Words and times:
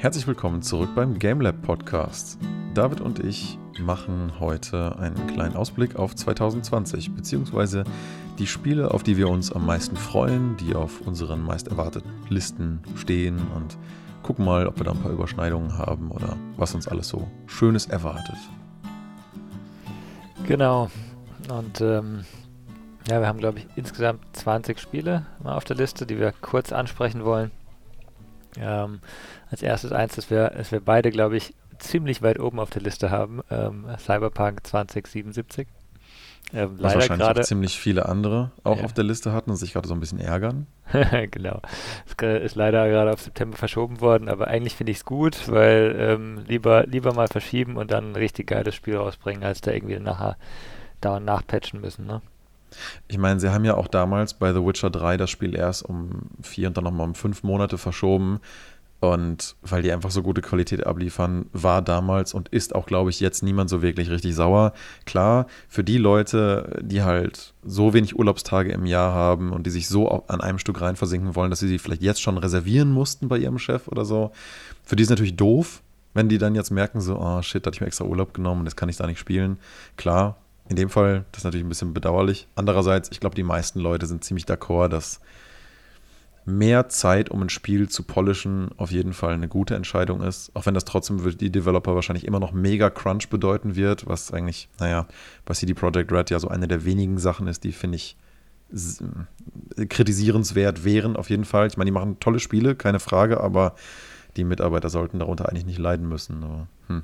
Herzlich 0.00 0.26
willkommen 0.26 0.62
zurück 0.62 0.94
beim 0.94 1.18
GameLab 1.18 1.60
Podcast. 1.60 2.38
David 2.72 3.02
und 3.02 3.18
ich 3.18 3.58
machen 3.78 4.40
heute 4.40 4.98
einen 4.98 5.26
kleinen 5.26 5.56
Ausblick 5.56 5.96
auf 5.96 6.16
2020, 6.16 7.14
beziehungsweise 7.14 7.84
die 8.38 8.46
Spiele, 8.46 8.94
auf 8.94 9.02
die 9.02 9.18
wir 9.18 9.28
uns 9.28 9.52
am 9.52 9.66
meisten 9.66 9.98
freuen, 9.98 10.56
die 10.56 10.74
auf 10.74 11.02
unseren 11.02 11.42
meist 11.42 11.68
erwarteten 11.68 12.08
Listen 12.30 12.80
stehen 12.96 13.36
und 13.54 13.76
gucken 14.22 14.46
mal, 14.46 14.66
ob 14.66 14.78
wir 14.78 14.84
da 14.84 14.92
ein 14.92 15.02
paar 15.02 15.12
Überschneidungen 15.12 15.76
haben 15.76 16.10
oder 16.10 16.34
was 16.56 16.74
uns 16.74 16.88
alles 16.88 17.06
so 17.06 17.28
Schönes 17.46 17.84
erwartet. 17.84 18.38
Genau. 20.46 20.90
Und 21.50 21.82
ähm, 21.82 22.24
ja, 23.06 23.20
wir 23.20 23.26
haben, 23.26 23.38
glaube 23.38 23.58
ich, 23.58 23.66
insgesamt 23.76 24.20
20 24.32 24.78
Spiele 24.80 25.26
mal 25.42 25.56
auf 25.58 25.64
der 25.64 25.76
Liste, 25.76 26.06
die 26.06 26.18
wir 26.18 26.32
kurz 26.40 26.72
ansprechen 26.72 27.22
wollen. 27.22 27.50
Ähm, 28.58 29.00
als 29.50 29.62
erstes 29.62 29.92
eins, 29.92 30.16
das 30.16 30.30
wir, 30.30 30.50
das 30.50 30.72
wir 30.72 30.80
beide, 30.80 31.10
glaube 31.10 31.36
ich, 31.36 31.54
ziemlich 31.78 32.22
weit 32.22 32.38
oben 32.38 32.60
auf 32.60 32.70
der 32.70 32.82
Liste 32.82 33.10
haben. 33.10 33.40
Ähm, 33.50 33.86
Cyberpunk 33.98 34.66
2077. 34.66 35.66
Ähm, 36.52 36.78
Was 36.78 36.94
wahrscheinlich 36.94 37.26
grade, 37.26 37.40
auch 37.40 37.44
ziemlich 37.44 37.78
viele 37.78 38.06
andere 38.06 38.50
auch 38.64 38.78
ja. 38.78 38.84
auf 38.84 38.92
der 38.92 39.04
Liste 39.04 39.32
hatten 39.32 39.50
und 39.50 39.56
sich 39.56 39.72
gerade 39.72 39.86
so 39.86 39.94
ein 39.94 40.00
bisschen 40.00 40.18
ärgern. 40.18 40.66
genau. 41.30 41.60
Es 42.06 42.42
ist 42.42 42.56
leider 42.56 42.88
gerade 42.88 43.12
auf 43.12 43.20
September 43.20 43.56
verschoben 43.56 44.00
worden, 44.00 44.28
aber 44.28 44.48
eigentlich 44.48 44.74
finde 44.74 44.90
ich 44.90 44.98
es 44.98 45.04
gut, 45.04 45.48
weil 45.48 45.94
ähm, 45.98 46.44
lieber, 46.48 46.86
lieber 46.86 47.14
mal 47.14 47.28
verschieben 47.28 47.76
und 47.76 47.92
dann 47.92 48.12
ein 48.12 48.16
richtig 48.16 48.48
geiles 48.48 48.74
Spiel 48.74 48.96
rausbringen, 48.96 49.44
als 49.44 49.60
da 49.60 49.70
irgendwie 49.70 49.98
nachher 50.00 50.36
dauernd 51.00 51.24
nachpatchen 51.24 51.80
müssen. 51.80 52.06
Ne? 52.06 52.20
Ich 53.08 53.18
meine, 53.18 53.40
sie 53.40 53.52
haben 53.52 53.64
ja 53.64 53.76
auch 53.76 53.88
damals 53.88 54.34
bei 54.34 54.52
The 54.52 54.64
Witcher 54.64 54.90
3 54.90 55.16
das 55.16 55.30
Spiel 55.30 55.54
erst 55.54 55.84
um 55.84 56.22
vier 56.42 56.68
und 56.68 56.76
dann 56.76 56.84
nochmal 56.84 57.06
um 57.08 57.14
fünf 57.14 57.42
Monate 57.42 57.78
verschoben. 57.78 58.40
Und 59.00 59.56
weil 59.62 59.80
die 59.80 59.90
einfach 59.92 60.10
so 60.10 60.22
gute 60.22 60.42
Qualität 60.42 60.86
abliefern, 60.86 61.46
war 61.54 61.80
damals 61.80 62.34
und 62.34 62.50
ist 62.50 62.74
auch, 62.74 62.84
glaube 62.84 63.08
ich, 63.08 63.18
jetzt 63.18 63.42
niemand 63.42 63.70
so 63.70 63.80
wirklich 63.80 64.10
richtig 64.10 64.34
sauer. 64.34 64.74
Klar, 65.06 65.46
für 65.68 65.82
die 65.82 65.96
Leute, 65.96 66.78
die 66.82 67.02
halt 67.02 67.54
so 67.64 67.94
wenig 67.94 68.18
Urlaubstage 68.18 68.72
im 68.72 68.84
Jahr 68.84 69.14
haben 69.14 69.52
und 69.52 69.66
die 69.66 69.70
sich 69.70 69.88
so 69.88 70.26
an 70.28 70.42
einem 70.42 70.58
Stück 70.58 70.82
rein 70.82 70.96
versinken 70.96 71.34
wollen, 71.34 71.48
dass 71.48 71.60
sie 71.60 71.68
sie 71.68 71.78
vielleicht 71.78 72.02
jetzt 72.02 72.20
schon 72.20 72.36
reservieren 72.36 72.92
mussten 72.92 73.28
bei 73.28 73.38
ihrem 73.38 73.58
Chef 73.58 73.88
oder 73.88 74.04
so, 74.04 74.32
für 74.84 74.96
die 74.96 75.02
ist 75.02 75.10
natürlich 75.10 75.36
doof, 75.36 75.82
wenn 76.12 76.28
die 76.28 76.38
dann 76.38 76.54
jetzt 76.54 76.70
merken, 76.70 77.00
so, 77.00 77.18
oh 77.18 77.40
shit, 77.40 77.64
da 77.64 77.68
hatte 77.68 77.76
ich 77.76 77.80
mir 77.80 77.86
extra 77.86 78.04
Urlaub 78.04 78.34
genommen 78.34 78.60
und 78.60 78.66
jetzt 78.66 78.76
kann 78.76 78.90
ich 78.90 78.98
da 78.98 79.06
nicht 79.06 79.18
spielen. 79.18 79.58
Klar, 79.96 80.36
in 80.70 80.76
dem 80.76 80.88
Fall, 80.88 81.24
das 81.32 81.40
ist 81.40 81.44
natürlich 81.44 81.66
ein 81.66 81.68
bisschen 81.68 81.92
bedauerlich. 81.92 82.46
Andererseits, 82.54 83.10
ich 83.10 83.18
glaube, 83.18 83.34
die 83.34 83.42
meisten 83.42 83.80
Leute 83.80 84.06
sind 84.06 84.22
ziemlich 84.22 84.44
d'accord, 84.44 84.86
dass 84.86 85.20
mehr 86.44 86.88
Zeit, 86.88 87.28
um 87.28 87.42
ein 87.42 87.48
Spiel 87.48 87.88
zu 87.88 88.04
polischen, 88.04 88.70
auf 88.76 88.92
jeden 88.92 89.12
Fall 89.12 89.34
eine 89.34 89.48
gute 89.48 89.74
Entscheidung 89.74 90.22
ist. 90.22 90.52
Auch 90.54 90.66
wenn 90.66 90.74
das 90.74 90.84
trotzdem 90.84 91.18
für 91.18 91.34
die 91.34 91.50
Developer 91.50 91.96
wahrscheinlich 91.96 92.24
immer 92.24 92.38
noch 92.38 92.52
mega 92.52 92.88
Crunch 92.88 93.28
bedeuten 93.30 93.74
wird, 93.74 94.06
was 94.06 94.32
eigentlich, 94.32 94.68
naja, 94.78 95.08
bei 95.44 95.54
CD 95.54 95.74
Projekt 95.74 96.12
Red 96.12 96.30
ja 96.30 96.38
so 96.38 96.46
eine 96.46 96.68
der 96.68 96.84
wenigen 96.84 97.18
Sachen 97.18 97.48
ist, 97.48 97.64
die, 97.64 97.72
finde 97.72 97.96
ich, 97.96 98.16
kritisierenswert 99.88 100.84
wären, 100.84 101.16
auf 101.16 101.30
jeden 101.30 101.44
Fall. 101.44 101.66
Ich 101.66 101.78
meine, 101.78 101.88
die 101.88 101.94
machen 101.94 102.20
tolle 102.20 102.38
Spiele, 102.38 102.76
keine 102.76 103.00
Frage, 103.00 103.40
aber 103.40 103.74
die 104.36 104.44
Mitarbeiter 104.44 104.88
sollten 104.88 105.18
darunter 105.18 105.48
eigentlich 105.48 105.66
nicht 105.66 105.80
leiden 105.80 106.08
müssen. 106.08 106.44
Aber, 106.44 106.68
hm. 106.86 107.02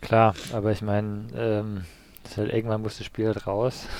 Klar, 0.00 0.34
aber 0.54 0.72
ich 0.72 0.80
meine, 0.80 1.26
ähm, 1.34 1.82
halt, 2.36 2.52
irgendwann 2.52 2.82
muss 2.82 2.98
das 2.98 3.06
Spiel 3.06 3.26
halt 3.26 3.46
raus. 3.46 3.86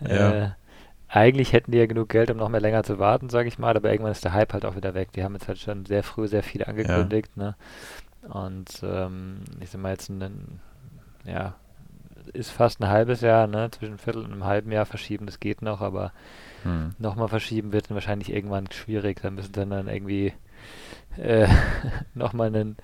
Ne? 0.00 0.14
ja. 0.14 0.32
äh, 0.32 0.50
eigentlich 1.08 1.52
hätten 1.52 1.70
die 1.70 1.78
ja 1.78 1.86
genug 1.86 2.08
Geld, 2.08 2.30
um 2.30 2.38
noch 2.38 2.48
mehr 2.48 2.60
länger 2.60 2.82
zu 2.82 2.98
warten, 2.98 3.28
sage 3.28 3.46
ich 3.46 3.58
mal, 3.58 3.76
aber 3.76 3.90
irgendwann 3.90 4.10
ist 4.10 4.24
der 4.24 4.32
Hype 4.32 4.52
halt 4.52 4.64
auch 4.64 4.74
wieder 4.74 4.94
weg. 4.94 5.12
Die 5.12 5.22
haben 5.22 5.34
jetzt 5.34 5.46
halt 5.46 5.58
schon 5.58 5.86
sehr 5.86 6.02
früh 6.02 6.26
sehr 6.26 6.42
viel 6.42 6.64
angekündigt, 6.64 7.30
ja. 7.36 7.42
ne? 7.42 7.56
Und 8.28 8.82
ähm, 8.82 9.40
ich 9.60 9.70
sag 9.70 9.80
mal 9.80 9.92
jetzt 9.92 10.08
ein, 10.08 10.60
ja, 11.24 11.54
ist 12.32 12.50
fast 12.50 12.80
ein 12.80 12.88
halbes 12.88 13.20
Jahr, 13.20 13.46
ne? 13.46 13.70
Zwischen 13.70 13.98
Viertel 13.98 14.24
und 14.24 14.32
einem 14.32 14.44
halben 14.44 14.72
Jahr 14.72 14.86
verschieben, 14.86 15.26
das 15.26 15.38
geht 15.38 15.62
noch, 15.62 15.80
aber 15.80 16.12
hm. 16.64 16.94
nochmal 16.98 17.28
verschieben 17.28 17.72
wird 17.72 17.90
dann 17.90 17.94
wahrscheinlich 17.94 18.32
irgendwann 18.32 18.70
schwierig. 18.72 19.20
Da 19.22 19.30
müssen 19.30 19.52
dann 19.52 19.70
dann 19.70 19.88
irgendwie 19.88 20.32
äh, 21.16 21.46
nochmal 22.14 22.48
einen 22.48 22.76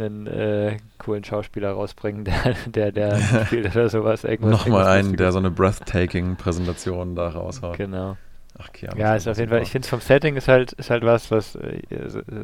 einen 0.00 0.26
äh, 0.26 0.76
coolen 0.98 1.24
Schauspieler 1.24 1.72
rausbringen, 1.72 2.24
der, 2.66 2.92
der, 2.92 2.92
der 2.92 3.20
spielt 3.46 3.74
oder 3.74 3.88
sowas. 3.88 4.24
Irgendwas, 4.24 4.52
Nochmal 4.52 4.86
einen, 4.86 5.16
der 5.16 5.32
so 5.32 5.38
eine 5.38 5.50
breathtaking 5.50 6.36
Präsentation 6.36 7.14
da 7.14 7.28
raushaut. 7.28 7.76
Genau. 7.76 8.16
Ach, 8.58 8.72
Keanu 8.72 8.98
ja, 8.98 9.14
ist 9.14 9.28
auf 9.28 9.36
jeden 9.36 9.50
Fall, 9.50 9.62
ich 9.62 9.70
finde 9.70 9.84
es 9.84 9.90
vom 9.90 10.00
Setting 10.00 10.36
ist 10.36 10.48
halt, 10.48 10.72
ist 10.72 10.88
halt 10.88 11.04
was, 11.04 11.30
was 11.30 11.56
äh, 11.56 11.82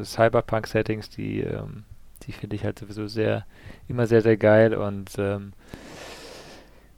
Cyberpunk-Settings, 0.03 1.09
die, 1.09 1.41
ähm, 1.41 1.85
die 2.23 2.33
finde 2.33 2.55
ich 2.55 2.63
halt 2.63 2.77
sowieso 2.77 3.07
sehr, 3.07 3.45
immer 3.87 4.05
sehr, 4.05 4.21
sehr 4.21 4.37
geil 4.37 4.75
und 4.75 5.09
ähm, 5.17 5.53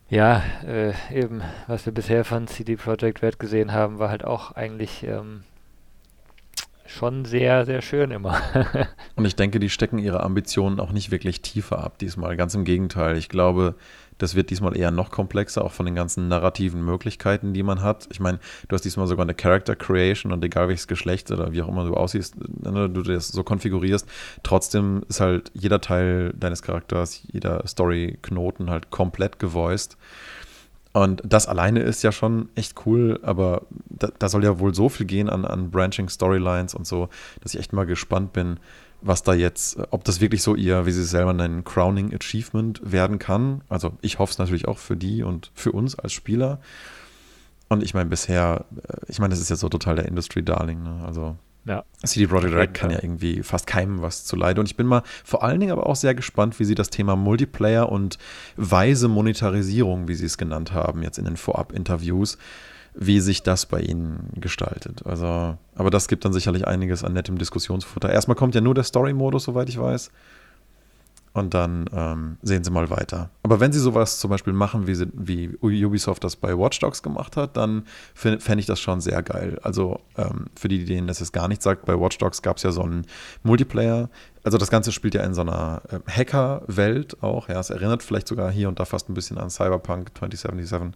ja, 0.10 0.44
äh, 0.68 0.94
eben, 1.12 1.42
was 1.68 1.86
wir 1.86 1.94
bisher 1.94 2.26
von 2.26 2.48
CD 2.48 2.76
Projekt 2.76 3.24
Red 3.24 3.40
gesehen 3.40 3.72
haben, 3.72 4.00
war 4.00 4.10
halt 4.10 4.24
auch 4.24 4.52
eigentlich 4.52 5.04
ähm, 5.04 5.44
schon 6.86 7.26
sehr, 7.26 7.66
sehr 7.66 7.82
schön 7.82 8.12
immer. 8.12 8.42
und 9.16 9.26
ich 9.26 9.36
denke, 9.36 9.60
die 9.60 9.70
stecken 9.70 9.98
ihre 9.98 10.22
Ambitionen 10.22 10.80
auch 10.80 10.92
nicht 10.92 11.12
wirklich 11.12 11.42
tiefer 11.42 11.84
ab 11.84 11.98
diesmal. 11.98 12.38
Ganz 12.38 12.54
im 12.56 12.64
Gegenteil. 12.64 13.18
Ich 13.18 13.30
glaube, 13.30 13.76
das 14.18 14.36
wird 14.36 14.50
diesmal 14.50 14.78
eher 14.78 14.92
noch 14.92 15.12
komplexer, 15.12 15.64
auch 15.64 15.72
von 15.72 15.86
den 15.86 15.96
ganzen 15.96 16.28
narrativen 16.28 16.84
Möglichkeiten, 16.84 17.54
die 17.54 17.64
man 17.64 17.82
hat. 17.82 18.08
Ich 18.12 18.20
meine, 18.20 18.40
du 18.68 18.74
hast 18.74 18.84
diesmal 18.84 19.08
sogar 19.08 19.26
eine 19.26 19.34
Character 19.34 19.76
Creation 19.76 20.32
und 20.32 20.44
egal 20.44 20.68
welches 20.68 20.88
Geschlecht 20.88 21.32
oder 21.32 21.52
wie 21.52 21.62
auch 21.62 21.68
immer 21.68 21.86
du 21.86 21.96
aussiehst, 21.96 22.36
ne, 22.38 22.90
du 22.90 23.02
das 23.02 23.28
so 23.28 23.44
konfigurierst, 23.44 24.08
trotzdem 24.44 25.04
ist 25.10 25.20
halt 25.20 25.52
jeder 25.54 25.82
Teil 25.82 26.34
deines 26.34 26.62
Charakters, 26.62 27.22
jeder 27.32 27.66
Story-Knoten 27.68 28.70
halt 28.70 28.90
komplett 28.90 29.40
gevoiced. 29.40 29.98
Und 30.96 31.22
das 31.26 31.46
alleine 31.46 31.82
ist 31.82 32.04
ja 32.04 32.14
schon 32.14 32.48
echt 32.56 32.86
cool, 32.86 33.20
aber 33.22 33.64
da, 33.90 34.12
da, 34.18 34.30
soll 34.30 34.46
ja 34.46 34.60
wohl 34.60 34.74
so 34.74 34.88
viel 34.88 35.06
gehen 35.06 35.30
an, 35.30 35.44
an 35.44 35.70
Branching 35.70 36.08
Storylines 36.08 36.74
und 36.74 36.88
so, 36.88 37.10
dass 37.42 37.54
ich 37.54 37.60
echt 37.60 37.74
mal 37.74 37.86
gespannt 37.86 38.32
bin, 38.32 38.62
was 39.02 39.22
da 39.22 39.34
jetzt, 39.34 39.78
ob 39.92 40.06
das 40.06 40.22
wirklich 40.22 40.42
so 40.42 40.56
ihr, 40.56 40.86
wie 40.86 40.94
sie 40.94 41.02
es 41.02 41.10
selber 41.10 41.34
nennen, 41.34 41.66
Crowning 41.66 42.14
Achievement 42.14 42.80
werden 42.82 43.20
kann. 43.20 43.60
Also 43.68 43.92
ich 44.00 44.20
hoffe 44.20 44.32
es 44.32 44.38
natürlich 44.38 44.70
auch 44.70 44.78
für 44.78 44.96
die 44.96 45.22
und 45.22 45.52
für 45.54 45.74
uns 45.74 46.00
als 46.00 46.14
Spieler. 46.14 46.62
Und 47.68 47.84
ich 47.84 47.94
meine, 47.94 48.10
bisher, 48.10 48.64
äh, 48.88 48.96
ich 49.10 49.20
meine, 49.20 49.32
das 49.32 49.42
ist 49.42 49.50
ja 49.50 49.58
so 49.58 49.68
total 49.68 49.98
der 49.98 50.06
Industry-Darling, 50.06 50.82
ne? 50.82 51.04
Also 51.06 51.36
ja. 51.66 51.84
CD 52.04 52.28
Projekt 52.28 52.56
Red 52.56 52.74
kann 52.74 52.92
ja 52.92 53.00
irgendwie 53.02 53.44
fast 53.44 53.68
keinem 53.68 54.02
was 54.02 54.26
zu 54.26 54.36
leiden. 54.36 54.60
Und 54.60 54.68
ich 54.68 54.76
bin 54.76 54.88
mal 54.88 55.04
vor 55.24 55.44
allen 55.44 55.60
Dingen 55.60 55.72
aber 55.72 55.88
auch 55.88 55.96
sehr 55.96 56.16
gespannt, 56.16 56.60
wie 56.60 56.66
sie 56.66 56.76
das 56.76 56.90
Thema 56.90 57.16
Multiplayer 57.16 57.92
und 57.92 58.18
weise 58.56 59.08
Monetarisierung, 59.08 60.08
wie 60.08 60.16
sie 60.16 60.26
es 60.26 60.38
genannt 60.38 60.74
haben, 60.74 61.02
jetzt 61.04 61.18
in 61.18 61.26
den 61.26 61.38
Vorab-Interviews, 61.38 62.38
wie 62.94 63.20
sich 63.20 63.44
das 63.44 63.66
bei 63.66 63.82
ihnen 63.82 64.30
gestaltet. 64.36 65.06
Also, 65.06 65.58
aber 65.76 65.90
das 65.90 66.08
gibt 66.08 66.24
dann 66.24 66.34
sicherlich 66.34 66.68
einiges 66.68 67.04
an 67.04 67.14
nettem 67.14 67.38
Diskussionsfutter. 67.38 68.12
Erstmal 68.12 68.36
kommt 68.36 68.56
ja 68.56 68.62
nur 68.62 68.76
der 68.76 68.84
Story-Modus, 68.84 69.44
soweit 69.44 69.70
ich 69.70 69.80
weiß 69.80 70.12
und 71.36 71.54
dann 71.54 71.86
ähm, 71.94 72.38
sehen 72.44 72.64
sie 72.64 72.72
mal 72.72 72.90
weiter. 72.90 73.30
Aber 73.44 73.60
wenn 73.60 73.74
sie 73.74 73.80
sowas 73.80 74.20
zum 74.20 74.30
Beispiel 74.30 74.54
machen, 74.54 74.88
wie, 74.88 74.96
sie, 74.96 75.08
wie 75.14 75.58
Ubisoft 75.62 76.24
das 76.24 76.38
bei 76.38 76.58
Watch 76.58 76.80
Dogs 76.80 77.04
gemacht 77.04 77.36
hat, 77.36 77.58
dann 77.58 77.84
fände 78.14 78.60
ich 78.60 78.66
das 78.66 78.80
schon 78.80 79.02
sehr 79.02 79.22
geil. 79.22 79.60
Also 79.62 80.00
ähm, 80.18 80.46
für 80.56 80.70
die, 80.70 80.86
denen 80.86 81.08
das 81.08 81.20
jetzt 81.20 81.34
gar 81.34 81.50
nicht 81.50 81.62
sagt, 81.62 81.84
bei 81.84 82.00
Watch 82.00 82.18
Dogs 82.20 82.42
gab 82.42 82.56
es 82.56 82.64
ja 82.64 82.72
so 82.72 82.84
einen 82.84 83.06
Multiplayer. 83.44 84.10
Also 84.44 84.58
das 84.58 84.70
Ganze 84.70 84.94
spielt 84.94 85.14
ja 85.14 85.24
in 85.24 85.34
so 85.34 85.42
einer 85.42 85.82
äh, 85.90 86.00
Hacker-Welt 86.10 87.22
auch. 87.22 87.50
Ja, 87.50 87.60
es 87.60 87.70
erinnert 87.70 88.02
vielleicht 88.02 88.30
sogar 88.30 88.50
hier 88.50 88.70
und 88.70 88.80
da 88.80 88.86
fast 88.86 89.10
ein 89.10 89.14
bisschen 89.14 89.38
an 89.38 89.50
Cyberpunk 89.50 90.18
2077. 90.18 90.94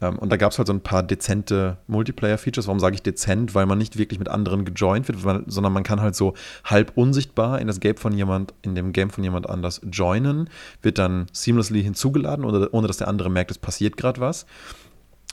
Ähm, 0.00 0.18
und 0.18 0.30
da 0.30 0.36
gab 0.36 0.52
es 0.52 0.58
halt 0.58 0.68
so 0.68 0.74
ein 0.74 0.80
paar 0.80 1.02
dezente 1.02 1.78
Multiplayer-Features. 1.86 2.66
Warum 2.66 2.80
sage 2.80 2.94
ich 2.94 3.02
dezent? 3.02 3.54
Weil 3.54 3.66
man 3.66 3.78
nicht 3.78 3.96
wirklich 3.98 4.18
mit 4.18 4.28
anderen 4.28 4.64
gejoint 4.64 5.08
wird, 5.08 5.18
sondern 5.46 5.72
man 5.72 5.82
kann 5.82 6.00
halt 6.00 6.14
so 6.14 6.34
halb 6.64 6.92
unsichtbar 6.96 7.60
in 7.60 7.66
das 7.66 7.80
Game 7.80 7.96
von 7.96 8.12
jemand, 8.12 8.54
in 8.62 8.74
dem 8.74 8.92
Game 8.92 9.10
von 9.10 9.24
jemand 9.24 9.48
anders 9.48 9.80
joinen, 9.90 10.50
wird 10.82 10.98
dann 10.98 11.26
seamlessly 11.32 11.82
hinzugeladen, 11.82 12.44
ohne 12.44 12.86
dass 12.86 12.98
der 12.98 13.08
andere 13.08 13.30
merkt, 13.30 13.50
es 13.50 13.58
passiert 13.58 13.96
gerade 13.96 14.20
was. 14.20 14.46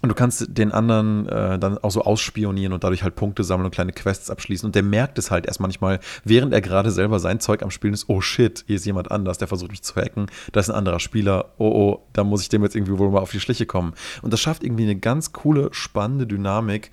Und 0.04 0.10
du 0.10 0.16
kannst 0.16 0.58
den 0.58 0.74
anderen 0.74 1.30
äh, 1.30 1.58
dann 1.58 1.78
auch 1.78 1.90
so 1.90 2.02
ausspionieren 2.02 2.74
und 2.74 2.84
dadurch 2.84 3.04
halt 3.04 3.16
Punkte 3.16 3.46
sammeln 3.46 3.68
und 3.68 3.72
kleine 3.72 3.94
Quests 3.94 4.30
abschließen. 4.30 4.66
Und 4.68 4.76
der 4.76 4.84
merkt 4.84 5.18
es 5.18 5.32
halt 5.32 5.46
erst 5.46 5.62
manchmal, 5.62 6.02
während 6.26 6.54
er 6.54 6.60
gerade 6.60 6.92
selber 6.92 7.20
sein 7.20 7.40
Zeug 7.40 7.64
am 7.64 7.72
Spielen 7.72 7.94
ist, 7.94 8.10
oh 8.10 8.20
shit, 8.20 8.66
hier 8.68 8.76
ist 8.76 8.86
jemand 8.86 9.12
anders, 9.12 9.38
der 9.38 9.48
versucht 9.48 9.72
mich 9.72 9.82
zu 9.82 9.96
hacken, 9.96 10.26
da 10.52 10.60
ist 10.60 10.70
ein 10.70 10.76
anderer 10.76 11.00
Spieler, 11.00 11.54
oh 11.58 11.70
oh, 11.70 12.06
da 12.12 12.26
muss 12.26 12.42
ich 12.42 12.50
dem 12.50 12.64
jetzt 12.64 12.76
irgendwie 12.76 12.98
wohl 12.98 13.12
mal 13.12 13.22
auf 13.22 13.32
die 13.32 13.40
Schliche 13.40 13.66
kommen. 13.66 13.94
Und 14.22 14.34
das 14.34 14.42
schafft 14.42 14.66
irgendwie 14.66 14.84
eine 14.84 14.98
ganz 14.98 15.32
coole, 15.32 15.70
spannende 15.72 16.28
Dynamik. 16.28 16.92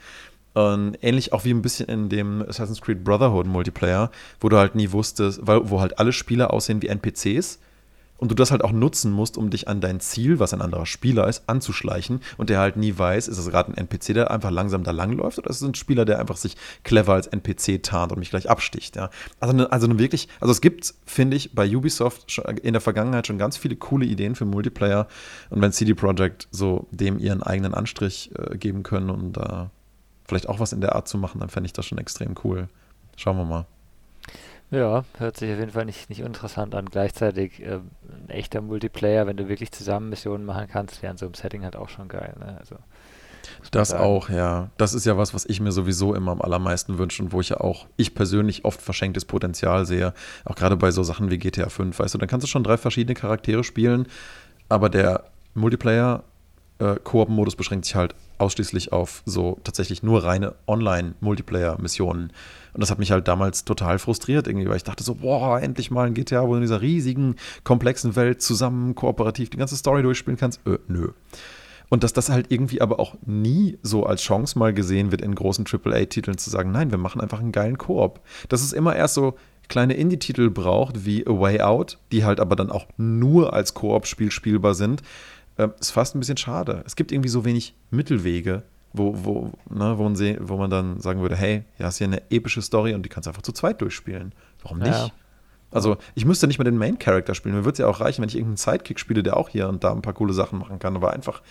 Und 0.54 0.96
ähnlich 1.02 1.32
auch 1.32 1.44
wie 1.44 1.50
ein 1.50 1.62
bisschen 1.62 1.88
in 1.88 2.10
dem 2.10 2.42
Assassin's 2.48 2.80
Creed 2.80 3.02
Brotherhood 3.02 3.48
Multiplayer, 3.48 4.12
wo 4.38 4.48
du 4.48 4.56
halt 4.56 4.76
nie 4.76 4.92
wusstest, 4.92 5.40
weil, 5.42 5.68
wo 5.68 5.80
halt 5.80 5.98
alle 5.98 6.12
Spieler 6.12 6.52
aussehen 6.52 6.80
wie 6.80 6.86
NPCs 6.86 7.58
und 8.20 8.30
du 8.30 8.34
das 8.34 8.50
halt 8.50 8.62
auch 8.62 8.72
nutzen 8.72 9.10
musst, 9.10 9.36
um 9.36 9.50
dich 9.50 9.66
an 9.66 9.80
dein 9.80 9.98
Ziel, 9.98 10.38
was 10.38 10.52
ein 10.52 10.60
anderer 10.60 10.86
Spieler 10.86 11.26
ist, 11.26 11.48
anzuschleichen 11.48 12.20
und 12.36 12.50
der 12.50 12.60
halt 12.60 12.76
nie 12.76 12.96
weiß, 12.96 13.28
ist 13.28 13.38
es 13.38 13.48
gerade 13.48 13.72
ein 13.72 13.76
NPC, 13.76 14.14
der 14.14 14.30
einfach 14.30 14.50
langsam 14.50 14.84
da 14.84 14.90
langläuft 14.90 15.38
oder 15.38 15.50
ist 15.50 15.62
es 15.62 15.68
ein 15.68 15.74
Spieler, 15.74 16.04
der 16.04 16.18
einfach 16.18 16.36
sich 16.36 16.56
clever 16.84 17.14
als 17.14 17.26
NPC 17.26 17.82
tarnt 17.82 18.12
und 18.12 18.18
mich 18.18 18.30
gleich 18.30 18.48
absticht, 18.48 18.96
ja. 18.96 19.10
Also, 19.40 19.54
ne, 19.54 19.72
also 19.72 19.86
ne 19.86 19.98
wirklich, 19.98 20.28
also 20.40 20.52
es 20.52 20.60
gibt, 20.60 20.94
finde 21.06 21.36
ich, 21.36 21.54
bei 21.54 21.66
Ubisoft 21.74 22.38
in 22.62 22.74
der 22.74 22.82
Vergangenheit 22.82 23.26
schon 23.26 23.38
ganz 23.38 23.56
viele 23.56 23.76
coole 23.76 24.04
Ideen 24.04 24.34
für 24.34 24.44
Multiplayer 24.44 25.08
und 25.48 25.62
wenn 25.62 25.72
CD 25.72 25.94
Projekt 25.94 26.48
so 26.50 26.86
dem 26.90 27.18
ihren 27.18 27.42
eigenen 27.42 27.74
Anstrich 27.74 28.30
äh, 28.36 28.56
geben 28.56 28.82
können 28.82 29.10
und 29.10 29.32
da 29.32 29.64
äh, 29.64 29.76
vielleicht 30.28 30.48
auch 30.48 30.60
was 30.60 30.72
in 30.72 30.80
der 30.80 30.94
Art 30.94 31.08
zu 31.08 31.18
machen, 31.18 31.40
dann 31.40 31.48
fände 31.48 31.66
ich 31.66 31.72
das 31.72 31.86
schon 31.86 31.98
extrem 31.98 32.34
cool. 32.44 32.68
Schauen 33.16 33.36
wir 33.36 33.44
mal. 33.44 33.66
Ja, 34.70 35.04
hört 35.18 35.36
sich 35.36 35.52
auf 35.52 35.58
jeden 35.58 35.72
Fall 35.72 35.84
nicht, 35.84 36.08
nicht 36.10 36.20
uninteressant 36.20 36.74
an. 36.74 36.86
Gleichzeitig 36.86 37.60
äh, 37.60 37.80
ein 38.08 38.28
echter 38.28 38.60
Multiplayer, 38.60 39.26
wenn 39.26 39.36
du 39.36 39.48
wirklich 39.48 39.72
zusammen 39.72 40.10
Missionen 40.10 40.44
machen 40.44 40.68
kannst, 40.70 41.02
wäre 41.02 41.10
in 41.10 41.18
so 41.18 41.26
einem 41.26 41.34
Setting 41.34 41.64
halt 41.64 41.74
auch 41.74 41.88
schon 41.88 42.08
geil. 42.08 42.34
Ne? 42.38 42.56
Also, 42.58 42.76
das 43.72 43.92
auch, 43.92 44.28
ja. 44.28 44.70
Das 44.76 44.94
ist 44.94 45.06
ja 45.06 45.16
was, 45.16 45.34
was 45.34 45.44
ich 45.44 45.60
mir 45.60 45.72
sowieso 45.72 46.14
immer 46.14 46.32
am 46.32 46.40
allermeisten 46.40 46.98
wünsche 46.98 47.22
und 47.22 47.32
wo 47.32 47.40
ich 47.40 47.50
ja 47.50 47.60
auch, 47.60 47.86
ich 47.96 48.14
persönlich 48.14 48.64
oft 48.64 48.80
verschenktes 48.80 49.24
Potenzial 49.24 49.86
sehe. 49.86 50.14
Auch 50.44 50.54
gerade 50.54 50.76
bei 50.76 50.90
so 50.90 51.02
Sachen 51.02 51.30
wie 51.30 51.38
GTA 51.38 51.68
5, 51.68 51.98
weißt 51.98 52.14
du, 52.14 52.18
dann 52.18 52.28
kannst 52.28 52.44
du 52.44 52.48
schon 52.48 52.64
drei 52.64 52.76
verschiedene 52.76 53.14
Charaktere 53.14 53.64
spielen, 53.64 54.06
aber 54.68 54.88
der 54.88 55.24
Multiplayer 55.54 56.24
äh, 56.80 56.96
Koop-Modus 57.02 57.56
beschränkt 57.56 57.84
sich 57.84 57.94
halt 57.94 58.14
ausschließlich 58.38 58.92
auf 58.92 59.22
so 59.26 59.58
tatsächlich 59.64 60.02
nur 60.02 60.24
reine 60.24 60.54
Online-Multiplayer-Missionen. 60.66 62.32
Und 62.72 62.80
das 62.80 62.90
hat 62.90 62.98
mich 62.98 63.10
halt 63.10 63.28
damals 63.28 63.64
total 63.64 63.98
frustriert 63.98 64.46
irgendwie, 64.46 64.68
weil 64.68 64.76
ich 64.76 64.84
dachte 64.84 65.04
so, 65.04 65.16
boah, 65.16 65.60
endlich 65.60 65.90
mal 65.90 66.06
ein 66.06 66.14
GTA, 66.14 66.42
wo 66.44 66.52
du 66.52 66.56
in 66.56 66.62
dieser 66.62 66.80
riesigen, 66.80 67.36
komplexen 67.64 68.16
Welt 68.16 68.42
zusammen 68.42 68.94
kooperativ 68.94 69.50
die 69.50 69.58
ganze 69.58 69.76
Story 69.76 70.02
durchspielen 70.02 70.38
kannst. 70.38 70.66
Äh, 70.66 70.78
nö. 70.88 71.10
Und 71.90 72.04
dass 72.04 72.12
das 72.12 72.30
halt 72.30 72.46
irgendwie 72.50 72.80
aber 72.80 73.00
auch 73.00 73.16
nie 73.26 73.76
so 73.82 74.06
als 74.06 74.22
Chance 74.22 74.58
mal 74.58 74.72
gesehen 74.72 75.10
wird 75.10 75.20
in 75.20 75.34
großen 75.34 75.66
AAA-Titeln 75.66 76.38
zu 76.38 76.48
sagen, 76.48 76.70
nein, 76.70 76.92
wir 76.92 76.98
machen 76.98 77.20
einfach 77.20 77.40
einen 77.40 77.52
geilen 77.52 77.78
Koop. 77.78 78.20
Dass 78.48 78.62
es 78.62 78.72
immer 78.72 78.94
erst 78.94 79.14
so 79.14 79.34
kleine 79.68 79.94
Indie-Titel 79.94 80.50
braucht 80.50 81.04
wie 81.04 81.26
A 81.26 81.30
Way 81.30 81.62
Out, 81.62 81.98
die 82.12 82.24
halt 82.24 82.38
aber 82.38 82.56
dann 82.56 82.70
auch 82.70 82.86
nur 82.96 83.52
als 83.52 83.74
Koop-Spiel 83.74 84.30
spielbar 84.30 84.74
sind, 84.74 85.02
äh, 85.60 85.68
ist 85.78 85.90
fast 85.90 86.14
ein 86.14 86.20
bisschen 86.20 86.36
schade. 86.36 86.82
Es 86.86 86.96
gibt 86.96 87.12
irgendwie 87.12 87.28
so 87.28 87.44
wenig 87.44 87.74
Mittelwege, 87.90 88.62
wo, 88.92 89.14
wo, 89.24 89.52
ne, 89.68 89.98
wo, 89.98 90.04
man, 90.04 90.16
seh, 90.16 90.38
wo 90.40 90.56
man 90.56 90.70
dann 90.70 91.00
sagen 91.00 91.20
würde, 91.20 91.36
hey, 91.36 91.64
hier 91.76 91.86
hast 91.86 91.98
hier 91.98 92.06
eine 92.06 92.30
epische 92.30 92.62
Story 92.62 92.94
und 92.94 93.04
die 93.04 93.08
kannst 93.08 93.26
du 93.26 93.30
einfach 93.30 93.42
zu 93.42 93.52
zweit 93.52 93.80
durchspielen. 93.80 94.32
Warum 94.62 94.78
nicht? 94.78 94.90
Ja. 94.90 95.10
Also 95.70 95.98
ich 96.14 96.24
müsste 96.24 96.46
nicht 96.46 96.58
mal 96.58 96.64
den 96.64 96.78
Main 96.78 96.98
Character 96.98 97.34
spielen. 97.34 97.54
Mir 97.54 97.64
würde 97.64 97.74
es 97.74 97.78
ja 97.78 97.86
auch 97.86 98.00
reichen, 98.00 98.22
wenn 98.22 98.28
ich 98.28 98.34
irgendeinen 98.34 98.56
Sidekick 98.56 98.98
spiele, 98.98 99.22
der 99.22 99.36
auch 99.36 99.48
hier 99.48 99.68
und 99.68 99.84
da 99.84 99.92
ein 99.92 100.02
paar 100.02 100.14
coole 100.14 100.32
Sachen 100.32 100.58
machen 100.58 100.78
kann. 100.80 100.96
Aber 100.96 101.12
einfach, 101.12 101.42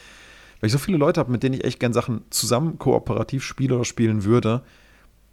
weil 0.60 0.68
ich 0.68 0.74
so 0.74 0.78
viele 0.78 0.98
Leute 0.98 1.20
habe, 1.20 1.32
mit 1.32 1.44
denen 1.44 1.56
ich 1.56 1.64
echt 1.64 1.80
gern 1.80 1.94
Sachen 1.94 2.24
zusammen 2.30 2.80
kooperativ 2.80 3.44
spiele 3.44 3.76
oder 3.76 3.86
spielen 3.86 4.26
würde. 4.26 4.62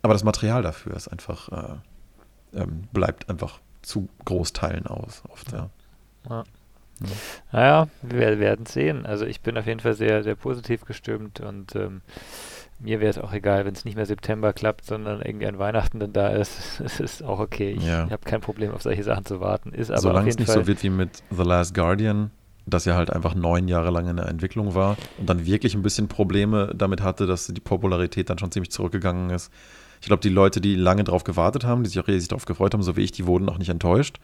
Aber 0.03 0.13
das 0.13 0.23
Material 0.23 0.63
dafür 0.63 0.95
ist 0.95 1.09
einfach, 1.09 1.49
äh, 1.49 2.61
ähm, 2.61 2.85
bleibt 2.93 3.29
einfach 3.29 3.59
zu 3.83 4.09
Großteilen 4.25 4.87
aus, 4.87 5.23
oft, 5.29 5.51
ja. 5.51 5.71
ja. 6.29 6.45
Ja. 7.01 7.09
Naja, 7.53 7.89
wir 8.03 8.39
werden 8.39 8.67
sehen. 8.67 9.07
Also 9.07 9.27
ich 9.27 9.41
bin 9.41 9.59
auf 9.59 9.67
jeden 9.67 9.81
Fall 9.81 9.95
sehr, 9.95 10.23
sehr 10.23 10.35
positiv 10.35 10.85
gestimmt 10.85 11.41
und 11.41 11.75
ähm, 11.77 12.01
mir 12.79 13.01
wäre 13.01 13.11
es 13.11 13.19
auch 13.19 13.33
egal, 13.33 13.65
wenn 13.65 13.75
es 13.75 13.85
nicht 13.85 13.97
mehr 13.97 14.07
September 14.07 14.53
klappt, 14.53 14.85
sondern 14.85 15.23
irgendwie 15.23 15.47
an 15.47 15.59
Weihnachten 15.59 15.99
dann 15.99 16.13
da 16.13 16.29
ist. 16.29 16.81
Es 16.85 17.01
ist 17.01 17.23
auch 17.23 17.39
okay. 17.39 17.73
Ich 17.73 17.87
ja. 17.87 18.09
habe 18.11 18.25
kein 18.25 18.41
Problem, 18.41 18.73
auf 18.73 18.83
solche 18.83 19.03
Sachen 19.03 19.25
zu 19.25 19.41
warten. 19.41 19.73
Ist 19.73 19.91
aber 19.91 20.01
Solange 20.01 20.29
es 20.29 20.39
nicht 20.39 20.47
Fall 20.47 20.61
so 20.63 20.67
wird 20.67 20.83
wie 20.83 20.91
mit 20.91 21.23
The 21.31 21.43
Last 21.43 21.75
Guardian, 21.75 22.31
das 22.67 22.85
ja 22.85 22.95
halt 22.95 23.11
einfach 23.11 23.35
neun 23.35 23.69
Jahre 23.69 23.91
lang 23.91 24.09
in 24.09 24.17
der 24.17 24.29
Entwicklung 24.29 24.75
war 24.75 24.97
und 25.19 25.29
dann 25.29 25.47
wirklich 25.47 25.75
ein 25.75 25.83
bisschen 25.83 26.09
Probleme 26.09 26.73
damit 26.75 27.03
hatte, 27.03 27.27
dass 27.27 27.47
die 27.47 27.61
Popularität 27.61 28.29
dann 28.29 28.39
schon 28.39 28.51
ziemlich 28.51 28.71
zurückgegangen 28.71 29.31
ist. 29.31 29.53
Ich 30.01 30.09
glaube, 30.09 30.21
die 30.21 30.29
Leute, 30.29 30.61
die 30.61 30.75
lange 30.75 31.05
drauf 31.05 31.25
gewartet 31.25 31.65
haben, 31.65 31.83
die 31.83 31.89
sich 31.89 31.99
auch 31.99 32.09
riesig 32.09 32.29
darauf 32.29 32.45
gefreut 32.45 32.75
haben, 32.75 32.83
so 32.83 32.97
wie 32.97 33.03
ich, 33.03 33.13
die 33.13 33.27
wurden 33.27 33.49
auch 33.49 33.59
nicht 33.59 33.71
enttäuscht 33.71 34.19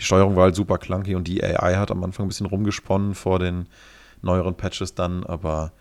die 0.00 0.04
Steuerung 0.04 0.36
war 0.36 0.44
halt 0.44 0.54
super 0.54 0.78
clunky 0.78 1.14
und 1.14 1.28
die 1.28 1.42
AI 1.42 1.76
hat 1.76 1.90
am 1.90 2.02
Anfang 2.04 2.26
ein 2.26 2.28
bisschen 2.28 2.46
rumgesponnen 2.46 3.14
vor 3.14 3.38
den 3.38 3.68
neueren 4.22 4.56
Patches 4.56 4.94
dann, 4.94 5.24
aber 5.24 5.72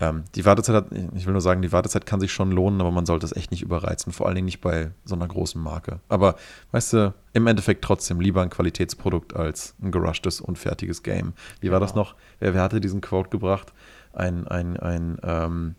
ähm, 0.00 0.24
die 0.34 0.46
Wartezeit 0.46 0.74
hat, 0.74 0.86
ich 1.14 1.26
will 1.26 1.32
nur 1.32 1.42
sagen, 1.42 1.60
die 1.60 1.72
Wartezeit 1.72 2.06
kann 2.06 2.20
sich 2.20 2.32
schon 2.32 2.50
lohnen, 2.50 2.80
aber 2.80 2.90
man 2.90 3.04
sollte 3.04 3.26
es 3.26 3.36
echt 3.36 3.50
nicht 3.50 3.62
überreizen, 3.62 4.12
vor 4.12 4.26
allen 4.26 4.34
Dingen 4.34 4.46
nicht 4.46 4.62
bei 4.62 4.92
so 5.04 5.14
einer 5.14 5.28
großen 5.28 5.60
Marke. 5.60 6.00
Aber 6.08 6.36
weißt 6.72 6.92
du, 6.94 7.14
im 7.34 7.46
Endeffekt 7.46 7.84
trotzdem 7.84 8.18
lieber 8.18 8.40
ein 8.42 8.48
Qualitätsprodukt 8.48 9.36
als 9.36 9.74
ein 9.82 9.92
gerushtes, 9.92 10.40
unfertiges 10.40 11.02
Game. 11.02 11.34
Wie 11.60 11.66
genau. 11.66 11.74
war 11.74 11.80
das 11.80 11.92
genau. 11.92 12.04
noch? 12.04 12.14
Wer, 12.38 12.54
wer, 12.54 12.62
hatte 12.62 12.80
diesen 12.80 13.02
Quote 13.02 13.28
gebracht? 13.28 13.74
Ein, 14.14 14.48
ein, 14.48 14.78
ein, 14.78 15.18
ähm, 15.22 15.74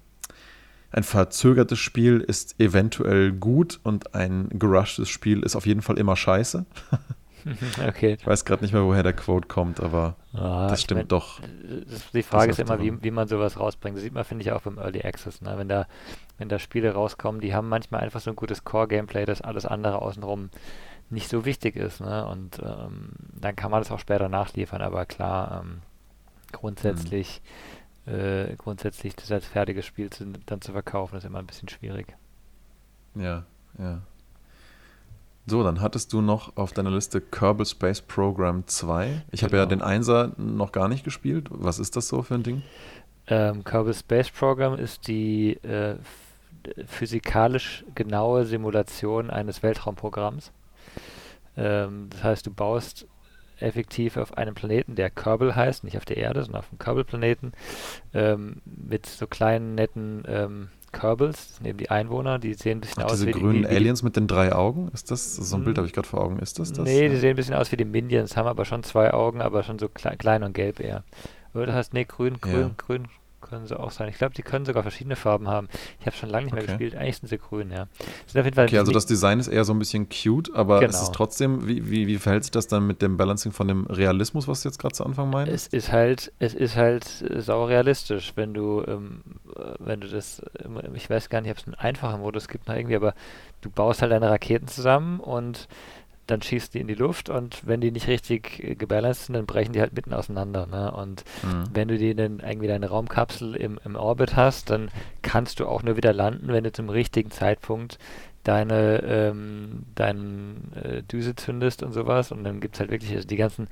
ein 0.91 1.03
verzögertes 1.03 1.79
Spiel 1.79 2.19
ist 2.19 2.59
eventuell 2.59 3.31
gut 3.31 3.79
und 3.83 4.13
ein 4.13 4.49
gerushtes 4.51 5.09
Spiel 5.09 5.41
ist 5.41 5.55
auf 5.55 5.65
jeden 5.65 5.81
Fall 5.81 5.97
immer 5.97 6.15
scheiße. 6.15 6.65
okay. 7.87 8.17
Ich 8.19 8.27
weiß 8.27 8.45
gerade 8.45 8.63
nicht 8.63 8.73
mehr, 8.73 8.83
woher 8.83 9.03
der 9.03 9.13
Quote 9.13 9.47
kommt, 9.47 9.79
aber 9.79 10.15
ah, 10.33 10.67
das 10.67 10.81
stimmt 10.81 11.01
mein, 11.01 11.07
doch. 11.07 11.39
Die 12.13 12.23
Frage 12.23 12.51
ist 12.51 12.59
immer, 12.59 12.79
wie, 12.81 13.01
wie 13.03 13.11
man 13.11 13.27
sowas 13.27 13.59
rausbringt. 13.59 13.97
Das 13.97 14.03
sieht 14.03 14.13
man, 14.13 14.23
finde 14.23 14.43
ich, 14.43 14.51
auch 14.51 14.61
beim 14.61 14.77
Early 14.77 15.01
Access. 15.01 15.41
Ne? 15.41 15.53
Wenn, 15.57 15.67
da, 15.67 15.87
wenn 16.37 16.49
da 16.49 16.59
Spiele 16.59 16.93
rauskommen, 16.93 17.41
die 17.41 17.53
haben 17.53 17.69
manchmal 17.69 18.01
einfach 18.01 18.21
so 18.21 18.29
ein 18.29 18.35
gutes 18.35 18.63
Core-Gameplay, 18.63 19.25
dass 19.25 19.41
alles 19.41 19.65
andere 19.65 20.01
außenrum 20.01 20.49
nicht 21.09 21.29
so 21.29 21.45
wichtig 21.45 21.75
ist. 21.75 22.01
Ne? 22.01 22.25
Und 22.25 22.59
ähm, 22.63 23.11
dann 23.33 23.55
kann 23.55 23.71
man 23.71 23.81
das 23.81 23.91
auch 23.91 23.99
später 23.99 24.29
nachliefern, 24.29 24.81
aber 24.81 25.05
klar, 25.05 25.61
ähm, 25.63 25.81
grundsätzlich, 26.51 27.41
hm. 28.05 28.15
äh, 28.15 28.55
grundsätzlich 28.55 29.15
das 29.15 29.31
als 29.31 29.45
fertiges 29.45 29.85
Spiel 29.85 30.09
zu, 30.09 30.25
dann 30.45 30.61
zu 30.61 30.71
verkaufen, 30.71 31.17
ist 31.17 31.25
immer 31.25 31.39
ein 31.39 31.47
bisschen 31.47 31.69
schwierig. 31.69 32.15
Ja, 33.15 33.45
ja. 33.77 34.01
So, 35.45 35.63
dann 35.63 35.81
hattest 35.81 36.13
du 36.13 36.21
noch 36.21 36.55
auf 36.55 36.71
deiner 36.71 36.91
Liste 36.91 37.19
Kerbal 37.19 37.65
Space 37.65 38.01
Program 38.01 38.65
2. 38.67 39.23
Ich 39.31 39.43
habe 39.43 39.57
ja 39.57 39.65
genau. 39.65 39.69
den 39.77 39.81
Einser 39.81 40.33
noch 40.37 40.71
gar 40.71 40.87
nicht 40.87 41.03
gespielt. 41.03 41.47
Was 41.49 41.79
ist 41.79 41.95
das 41.95 42.07
so 42.07 42.21
für 42.21 42.35
ein 42.35 42.43
Ding? 42.43 42.61
Ähm, 43.27 43.63
Kerbal 43.63 43.93
Space 43.93 44.29
Program 44.29 44.77
ist 44.77 45.07
die 45.07 45.53
äh, 45.63 45.95
physikalisch 46.85 47.83
genaue 47.95 48.45
Simulation 48.45 49.29
eines 49.29 49.63
Weltraumprogramms. 49.63 50.51
Ähm, 51.57 52.07
das 52.11 52.23
heißt, 52.23 52.47
du 52.47 52.51
baust 52.51 53.07
effektiv 53.61 54.17
auf 54.17 54.37
einem 54.37 54.55
Planeten, 54.55 54.95
der 54.95 55.09
Kerbal 55.09 55.55
heißt, 55.55 55.83
nicht 55.83 55.97
auf 55.97 56.05
der 56.05 56.17
Erde, 56.17 56.43
sondern 56.43 56.59
auf 56.59 56.69
einem 56.69 56.79
Kerbal-Planeten, 56.79 57.53
ähm, 58.13 58.61
mit 58.65 59.05
so 59.05 59.27
kleinen, 59.27 59.75
netten 59.75 60.23
ähm, 60.27 60.69
Kerbals, 60.91 61.47
das 61.47 61.55
sind 61.57 61.67
eben 61.67 61.77
die 61.77 61.89
Einwohner, 61.89 62.39
die 62.39 62.53
sehen 62.53 62.77
ein 62.77 62.81
bisschen 62.81 63.03
Ach, 63.03 63.07
aus 63.07 63.13
diese 63.13 63.27
wie 63.27 63.31
grünen 63.31 63.63
die, 63.63 63.69
wie 63.69 63.75
Aliens 63.75 64.03
mit 64.03 64.15
den 64.15 64.27
drei 64.27 64.53
Augen? 64.53 64.89
Ist 64.93 65.11
das, 65.11 65.35
so 65.35 65.55
ein 65.55 65.63
Bild 65.63 65.77
habe 65.77 65.87
ich 65.87 65.93
gerade 65.93 66.07
vor 66.07 66.21
Augen, 66.21 66.39
ist 66.39 66.59
das 66.59 66.73
das? 66.73 66.83
Nee, 66.85 67.09
die 67.09 67.17
sehen 67.17 67.31
ein 67.31 67.35
bisschen 67.35 67.55
aus 67.55 67.71
wie 67.71 67.77
die 67.77 67.85
Minions, 67.85 68.35
haben 68.35 68.47
aber 68.47 68.65
schon 68.65 68.83
zwei 68.83 69.13
Augen, 69.13 69.41
aber 69.41 69.63
schon 69.63 69.79
so 69.79 69.87
klein, 69.87 70.17
klein 70.17 70.43
und 70.43 70.53
gelb 70.53 70.79
eher. 70.79 71.03
Oder 71.53 71.73
heißt, 71.73 71.93
nee, 71.93 72.05
grün, 72.05 72.39
grün, 72.39 72.61
ja. 72.61 72.71
grün, 72.77 73.07
können 73.51 73.67
sie 73.67 73.79
auch 73.79 73.91
sein. 73.91 74.09
Ich 74.09 74.17
glaube, 74.17 74.33
die 74.33 74.41
können 74.41 74.65
sogar 74.65 74.81
verschiedene 74.81 75.15
Farben 75.15 75.47
haben. 75.47 75.67
Ich 75.99 76.07
habe 76.07 76.15
schon 76.15 76.29
lange 76.29 76.45
nicht 76.45 76.53
mehr 76.53 76.63
okay. 76.63 76.71
gespielt. 76.71 76.95
Eigentlich 76.95 77.17
sind 77.17 77.29
sie 77.29 77.37
grün, 77.37 77.69
ja. 77.69 77.87
Sind 78.25 78.39
auf 78.39 78.45
jeden 78.45 78.55
Fall 78.55 78.65
okay, 78.65 78.79
also 78.79 78.91
das 78.91 79.05
Design 79.05 79.39
ist 79.39 79.47
eher 79.47 79.63
so 79.65 79.73
ein 79.73 79.79
bisschen 79.79 80.09
cute, 80.09 80.53
aber 80.55 80.79
genau. 80.79 80.89
es 80.89 81.01
ist 81.01 81.13
trotzdem, 81.13 81.67
wie, 81.67 81.89
wie, 81.91 82.07
wie 82.07 82.17
verhält 82.17 82.45
sich 82.45 82.51
das 82.51 82.67
dann 82.67 82.87
mit 82.87 83.01
dem 83.01 83.17
Balancing 83.17 83.51
von 83.51 83.67
dem 83.67 83.85
Realismus, 83.85 84.47
was 84.47 84.63
du 84.63 84.69
jetzt 84.69 84.79
gerade 84.79 84.95
zu 84.95 85.05
Anfang 85.05 85.29
meinst? 85.29 85.51
Es 85.51 85.67
ist 85.67 85.91
halt, 85.91 86.31
es 86.39 86.55
ist 86.55 86.75
halt 86.75 87.03
saurealistisch, 87.05 88.33
wenn 88.35 88.53
du, 88.53 88.83
ähm, 88.87 89.21
wenn 89.79 89.99
du 89.99 90.07
das, 90.07 90.41
ich 90.95 91.09
weiß 91.09 91.29
gar 91.29 91.41
nicht, 91.41 91.51
ob 91.51 91.57
es 91.57 91.65
einen 91.65 91.75
einfachen 91.75 92.21
Modus 92.21 92.47
gibt 92.47 92.67
noch 92.67 92.75
irgendwie, 92.75 92.95
aber 92.95 93.13
du 93.61 93.69
baust 93.69 94.01
halt 94.01 94.11
deine 94.11 94.29
Raketen 94.29 94.67
zusammen 94.67 95.19
und 95.19 95.67
dann 96.31 96.41
schießt 96.41 96.73
die 96.73 96.79
in 96.79 96.87
die 96.87 96.95
Luft 96.95 97.29
und 97.29 97.65
wenn 97.65 97.81
die 97.81 97.91
nicht 97.91 98.07
richtig 98.07 98.63
äh, 98.63 98.75
gebalanced 98.75 99.25
sind, 99.25 99.35
dann 99.35 99.45
brechen 99.45 99.73
die 99.73 99.81
halt 99.81 99.93
mitten 99.93 100.13
auseinander. 100.13 100.65
Ne? 100.65 100.91
Und 100.91 101.23
mhm. 101.43 101.63
wenn 101.73 101.87
du 101.87 101.97
die 101.97 102.15
dann 102.15 102.39
irgendwie 102.39 102.67
deine 102.67 102.89
Raumkapsel 102.89 103.55
im, 103.55 103.79
im 103.83 103.95
Orbit 103.95 104.35
hast, 104.35 104.69
dann 104.69 104.89
kannst 105.21 105.59
du 105.59 105.67
auch 105.67 105.83
nur 105.83 105.97
wieder 105.97 106.13
landen, 106.13 106.47
wenn 106.47 106.63
du 106.63 106.71
zum 106.71 106.89
richtigen 106.89 107.31
Zeitpunkt 107.31 107.97
deine 108.43 109.03
ähm, 109.03 109.83
deinen 109.93 110.73
äh, 110.73 111.03
Düse 111.03 111.35
zündest 111.35 111.83
und 111.83 111.93
sowas 111.93 112.31
und 112.31 112.43
dann 112.43 112.59
gibt 112.59 112.75
es 112.75 112.79
halt 112.79 112.89
wirklich, 112.89 113.13
also 113.13 113.27
die 113.27 113.35
ganzen, 113.35 113.67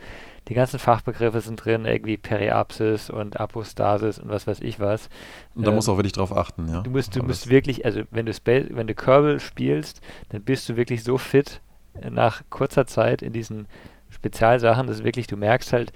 die 0.48 0.54
ganzen 0.54 0.80
Fachbegriffe 0.80 1.42
sind 1.42 1.64
drin, 1.64 1.86
irgendwie 1.86 2.18
Periapsis 2.18 3.10
und 3.10 3.40
Apostasis 3.40 4.20
und 4.20 4.30
was 4.30 4.46
weiß 4.46 4.62
ich 4.62 4.80
was. 4.80 5.10
Und 5.56 5.66
da 5.66 5.72
ähm, 5.72 5.76
musst 5.76 5.88
du 5.88 5.94
auch 5.94 5.98
wirklich 5.98 6.14
drauf 6.14 6.36
achten, 6.36 6.68
ja. 6.68 6.82
Du 6.82 6.92
musst, 6.92 7.16
du 7.16 7.24
musst 7.24 7.50
wirklich, 7.50 7.86
also 7.86 8.04
wenn 8.12 8.26
du 8.28 8.34
Space, 8.34 8.68
wenn 8.70 8.88
du 8.88 8.94
Kerbal 8.94 9.40
spielst, 9.40 10.02
dann 10.30 10.44
bist 10.44 10.70
du 10.70 10.78
wirklich 10.78 11.04
so 11.04 11.18
fit, 11.18 11.62
nach 12.10 12.42
kurzer 12.50 12.86
Zeit 12.86 13.22
in 13.22 13.34
diesen 13.34 13.68
Spezialsachen, 14.10 14.88
das 14.88 14.98
ist 14.98 15.04
wirklich, 15.04 15.28
du 15.28 15.38
merkst 15.38 15.74
halt 15.74 15.94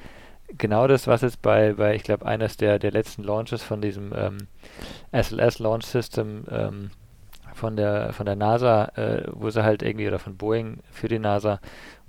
genau 0.58 0.88
das, 0.88 1.08
was 1.08 1.22
jetzt 1.22 1.42
bei, 1.42 1.74
bei 1.74 1.96
ich 1.96 2.04
glaube, 2.04 2.26
eines 2.26 2.58
der, 2.58 2.80
der 2.80 2.92
letzten 2.92 3.24
Launches 3.24 3.64
von 3.64 3.82
diesem 3.82 4.14
ähm, 4.16 4.38
SLS 5.12 5.60
Launch 5.60 5.86
System 5.86 6.46
ähm, 6.50 6.92
von 7.54 7.76
der 7.76 8.14
von 8.14 8.26
der 8.26 8.36
NASA, 8.36 8.86
äh, 8.96 9.28
wo 9.32 9.50
sie 9.50 9.64
halt 9.64 9.84
irgendwie, 9.84 10.08
oder 10.08 10.20
von 10.20 10.38
Boeing 10.38 10.80
für 10.92 11.08
die 11.08 11.20
NASA, 11.20 11.60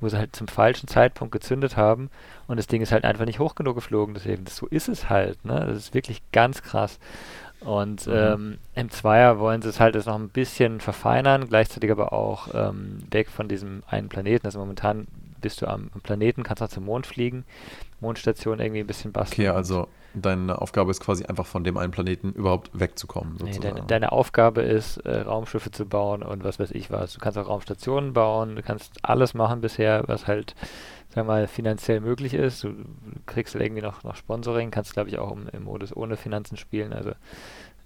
wo 0.01 0.09
sie 0.09 0.19
halt 0.19 0.35
zum 0.35 0.49
falschen 0.49 0.89
Zeitpunkt 0.89 1.33
gezündet 1.33 1.77
haben 1.77 2.11
und 2.47 2.57
das 2.57 2.67
Ding 2.67 2.83
ist 2.83 2.93
halt 2.93 3.05
einfach 3.05 3.27
nicht 3.27 3.39
hoch 3.39 3.55
genug 3.55 3.77
geflogen. 3.77 4.15
Deswegen, 4.15 4.47
so 4.47 4.67
ist 4.67 4.89
es 4.89 5.11
halt. 5.11 5.45
Ne? 5.45 5.65
Das 5.67 5.77
ist 5.77 5.95
wirklich 5.95 6.23
ganz 6.33 6.63
krass. 6.63 6.99
Und 7.61 8.07
mhm. 8.07 8.13
ähm, 8.15 8.59
im 8.75 8.91
Zweier 8.91 9.39
wollen 9.39 9.63
sie 9.63 9.69
es 9.69 9.81
halt 9.81 9.95
jetzt 9.95 10.07
noch 10.07 10.17
ein 10.17 10.29
bisschen 10.29 10.81
verfeinern, 10.81 11.49
gleichzeitig 11.49 11.91
aber 11.91 12.13
auch 12.13 12.49
ähm, 12.53 12.99
weg 13.11 13.31
von 13.31 13.49
diesem 13.49 13.83
einen 13.87 14.09
Planeten. 14.09 14.47
Also 14.47 14.59
momentan 14.59 15.07
bist 15.41 15.63
du 15.63 15.67
am, 15.67 15.91
am 15.95 16.01
Planeten, 16.01 16.43
kannst 16.43 16.63
auch 16.63 16.69
zum 16.69 16.85
Mond 16.85 17.07
fliegen, 17.07 17.45
Mondstation 18.01 18.61
irgendwie 18.61 18.81
ein 18.81 18.87
bisschen 18.87 19.13
basteln. 19.13 19.49
Okay, 19.49 19.57
also 19.57 19.89
deine 20.15 20.61
Aufgabe 20.61 20.91
ist 20.91 21.01
quasi 21.01 21.25
einfach 21.25 21.47
von 21.47 21.65
dem 21.65 21.77
einen 21.77 21.91
Planeten 21.91 22.33
überhaupt 22.33 22.71
wegzukommen. 22.73 23.37
Nee, 23.43 23.59
deine, 23.59 23.83
deine, 23.83 24.13
Aufgabe 24.13 24.63
ist, 24.63 24.99
äh, 24.99 25.21
Raumschiffe 25.21 25.71
zu 25.71 25.87
bauen 25.87 26.23
und 26.23 26.45
was 26.45 26.59
weiß 26.59 26.71
ich 26.71 26.91
was. 26.91 27.15
Du 27.15 27.21
kannst 27.21 27.37
auch 27.37 27.49
Raumstationen 27.49 28.13
bauen, 28.13 28.57
du 28.57 28.63
kannst 28.63 28.93
alles 29.03 29.35
machen 29.35 29.61
bisher, 29.61 30.05
was 30.07 30.27
halt, 30.27 30.55
sag 31.15 31.27
mal, 31.27 31.47
finanziell 31.47 32.01
möglich 32.01 32.35
ist. 32.35 32.65
Du, 32.65 32.73
du 32.73 32.87
kriegst 33.27 33.55
irgendwie 33.55 33.83
noch, 33.83 34.03
noch 34.03 34.17
Sponsoring, 34.17 34.71
kannst 34.71 34.95
glaube 34.95 35.09
ich 35.09 35.19
auch 35.19 35.33
im, 35.33 35.49
im, 35.49 35.65
Modus 35.65 35.95
ohne 35.95 36.17
Finanzen 36.17 36.57
spielen, 36.57 36.93
also 36.93 37.13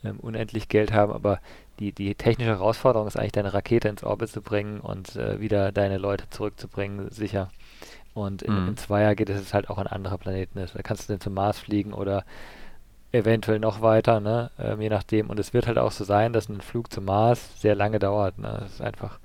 ähm, 0.05 0.21
unendlich 0.21 0.69
Geld 0.69 0.93
haben, 0.93 1.13
aber 1.13 1.41
die, 1.81 1.93
die 1.93 2.15
technische 2.15 2.51
Herausforderung 2.51 3.07
ist 3.07 3.17
eigentlich, 3.17 3.33
deine 3.33 3.55
Rakete 3.55 3.89
ins 3.89 4.05
Orbit 4.05 4.31
zu 4.31 4.43
bringen 4.43 4.81
und 4.81 5.17
äh, 5.17 5.41
wieder 5.41 5.73
deine 5.73 5.99
Leute 5.99 6.29
zurückzubringen, 6.31 7.11
sicher. 7.11 7.51
Und 8.15 8.43
in, 8.43 8.63
mhm. 8.63 8.69
in 8.71 8.77
Zweier 8.77 9.15
geht 9.15 9.31
es 9.31 9.55
halt 9.55 9.71
auch 9.71 9.79
an 9.79 9.87
andere 9.87 10.19
Planeten. 10.19 10.59
Da 10.59 10.83
kannst 10.83 11.09
du 11.09 11.13
dann 11.13 11.21
zum 11.21 11.35
Mars 11.35 11.59
fliegen 11.59 11.93
oder 11.93 12.25
eventuell 13.13 13.59
noch 13.59 13.81
weiter, 13.81 14.21
ne? 14.21 14.51
Ähm, 14.59 14.81
je 14.81 14.89
nachdem. 14.89 15.31
Und 15.31 15.39
es 15.39 15.55
wird 15.55 15.67
halt 15.67 15.79
auch 15.79 15.93
so 15.93 16.05
sein, 16.05 16.33
dass 16.33 16.49
ein 16.49 16.61
Flug 16.61 16.93
zum 16.93 17.05
Mars 17.05 17.61
sehr 17.61 17.75
lange 17.75 17.99
dauert. 17.99 18.39
Ne? 18.39 18.57
Das 18.61 18.73
ist 18.73 18.83
einfach, 18.83 19.19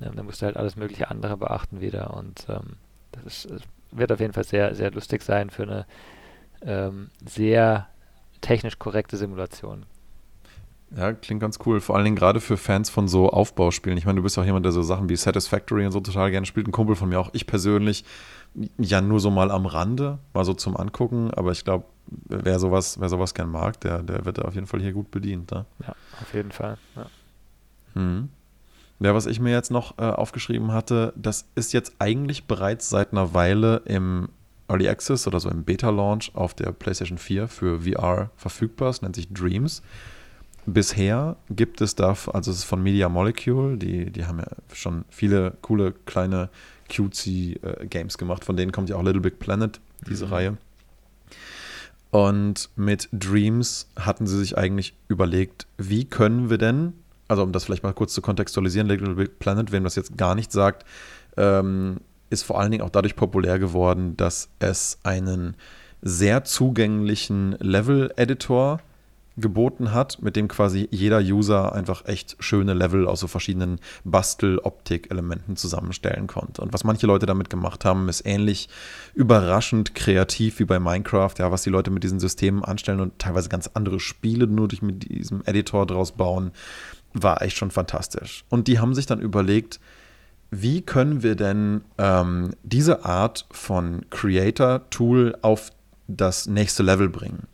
ähm, 0.00 0.12
da 0.16 0.22
musst 0.22 0.40
du 0.40 0.46
halt 0.46 0.56
alles 0.56 0.76
mögliche 0.76 1.10
andere 1.10 1.36
beachten 1.36 1.80
wieder. 1.80 2.14
Und 2.14 2.46
ähm, 2.48 2.76
das 3.12 3.44
ist, 3.44 3.64
wird 3.90 4.12
auf 4.12 4.20
jeden 4.20 4.32
Fall 4.32 4.44
sehr, 4.44 4.74
sehr 4.74 4.90
lustig 4.90 5.22
sein 5.22 5.50
für 5.50 5.62
eine 5.62 5.86
ähm, 6.62 7.10
sehr 7.24 7.88
technisch 8.40 8.78
korrekte 8.78 9.16
Simulation. 9.16 9.86
Ja, 10.96 11.12
klingt 11.12 11.40
ganz 11.40 11.58
cool. 11.64 11.80
Vor 11.80 11.96
allen 11.96 12.04
Dingen 12.04 12.16
gerade 12.16 12.40
für 12.40 12.56
Fans 12.56 12.90
von 12.90 13.08
so 13.08 13.30
Aufbauspielen. 13.30 13.96
Ich 13.96 14.04
meine, 14.04 14.16
du 14.16 14.22
bist 14.22 14.38
auch 14.38 14.44
jemand, 14.44 14.66
der 14.66 14.72
so 14.72 14.82
Sachen 14.82 15.08
wie 15.08 15.16
Satisfactory 15.16 15.86
und 15.86 15.92
so 15.92 16.00
total 16.00 16.30
gerne 16.30 16.44
spielt. 16.44 16.68
Ein 16.68 16.72
Kumpel 16.72 16.96
von 16.96 17.08
mir 17.08 17.18
auch. 17.18 17.30
Ich 17.32 17.46
persönlich 17.46 18.04
ja 18.76 19.00
nur 19.00 19.18
so 19.18 19.30
mal 19.30 19.50
am 19.50 19.64
Rande, 19.64 20.18
mal 20.34 20.44
so 20.44 20.52
zum 20.52 20.76
Angucken. 20.76 21.30
Aber 21.32 21.52
ich 21.52 21.64
glaube, 21.64 21.86
wer 22.06 22.58
sowas, 22.58 23.00
wer 23.00 23.08
sowas 23.08 23.32
gern 23.32 23.50
mag, 23.50 23.80
der, 23.80 24.02
der 24.02 24.26
wird 24.26 24.44
auf 24.44 24.54
jeden 24.54 24.66
Fall 24.66 24.80
hier 24.80 24.92
gut 24.92 25.10
bedient. 25.10 25.50
Ne? 25.50 25.64
Ja, 25.86 25.94
auf 26.20 26.34
jeden 26.34 26.52
Fall. 26.52 26.76
Ja. 26.94 27.06
Hm. 27.94 28.28
Ja, 29.02 29.14
was 29.14 29.26
ich 29.26 29.40
mir 29.40 29.50
jetzt 29.50 29.70
noch 29.70 29.98
äh, 29.98 30.02
aufgeschrieben 30.02 30.72
hatte, 30.72 31.12
das 31.16 31.46
ist 31.56 31.72
jetzt 31.72 31.94
eigentlich 31.98 32.44
bereits 32.44 32.88
seit 32.88 33.12
einer 33.12 33.34
Weile 33.34 33.82
im 33.84 34.28
Early 34.68 34.88
Access 34.88 35.26
oder 35.26 35.40
so 35.40 35.50
im 35.50 35.64
Beta-Launch 35.64 36.30
auf 36.34 36.54
der 36.54 36.70
PlayStation 36.70 37.18
4 37.18 37.48
für 37.48 37.80
VR 37.80 38.30
verfügbar. 38.36 38.90
Es 38.90 39.02
nennt 39.02 39.16
sich 39.16 39.32
Dreams. 39.32 39.82
Bisher 40.66 41.36
gibt 41.50 41.80
es 41.80 41.96
da, 41.96 42.10
also 42.10 42.52
es 42.52 42.58
ist 42.58 42.64
von 42.64 42.80
Media 42.80 43.08
Molecule, 43.08 43.76
die, 43.76 44.10
die 44.10 44.24
haben 44.26 44.38
ja 44.38 44.46
schon 44.72 45.04
viele 45.10 45.56
coole 45.62 45.92
kleine 46.06 46.48
cutesy 46.94 47.58
äh, 47.62 47.86
Games 47.86 48.16
gemacht, 48.16 48.44
von 48.44 48.56
denen 48.56 48.70
kommt 48.70 48.88
ja 48.88 48.94
auch 48.94 49.02
Little 49.02 49.20
Big 49.20 49.40
Planet, 49.40 49.80
diese 50.06 50.26
mhm. 50.26 50.32
Reihe. 50.32 50.56
Und 52.12 52.70
mit 52.76 53.08
Dreams 53.10 53.88
hatten 53.96 54.28
sie 54.28 54.38
sich 54.38 54.56
eigentlich 54.56 54.94
überlegt, 55.08 55.66
wie 55.78 56.04
können 56.04 56.50
wir 56.50 56.58
denn, 56.58 56.92
also 57.32 57.42
um 57.42 57.52
das 57.52 57.64
vielleicht 57.64 57.82
mal 57.82 57.92
kurz 57.92 58.14
zu 58.14 58.22
kontextualisieren, 58.22 58.88
Little 58.88 59.14
Big 59.14 59.38
Planet, 59.38 59.72
wem 59.72 59.84
das 59.84 59.96
jetzt 59.96 60.16
gar 60.16 60.34
nicht 60.34 60.52
sagt, 60.52 60.84
ähm, 61.36 61.98
ist 62.30 62.44
vor 62.44 62.60
allen 62.60 62.70
Dingen 62.70 62.82
auch 62.82 62.90
dadurch 62.90 63.16
populär 63.16 63.58
geworden, 63.58 64.16
dass 64.16 64.48
es 64.58 64.98
einen 65.02 65.56
sehr 66.02 66.44
zugänglichen 66.44 67.52
Level-Editor 67.60 68.80
geboten 69.36 69.92
hat, 69.92 70.20
mit 70.20 70.36
dem 70.36 70.48
quasi 70.48 70.88
jeder 70.90 71.20
User 71.20 71.72
einfach 71.72 72.04
echt 72.06 72.36
schöne 72.40 72.74
Level 72.74 73.08
aus 73.08 73.20
so 73.20 73.26
verschiedenen 73.28 73.78
Bastel-Optik-Elementen 74.04 75.56
zusammenstellen 75.56 76.26
konnte. 76.26 76.60
Und 76.60 76.72
was 76.72 76.84
manche 76.84 77.06
Leute 77.06 77.24
damit 77.24 77.48
gemacht 77.48 77.84
haben, 77.84 78.08
ist 78.08 78.26
ähnlich 78.26 78.68
überraschend 79.14 79.94
kreativ 79.94 80.58
wie 80.58 80.64
bei 80.64 80.78
Minecraft, 80.78 81.32
ja, 81.38 81.50
was 81.50 81.62
die 81.62 81.70
Leute 81.70 81.90
mit 81.90 82.04
diesen 82.04 82.20
Systemen 82.20 82.62
anstellen 82.62 83.00
und 83.00 83.18
teilweise 83.18 83.48
ganz 83.48 83.70
andere 83.72 84.00
Spiele 84.00 84.46
nur 84.46 84.68
durch 84.68 84.82
mit 84.82 85.08
diesem 85.08 85.42
Editor 85.46 85.86
draus 85.86 86.12
bauen, 86.12 86.52
war 87.14 87.42
echt 87.42 87.56
schon 87.56 87.70
fantastisch. 87.70 88.44
Und 88.48 88.68
die 88.68 88.78
haben 88.78 88.94
sich 88.94 89.06
dann 89.06 89.20
überlegt, 89.20 89.80
wie 90.50 90.82
können 90.82 91.22
wir 91.22 91.34
denn 91.34 91.82
ähm, 91.98 92.50
diese 92.62 93.04
Art 93.04 93.46
von 93.50 94.04
Creator-Tool 94.10 95.36
auf 95.40 95.70
das 96.08 96.46
nächste 96.46 96.82
Level 96.82 97.08
bringen? 97.08 97.46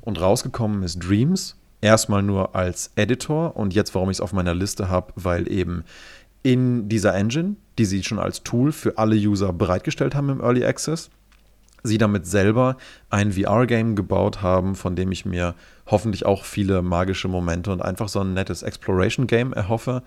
Und 0.00 0.20
rausgekommen 0.20 0.82
ist 0.84 1.00
Dreams, 1.00 1.56
erstmal 1.80 2.22
nur 2.22 2.54
als 2.54 2.92
Editor 2.94 3.56
und 3.56 3.74
jetzt, 3.74 3.94
warum 3.94 4.10
ich 4.10 4.18
es 4.18 4.20
auf 4.20 4.32
meiner 4.32 4.54
Liste 4.54 4.88
habe, 4.88 5.12
weil 5.16 5.50
eben 5.50 5.84
in 6.42 6.88
dieser 6.88 7.14
Engine, 7.14 7.56
die 7.78 7.84
sie 7.84 8.02
schon 8.02 8.18
als 8.18 8.42
Tool 8.42 8.72
für 8.72 8.98
alle 8.98 9.16
User 9.16 9.52
bereitgestellt 9.52 10.14
haben 10.14 10.28
im 10.28 10.40
Early 10.40 10.64
Access, 10.64 11.10
sie 11.82 11.98
damit 11.98 12.26
selber 12.26 12.76
ein 13.10 13.32
VR-Game 13.32 13.96
gebaut 13.96 14.42
haben, 14.42 14.74
von 14.74 14.96
dem 14.96 15.12
ich 15.12 15.24
mir 15.24 15.54
hoffentlich 15.90 16.26
auch 16.26 16.44
viele 16.44 16.82
magische 16.82 17.28
Momente 17.28 17.72
und 17.72 17.82
einfach 17.82 18.08
so 18.08 18.20
ein 18.20 18.34
nettes 18.34 18.62
Exploration-Game 18.62 19.52
erhoffe. 19.52 20.02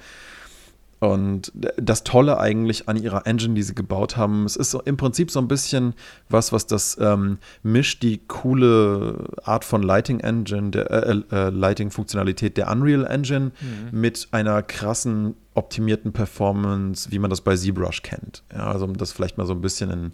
Und 1.01 1.51
das 1.77 2.03
Tolle 2.03 2.39
eigentlich 2.39 2.87
an 2.87 2.95
ihrer 2.95 3.25
Engine, 3.25 3.55
die 3.55 3.63
sie 3.63 3.73
gebaut 3.73 4.17
haben, 4.17 4.45
es 4.45 4.55
ist 4.55 4.75
im 4.85 4.97
Prinzip 4.97 5.31
so 5.31 5.39
ein 5.39 5.47
bisschen 5.47 5.95
was, 6.29 6.51
was 6.53 6.67
das 6.67 6.95
ähm, 7.01 7.39
mischt, 7.63 8.03
die 8.03 8.19
coole 8.27 9.25
Art 9.43 9.65
von 9.65 9.81
Lighting 9.81 10.19
Engine, 10.19 10.69
der 10.69 10.91
äh, 10.91 11.21
äh, 11.31 11.49
Lighting-Funktionalität 11.49 12.55
der 12.55 12.69
Unreal 12.69 13.07
Engine 13.07 13.45
mhm. 13.45 13.99
mit 13.99 14.27
einer 14.29 14.61
krassen 14.61 15.33
optimierten 15.55 16.13
Performance, 16.13 17.11
wie 17.11 17.17
man 17.17 17.31
das 17.31 17.41
bei 17.41 17.55
ZBrush 17.55 18.03
kennt. 18.03 18.43
Ja, 18.53 18.67
also 18.71 18.85
um 18.85 18.95
das 18.95 19.11
vielleicht 19.11 19.39
mal 19.39 19.47
so 19.47 19.53
ein 19.53 19.61
bisschen 19.61 19.89
in, 19.89 20.11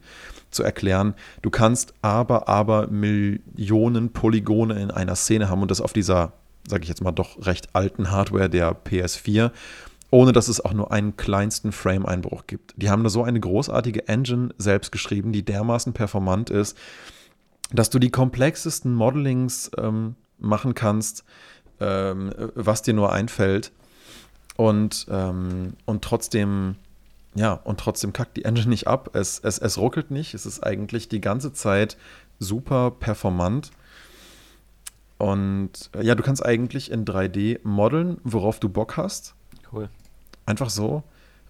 zu 0.51 0.63
erklären. 0.63 1.15
Du 1.41 1.49
kannst 1.49 1.95
aber, 2.01 2.47
aber 2.47 2.87
Millionen 2.87 4.13
Polygone 4.13 4.81
in 4.81 4.89
einer 4.91 5.15
Szene 5.15 5.49
haben 5.49 5.61
und 5.61 5.69
das 5.69 5.81
auf 5.81 5.91
dieser, 5.91 6.31
sage 6.65 6.83
ich 6.83 6.89
jetzt 6.89 7.03
mal, 7.03 7.11
doch 7.11 7.45
recht 7.45 7.75
alten 7.75 8.09
Hardware 8.09 8.49
der 8.49 8.73
PS4 8.73 9.51
ohne 10.09 10.31
dass 10.31 10.47
es 10.47 10.63
auch 10.63 10.73
nur 10.73 10.91
einen 10.91 11.17
kleinsten 11.17 11.71
Frame-Einbruch 11.71 12.47
gibt. 12.47 12.73
Die 12.77 12.89
haben 12.89 13.03
da 13.03 13.09
so 13.09 13.23
eine 13.23 13.39
großartige 13.39 14.07
Engine 14.07 14.49
selbst 14.57 14.91
geschrieben, 14.91 15.31
die 15.31 15.43
dermaßen 15.43 15.93
performant 15.93 16.49
ist, 16.49 16.77
dass 17.71 17.89
du 17.89 17.99
die 17.99 18.11
komplexesten 18.11 18.93
Modelings 18.93 19.69
ähm, 19.77 20.15
machen 20.39 20.73
kannst, 20.73 21.25
ähm, 21.79 22.31
was 22.55 22.81
dir 22.81 22.93
nur 22.93 23.11
einfällt. 23.11 23.71
Und, 24.55 25.05
ähm, 25.09 25.73
und 25.85 26.03
trotzdem, 26.03 26.75
ja, 27.35 27.53
und 27.53 27.79
trotzdem 27.79 28.13
kackt 28.13 28.37
die 28.37 28.45
Engine 28.45 28.69
nicht 28.69 28.87
ab. 28.87 29.11
Es, 29.13 29.39
es, 29.39 29.59
es 29.59 29.77
ruckelt 29.77 30.09
nicht. 30.09 30.33
Es 30.33 30.45
ist 30.45 30.63
eigentlich 30.63 31.09
die 31.09 31.21
ganze 31.21 31.51
Zeit 31.51 31.97
super 32.39 32.91
performant. 32.91 33.71
Und 35.17 35.89
ja, 35.99 36.15
du 36.15 36.23
kannst 36.23 36.45
eigentlich 36.45 36.91
in 36.91 37.05
3D 37.05 37.59
modeln, 37.63 38.19
worauf 38.23 38.59
du 38.59 38.69
Bock 38.69 38.97
hast. 38.97 39.35
Cool. 39.71 39.89
Einfach 40.45 40.69
so. 40.69 41.03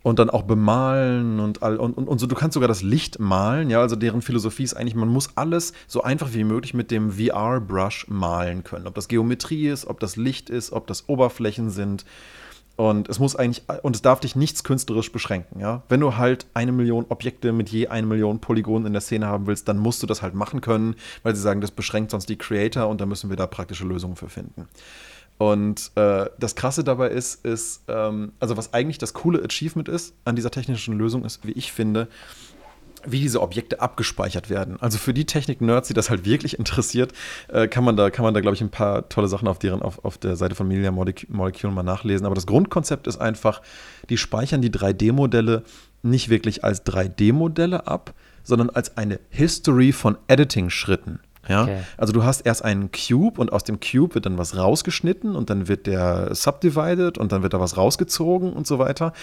Und 0.03 0.19
dann 0.19 0.29
auch 0.29 0.43
bemalen 0.43 1.39
und, 1.39 1.63
all, 1.63 1.77
und, 1.77 1.97
und, 1.97 2.07
und 2.07 2.19
so. 2.19 2.27
Du 2.27 2.35
kannst 2.35 2.53
sogar 2.53 2.67
das 2.67 2.81
Licht 2.81 3.19
malen, 3.19 3.69
ja. 3.69 3.81
Also 3.81 3.95
deren 3.95 4.21
Philosophie 4.21 4.63
ist 4.63 4.73
eigentlich, 4.73 4.95
man 4.95 5.09
muss 5.09 5.31
alles 5.35 5.73
so 5.87 6.01
einfach 6.01 6.33
wie 6.33 6.43
möglich 6.43 6.73
mit 6.73 6.91
dem 6.91 7.11
VR-Brush 7.11 8.07
malen 8.07 8.63
können. 8.63 8.87
Ob 8.87 8.95
das 8.95 9.07
Geometrie 9.07 9.67
ist, 9.67 9.85
ob 9.85 9.99
das 9.99 10.15
Licht 10.15 10.49
ist, 10.49 10.71
ob 10.71 10.87
das 10.87 11.09
Oberflächen 11.09 11.69
sind. 11.69 12.05
Und 12.77 13.09
es 13.09 13.17
muss 13.17 13.35
eigentlich, 13.35 13.63
und 13.81 13.95
es 13.95 14.03
darf 14.03 14.19
dich 14.19 14.35
nichts 14.35 14.63
künstlerisch 14.63 15.11
beschränken, 15.11 15.59
ja. 15.59 15.81
Wenn 15.89 15.99
du 15.99 16.15
halt 16.15 16.45
eine 16.53 16.71
Million 16.71 17.07
Objekte 17.09 17.51
mit 17.51 17.69
je 17.69 17.87
eine 17.87 18.05
Million 18.05 18.39
Polygonen 18.39 18.85
in 18.85 18.93
der 18.93 19.01
Szene 19.01 19.25
haben 19.25 19.47
willst, 19.47 19.67
dann 19.67 19.79
musst 19.79 20.03
du 20.03 20.07
das 20.07 20.21
halt 20.21 20.35
machen 20.35 20.61
können, 20.61 20.95
weil 21.23 21.35
sie 21.35 21.41
sagen, 21.41 21.59
das 21.59 21.71
beschränkt 21.71 22.11
sonst 22.11 22.29
die 22.29 22.37
Creator 22.37 22.87
und 22.87 23.01
da 23.01 23.07
müssen 23.07 23.31
wir 23.31 23.35
da 23.35 23.47
praktische 23.47 23.83
Lösungen 23.83 24.15
für 24.15 24.29
finden. 24.29 24.67
Und 25.37 25.91
äh, 25.95 26.25
das 26.39 26.55
Krasse 26.55 26.83
dabei 26.83 27.09
ist, 27.09 27.45
ist, 27.45 27.83
ähm, 27.87 28.31
also 28.39 28.57
was 28.57 28.73
eigentlich 28.73 28.97
das 28.97 29.13
coole 29.13 29.43
Achievement 29.43 29.87
ist 29.87 30.15
an 30.25 30.35
dieser 30.35 30.49
technischen 30.49 30.97
Lösung 30.97 31.25
ist, 31.25 31.45
wie 31.45 31.51
ich 31.51 31.71
finde, 31.71 32.07
wie 33.05 33.19
diese 33.19 33.41
Objekte 33.41 33.79
abgespeichert 33.79 34.49
werden. 34.49 34.77
Also 34.81 34.97
für 34.97 35.13
die 35.13 35.25
Technik-Nerds, 35.25 35.87
die 35.87 35.93
das 35.93 36.09
halt 36.09 36.25
wirklich 36.25 36.57
interessiert, 36.59 37.13
äh, 37.47 37.67
kann 37.67 37.83
man 37.83 37.95
da, 37.95 38.09
kann 38.09 38.23
man 38.23 38.33
da, 38.33 38.41
glaube 38.41 38.55
ich, 38.55 38.61
ein 38.61 38.71
paar 38.71 39.07
tolle 39.09 39.27
Sachen 39.27 39.47
auf 39.47 39.59
deren, 39.59 39.81
auf, 39.81 40.03
auf 40.03 40.17
der 40.17 40.35
Seite 40.35 40.55
von 40.55 40.67
Media 40.67 40.91
Molecule 40.91 41.73
mal 41.73 41.83
nachlesen. 41.83 42.25
Aber 42.25 42.35
das 42.35 42.47
Grundkonzept 42.47 43.07
ist 43.07 43.17
einfach, 43.17 43.61
die 44.09 44.17
speichern 44.17 44.61
die 44.61 44.71
3D-Modelle 44.71 45.63
nicht 46.01 46.29
wirklich 46.29 46.63
als 46.63 46.85
3D-Modelle 46.85 47.87
ab, 47.87 48.13
sondern 48.43 48.69
als 48.69 48.97
eine 48.97 49.19
History 49.29 49.91
von 49.91 50.17
Editing-Schritten. 50.27 51.19
Ja? 51.47 51.63
Okay. 51.63 51.79
Also 51.97 52.13
du 52.13 52.23
hast 52.23 52.41
erst 52.41 52.63
einen 52.63 52.91
Cube 52.91 53.39
und 53.39 53.51
aus 53.51 53.63
dem 53.63 53.79
Cube 53.79 54.15
wird 54.15 54.25
dann 54.25 54.37
was 54.37 54.55
rausgeschnitten 54.55 55.35
und 55.35 55.49
dann 55.49 55.67
wird 55.67 55.87
der 55.87 56.33
subdivided 56.33 57.17
und 57.17 57.31
dann 57.31 57.43
wird 57.43 57.53
da 57.53 57.59
was 57.59 57.77
rausgezogen 57.77 58.53
und 58.53 58.67
so 58.67 58.79
weiter. 58.79 59.13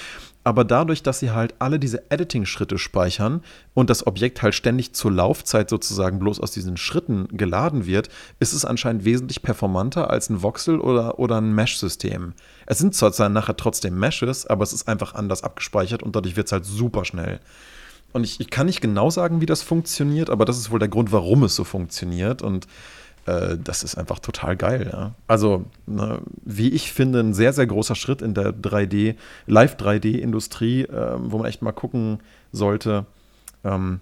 Aber 0.46 0.64
dadurch, 0.64 1.02
dass 1.02 1.20
sie 1.20 1.30
halt 1.30 1.54
alle 1.58 1.78
diese 1.78 2.10
Editing-Schritte 2.10 2.76
speichern 2.76 3.42
und 3.72 3.88
das 3.88 4.06
Objekt 4.06 4.42
halt 4.42 4.54
ständig 4.54 4.92
zur 4.92 5.10
Laufzeit 5.10 5.70
sozusagen 5.70 6.18
bloß 6.18 6.38
aus 6.38 6.50
diesen 6.50 6.76
Schritten 6.76 7.28
geladen 7.32 7.86
wird, 7.86 8.10
ist 8.40 8.52
es 8.52 8.66
anscheinend 8.66 9.06
wesentlich 9.06 9.40
performanter 9.40 10.10
als 10.10 10.28
ein 10.28 10.42
Voxel 10.42 10.80
oder, 10.80 11.18
oder 11.18 11.40
ein 11.40 11.54
Mesh-System. 11.54 12.34
Es 12.66 12.78
sind 12.78 12.94
zwar 12.94 13.28
nachher 13.30 13.56
trotzdem 13.56 13.98
Meshes, 13.98 14.46
aber 14.46 14.64
es 14.64 14.74
ist 14.74 14.86
einfach 14.86 15.14
anders 15.14 15.42
abgespeichert 15.42 16.02
und 16.02 16.14
dadurch 16.14 16.36
wird 16.36 16.46
es 16.46 16.52
halt 16.52 16.66
super 16.66 17.06
schnell. 17.06 17.40
Und 18.14 18.24
ich, 18.24 18.40
ich, 18.40 18.48
kann 18.48 18.66
nicht 18.66 18.80
genau 18.80 19.10
sagen, 19.10 19.40
wie 19.40 19.46
das 19.46 19.62
funktioniert, 19.62 20.30
aber 20.30 20.44
das 20.44 20.56
ist 20.56 20.70
wohl 20.70 20.78
der 20.78 20.88
Grund, 20.88 21.10
warum 21.10 21.42
es 21.42 21.56
so 21.56 21.64
funktioniert. 21.64 22.42
Und 22.42 22.68
äh, 23.26 23.58
das 23.62 23.82
ist 23.82 23.96
einfach 23.96 24.20
total 24.20 24.56
geil. 24.56 24.88
Ja. 24.92 25.14
Also, 25.26 25.64
ne, 25.86 26.20
wie 26.44 26.70
ich 26.70 26.92
finde, 26.92 27.20
ein 27.20 27.34
sehr, 27.34 27.52
sehr 27.52 27.66
großer 27.66 27.96
Schritt 27.96 28.22
in 28.22 28.32
der 28.32 28.52
3D, 28.52 29.16
Live-3D-Industrie, 29.46 30.82
äh, 30.82 31.16
wo 31.18 31.38
man 31.38 31.48
echt 31.48 31.60
mal 31.60 31.72
gucken 31.72 32.20
sollte, 32.52 33.04
ähm, 33.64 33.98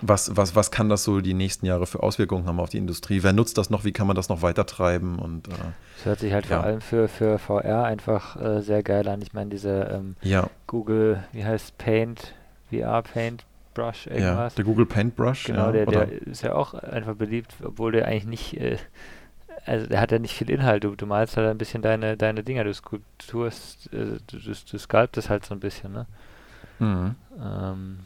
was, 0.00 0.36
was, 0.36 0.56
was 0.56 0.70
kann 0.70 0.88
das 0.88 1.04
so 1.04 1.20
die 1.20 1.34
nächsten 1.34 1.66
Jahre 1.66 1.86
für 1.86 2.02
Auswirkungen 2.02 2.46
haben 2.46 2.60
auf 2.60 2.70
die 2.70 2.78
Industrie? 2.78 3.22
Wer 3.22 3.32
nutzt 3.32 3.58
das 3.58 3.70
noch? 3.70 3.84
Wie 3.84 3.92
kann 3.92 4.06
man 4.06 4.16
das 4.16 4.28
noch 4.28 4.42
weiter 4.42 4.66
treiben? 4.66 5.18
Und, 5.18 5.48
äh, 5.48 5.52
das 5.96 6.04
hört 6.04 6.20
sich 6.20 6.32
halt 6.32 6.46
ja. 6.46 6.56
vor 6.56 6.64
allem 6.64 6.80
für, 6.80 7.08
für 7.08 7.38
VR 7.38 7.84
einfach 7.84 8.40
äh, 8.40 8.60
sehr 8.62 8.82
geil 8.82 9.08
an. 9.08 9.20
Ich 9.20 9.32
meine, 9.32 9.50
diese 9.50 9.90
ähm, 9.92 10.16
ja. 10.22 10.48
Google, 10.66 11.24
wie 11.32 11.44
heißt 11.44 11.78
Paint, 11.78 12.34
VR 12.72 13.02
Paint 13.02 13.44
Brush 13.74 14.06
irgendwas. 14.06 14.52
Ja, 14.52 14.56
der 14.56 14.64
Google 14.64 14.86
Paint 14.86 15.16
Brush. 15.16 15.44
Genau, 15.44 15.66
ja, 15.66 15.72
der, 15.72 15.86
der 15.86 16.12
ist 16.12 16.42
ja 16.42 16.54
auch 16.54 16.74
einfach 16.74 17.14
beliebt, 17.14 17.54
obwohl 17.62 17.92
der 17.92 18.06
eigentlich 18.06 18.26
nicht, 18.26 18.60
äh, 18.60 18.76
also 19.66 19.86
der 19.86 20.00
hat 20.00 20.12
ja 20.12 20.18
nicht 20.18 20.34
viel 20.34 20.50
Inhalt. 20.50 20.84
Du, 20.84 20.94
du 20.94 21.06
malst 21.06 21.36
halt 21.36 21.48
ein 21.48 21.58
bisschen 21.58 21.82
deine, 21.82 22.16
deine 22.16 22.42
Dinger, 22.42 22.64
du 22.64 22.74
skulpturst, 22.74 23.92
äh, 23.92 24.18
du, 24.26 24.38
du, 24.38 24.52
du 24.52 24.78
sculptest 24.78 25.30
halt 25.30 25.44
so 25.44 25.54
ein 25.54 25.60
bisschen, 25.60 25.92
ne? 25.92 26.06
Mhm. 26.82 27.14
Ähm, 27.42 27.98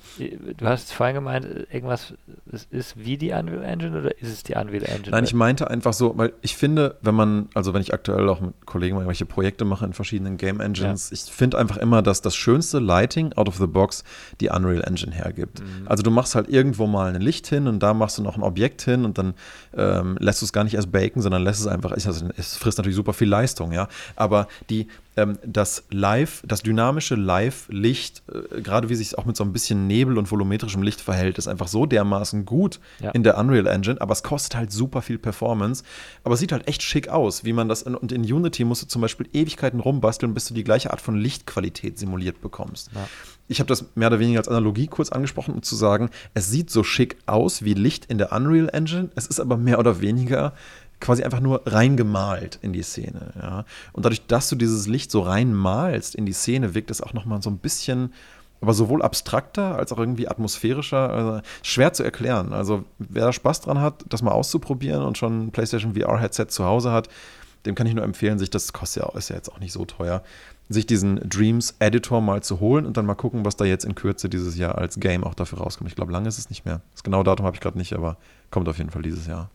du 0.56 0.66
hast 0.66 0.92
vorhin 0.92 1.16
gemeint, 1.16 1.46
irgendwas 1.70 2.14
es 2.50 2.64
ist 2.70 2.96
wie 2.96 3.18
die 3.18 3.32
Unreal 3.32 3.64
Engine 3.64 3.98
oder 3.98 4.18
ist 4.18 4.32
es 4.32 4.42
die 4.44 4.54
Unreal 4.54 4.84
Engine? 4.84 5.10
Nein, 5.10 5.24
ich 5.24 5.34
meinte 5.34 5.68
einfach 5.68 5.92
so, 5.92 6.16
weil 6.16 6.32
ich 6.42 6.56
finde, 6.56 6.96
wenn 7.02 7.14
man, 7.14 7.48
also 7.54 7.74
wenn 7.74 7.80
ich 7.80 7.92
aktuell 7.92 8.28
auch 8.28 8.40
mit 8.40 8.54
Kollegen 8.66 8.96
irgendwelche 8.96 9.26
Projekte 9.26 9.64
mache 9.64 9.84
in 9.84 9.92
verschiedenen 9.92 10.36
Game 10.36 10.60
Engines, 10.60 11.10
ja. 11.10 11.14
ich 11.14 11.22
finde 11.32 11.58
einfach 11.58 11.76
immer, 11.76 12.02
dass 12.02 12.22
das 12.22 12.36
schönste 12.36 12.78
Lighting 12.78 13.32
out 13.34 13.48
of 13.48 13.56
the 13.56 13.66
box 13.66 14.04
die 14.40 14.48
Unreal 14.48 14.82
Engine 14.82 15.12
hergibt. 15.12 15.60
Mhm. 15.60 15.88
Also 15.88 16.02
du 16.02 16.10
machst 16.10 16.34
halt 16.34 16.48
irgendwo 16.48 16.86
mal 16.86 17.14
ein 17.14 17.20
Licht 17.20 17.46
hin 17.46 17.66
und 17.66 17.82
da 17.82 17.94
machst 17.94 18.18
du 18.18 18.22
noch 18.22 18.36
ein 18.36 18.42
Objekt 18.42 18.82
hin 18.82 19.04
und 19.04 19.18
dann 19.18 19.34
ähm, 19.76 20.16
lässt 20.20 20.40
du 20.40 20.46
es 20.46 20.52
gar 20.52 20.64
nicht 20.64 20.74
erst 20.74 20.92
baken, 20.92 21.20
sondern 21.20 21.42
lässt 21.42 21.60
es 21.60 21.66
einfach, 21.66 21.92
also 21.92 22.28
es 22.36 22.56
frisst 22.56 22.78
natürlich 22.78 22.96
super 22.96 23.12
viel 23.12 23.28
Leistung, 23.28 23.72
ja, 23.72 23.88
aber 24.14 24.46
die 24.70 24.88
ähm, 25.16 25.38
das 25.44 25.84
Live, 25.90 26.42
das 26.46 26.62
dynamische 26.62 27.14
Live-Licht, 27.14 28.22
äh, 28.28 28.60
gerade 28.60 28.88
wie 28.88 28.94
sich 28.94 29.08
es 29.08 29.14
auch 29.14 29.24
mit 29.24 29.36
so 29.36 29.44
einem 29.44 29.52
bisschen 29.52 29.86
Nebel 29.86 30.18
und 30.18 30.30
volumetrischem 30.30 30.82
Licht 30.82 31.00
verhält, 31.00 31.38
ist 31.38 31.48
einfach 31.48 31.68
so 31.68 31.86
dermaßen 31.86 32.44
gut 32.44 32.80
ja. 33.00 33.10
in 33.10 33.22
der 33.22 33.38
Unreal 33.38 33.66
Engine, 33.66 34.00
aber 34.00 34.12
es 34.12 34.22
kostet 34.22 34.56
halt 34.56 34.72
super 34.72 35.02
viel 35.02 35.18
Performance. 35.18 35.84
Aber 36.22 36.34
es 36.34 36.40
sieht 36.40 36.52
halt 36.52 36.68
echt 36.68 36.82
schick 36.82 37.08
aus, 37.08 37.44
wie 37.44 37.52
man 37.52 37.68
das, 37.68 37.82
in, 37.82 37.94
und 37.94 38.12
in 38.12 38.22
Unity 38.22 38.64
musst 38.64 38.82
du 38.82 38.86
zum 38.86 39.02
Beispiel 39.02 39.28
Ewigkeiten 39.32 39.80
rumbasteln, 39.80 40.34
bis 40.34 40.46
du 40.46 40.54
die 40.54 40.64
gleiche 40.64 40.90
Art 40.90 41.00
von 41.00 41.16
Lichtqualität 41.16 41.98
simuliert 41.98 42.40
bekommst. 42.40 42.90
Ja. 42.94 43.08
Ich 43.48 43.60
habe 43.60 43.68
das 43.68 43.86
mehr 43.94 44.08
oder 44.08 44.18
weniger 44.18 44.40
als 44.40 44.48
Analogie 44.48 44.88
kurz 44.88 45.10
angesprochen, 45.10 45.54
um 45.54 45.62
zu 45.62 45.76
sagen, 45.76 46.10
es 46.34 46.50
sieht 46.50 46.70
so 46.70 46.82
schick 46.82 47.16
aus 47.26 47.62
wie 47.62 47.74
Licht 47.74 48.06
in 48.06 48.18
der 48.18 48.32
Unreal 48.32 48.68
Engine, 48.72 49.10
es 49.14 49.26
ist 49.26 49.40
aber 49.40 49.56
mehr 49.56 49.78
oder 49.78 50.00
weniger 50.00 50.52
quasi 51.00 51.22
einfach 51.22 51.40
nur 51.40 51.62
reingemalt 51.66 52.58
in 52.62 52.72
die 52.72 52.82
Szene. 52.82 53.32
Ja? 53.40 53.64
Und 53.92 54.04
dadurch, 54.04 54.26
dass 54.26 54.48
du 54.48 54.56
dieses 54.56 54.86
Licht 54.86 55.10
so 55.10 55.20
reinmalst 55.20 56.14
in 56.14 56.26
die 56.26 56.32
Szene, 56.32 56.74
wirkt 56.74 56.90
es 56.90 57.00
auch 57.00 57.12
nochmal 57.12 57.42
so 57.42 57.50
ein 57.50 57.58
bisschen, 57.58 58.12
aber 58.60 58.72
sowohl 58.72 59.02
abstrakter 59.02 59.76
als 59.76 59.92
auch 59.92 59.98
irgendwie 59.98 60.28
atmosphärischer. 60.28 61.10
Also 61.10 61.40
schwer 61.62 61.92
zu 61.92 62.02
erklären. 62.02 62.52
Also 62.52 62.84
wer 62.98 63.26
da 63.26 63.32
Spaß 63.32 63.60
dran 63.62 63.80
hat, 63.80 64.04
das 64.08 64.22
mal 64.22 64.32
auszuprobieren 64.32 65.02
und 65.02 65.18
schon 65.18 65.46
ein 65.46 65.52
PlayStation 65.52 65.94
VR-Headset 65.94 66.46
zu 66.48 66.64
Hause 66.64 66.92
hat, 66.92 67.08
dem 67.66 67.74
kann 67.74 67.86
ich 67.86 67.94
nur 67.94 68.04
empfehlen, 68.04 68.38
sich 68.38 68.50
das 68.50 68.72
kostet 68.72 69.02
ja, 69.02 69.18
ist 69.18 69.28
ja 69.28 69.36
jetzt 69.36 69.52
auch 69.52 69.58
nicht 69.58 69.72
so 69.72 69.84
teuer, 69.84 70.22
sich 70.68 70.86
diesen 70.86 71.16
Dreams 71.28 71.74
Editor 71.80 72.20
mal 72.20 72.42
zu 72.42 72.60
holen 72.60 72.86
und 72.86 72.96
dann 72.96 73.06
mal 73.06 73.14
gucken, 73.14 73.44
was 73.44 73.56
da 73.56 73.64
jetzt 73.64 73.84
in 73.84 73.94
Kürze 73.94 74.28
dieses 74.28 74.56
Jahr 74.56 74.78
als 74.78 74.98
Game 74.98 75.24
auch 75.24 75.34
dafür 75.34 75.58
rauskommt. 75.58 75.90
Ich 75.90 75.96
glaube, 75.96 76.12
lange 76.12 76.28
ist 76.28 76.38
es 76.38 76.48
nicht 76.48 76.64
mehr. 76.64 76.80
Das 76.92 77.02
genaue 77.02 77.24
Datum 77.24 77.44
habe 77.44 77.56
ich 77.56 77.60
gerade 77.60 77.78
nicht, 77.78 77.92
aber 77.92 78.16
kommt 78.50 78.68
auf 78.68 78.78
jeden 78.78 78.90
Fall 78.90 79.02
dieses 79.02 79.26
Jahr. 79.26 79.50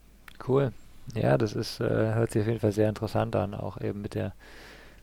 Cool. 0.48 0.72
Ja, 1.16 1.38
das 1.38 1.54
ist, 1.54 1.80
äh, 1.80 2.14
hört 2.14 2.32
sich 2.32 2.42
auf 2.42 2.48
jeden 2.48 2.60
Fall 2.60 2.72
sehr 2.72 2.90
interessant 2.90 3.36
an, 3.36 3.54
auch 3.54 3.80
eben 3.82 4.02
mit 4.02 4.16
der 4.16 4.34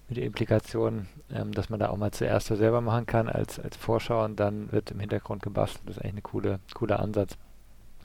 mit 0.08 0.16
der 0.16 0.24
Implikation, 0.24 1.06
ähm, 1.30 1.52
dass 1.52 1.68
man 1.68 1.78
da 1.78 1.90
auch 1.90 1.96
mal 1.96 2.10
zuerst 2.10 2.46
so 2.46 2.56
selber 2.56 2.80
machen 2.80 3.06
kann 3.06 3.28
als, 3.28 3.60
als 3.60 3.76
Vorschau 3.76 4.24
und 4.24 4.40
dann 4.40 4.72
wird 4.72 4.90
im 4.90 5.00
Hintergrund 5.00 5.42
gebastelt. 5.42 5.82
Das 5.86 5.96
ist 5.96 6.02
eigentlich 6.02 6.16
ein 6.16 6.22
coole, 6.22 6.60
cooler 6.74 7.00
Ansatz. 7.00 7.36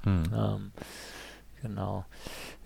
Hm. 0.03 0.23
Ähm, 0.35 0.71
genau. 1.61 2.05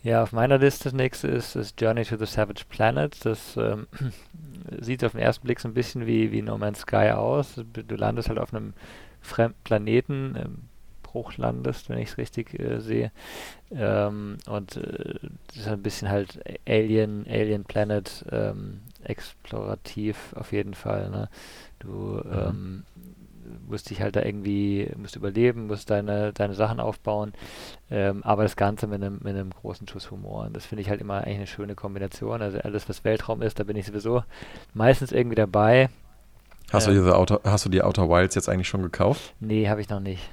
Ja, 0.02 0.24
auf 0.24 0.32
meiner 0.32 0.58
Liste 0.58 0.86
das 0.86 0.94
nächste 0.94 1.28
ist 1.28 1.56
das 1.56 1.76
Journey 1.78 2.04
to 2.04 2.18
the 2.18 2.26
Savage 2.26 2.64
Planet. 2.68 3.26
Das 3.26 3.56
ähm, 3.58 3.88
sieht 4.82 5.04
auf 5.04 5.12
den 5.12 5.22
ersten 5.22 5.46
Blick 5.46 5.60
so 5.60 5.68
ein 5.68 5.76
bisschen 5.76 6.08
wie, 6.08 6.32
wie 6.32 6.42
No 6.42 6.58
Man's 6.58 6.80
Sky 6.80 7.12
aus. 7.12 7.62
Du 7.74 7.96
landest 7.96 8.30
halt 8.30 8.40
auf 8.40 8.54
einem 8.54 8.74
fremden 9.22 9.62
Planeten, 9.64 10.68
Bruch 11.08 11.38
landest, 11.38 11.90
wenn 11.90 11.98
ich 11.98 12.10
es 12.10 12.18
richtig 12.18 12.60
äh, 12.60 12.80
sehe. 12.80 13.12
Ähm, 13.72 14.38
und 14.48 14.76
äh, 14.76 15.16
das 15.48 15.58
ist 15.58 15.68
ein 15.68 15.82
bisschen 15.82 16.10
halt 16.10 16.40
Alien, 16.68 17.26
Alien 17.30 17.64
Planet 17.64 18.26
ähm, 18.32 18.82
explorativ 19.04 20.34
auf 20.36 20.52
jeden 20.52 20.74
Fall. 20.74 21.10
Ne? 21.10 21.30
Du 21.80 21.90
mhm. 21.90 22.32
ähm, 22.32 22.84
musst 23.68 23.90
dich 23.90 24.02
halt 24.02 24.16
da 24.16 24.24
irgendwie, 24.24 24.92
musst 24.98 25.16
überleben, 25.16 25.68
musst 25.68 25.90
deine, 25.90 26.34
deine 26.34 26.54
Sachen 26.54 26.80
aufbauen, 26.80 27.34
ähm, 27.90 28.24
aber 28.24 28.44
das 28.44 28.56
Ganze 28.56 28.88
mit 28.88 29.02
einem, 29.02 29.20
mit 29.24 29.36
einem 29.36 29.52
großen 29.52 29.88
Schuss 29.88 30.12
Humor. 30.12 30.46
Und 30.46 30.56
das 30.56 30.66
finde 30.66 30.82
ich 30.82 30.90
halt 30.90 31.02
immer 31.02 31.22
eigentlich 31.22 31.38
eine 31.38 31.48
schöne 31.48 31.76
Kombination. 31.76 32.42
Also 32.42 32.60
alles, 32.60 32.90
was 32.90 33.04
Weltraum 33.04 33.42
ist, 33.42 33.60
da 33.60 33.64
bin 33.64 33.78
ich 33.78 33.86
sowieso 33.86 34.24
meistens 34.74 35.12
irgendwie 35.12 35.36
dabei. 35.36 35.90
Hast, 36.72 36.88
ähm, 36.88 36.96
du, 36.96 37.00
diese 37.00 37.16
Outer, 37.16 37.42
hast 37.46 37.66
du 37.66 37.70
die 37.70 37.82
Outer 37.82 38.10
Wilds 38.10 38.36
jetzt 38.36 38.50
eigentlich 38.50 38.68
schon 38.68 38.82
gekauft? 38.82 39.34
Nee, 39.40 39.70
habe 39.70 39.82
ich 39.82 39.90
noch 39.90 40.02
nicht. 40.02 40.30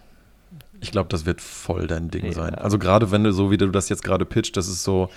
Ich 0.84 0.92
glaube, 0.92 1.08
das 1.08 1.24
wird 1.24 1.40
voll 1.40 1.86
dein 1.86 2.10
Ding 2.10 2.26
ja. 2.26 2.32
sein. 2.32 2.54
Also 2.54 2.78
gerade 2.78 3.10
wenn 3.10 3.24
du 3.24 3.32
so, 3.32 3.50
wie 3.50 3.56
du 3.56 3.68
das 3.68 3.88
jetzt 3.88 4.04
gerade 4.04 4.24
pitcht, 4.24 4.56
das 4.56 4.68
ist 4.68 4.84
so, 4.84 5.08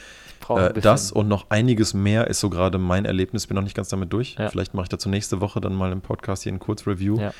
äh, 0.49 0.73
das 0.73 1.11
und 1.11 1.27
noch 1.27 1.49
einiges 1.49 1.93
mehr 1.93 2.27
ist 2.27 2.39
so 2.39 2.49
gerade 2.49 2.77
mein 2.77 3.03
Erlebnis. 3.03 3.47
Bin 3.47 3.55
noch 3.55 3.63
nicht 3.63 3.75
ganz 3.75 3.89
damit 3.89 4.13
durch. 4.13 4.35
Ja. 4.39 4.49
Vielleicht 4.49 4.73
mache 4.73 4.85
ich 4.85 4.89
dazu 4.89 5.09
nächste 5.09 5.41
Woche 5.41 5.59
dann 5.59 5.75
mal 5.75 5.91
im 5.91 6.01
Podcast 6.01 6.43
hier 6.43 6.53
ein 6.53 6.59
Kurzreview. 6.59 7.19
Ja. 7.19 7.33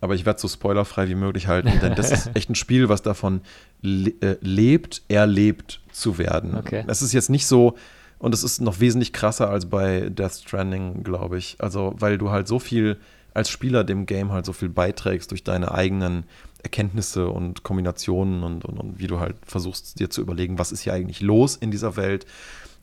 Aber 0.00 0.16
ich 0.16 0.26
werde 0.26 0.40
so 0.40 0.48
spoilerfrei 0.48 1.08
wie 1.08 1.14
möglich 1.14 1.46
halten, 1.46 1.70
denn 1.80 1.94
das 1.94 2.10
ist 2.10 2.30
echt 2.34 2.50
ein 2.50 2.56
Spiel, 2.56 2.88
was 2.88 3.02
davon 3.02 3.42
le 3.80 4.10
äh, 4.20 4.36
lebt, 4.40 5.02
erlebt 5.06 5.80
zu 5.92 6.18
werden. 6.18 6.56
Okay. 6.56 6.84
Es 6.88 7.00
ist 7.00 7.12
jetzt 7.12 7.30
nicht 7.30 7.46
so, 7.46 7.76
und 8.18 8.34
es 8.34 8.42
ist 8.42 8.60
noch 8.60 8.80
wesentlich 8.80 9.12
krasser 9.12 9.48
als 9.48 9.66
bei 9.66 10.08
Death 10.10 10.42
Stranding, 10.44 11.04
glaube 11.04 11.38
ich. 11.38 11.56
Also, 11.60 11.94
weil 11.98 12.18
du 12.18 12.30
halt 12.30 12.48
so 12.48 12.58
viel 12.58 12.98
als 13.34 13.48
Spieler 13.48 13.84
dem 13.84 14.06
Game 14.06 14.32
halt 14.32 14.44
so 14.44 14.52
viel 14.52 14.68
beiträgst 14.68 15.30
durch 15.30 15.44
deine 15.44 15.72
eigenen 15.72 16.24
Erkenntnisse 16.62 17.28
und 17.28 17.62
Kombinationen 17.62 18.42
und, 18.42 18.64
und, 18.64 18.78
und 18.78 18.98
wie 18.98 19.06
du 19.06 19.20
halt 19.20 19.36
versuchst, 19.44 19.98
dir 19.98 20.10
zu 20.10 20.20
überlegen, 20.20 20.58
was 20.58 20.72
ist 20.72 20.82
hier 20.82 20.92
eigentlich 20.92 21.20
los 21.20 21.56
in 21.56 21.70
dieser 21.70 21.96
Welt. 21.96 22.26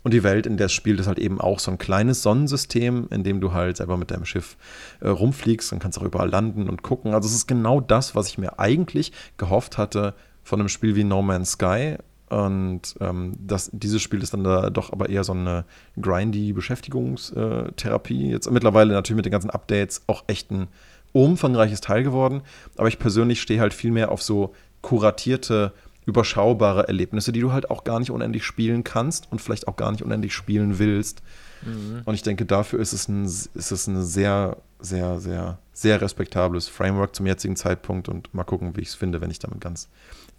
Und 0.01 0.13
die 0.13 0.23
Welt, 0.23 0.45
in 0.45 0.57
der 0.57 0.67
es 0.67 0.73
spielt, 0.73 0.99
ist 0.99 1.07
halt 1.07 1.19
eben 1.19 1.41
auch 1.41 1.59
so 1.59 1.71
ein 1.71 1.77
kleines 1.77 2.23
Sonnensystem, 2.23 3.07
in 3.11 3.23
dem 3.23 3.41
du 3.41 3.51
halt 3.51 3.77
selber 3.77 3.97
mit 3.97 4.11
deinem 4.11 4.25
Schiff 4.25 4.55
äh, 5.01 5.09
rumfliegst 5.09 5.73
und 5.73 5.79
kannst 5.79 5.99
auch 5.99 6.03
überall 6.03 6.29
landen 6.29 6.69
und 6.69 6.83
gucken. 6.83 7.13
Also 7.13 7.27
es 7.27 7.35
ist 7.35 7.47
genau 7.47 7.81
das, 7.81 8.15
was 8.15 8.27
ich 8.29 8.37
mir 8.37 8.59
eigentlich 8.59 9.11
gehofft 9.37 9.77
hatte 9.77 10.13
von 10.43 10.59
einem 10.59 10.69
Spiel 10.69 10.95
wie 10.95 11.03
No 11.03 11.21
Man's 11.21 11.51
Sky. 11.51 11.97
Und 12.29 12.95
ähm, 13.01 13.33
das, 13.39 13.71
dieses 13.73 14.01
Spiel 14.01 14.21
ist 14.21 14.33
dann 14.33 14.43
da 14.43 14.69
doch 14.69 14.93
aber 14.93 15.09
eher 15.09 15.23
so 15.23 15.33
eine 15.33 15.65
grindy 15.99 16.53
Beschäftigungstherapie. 16.53 18.29
Jetzt 18.29 18.49
mittlerweile 18.51 18.93
natürlich 18.93 19.17
mit 19.17 19.25
den 19.25 19.31
ganzen 19.31 19.49
Updates 19.49 20.03
auch 20.07 20.23
echt 20.27 20.51
ein 20.51 20.67
umfangreiches 21.13 21.81
Teil 21.81 22.03
geworden. 22.03 22.41
Aber 22.77 22.87
ich 22.87 22.99
persönlich 22.99 23.41
stehe 23.41 23.59
halt 23.59 23.73
viel 23.73 23.91
mehr 23.91 24.11
auf 24.11 24.21
so 24.21 24.53
kuratierte, 24.81 25.73
überschaubare 26.05 26.87
Erlebnisse, 26.87 27.31
die 27.31 27.41
du 27.41 27.51
halt 27.51 27.69
auch 27.69 27.83
gar 27.83 27.99
nicht 27.99 28.11
unendlich 28.11 28.43
spielen 28.43 28.83
kannst 28.83 29.31
und 29.31 29.41
vielleicht 29.41 29.67
auch 29.67 29.75
gar 29.75 29.91
nicht 29.91 30.03
unendlich 30.03 30.33
spielen 30.33 30.79
willst. 30.79 31.21
Mhm. 31.61 32.01
Und 32.05 32.15
ich 32.15 32.23
denke, 32.23 32.45
dafür 32.45 32.79
ist 32.79 32.93
es 32.93 33.07
ein, 33.07 33.25
ist 33.25 33.71
es 33.71 33.87
ein 33.87 34.03
sehr, 34.03 34.57
sehr, 34.79 35.19
sehr, 35.19 35.59
sehr 35.73 36.01
respektables 36.01 36.67
Framework 36.67 37.15
zum 37.15 37.27
jetzigen 37.27 37.55
Zeitpunkt 37.55 38.09
und 38.09 38.33
mal 38.33 38.43
gucken, 38.43 38.75
wie 38.75 38.81
ich 38.81 38.89
es 38.89 38.95
finde, 38.95 39.21
wenn 39.21 39.31
ich 39.31 39.39
damit 39.39 39.61
ganz 39.61 39.89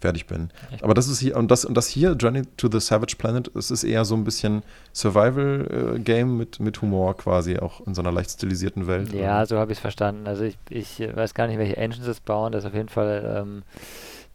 fertig 0.01 0.27
bin. 0.27 0.49
Echt? 0.71 0.83
Aber 0.83 0.93
das 0.93 1.07
ist 1.07 1.19
hier, 1.19 1.37
und 1.37 1.51
das, 1.51 1.63
und 1.63 1.75
das 1.75 1.87
hier, 1.87 2.13
Journey 2.13 2.43
to 2.57 2.69
the 2.71 2.79
Savage 2.79 3.15
Planet, 3.17 3.49
es 3.55 3.71
ist 3.71 3.83
eher 3.83 4.03
so 4.03 4.15
ein 4.15 4.23
bisschen 4.23 4.63
Survival-Game 4.93 6.37
mit, 6.37 6.59
mit 6.59 6.81
Humor 6.81 7.15
quasi, 7.15 7.57
auch 7.57 7.85
in 7.87 7.93
so 7.93 8.01
einer 8.01 8.11
leicht 8.11 8.31
stilisierten 8.31 8.87
Welt. 8.87 9.13
Ja, 9.13 9.45
so 9.45 9.57
habe 9.57 9.71
ich 9.71 9.77
es 9.77 9.81
verstanden. 9.81 10.27
Also 10.27 10.43
ich, 10.43 10.57
ich 10.69 10.99
weiß 10.99 11.33
gar 11.33 11.47
nicht, 11.47 11.57
welche 11.57 11.77
Engines 11.77 12.07
es 12.07 12.19
bauen, 12.19 12.51
das 12.51 12.63
ist 12.63 12.69
auf 12.69 12.75
jeden 12.75 12.89
Fall 12.89 13.37
ähm, 13.37 13.63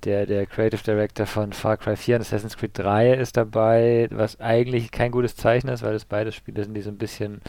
der, 0.04 0.26
der 0.26 0.46
Creative 0.46 0.82
Director 0.82 1.26
von 1.26 1.52
Far 1.52 1.76
Cry 1.76 1.96
4 1.96 2.16
und 2.16 2.20
Assassin's 2.22 2.56
Creed 2.56 2.78
3 2.78 3.14
ist 3.14 3.36
dabei, 3.36 4.08
was 4.10 4.40
eigentlich 4.40 4.90
kein 4.90 5.10
gutes 5.10 5.36
Zeichen 5.36 5.68
ist, 5.68 5.82
weil 5.82 5.94
es 5.94 6.04
beide 6.04 6.32
Spiele 6.32 6.64
sind, 6.64 6.74
die 6.74 6.82
so 6.82 6.90
ein 6.90 6.98
bisschen, 6.98 7.40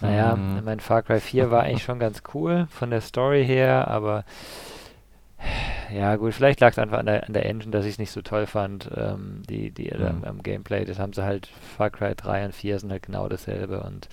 naja, 0.00 0.34
mhm. 0.36 0.64
mein 0.64 0.80
Far 0.80 1.02
Cry 1.02 1.20
4 1.20 1.50
war 1.50 1.62
eigentlich 1.62 1.84
schon 1.84 1.98
ganz 1.98 2.22
cool 2.34 2.66
von 2.70 2.90
der 2.90 3.00
Story 3.00 3.44
her, 3.44 3.88
aber 3.88 4.24
ja, 5.92 6.16
gut, 6.16 6.34
vielleicht 6.34 6.60
lag 6.60 6.72
es 6.72 6.78
einfach 6.78 6.98
an 6.98 7.06
der, 7.06 7.26
an 7.26 7.32
der 7.32 7.46
Engine, 7.46 7.70
dass 7.70 7.84
ich 7.84 7.92
es 7.92 7.98
nicht 7.98 8.12
so 8.12 8.22
toll 8.22 8.46
fand, 8.46 8.90
ähm, 8.94 9.42
die, 9.48 9.70
die 9.70 9.92
mhm. 9.94 10.04
am, 10.04 10.24
am, 10.24 10.42
Gameplay. 10.42 10.84
Das 10.84 10.98
haben 10.98 11.12
sie 11.12 11.24
halt, 11.24 11.48
Far 11.76 11.90
Cry 11.90 12.14
3 12.14 12.46
und 12.46 12.54
4 12.54 12.78
sind 12.78 12.90
halt 12.90 13.02
genau 13.02 13.28
dasselbe 13.28 13.82
und 13.82 14.08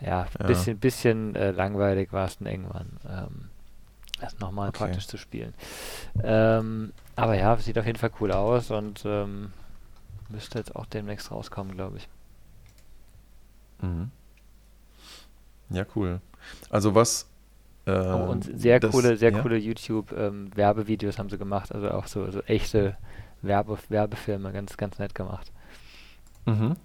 ja, 0.00 0.22
ein 0.22 0.28
ja. 0.40 0.46
bisschen, 0.46 0.78
bisschen 0.78 1.34
äh, 1.34 1.50
langweilig 1.50 2.12
war 2.12 2.26
es 2.26 2.38
dann 2.38 2.48
irgendwann, 2.48 2.98
ähm, 3.08 3.48
das 4.20 4.38
nochmal 4.38 4.68
okay. 4.68 4.78
praktisch 4.78 5.06
zu 5.06 5.18
spielen. 5.18 5.54
Ähm, 6.22 6.92
aber 7.16 7.34
ja, 7.36 7.56
sieht 7.56 7.78
auf 7.78 7.86
jeden 7.86 7.98
Fall 7.98 8.10
cool 8.20 8.32
aus 8.32 8.70
und 8.70 9.02
ähm, 9.04 9.52
müsste 10.28 10.58
jetzt 10.58 10.74
auch 10.74 10.86
demnächst 10.86 11.30
rauskommen, 11.30 11.74
glaube 11.74 11.98
ich. 11.98 12.08
Mhm. 13.82 14.10
Ja, 15.70 15.84
cool. 15.94 16.20
Also 16.70 16.94
was 16.94 17.29
Oh, 17.86 18.26
und 18.30 18.48
ähm, 18.48 18.58
sehr 18.58 18.78
das, 18.78 18.90
coole, 18.90 19.16
sehr 19.16 19.32
ja. 19.32 19.40
coole 19.40 19.56
YouTube-Werbevideos 19.56 21.14
ähm, 21.14 21.18
haben 21.18 21.30
sie 21.30 21.38
gemacht, 21.38 21.74
also 21.74 21.90
auch 21.90 22.06
so, 22.06 22.30
so 22.30 22.40
echte 22.42 22.96
Werbe, 23.42 23.78
Werbefilme, 23.88 24.52
ganz, 24.52 24.76
ganz 24.76 24.98
nett 24.98 25.14
gemacht. 25.14 25.50
Mhm. 26.46 26.76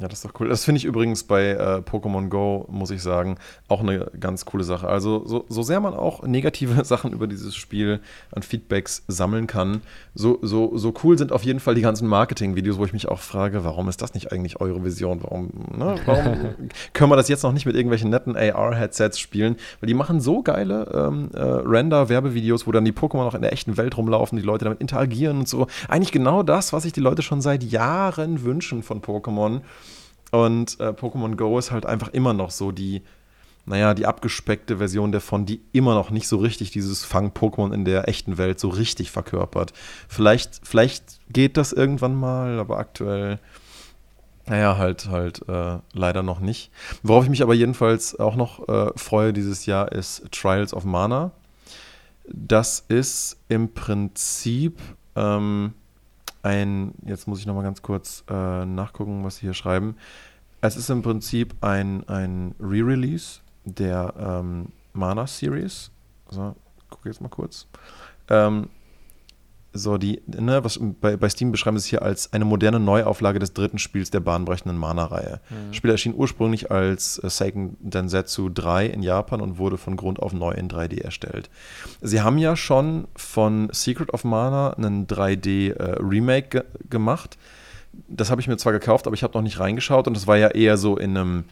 Ja, 0.00 0.08
das 0.08 0.20
ist 0.20 0.24
doch 0.24 0.40
cool. 0.40 0.48
Das 0.48 0.64
finde 0.64 0.78
ich 0.78 0.86
übrigens 0.86 1.24
bei 1.24 1.50
äh, 1.50 1.82
Pokémon 1.82 2.30
Go, 2.30 2.66
muss 2.70 2.90
ich 2.90 3.02
sagen, 3.02 3.36
auch 3.68 3.80
eine 3.80 4.10
ganz 4.18 4.46
coole 4.46 4.64
Sache. 4.64 4.88
Also, 4.88 5.26
so, 5.26 5.44
so 5.50 5.62
sehr 5.62 5.78
man 5.80 5.92
auch 5.92 6.22
negative 6.22 6.82
Sachen 6.86 7.12
über 7.12 7.26
dieses 7.26 7.54
Spiel 7.54 8.00
an 8.32 8.42
Feedbacks 8.42 9.04
sammeln 9.08 9.46
kann, 9.46 9.82
so, 10.14 10.38
so, 10.40 10.76
so 10.78 10.94
cool 11.04 11.18
sind 11.18 11.32
auf 11.32 11.42
jeden 11.42 11.60
Fall 11.60 11.74
die 11.74 11.82
ganzen 11.82 12.08
Marketing-Videos, 12.08 12.78
wo 12.78 12.86
ich 12.86 12.94
mich 12.94 13.08
auch 13.08 13.20
frage, 13.20 13.62
warum 13.62 13.90
ist 13.90 14.00
das 14.00 14.14
nicht 14.14 14.32
eigentlich 14.32 14.58
eure 14.62 14.82
Vision? 14.82 15.22
Warum, 15.22 15.50
ne? 15.76 15.96
warum 16.06 16.54
können 16.94 17.10
wir 17.10 17.16
das 17.16 17.28
jetzt 17.28 17.42
noch 17.42 17.52
nicht 17.52 17.66
mit 17.66 17.76
irgendwelchen 17.76 18.08
netten 18.08 18.36
AR-Headsets 18.36 19.18
spielen? 19.18 19.56
Weil 19.80 19.88
die 19.88 19.94
machen 19.94 20.22
so 20.22 20.42
geile 20.42 20.90
ähm, 20.94 21.28
äh, 21.34 21.42
Render-Werbevideos, 21.42 22.66
wo 22.66 22.72
dann 22.72 22.86
die 22.86 22.92
Pokémon 22.92 23.26
auch 23.26 23.34
in 23.34 23.42
der 23.42 23.52
echten 23.52 23.76
Welt 23.76 23.98
rumlaufen, 23.98 24.38
die 24.38 24.44
Leute 24.44 24.64
damit 24.64 24.80
interagieren 24.80 25.40
und 25.40 25.48
so. 25.48 25.66
Eigentlich 25.88 26.12
genau 26.12 26.42
das, 26.42 26.72
was 26.72 26.84
sich 26.84 26.94
die 26.94 27.00
Leute 27.00 27.20
schon 27.20 27.42
seit 27.42 27.62
Jahren 27.62 28.44
wünschen 28.44 28.82
von 28.82 29.02
Pokémon. 29.02 29.60
Und 30.30 30.78
äh, 30.80 30.88
Pokémon 30.88 31.36
Go 31.36 31.58
ist 31.58 31.70
halt 31.70 31.86
einfach 31.86 32.08
immer 32.08 32.32
noch 32.32 32.50
so 32.50 32.72
die, 32.72 33.02
naja, 33.66 33.94
die 33.94 34.06
abgespeckte 34.06 34.78
Version 34.78 35.12
davon, 35.12 35.46
die 35.46 35.60
immer 35.72 35.94
noch 35.94 36.10
nicht 36.10 36.28
so 36.28 36.38
richtig 36.38 36.70
dieses 36.70 37.04
Fang-Pokémon 37.04 37.72
in 37.72 37.84
der 37.84 38.08
echten 38.08 38.38
Welt 38.38 38.60
so 38.60 38.68
richtig 38.68 39.10
verkörpert. 39.10 39.72
Vielleicht, 40.08 40.60
vielleicht 40.62 41.20
geht 41.30 41.56
das 41.56 41.72
irgendwann 41.72 42.14
mal, 42.14 42.58
aber 42.58 42.78
aktuell, 42.78 43.38
naja, 44.46 44.76
halt, 44.76 45.08
halt 45.08 45.48
äh, 45.48 45.78
leider 45.92 46.22
noch 46.22 46.40
nicht. 46.40 46.70
Worauf 47.02 47.24
ich 47.24 47.30
mich 47.30 47.42
aber 47.42 47.54
jedenfalls 47.54 48.18
auch 48.18 48.36
noch 48.36 48.68
äh, 48.68 48.92
freue 48.96 49.32
dieses 49.32 49.66
Jahr 49.66 49.92
ist 49.92 50.30
Trials 50.32 50.74
of 50.74 50.84
Mana. 50.84 51.32
Das 52.32 52.84
ist 52.88 53.38
im 53.48 53.72
Prinzip 53.74 54.78
ähm, 55.16 55.74
ein, 56.42 56.94
jetzt 57.04 57.26
muss 57.28 57.40
ich 57.40 57.46
nochmal 57.46 57.64
ganz 57.64 57.82
kurz 57.82 58.24
äh, 58.28 58.64
nachgucken, 58.64 59.24
was 59.24 59.36
sie 59.36 59.42
hier 59.42 59.54
schreiben. 59.54 59.96
Es 60.60 60.76
ist 60.76 60.90
im 60.90 61.02
Prinzip 61.02 61.54
ein, 61.62 62.06
ein 62.08 62.54
Re-Release 62.60 63.40
der 63.64 64.14
ähm, 64.18 64.72
Mana 64.92 65.26
Series. 65.26 65.90
So, 66.28 66.54
gucke 66.90 67.08
jetzt 67.08 67.20
mal 67.20 67.28
kurz. 67.28 67.66
Ähm, 68.28 68.68
so 69.72 69.98
die, 69.98 70.20
ne, 70.26 70.64
was 70.64 70.80
bei, 71.00 71.16
bei 71.16 71.28
Steam 71.28 71.52
beschreiben 71.52 71.78
sie 71.78 71.84
es 71.84 71.86
hier 71.86 72.02
als 72.02 72.32
eine 72.32 72.44
moderne 72.44 72.80
Neuauflage 72.80 73.38
des 73.38 73.52
dritten 73.52 73.78
Spiels 73.78 74.10
der 74.10 74.18
bahnbrechenden 74.20 74.76
Mana-Reihe. 74.76 75.40
Mhm. 75.48 75.68
Das 75.68 75.76
Spiel 75.76 75.90
erschien 75.90 76.12
ursprünglich 76.14 76.72
als 76.72 77.22
äh, 77.22 77.30
Seiken 77.30 77.76
Densetsu 77.80 78.48
3 78.48 78.86
in 78.86 79.02
Japan 79.02 79.40
und 79.40 79.58
wurde 79.58 79.78
von 79.78 79.96
Grund 79.96 80.20
auf 80.20 80.32
neu 80.32 80.50
in 80.52 80.68
3D 80.68 81.02
erstellt. 81.02 81.50
Sie 82.00 82.20
haben 82.20 82.38
ja 82.38 82.56
schon 82.56 83.06
von 83.14 83.68
Secret 83.72 84.12
of 84.12 84.24
Mana 84.24 84.70
einen 84.70 85.06
3D-Remake 85.06 86.58
äh, 86.58 86.62
ge 86.62 86.64
gemacht. 86.88 87.38
Das 88.08 88.30
habe 88.30 88.40
ich 88.40 88.48
mir 88.48 88.56
zwar 88.56 88.72
gekauft, 88.72 89.06
aber 89.06 89.14
ich 89.14 89.22
habe 89.22 89.34
noch 89.34 89.42
nicht 89.42 89.60
reingeschaut 89.60 90.08
und 90.08 90.16
das 90.16 90.26
war 90.26 90.36
ja 90.36 90.48
eher 90.48 90.76
so 90.76 90.96
in 90.96 91.16
einem, 91.16 91.44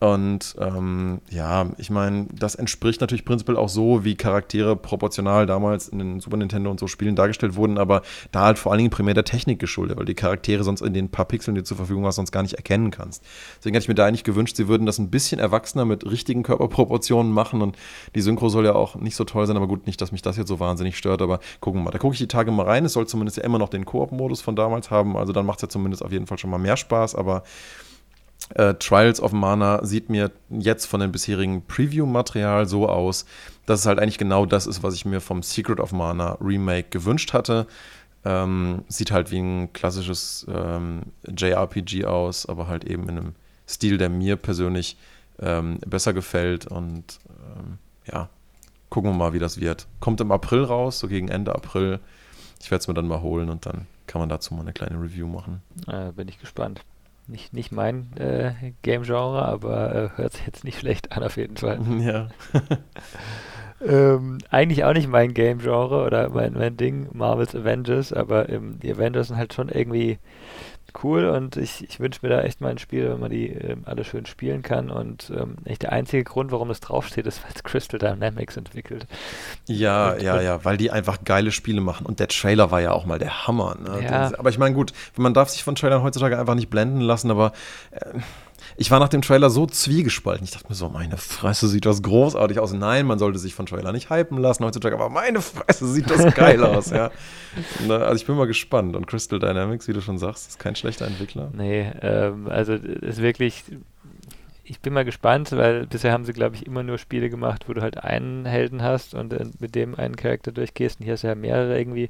Und 0.00 0.56
ähm, 0.58 1.20
ja, 1.28 1.66
ich 1.76 1.90
meine, 1.90 2.26
das 2.32 2.54
entspricht 2.54 3.02
natürlich 3.02 3.26
prinzipiell 3.26 3.58
auch 3.58 3.68
so, 3.68 4.02
wie 4.02 4.14
Charaktere 4.14 4.74
proportional 4.74 5.44
damals 5.44 5.88
in 5.88 5.98
den 5.98 6.20
Super 6.20 6.38
Nintendo 6.38 6.70
und 6.70 6.80
so 6.80 6.86
Spielen 6.86 7.16
dargestellt 7.16 7.54
wurden, 7.54 7.76
aber 7.76 8.00
da 8.32 8.46
halt 8.46 8.58
vor 8.58 8.72
allen 8.72 8.78
Dingen 8.78 8.90
primär 8.90 9.12
der 9.12 9.26
Technik 9.26 9.58
geschuldet, 9.58 9.98
weil 9.98 10.06
die 10.06 10.14
Charaktere 10.14 10.64
sonst 10.64 10.80
in 10.80 10.94
den 10.94 11.10
paar 11.10 11.26
Pixeln, 11.26 11.54
die 11.54 11.60
du 11.60 11.66
zur 11.66 11.76
Verfügung 11.76 12.06
hast, 12.06 12.16
sonst 12.16 12.32
gar 12.32 12.40
nicht 12.40 12.54
erkennen 12.54 12.90
kannst. 12.90 13.22
Deswegen 13.58 13.74
hätte 13.74 13.84
ich 13.84 13.88
mir 13.88 13.94
da 13.94 14.06
eigentlich 14.06 14.24
gewünscht, 14.24 14.56
sie 14.56 14.68
würden 14.68 14.86
das 14.86 14.98
ein 14.98 15.10
bisschen 15.10 15.38
erwachsener 15.38 15.84
mit 15.84 16.10
richtigen 16.10 16.44
Körperproportionen 16.44 17.30
machen 17.30 17.60
und 17.60 17.76
die 18.14 18.22
Synchro 18.22 18.48
soll 18.48 18.64
ja 18.64 18.74
auch 18.74 18.94
nicht 18.94 19.16
so 19.16 19.24
toll 19.24 19.46
sein, 19.46 19.58
aber 19.58 19.68
gut, 19.68 19.86
nicht, 19.86 20.00
dass 20.00 20.12
mich 20.12 20.22
das 20.22 20.38
jetzt 20.38 20.48
so 20.48 20.60
wahnsinnig 20.60 20.96
stört, 20.96 21.20
aber 21.20 21.40
gucken 21.60 21.80
wir 21.80 21.84
mal. 21.84 21.90
Da 21.90 21.98
gucke 21.98 22.14
ich 22.14 22.20
die 22.20 22.26
Tage 22.26 22.50
mal 22.52 22.64
rein. 22.64 22.86
Es 22.86 22.94
soll 22.94 23.06
zumindest 23.06 23.36
ja 23.36 23.44
immer 23.44 23.58
noch 23.58 23.68
den 23.68 23.84
Koop-Modus 23.84 24.40
von 24.40 24.56
damals 24.56 24.90
haben, 24.90 25.18
also 25.18 25.34
dann 25.34 25.44
macht 25.44 25.58
es 25.58 25.62
ja 25.62 25.68
zumindest 25.68 26.02
auf 26.02 26.10
jeden 26.10 26.26
Fall 26.26 26.38
schon 26.38 26.48
mal 26.48 26.56
mehr 26.56 26.78
Spaß, 26.78 27.14
aber 27.16 27.42
äh, 28.54 28.74
Trials 28.74 29.20
of 29.20 29.32
Mana 29.32 29.84
sieht 29.84 30.10
mir 30.10 30.30
jetzt 30.48 30.86
von 30.86 31.00
dem 31.00 31.12
bisherigen 31.12 31.64
Preview-Material 31.66 32.66
so 32.66 32.88
aus, 32.88 33.24
dass 33.66 33.80
es 33.80 33.86
halt 33.86 33.98
eigentlich 33.98 34.18
genau 34.18 34.46
das 34.46 34.66
ist, 34.66 34.82
was 34.82 34.94
ich 34.94 35.04
mir 35.04 35.20
vom 35.20 35.42
Secret 35.42 35.78
of 35.80 35.92
Mana 35.92 36.36
Remake 36.40 36.88
gewünscht 36.90 37.32
hatte. 37.32 37.66
Ähm, 38.24 38.84
sieht 38.88 39.12
halt 39.12 39.30
wie 39.30 39.38
ein 39.38 39.72
klassisches 39.72 40.46
ähm, 40.52 41.02
JRPG 41.26 42.04
aus, 42.04 42.46
aber 42.46 42.66
halt 42.66 42.84
eben 42.84 43.04
in 43.04 43.18
einem 43.18 43.34
Stil, 43.68 43.98
der 43.98 44.08
mir 44.08 44.36
persönlich 44.36 44.96
ähm, 45.40 45.78
besser 45.86 46.12
gefällt. 46.12 46.66
Und 46.66 47.20
ähm, 47.28 47.78
ja, 48.12 48.28
gucken 48.90 49.10
wir 49.10 49.16
mal, 49.16 49.32
wie 49.32 49.38
das 49.38 49.60
wird. 49.60 49.86
Kommt 50.00 50.20
im 50.20 50.32
April 50.32 50.64
raus, 50.64 50.98
so 50.98 51.08
gegen 51.08 51.28
Ende 51.28 51.54
April. 51.54 52.00
Ich 52.60 52.70
werde 52.70 52.82
es 52.82 52.88
mir 52.88 52.94
dann 52.94 53.08
mal 53.08 53.22
holen 53.22 53.48
und 53.48 53.64
dann 53.64 53.86
kann 54.06 54.20
man 54.20 54.28
dazu 54.28 54.54
mal 54.54 54.62
eine 54.62 54.72
kleine 54.72 55.00
Review 55.00 55.28
machen. 55.28 55.62
Äh, 55.86 56.12
bin 56.12 56.28
ich 56.28 56.38
gespannt 56.38 56.82
nicht, 57.30 57.52
nicht 57.52 57.72
mein 57.72 58.12
äh, 58.16 58.52
Game-Genre, 58.82 59.44
aber 59.44 59.94
äh, 59.94 60.08
hört 60.16 60.32
sich 60.32 60.46
jetzt 60.46 60.64
nicht 60.64 60.78
schlecht 60.78 61.12
an 61.12 61.22
auf 61.22 61.36
jeden 61.36 61.56
Fall. 61.56 61.80
Ja. 62.00 62.28
ähm, 63.86 64.38
eigentlich 64.50 64.84
auch 64.84 64.92
nicht 64.92 65.08
mein 65.08 65.34
Game-Genre 65.34 66.04
oder 66.04 66.28
mein, 66.30 66.54
mein 66.54 66.76
Ding, 66.76 67.08
Marvel's 67.12 67.54
Avengers, 67.54 68.12
aber 68.12 68.48
ähm, 68.48 68.78
die 68.80 68.92
Avengers 68.92 69.28
sind 69.28 69.36
halt 69.36 69.54
schon 69.54 69.68
irgendwie 69.68 70.18
cool 71.02 71.26
und 71.26 71.56
ich, 71.56 71.84
ich 71.84 72.00
wünsche 72.00 72.20
mir 72.22 72.28
da 72.28 72.42
echt 72.42 72.60
mal 72.60 72.70
ein 72.70 72.78
Spiel, 72.78 73.10
wenn 73.10 73.20
man 73.20 73.30
die 73.30 73.48
ähm, 73.48 73.82
alle 73.84 74.04
schön 74.04 74.26
spielen 74.26 74.62
kann 74.62 74.90
und 74.90 75.30
ähm, 75.34 75.56
echt 75.64 75.82
der 75.82 75.92
einzige 75.92 76.24
Grund, 76.24 76.52
warum 76.52 76.68
das 76.68 76.80
draufsteht, 76.80 77.26
ist, 77.26 77.42
weil 77.42 77.52
es 77.54 77.62
Crystal 77.64 77.98
Dynamics 77.98 78.56
entwickelt. 78.56 79.06
Ja, 79.66 80.12
und, 80.12 80.22
ja, 80.22 80.40
ja, 80.40 80.64
weil 80.64 80.76
die 80.76 80.90
einfach 80.90 81.24
geile 81.24 81.52
Spiele 81.52 81.80
machen 81.80 82.06
und 82.06 82.20
der 82.20 82.28
Trailer 82.28 82.70
war 82.70 82.80
ja 82.80 82.92
auch 82.92 83.06
mal 83.06 83.18
der 83.18 83.46
Hammer. 83.46 83.76
Ne? 83.80 84.04
Ja. 84.04 84.32
Aber 84.38 84.50
ich 84.50 84.58
meine, 84.58 84.74
gut, 84.74 84.92
man 85.16 85.34
darf 85.34 85.48
sich 85.48 85.64
von 85.64 85.74
Trailern 85.74 86.02
heutzutage 86.02 86.38
einfach 86.38 86.54
nicht 86.54 86.70
blenden 86.70 87.00
lassen, 87.00 87.30
aber 87.30 87.52
äh, 87.90 88.18
ich 88.80 88.90
war 88.90 88.98
nach 88.98 89.10
dem 89.10 89.20
Trailer 89.20 89.50
so 89.50 89.66
zwiegespalten. 89.66 90.42
Ich 90.42 90.52
dachte 90.52 90.66
mir 90.70 90.74
so, 90.74 90.88
meine 90.88 91.18
Fresse, 91.18 91.68
sieht 91.68 91.84
das 91.84 92.00
großartig 92.00 92.58
aus. 92.60 92.72
Nein, 92.72 93.04
man 93.04 93.18
sollte 93.18 93.38
sich 93.38 93.54
von 93.54 93.66
Trailer 93.66 93.92
nicht 93.92 94.08
hypen 94.08 94.38
lassen 94.38 94.64
heutzutage, 94.64 94.94
aber 94.94 95.10
meine 95.10 95.42
Fresse, 95.42 95.86
sieht 95.86 96.08
das 96.08 96.34
geil 96.34 96.64
aus, 96.64 96.88
ja. 96.88 97.10
Ne, 97.86 97.96
also 97.96 98.16
ich 98.16 98.26
bin 98.26 98.36
mal 98.36 98.46
gespannt. 98.46 98.96
Und 98.96 99.06
Crystal 99.06 99.38
Dynamics, 99.38 99.86
wie 99.86 99.92
du 99.92 100.00
schon 100.00 100.16
sagst, 100.16 100.48
ist 100.48 100.58
kein 100.58 100.76
schlechter 100.76 101.06
Entwickler. 101.06 101.50
Nee, 101.52 101.92
ähm, 102.00 102.48
also 102.48 102.72
ist 102.72 103.20
wirklich 103.20 103.64
ich 104.64 104.78
bin 104.78 104.92
mal 104.92 105.04
gespannt, 105.04 105.50
weil 105.50 105.86
bisher 105.86 106.12
haben 106.12 106.24
sie, 106.24 106.32
glaube 106.32 106.54
ich, 106.54 106.64
immer 106.64 106.84
nur 106.84 106.96
Spiele 106.96 107.28
gemacht, 107.28 107.64
wo 107.66 107.72
du 107.72 107.82
halt 107.82 108.04
einen 108.04 108.46
Helden 108.46 108.82
hast 108.82 109.14
und 109.14 109.32
äh, 109.32 109.44
mit 109.58 109.74
dem 109.74 109.96
einen 109.96 110.14
Charakter 110.14 110.52
durchgehst. 110.52 111.00
Und 111.00 111.04
hier 111.04 111.14
hast 111.14 111.24
du 111.24 111.26
ja 111.26 111.34
mehrere 111.34 111.76
irgendwie 111.76 112.08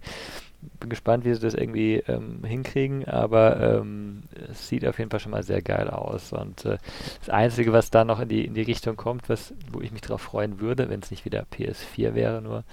bin 0.79 0.91
gespannt, 0.91 1.25
wie 1.25 1.35
sie 1.35 1.41
das 1.41 1.55
irgendwie 1.55 1.97
ähm, 2.07 2.45
hinkriegen, 2.45 3.07
aber 3.07 3.81
ähm, 3.81 4.23
es 4.51 4.69
sieht 4.69 4.87
auf 4.87 4.99
jeden 4.99 5.11
Fall 5.11 5.21
schon 5.21 5.33
mal 5.33 5.43
sehr 5.43 5.63
geil 5.63 5.89
aus. 5.89 6.33
Und 6.33 6.65
äh, 6.65 6.79
das 7.21 7.31
Einzige, 7.31 7.73
was 7.73 7.91
da 7.91 8.05
noch 8.05 8.21
in 8.21 8.29
die, 8.29 8.45
in 8.45 8.55
die 8.55 8.63
Richtung 8.63 8.97
kommt, 8.97 9.29
was, 9.29 9.55
wo 9.71 9.81
ich 9.81 9.93
mich 9.93 10.03
darauf 10.03 10.23
freuen 10.23 10.61
würde, 10.61 10.89
wenn 10.89 11.01
es 11.01 11.11
nicht 11.11 11.25
wieder 11.25 11.47
PS4 11.53 12.15
wäre, 12.15 12.43
nur, 12.43 12.65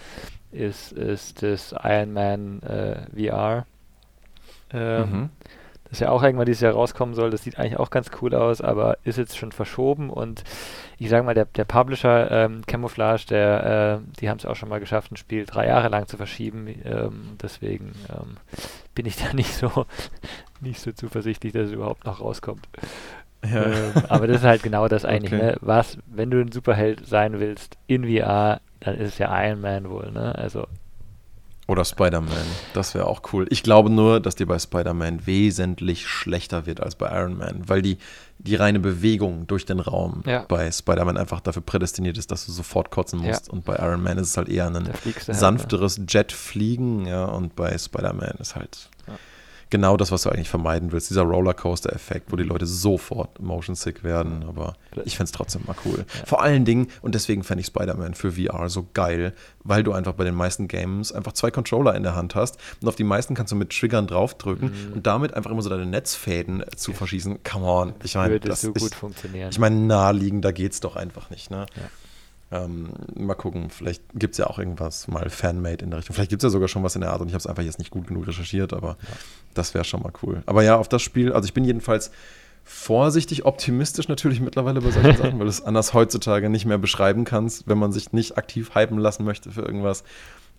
ist, 0.52 0.92
ist 0.92 1.44
das 1.44 1.74
Iron 1.84 2.14
Man 2.14 2.62
äh, 2.62 3.06
VR. 3.16 3.66
Ähm, 4.74 5.12
mhm 5.12 5.30
das 5.90 6.00
ja 6.00 6.10
auch 6.10 6.24
irgendwann 6.24 6.46
dieses 6.46 6.62
Jahr 6.62 6.74
rauskommen 6.74 7.16
soll. 7.16 7.30
Das 7.30 7.44
sieht 7.44 7.58
eigentlich 7.58 7.78
auch 7.78 7.90
ganz 7.90 8.12
cool 8.22 8.36
aus, 8.36 8.62
aber 8.62 8.98
ist 9.04 9.18
jetzt 9.18 9.38
schon 9.38 9.52
verschoben 9.52 10.10
und 10.10 10.44
ich 10.98 11.10
sage 11.10 11.24
mal, 11.24 11.34
der, 11.34 11.46
der 11.46 11.66
Publisher 11.66 12.32
ähm, 12.32 12.66
Camouflage, 12.66 13.26
der, 13.30 14.02
äh, 14.02 14.20
die 14.20 14.30
haben 14.30 14.38
es 14.38 14.46
auch 14.46 14.56
schon 14.56 14.70
mal 14.70 14.80
geschafft, 14.80 15.12
ein 15.12 15.18
Spiel 15.18 15.46
drei 15.46 15.68
Jahre 15.68 15.90
lang 15.90 16.08
zu 16.08 16.18
verschieben. 16.18 16.68
Ähm, 16.86 17.38
deswegen 17.42 17.94
ähm, 18.10 18.38
bin 18.96 19.06
ich 19.06 19.18
da 19.24 19.34
nicht 19.34 19.54
so 19.54 19.86
nicht 20.60 20.82
so 20.82 20.92
zuversichtlich, 20.92 21.54
dass 21.54 21.68
es 21.68 21.74
überhaupt 21.74 22.06
noch 22.06 22.20
rauskommt. 22.20 22.68
Ja. 23.46 23.64
Ähm, 23.64 23.94
aber 24.10 24.28
das 24.28 24.38
ist 24.38 24.44
halt 24.44 24.64
genau 24.64 24.88
das 24.88 25.06
eigentlich, 25.06 25.34
okay. 25.34 25.52
ne? 25.52 25.58
Was, 25.62 25.98
wenn 26.08 26.32
du 26.32 26.42
ein 26.42 26.52
Superheld 26.52 27.06
sein 27.06 27.40
willst 27.40 27.78
in 27.88 28.06
VR, 28.06 28.62
dann 28.80 28.96
ist 28.96 29.14
es 29.14 29.18
ja 29.18 29.46
Iron 29.46 29.62
Man 29.62 29.90
wohl, 29.90 30.12
ne? 30.12 30.36
Also 30.36 30.68
oder 31.68 31.84
Spider-Man. 31.84 32.32
Das 32.74 32.96
wäre 32.96 33.08
auch 33.08 33.22
cool. 33.34 33.46
Ich 33.50 33.62
glaube 33.62 33.90
nur, 33.90 34.20
dass 34.20 34.36
dir 34.36 34.48
bei 34.48 34.58
Spider-Man 34.58 35.28
wesentlich 35.28 36.08
schlechter 36.08 36.66
wird 36.66 36.82
als 36.82 36.96
bei 36.96 37.10
Iron 37.12 37.38
Man, 37.38 37.68
weil 37.68 37.82
die, 37.82 37.98
die 38.40 38.56
reine 38.56 38.80
Bewegung 38.80 39.48
durch 39.48 39.66
den 39.66 39.80
Raum 39.80 40.24
ja. 40.26 40.46
bei 40.48 40.72
Spider-Man 40.72 41.18
einfach 41.18 41.42
dafür 41.42 41.62
prädestiniert 41.62 42.18
ist, 42.18 42.32
dass 42.32 42.46
du 42.46 42.52
sofort 42.54 42.90
kotzen 42.90 43.20
musst. 43.20 43.48
Ja. 43.48 43.54
Und 43.54 43.66
bei 43.66 43.76
Iron 43.76 44.02
Man 44.02 44.18
ist 44.18 44.30
es 44.30 44.38
halt 44.38 44.50
eher 44.50 44.68
ein 44.68 44.90
sanfteres 45.28 46.02
Jet-Fliegen, 46.08 47.06
ja, 47.06 47.26
und 47.26 47.56
bei 47.56 47.78
Spider-Man 47.78 48.38
ist 48.40 48.56
halt 48.56 48.90
genau 49.70 49.98
das, 49.98 50.12
was 50.12 50.24
du 50.24 50.30
eigentlich 50.30 50.50
vermeiden 50.50 50.92
willst. 50.92 51.10
Dieser 51.10 51.24
Rollercoaster-Effekt, 51.24 52.32
wo 52.32 52.36
die 52.36 52.44
Leute 52.44 52.66
sofort 52.66 53.42
motion 53.42 53.76
sick 53.76 54.04
werden. 54.04 54.44
Aber 54.48 54.76
ich 55.06 55.18
fände 55.18 55.26
es 55.26 55.32
trotzdem 55.32 55.64
mal 55.66 55.76
cool. 55.86 56.00
Ja. 56.00 56.26
Vor 56.26 56.42
allen 56.42 56.66
Dingen, 56.66 56.88
und 57.02 57.16
deswegen 57.16 57.44
fände 57.44 57.62
ich 57.62 57.68
Spider-Man 57.68 58.14
für 58.14 58.34
VR 58.34 58.70
so 58.70 58.88
geil, 58.94 59.34
weil 59.64 59.84
du 59.84 59.94
einfach 59.94 60.14
bei 60.14 60.24
den 60.24 60.36
meisten 60.36 60.68
Games 60.68 61.12
einfach 61.12 61.34
zwei 61.34 61.52
Controller 61.52 61.96
in 61.96 62.04
der 62.04 62.16
Hand 62.16 62.36
hast. 62.36 62.58
Und 62.82 62.88
auf 62.88 62.96
die 62.96 63.04
meisten 63.04 63.36
kannst 63.36 63.52
du 63.52 63.56
mit 63.56 63.78
Triggern 63.78 64.08
draufdrücken 64.08 64.70
mhm. 64.70 64.94
und 64.94 65.08
damit 65.08 65.34
einfach 65.34 65.52
immer 65.52 65.62
so 65.62 65.70
deine 65.70 65.86
Netzfäden 65.86 66.64
zu 66.76 66.94
verschießen. 66.94 67.44
Come 67.44 67.66
on. 67.66 67.94
Ich 68.04 68.16
meine, 68.16 68.40
das 68.40 68.62
so 68.62 68.74
gut 68.74 68.96
funktionieren. 68.96 69.50
Ich 69.52 69.60
meine, 69.60 69.76
naheliegender 69.76 70.54
geht 70.54 70.74
es 70.74 70.80
doch 70.80 70.96
einfach 70.96 71.30
nicht. 71.30 71.52
Ne? 71.52 71.66
Ja. 71.76 71.84
Ähm, 72.50 72.92
mal 73.16 73.36
gucken, 73.36 73.70
vielleicht 73.70 74.02
gibt 74.14 74.34
es 74.34 74.38
ja 74.38 74.48
auch 74.48 74.58
irgendwas 74.58 75.08
mal 75.10 75.30
Fanmade 75.30 75.84
in 75.84 75.90
der 75.90 76.00
Richtung. 76.00 76.16
Vielleicht 76.16 76.30
gibt 76.30 76.42
es 76.42 76.48
ja 76.48 76.50
sogar 76.50 76.70
schon 76.70 76.82
was 76.84 76.96
in 76.96 77.02
der 77.02 77.12
Art 77.12 77.20
und 77.20 77.28
ich 77.28 77.34
habe 77.34 77.40
es 77.40 77.48
einfach 77.48 77.64
jetzt 77.64 77.78
nicht 77.78 77.92
gut 77.92 78.08
genug 78.08 78.26
recherchiert, 78.26 78.72
aber 78.72 78.98
ja. 79.02 79.18
das 79.54 79.74
wäre 79.74 79.84
schon 79.84 80.02
mal 80.02 80.14
cool. 80.24 80.44
Aber 80.46 80.64
ja, 80.64 80.78
auf 80.78 80.88
das 80.88 81.02
Spiel, 81.02 81.34
also 81.34 81.46
ich 81.46 81.54
bin 81.54 81.66
jedenfalls 81.66 82.10
vorsichtig 82.64 83.46
optimistisch 83.46 84.08
natürlich 84.08 84.40
mittlerweile 84.40 84.82
bei 84.82 84.92
solchen 84.92 85.18
Sachen, 85.18 85.40
weil 85.40 85.46
du 85.46 85.50
es 85.50 85.62
anders 85.62 85.94
heutzutage 85.94 86.50
nicht 86.50 86.66
mehr 86.66 86.78
beschreiben 86.78 87.26
kannst, 87.26 87.68
wenn 87.68 87.78
man 87.78 87.92
sich 87.92 88.14
nicht 88.14 88.38
aktiv 88.38 88.76
hypen 88.76 88.98
lassen 88.98 89.26
möchte 89.26 89.52
für 89.52 89.62
irgendwas. 89.62 90.04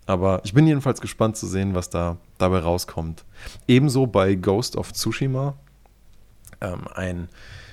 Aber 0.05 0.41
ich 0.45 0.55
bin 0.55 0.67
jedenfalls 0.67 1.01
gespannt 1.01 1.37
zu 1.37 1.47
sehen, 1.47 1.75
was 1.75 1.91
da 1.91 2.17
dabei 2.39 2.61
rauskommt. 2.61 3.25
Ebenso 3.67 4.07
bei 4.07 4.35
Ghost 4.35 4.77
of 4.77 4.93
Tsushima, 4.93 5.55
ähm, 6.63 6.89
ein 6.95 7.29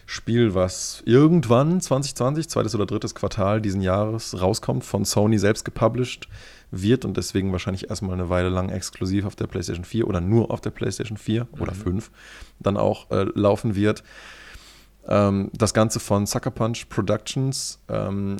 Spiel, 0.05 0.53
was 0.53 1.01
irgendwann 1.05 1.81
2020, 1.81 2.47
zweites 2.47 2.75
oder 2.75 2.85
drittes 2.85 3.15
Quartal 3.15 3.61
diesen 3.61 3.81
Jahres 3.81 4.39
rauskommt, 4.39 4.83
von 4.83 5.03
Sony 5.03 5.39
selbst 5.39 5.65
gepublished 5.65 6.27
wird 6.71 7.05
und 7.05 7.17
deswegen 7.17 7.51
wahrscheinlich 7.51 7.89
erstmal 7.89 8.13
eine 8.13 8.29
Weile 8.29 8.49
lang 8.49 8.69
exklusiv 8.69 9.25
auf 9.25 9.35
der 9.35 9.47
PlayStation 9.47 9.85
4 9.85 10.07
oder 10.07 10.21
nur 10.21 10.51
auf 10.51 10.61
der 10.61 10.71
PlayStation 10.71 11.17
4 11.17 11.43
mhm. 11.43 11.61
oder 11.61 11.73
5 11.73 12.11
dann 12.59 12.77
auch 12.77 13.09
äh, 13.11 13.25
laufen 13.33 13.75
wird. 13.75 14.03
Ähm, 15.07 15.49
das 15.53 15.73
Ganze 15.73 15.99
von 15.99 16.25
Sucker 16.25 16.51
Punch 16.51 16.87
Productions. 16.89 17.79
Ähm, 17.89 18.37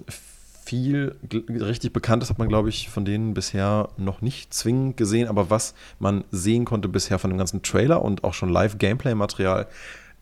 viel 0.66 1.16
richtig 1.30 1.94
Bekanntes 1.94 2.30
hat 2.30 2.40
man, 2.40 2.50
glaube 2.50 2.70
ich, 2.70 2.90
von 2.90 3.06
denen 3.06 3.36
bisher 3.36 3.90
noch 3.98 4.22
nicht 4.22 4.52
zwingend 4.52 4.98
gesehen, 4.98 5.28
aber 5.28 5.52
was 5.52 5.76
man 6.00 6.24
sehen 6.32 6.66
konnte 6.66 6.90
bisher 6.90 7.20
von 7.20 7.30
dem 7.30 7.38
ganzen 7.38 7.62
Trailer 7.62 8.02
und 8.02 8.24
auch 8.24 8.34
schon 8.34 8.50
Live-Gameplay-Material, 8.50 9.68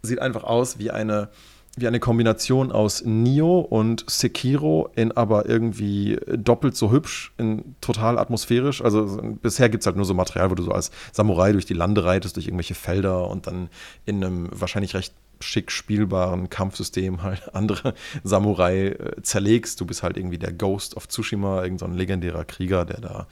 sieht 0.04 0.22
einfach 0.22 0.44
aus 0.44 0.78
wie 0.78 0.92
eine, 0.92 1.30
wie 1.76 1.88
eine 1.88 2.00
Kombination 2.00 2.72
aus 2.72 3.04
Nio 3.06 3.60
und 3.60 4.06
Sekiro, 4.08 4.90
in 4.96 5.12
aber 5.14 5.50
irgendwie 5.50 6.20
doppelt 6.28 6.76
so 6.76 6.92
hübsch, 6.92 7.34
in 7.38 7.76
total 7.82 8.20
atmosphärisch. 8.20 8.84
Also 8.84 9.20
bisher 9.42 9.70
gibt 9.70 9.82
es 9.82 9.88
halt 9.88 9.96
nur 9.96 10.06
so 10.06 10.14
Material, 10.14 10.52
wo 10.52 10.56
du 10.56 10.64
so 10.64 10.72
als 10.72 10.92
Samurai 11.14 11.54
durch 11.54 11.66
die 11.66 11.74
Lande 11.74 12.04
reitest, 12.04 12.36
durch 12.36 12.48
irgendwelche 12.48 12.76
Felder 12.76 13.30
und 13.30 13.48
dann 13.48 13.70
in 14.06 14.24
einem 14.24 14.50
wahrscheinlich 14.52 14.94
recht 14.94 15.14
schick 15.40 15.72
spielbaren 15.72 16.50
Kampfsystem 16.50 17.24
halt 17.24 17.50
andere 17.56 17.94
Samurai 18.24 18.90
äh, 18.90 19.22
zerlegst. 19.24 19.80
Du 19.80 19.86
bist 19.86 20.04
halt 20.04 20.18
irgendwie 20.18 20.38
der 20.38 20.54
Ghost 20.54 20.96
of 20.96 21.08
Tsushima, 21.08 21.64
irgendein 21.64 21.92
so 21.92 21.98
legendärer 21.98 22.46
Krieger, 22.46 22.86
der 22.86 23.00
da 23.00 23.28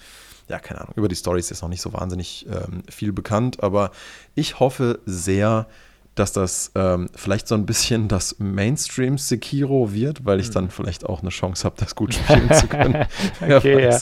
ja, 0.50 0.60
keine 0.60 0.82
Ahnung, 0.82 0.94
über 0.98 1.08
die 1.08 1.16
Story 1.16 1.40
ist 1.40 1.50
jetzt 1.50 1.62
noch 1.62 1.70
nicht 1.70 1.82
so 1.82 1.94
wahnsinnig 1.94 2.46
ähm, 2.48 2.84
viel 2.90 3.14
bekannt, 3.14 3.64
aber 3.64 3.92
ich 4.36 4.60
hoffe 4.60 5.00
sehr, 5.06 5.68
dass 6.16 6.34
das 6.34 6.72
ähm, 6.76 7.10
vielleicht 7.16 7.48
so 7.48 7.56
ein 7.56 7.66
bisschen 7.66 8.08
das 8.08 8.38
Mainstream 8.40 9.18
Sekiro 9.18 9.94
wird, 9.94 10.26
weil 10.26 10.40
ich 10.40 10.48
hm. 10.48 10.54
dann 10.54 10.70
vielleicht 10.70 11.06
auch 11.06 11.22
eine 11.22 11.30
Chance 11.30 11.64
habe, 11.64 11.76
das 11.78 11.96
gut 11.96 12.14
spielen 12.14 12.52
zu 12.54 12.68
können. 12.68 13.06
okay, 13.42 13.84
ja. 13.84 14.00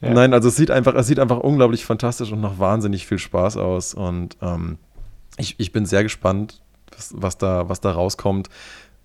Ja. 0.00 0.14
Nein, 0.14 0.34
also 0.34 0.48
es 0.48 0.56
sieht 0.56 0.70
einfach, 0.70 0.94
es 0.94 1.06
sieht 1.06 1.18
einfach 1.18 1.38
unglaublich 1.38 1.86
fantastisch 1.86 2.32
und 2.32 2.40
nach 2.40 2.58
wahnsinnig 2.58 3.06
viel 3.06 3.18
Spaß 3.18 3.56
aus. 3.56 3.94
Und 3.94 4.36
ähm, 4.42 4.78
ich, 5.38 5.58
ich 5.58 5.72
bin 5.72 5.86
sehr 5.86 6.02
gespannt, 6.02 6.60
was, 6.94 7.14
was, 7.16 7.38
da, 7.38 7.68
was 7.68 7.80
da 7.80 7.92
rauskommt. 7.92 8.50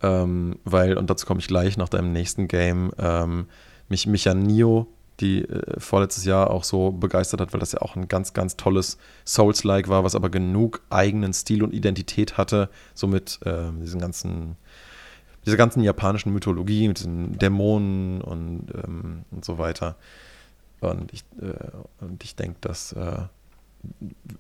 Ähm, 0.02 0.60
weil, 0.66 0.98
und 0.98 1.10
dazu 1.10 1.26
komme 1.26 1.40
ich 1.40 1.48
gleich 1.48 1.78
nach 1.78 1.88
deinem 1.88 2.12
nächsten 2.12 2.50
Game, 2.50 2.92
ähm, 3.00 3.46
mich, 3.88 4.06
mich 4.06 4.28
an 4.28 4.40
Nio 4.44 4.88
die 5.24 5.44
äh, 5.44 5.80
vorletztes 5.80 6.26
Jahr 6.26 6.52
auch 6.52 6.64
so 6.64 6.92
begeistert 6.92 7.42
hat, 7.42 7.54
weil 7.54 7.60
das 7.60 7.72
ja 7.72 7.82
auch 7.82 7.96
ein 7.96 8.08
ganz, 8.08 8.34
ganz 8.34 8.58
tolles 8.58 8.98
Souls-like 9.26 9.88
war, 9.88 10.04
was 10.04 10.16
aber 10.16 10.30
genug 10.30 10.82
eigenen 10.90 11.34
Stil 11.34 11.64
und 11.64 11.74
Identität 11.74 12.38
hatte, 12.38 12.70
so 12.94 13.08
mit 13.08 13.40
äh, 13.46 13.72
diesen 13.82 14.00
ganzen, 14.00 14.58
dieser 15.46 15.58
ganzen 15.58 15.82
japanischen 15.82 16.34
Mythologie, 16.34 16.88
mit 16.88 17.00
diesen 17.00 17.38
Dämonen 17.40 18.22
und, 18.22 18.68
ähm, 18.84 19.24
und 19.32 19.46
so 19.46 19.58
weiter. 19.58 19.96
Und 20.82 21.14
ich, 21.14 21.24
äh, 21.42 22.04
und 22.04 22.24
ich 22.24 22.36
denke, 22.36 22.58
dass 22.62 22.92
äh, 22.92 23.24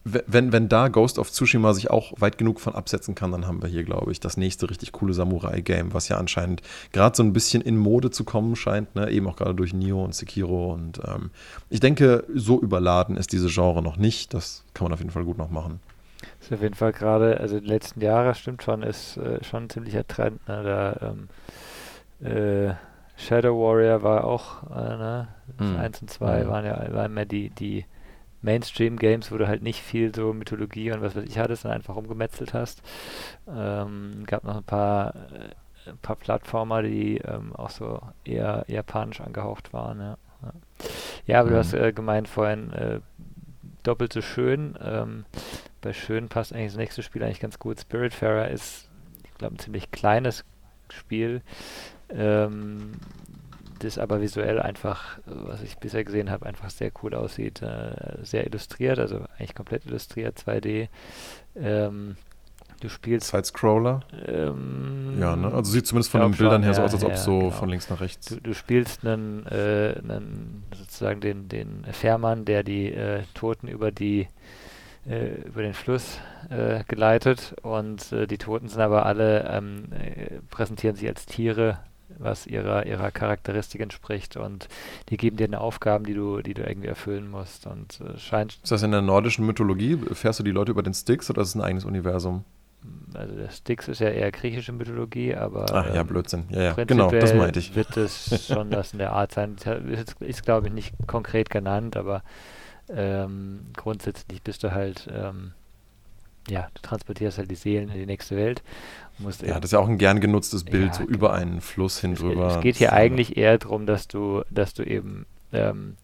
wenn, 0.05 0.51
wenn 0.51 0.69
da 0.69 0.87
Ghost 0.87 1.19
of 1.19 1.31
Tsushima 1.31 1.73
sich 1.73 1.89
auch 1.89 2.13
weit 2.17 2.37
genug 2.37 2.59
von 2.59 2.75
absetzen 2.75 3.15
kann, 3.15 3.31
dann 3.31 3.47
haben 3.47 3.61
wir 3.61 3.69
hier, 3.69 3.83
glaube 3.83 4.11
ich, 4.11 4.19
das 4.19 4.37
nächste 4.37 4.69
richtig 4.69 4.91
coole 4.91 5.13
Samurai-Game, 5.13 5.93
was 5.93 6.07
ja 6.07 6.17
anscheinend 6.17 6.61
gerade 6.91 7.15
so 7.15 7.23
ein 7.23 7.33
bisschen 7.33 7.61
in 7.61 7.77
Mode 7.77 8.11
zu 8.11 8.23
kommen 8.23 8.55
scheint, 8.55 8.95
ne? 8.95 9.09
eben 9.09 9.27
auch 9.27 9.35
gerade 9.35 9.55
durch 9.55 9.73
Nio 9.73 10.03
und 10.03 10.15
Sekiro. 10.15 10.73
Und 10.73 11.01
ähm, 11.05 11.31
ich 11.69 11.79
denke, 11.79 12.25
so 12.33 12.61
überladen 12.61 13.17
ist 13.17 13.31
diese 13.33 13.47
Genre 13.49 13.81
noch 13.81 13.97
nicht. 13.97 14.33
Das 14.33 14.63
kann 14.73 14.85
man 14.85 14.93
auf 14.93 14.99
jeden 14.99 15.11
Fall 15.11 15.25
gut 15.25 15.37
noch 15.37 15.49
machen. 15.49 15.79
Das 16.39 16.47
ist 16.47 16.53
auf 16.53 16.61
jeden 16.61 16.75
Fall 16.75 16.93
gerade, 16.93 17.39
also 17.39 17.59
die 17.59 17.67
letzten 17.67 18.01
Jahre 18.01 18.35
stimmt 18.35 18.63
schon, 18.63 18.81
ist 18.83 19.17
äh, 19.17 19.43
schon 19.43 19.63
ein 19.63 19.69
ziemlicher 19.69 20.07
Trend. 20.07 20.47
Ne? 20.47 20.63
Da, 20.63 21.13
ähm, 22.21 22.29
äh, 22.69 22.73
Shadow 23.15 23.59
Warrior 23.59 24.03
war 24.03 24.23
auch, 24.23 24.63
äh, 24.71 24.97
ne? 24.97 25.27
Mm. 25.59 25.75
1 25.77 26.01
und 26.01 26.09
2 26.09 26.43
mm. 26.43 26.47
waren 26.47 26.65
ja 26.65 26.93
waren 26.93 27.13
mehr 27.13 27.25
die, 27.25 27.49
die 27.49 27.85
Mainstream-Games, 28.43 29.31
wo 29.31 29.37
du 29.37 29.47
halt 29.47 29.63
nicht 29.63 29.81
viel 29.81 30.13
so 30.13 30.33
Mythologie 30.33 30.91
und 30.91 31.01
was 31.01 31.15
weiß 31.15 31.23
ich 31.23 31.39
hattest 31.39 31.65
und 31.65 31.71
einfach 31.71 31.95
umgemetzelt 31.95 32.53
hast. 32.53 32.81
Ähm, 33.47 34.23
gab 34.27 34.43
noch 34.43 34.57
ein 34.57 34.63
paar, 34.63 35.15
äh, 35.15 35.89
ein 35.89 35.97
paar 36.01 36.17
Plattformer, 36.17 36.83
die 36.83 37.17
ähm, 37.17 37.55
auch 37.55 37.69
so 37.69 38.01
eher 38.23 38.65
japanisch 38.67 39.21
angehaucht 39.21 39.73
waren. 39.73 39.99
Ja, 39.99 40.17
ja. 40.41 40.53
ja 41.25 41.39
aber 41.39 41.49
mhm. 41.49 41.53
du 41.53 41.59
hast 41.59 41.73
äh, 41.73 41.93
gemeint 41.93 42.27
vorhin, 42.27 42.71
äh, 42.73 42.99
doppelt 43.83 44.13
so 44.13 44.21
schön. 44.21 44.77
Ähm, 44.81 45.25
bei 45.81 45.93
schön 45.93 46.29
passt 46.29 46.53
eigentlich 46.53 46.71
das 46.71 46.77
nächste 46.77 47.03
Spiel 47.03 47.23
eigentlich 47.23 47.39
ganz 47.39 47.59
gut. 47.59 47.79
Spiritfarer 47.79 48.49
ist, 48.49 48.89
ich 49.23 49.33
glaube, 49.35 49.55
ein 49.55 49.59
ziemlich 49.59 49.91
kleines 49.91 50.45
Spiel. 50.89 51.41
Ähm, 52.09 52.93
das 53.83 53.97
aber 53.97 54.21
visuell 54.21 54.59
einfach, 54.59 55.19
was 55.25 55.61
ich 55.61 55.77
bisher 55.77 56.03
gesehen 56.03 56.29
habe, 56.29 56.45
einfach 56.45 56.69
sehr 56.69 56.91
cool 57.01 57.13
aussieht. 57.13 57.61
Äh, 57.61 58.17
sehr 58.23 58.45
illustriert, 58.45 58.99
also 58.99 59.21
eigentlich 59.37 59.55
komplett 59.55 59.85
illustriert, 59.85 60.37
2D. 60.39 60.87
Ähm, 61.55 62.15
du 62.79 62.89
spielst. 62.89 63.29
Side-Scroller? 63.29 64.01
Ähm, 64.25 65.17
ja, 65.19 65.35
ne? 65.35 65.53
Also 65.53 65.71
sieht 65.71 65.87
zumindest 65.87 66.11
von 66.11 66.21
den 66.21 66.31
Bildern 66.31 66.61
schon, 66.61 66.63
her 66.63 66.73
so 66.73 66.81
aus, 66.81 66.93
als 66.93 67.03
ob 67.03 67.11
es 67.13 67.23
so 67.23 67.39
genau. 67.39 67.51
von 67.51 67.69
links 67.69 67.89
nach 67.89 68.01
rechts. 68.01 68.27
Du, 68.27 68.41
du 68.41 68.53
spielst 68.53 69.05
einen, 69.05 69.45
äh, 69.47 69.95
einen, 69.97 70.63
sozusagen 70.75 71.21
den, 71.21 71.49
den 71.49 71.85
Fährmann, 71.91 72.45
der 72.45 72.63
die 72.63 72.91
äh, 72.91 73.23
Toten 73.33 73.67
über 73.67 73.91
die 73.91 74.27
äh, 75.05 75.41
über 75.47 75.61
den 75.61 75.73
Fluss 75.73 76.19
äh, 76.49 76.83
geleitet 76.87 77.55
und 77.61 78.11
äh, 78.11 78.27
die 78.27 78.37
Toten 78.37 78.69
sind 78.69 78.81
aber 78.81 79.05
alle, 79.05 79.49
ähm, 79.49 79.85
äh, 79.91 80.39
präsentieren 80.49 80.95
sich 80.95 81.07
als 81.07 81.25
Tiere, 81.25 81.79
was 82.19 82.47
ihrer, 82.47 82.85
ihrer 82.85 83.11
Charakteristik 83.11 83.81
entspricht 83.81 84.37
und 84.37 84.67
die 85.09 85.17
geben 85.17 85.37
dir 85.37 85.45
eine 85.45 85.61
Aufgaben, 85.61 86.05
die 86.05 86.13
du, 86.13 86.41
die 86.41 86.53
du 86.53 86.63
irgendwie 86.63 86.87
erfüllen 86.87 87.29
musst 87.29 87.67
und 87.67 88.01
äh, 88.01 88.17
scheint. 88.17 88.59
Ist 88.63 88.71
das 88.71 88.83
in 88.83 88.91
der 88.91 89.01
nordischen 89.01 89.45
Mythologie? 89.45 89.97
Fährst 90.13 90.39
du 90.39 90.43
die 90.43 90.51
Leute 90.51 90.71
über 90.71 90.83
den 90.83 90.93
Sticks 90.93 91.29
oder 91.29 91.41
ist 91.41 91.49
es 91.49 91.55
ein 91.55 91.61
eigenes 91.61 91.85
Universum? 91.85 92.43
Also 93.13 93.35
der 93.35 93.49
Styx 93.49 93.87
ist 93.87 93.99
ja 93.99 94.09
eher 94.09 94.31
griechische 94.31 94.73
Mythologie, 94.73 95.35
aber 95.35 95.65
Ach 95.73 95.87
ja, 95.87 96.01
ähm, 96.01 96.07
Blödsinn. 96.07 96.45
Ja, 96.49 96.61
ja, 96.63 96.73
genau, 96.73 97.09
das 97.09 97.33
meinte 97.33 97.59
ich. 97.59 97.75
Wird 97.75 97.95
es 97.95 98.47
schon 98.47 98.71
das 98.71 98.91
in 98.91 98.99
der 98.99 99.13
Art 99.13 99.31
sein. 99.31 99.55
Ist, 99.87 100.21
ist 100.21 100.43
glaube 100.43 100.67
ich, 100.67 100.73
nicht 100.73 100.93
konkret 101.07 101.49
genannt, 101.49 101.95
aber 101.95 102.23
ähm, 102.89 103.67
grundsätzlich 103.77 104.41
bist 104.41 104.63
du 104.63 104.73
halt 104.73 105.07
ähm, 105.13 105.53
ja, 106.49 106.67
du 106.73 106.81
transportierst 106.81 107.37
halt 107.37 107.49
die 107.49 107.55
Seelen 107.55 107.89
in 107.89 107.99
die 107.99 108.05
nächste 108.05 108.35
Welt. 108.35 108.63
Ja, 109.19 109.55
das 109.55 109.65
ist 109.65 109.71
ja 109.71 109.79
auch 109.79 109.87
ein 109.87 109.97
gern 109.97 110.19
genutztes 110.19 110.63
Bild, 110.63 110.87
ja, 110.87 110.93
so 110.93 111.03
über 111.03 111.33
einen 111.33 111.61
Fluss 111.61 111.99
hin 111.99 112.15
drüber. 112.15 112.57
Es, 112.57 112.61
geht 112.61 112.77
hier 112.77 112.93
eigentlich 112.93 113.37
eher 113.37 113.57
darum, 113.57 113.85
dass 113.85 114.07
du, 114.07 114.43
dass 114.49 114.73
du 114.73 114.83
eben 114.83 115.25
ähm, 115.51 115.95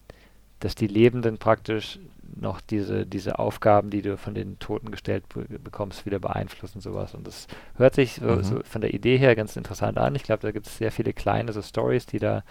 dass 0.60 0.74
die 0.74 0.86
Lebenden 0.86 1.38
praktisch 1.38 1.98
noch 2.36 2.60
diese, 2.60 3.06
diese 3.06 3.38
Aufgaben, 3.38 3.90
die 3.90 4.02
du 4.02 4.16
von 4.16 4.34
den 4.34 4.58
Toten 4.60 4.92
gestellt 4.92 5.24
bekommst, 5.64 6.06
wieder 6.06 6.20
beeinflussen, 6.20 6.80
sowas. 6.80 7.14
Und 7.14 7.26
das 7.26 7.48
hört 7.76 7.96
sich 7.96 8.14
so, 8.14 8.26
mhm. 8.26 8.44
so 8.44 8.60
von 8.62 8.80
der 8.80 8.94
Idee 8.94 9.16
her 9.16 9.34
ganz 9.34 9.56
interessant 9.56 9.98
an. 9.98 10.14
Ich 10.14 10.22
glaube, 10.22 10.42
da 10.42 10.52
gibt 10.52 10.66
es 10.66 10.78
sehr 10.78 10.92
viele 10.92 11.12
kleine 11.12 11.52
so 11.52 11.60
Stories, 11.60 12.06
die 12.06 12.18
da, 12.18 12.44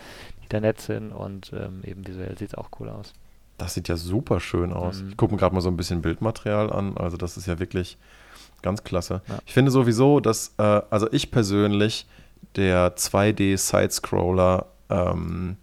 die 0.43 0.49
da 0.49 0.59
nett 0.59 0.81
sind 0.81 1.11
und 1.11 1.53
ähm, 1.53 1.81
eben 1.85 2.05
visuell 2.05 2.37
sieht 2.37 2.49
es 2.49 2.55
auch 2.55 2.69
cool 2.79 2.89
aus. 2.89 3.13
Das 3.57 3.73
sieht 3.73 3.87
ja 3.87 3.95
super 3.95 4.39
schön 4.39 4.73
aus. 4.73 5.01
Mhm. 5.01 5.09
Ich 5.09 5.17
gucke 5.17 5.33
mir 5.33 5.39
gerade 5.39 5.55
mal 5.55 5.61
so 5.61 5.69
ein 5.69 5.77
bisschen 5.77 6.01
Bildmaterial 6.01 6.71
an. 6.71 6.97
Also 6.97 7.15
das 7.15 7.37
ist 7.37 7.45
ja 7.45 7.59
wirklich 7.59 7.97
ganz 8.61 8.83
klasse. 8.83 9.21
Ja. 9.27 9.39
Ich 9.45 9.53
finde 9.53 9.71
sowieso, 9.71 10.19
dass, 10.19 10.53
äh, 10.57 10.81
also 10.89 11.11
ich 11.11 11.31
persönlich, 11.31 12.07
der 12.55 12.95
2D-Sidescroller 12.95 14.65
ähm, 14.89 15.57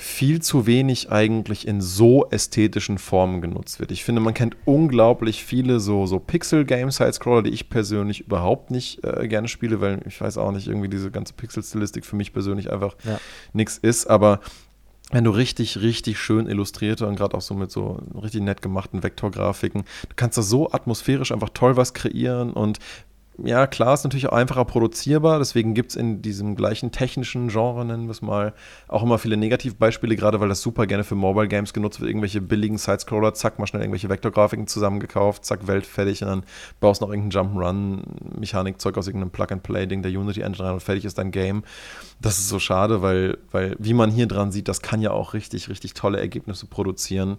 viel 0.00 0.40
zu 0.40 0.66
wenig 0.66 1.12
eigentlich 1.12 1.68
in 1.68 1.82
so 1.82 2.26
ästhetischen 2.30 2.96
Formen 2.96 3.42
genutzt 3.42 3.80
wird. 3.80 3.92
Ich 3.92 4.02
finde, 4.02 4.22
man 4.22 4.32
kennt 4.32 4.56
unglaublich 4.64 5.44
viele 5.44 5.78
so, 5.78 6.06
so 6.06 6.18
Pixel-Game-Side-Scroller, 6.18 7.42
die 7.42 7.50
ich 7.50 7.68
persönlich 7.68 8.22
überhaupt 8.22 8.70
nicht 8.70 9.04
äh, 9.04 9.28
gerne 9.28 9.46
spiele, 9.46 9.82
weil 9.82 10.00
ich 10.06 10.18
weiß 10.18 10.38
auch 10.38 10.52
nicht, 10.52 10.68
irgendwie 10.68 10.88
diese 10.88 11.10
ganze 11.10 11.34
Pixel-Stilistik 11.34 12.06
für 12.06 12.16
mich 12.16 12.32
persönlich 12.32 12.72
einfach 12.72 12.96
ja. 13.04 13.20
nichts 13.52 13.76
ist. 13.76 14.06
Aber 14.06 14.40
wenn 15.10 15.24
du 15.24 15.30
richtig, 15.30 15.80
richtig 15.80 16.18
schön 16.18 16.46
illustrierte 16.46 17.06
und 17.06 17.16
gerade 17.16 17.36
auch 17.36 17.40
so 17.40 17.54
mit 17.54 17.70
so 17.70 18.00
richtig 18.20 18.42
nett 18.42 18.62
gemachten 18.62 19.02
Vektorgrafiken, 19.02 19.82
du 19.82 20.14
kannst 20.16 20.38
da 20.38 20.42
so 20.42 20.70
atmosphärisch 20.70 21.32
einfach 21.32 21.50
toll 21.50 21.76
was 21.76 21.94
kreieren 21.94 22.52
und 22.52 22.78
ja, 23.44 23.66
klar, 23.66 23.94
ist 23.94 24.04
natürlich 24.04 24.28
auch 24.28 24.32
einfacher 24.32 24.64
produzierbar, 24.64 25.38
deswegen 25.38 25.74
gibt 25.74 25.90
es 25.90 25.96
in 25.96 26.22
diesem 26.22 26.56
gleichen 26.56 26.92
technischen 26.92 27.48
Genre, 27.48 27.84
nennen 27.84 28.04
wir 28.04 28.12
es 28.12 28.22
mal, 28.22 28.52
auch 28.88 29.02
immer 29.02 29.18
viele 29.18 29.36
Negativbeispiele, 29.36 30.16
gerade 30.16 30.40
weil 30.40 30.48
das 30.48 30.60
super 30.60 30.86
gerne 30.86 31.04
für 31.04 31.14
Mobile 31.14 31.48
Games 31.48 31.72
genutzt 31.72 32.00
wird. 32.00 32.10
Irgendwelche 32.10 32.40
billigen 32.40 32.78
Sidescroller, 32.78 33.34
zack, 33.34 33.58
mal 33.58 33.66
schnell 33.66 33.82
irgendwelche 33.82 34.08
Vektorgrafiken 34.08 34.66
zusammengekauft, 34.66 35.44
zack, 35.44 35.66
Welt 35.66 35.86
fertig 35.86 36.22
und 36.22 36.28
dann 36.28 36.42
baust 36.80 37.00
noch 37.00 37.10
irgendein 37.10 37.46
Jump'n'Run-Mechanikzeug 37.46 38.96
aus 38.96 39.06
irgendeinem 39.06 39.30
Plug-and-Play-Ding 39.30 40.02
der 40.02 40.12
Unity 40.12 40.40
Engine 40.42 40.66
rein 40.66 40.74
und 40.74 40.82
fertig 40.82 41.04
ist 41.04 41.18
dein 41.18 41.30
Game. 41.30 41.64
Das 42.20 42.38
ist 42.38 42.48
so 42.48 42.58
schade, 42.58 43.02
weil, 43.02 43.38
weil, 43.50 43.76
wie 43.78 43.94
man 43.94 44.10
hier 44.10 44.26
dran 44.26 44.52
sieht, 44.52 44.68
das 44.68 44.82
kann 44.82 45.00
ja 45.00 45.10
auch 45.10 45.34
richtig, 45.34 45.68
richtig 45.68 45.94
tolle 45.94 46.20
Ergebnisse 46.20 46.66
produzieren 46.66 47.38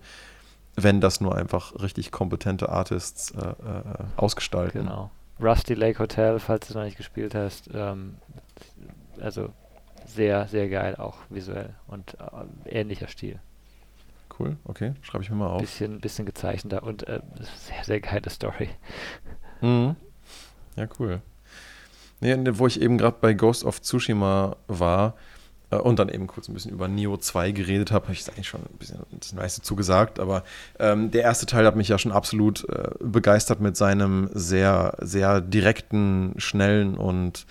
wenn 0.76 1.02
das 1.02 1.20
nur 1.20 1.36
einfach 1.36 1.82
richtig 1.82 2.12
kompetente 2.12 2.70
Artists 2.70 3.32
äh, 3.32 3.40
äh, 3.40 3.84
ausgestalten. 4.16 4.84
Genau. 4.84 5.12
Rusty 5.42 5.74
Lake 5.74 6.00
Hotel, 6.00 6.40
falls 6.40 6.68
du 6.68 6.72
es 6.72 6.76
noch 6.76 6.84
nicht 6.84 6.98
gespielt 6.98 7.36
hast. 7.36 7.70
Ähm, 7.74 8.16
also 9.20 9.50
sehr, 10.06 10.48
sehr 10.48 10.70
geil, 10.70 10.96
auch 10.96 11.18
visuell 11.30 11.74
und 11.88 12.16
äh, 12.66 12.80
ähnlicher 12.80 13.08
Stil. 13.08 13.40
Cool, 14.38 14.58
okay, 14.64 14.94
schreibe 15.02 15.24
ich 15.24 15.30
mir 15.30 15.36
mal 15.36 15.48
auf. 15.48 15.62
Bisschen, 15.62 16.00
bisschen 16.00 16.26
gezeichneter 16.26 16.84
und 16.84 17.08
äh, 17.08 17.22
sehr, 17.56 17.84
sehr 17.84 18.00
geile 18.02 18.30
Story. 18.30 18.70
Mhm. 19.64 19.96
Ja, 20.76 20.88
cool. 20.98 21.22
Nee, 22.20 22.36
wo 22.54 22.66
ich 22.66 22.82
eben 22.82 22.98
gerade 22.98 23.18
bei 23.22 23.34
Ghost 23.36 23.64
of 23.64 23.80
Tsushima 23.80 24.56
war, 24.68 25.14
und 25.78 26.00
dann 26.00 26.10
eben 26.10 26.28
kurz 26.28 26.48
ein 26.48 26.54
bisschen 26.54 26.72
über 26.72 26.88
Neo 26.88 27.18
2 27.18 27.52
geredet 27.52 27.92
habe, 27.92 28.06
habe 28.06 28.14
ich 28.14 28.28
eigentlich 28.30 28.48
schon 28.48 28.62
ein 28.62 28.78
bisschen 28.78 29.00
das 29.20 29.34
meiste 29.34 29.62
zugesagt, 29.62 30.20
aber 30.20 30.44
ähm, 30.80 31.12
der 31.12 31.24
erste 31.24 31.46
Teil 31.46 31.66
hat 31.66 31.76
mich 31.76 31.88
ja 31.88 31.98
schon 31.98 32.12
absolut 32.12 32.68
äh, 32.70 32.90
begeistert 33.00 33.62
mit 33.62 33.78
seinem 33.78 34.30
sehr, 34.34 34.96
sehr 35.00 35.42
direkten, 35.42 36.34
schnellen 36.38 36.96
und 36.96 37.46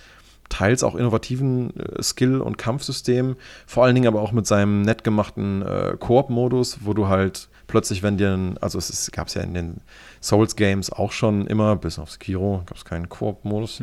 teils 0.49 0.83
auch 0.83 0.95
innovativen 0.95 1.75
äh, 1.77 2.03
Skill- 2.03 2.41
und 2.41 2.57
Kampfsystem, 2.57 3.35
vor 3.65 3.85
allen 3.85 3.95
Dingen 3.95 4.07
aber 4.07 4.21
auch 4.21 4.31
mit 4.31 4.45
seinem 4.45 4.83
nett 4.83 5.03
gemachten 5.03 5.63
äh, 5.63 5.95
Koop-Modus, 5.97 6.79
wo 6.81 6.93
du 6.93 7.07
halt 7.07 7.47
plötzlich, 7.67 8.03
wenn 8.03 8.17
dir, 8.17 8.33
ein, 8.33 8.57
also 8.59 8.77
es 8.77 9.09
gab 9.11 9.29
es 9.29 9.33
ja 9.33 9.41
in 9.41 9.53
den 9.53 9.81
Souls-Games 10.21 10.91
auch 10.91 11.11
schon 11.11 11.47
immer, 11.47 11.75
bis 11.77 11.97
auf 11.97 12.11
Sekiro 12.11 12.63
gab 12.65 12.77
es 12.77 12.85
keinen 12.85 13.09
Koop-Modus. 13.09 13.81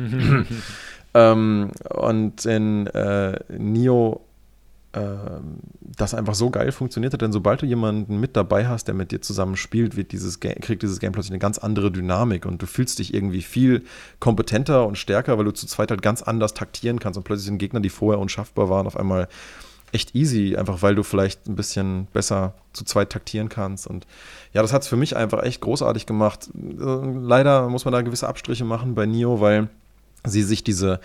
ähm, 1.13 1.71
und 1.89 2.45
in 2.45 2.87
äh, 2.87 3.39
ähm, 3.49 4.21
das 4.91 6.13
einfach 6.15 6.33
so 6.33 6.49
geil 6.49 6.71
funktioniert 6.71 7.13
hat, 7.13 7.21
denn 7.21 7.31
sobald 7.31 7.61
du 7.61 7.67
jemanden 7.67 8.19
mit 8.19 8.35
dabei 8.35 8.67
hast, 8.67 8.87
der 8.87 8.95
mit 8.95 9.11
dir 9.11 9.21
zusammen 9.21 9.55
spielt, 9.55 9.95
wird 9.95 10.11
dieses 10.11 10.39
kriegt 10.39 10.81
dieses 10.81 10.99
Game 10.99 11.11
plötzlich 11.11 11.31
eine 11.31 11.39
ganz 11.39 11.59
andere 11.59 11.91
Dynamik 11.91 12.45
und 12.47 12.61
du 12.61 12.65
fühlst 12.65 12.97
dich 12.97 13.13
irgendwie 13.13 13.43
viel 13.43 13.83
kompetenter 14.19 14.87
und 14.87 14.97
stärker, 14.97 15.37
weil 15.37 15.45
du 15.45 15.51
zu 15.51 15.67
zweit 15.67 15.91
halt 15.91 16.01
ganz 16.01 16.23
anders 16.23 16.55
taktieren 16.55 16.99
kannst 16.99 17.17
und 17.17 17.23
plötzlich 17.23 17.45
sind 17.45 17.59
Gegner, 17.59 17.81
die 17.81 17.89
vorher 17.89 18.19
unschaffbar 18.19 18.69
waren, 18.69 18.87
auf 18.87 18.97
einmal 18.97 19.27
echt 19.91 20.15
easy, 20.15 20.55
einfach 20.55 20.81
weil 20.81 20.95
du 20.95 21.03
vielleicht 21.03 21.47
ein 21.47 21.55
bisschen 21.55 22.07
besser 22.13 22.53
zu 22.73 22.83
zweit 22.83 23.11
taktieren 23.11 23.49
kannst. 23.49 23.87
Und 23.87 24.05
ja, 24.53 24.61
das 24.61 24.73
hat 24.73 24.83
es 24.83 24.87
für 24.87 24.97
mich 24.97 25.15
einfach 25.15 25.43
echt 25.43 25.61
großartig 25.61 26.05
gemacht. 26.05 26.49
Leider 26.53 27.69
muss 27.69 27.85
man 27.85 27.91
da 27.91 28.01
gewisse 28.01 28.27
Abstriche 28.27 28.65
machen 28.65 28.95
bei 28.95 29.05
Nio, 29.05 29.41
weil 29.41 29.69
sie 30.25 30.43
sich 30.43 30.63
diese 30.63 30.99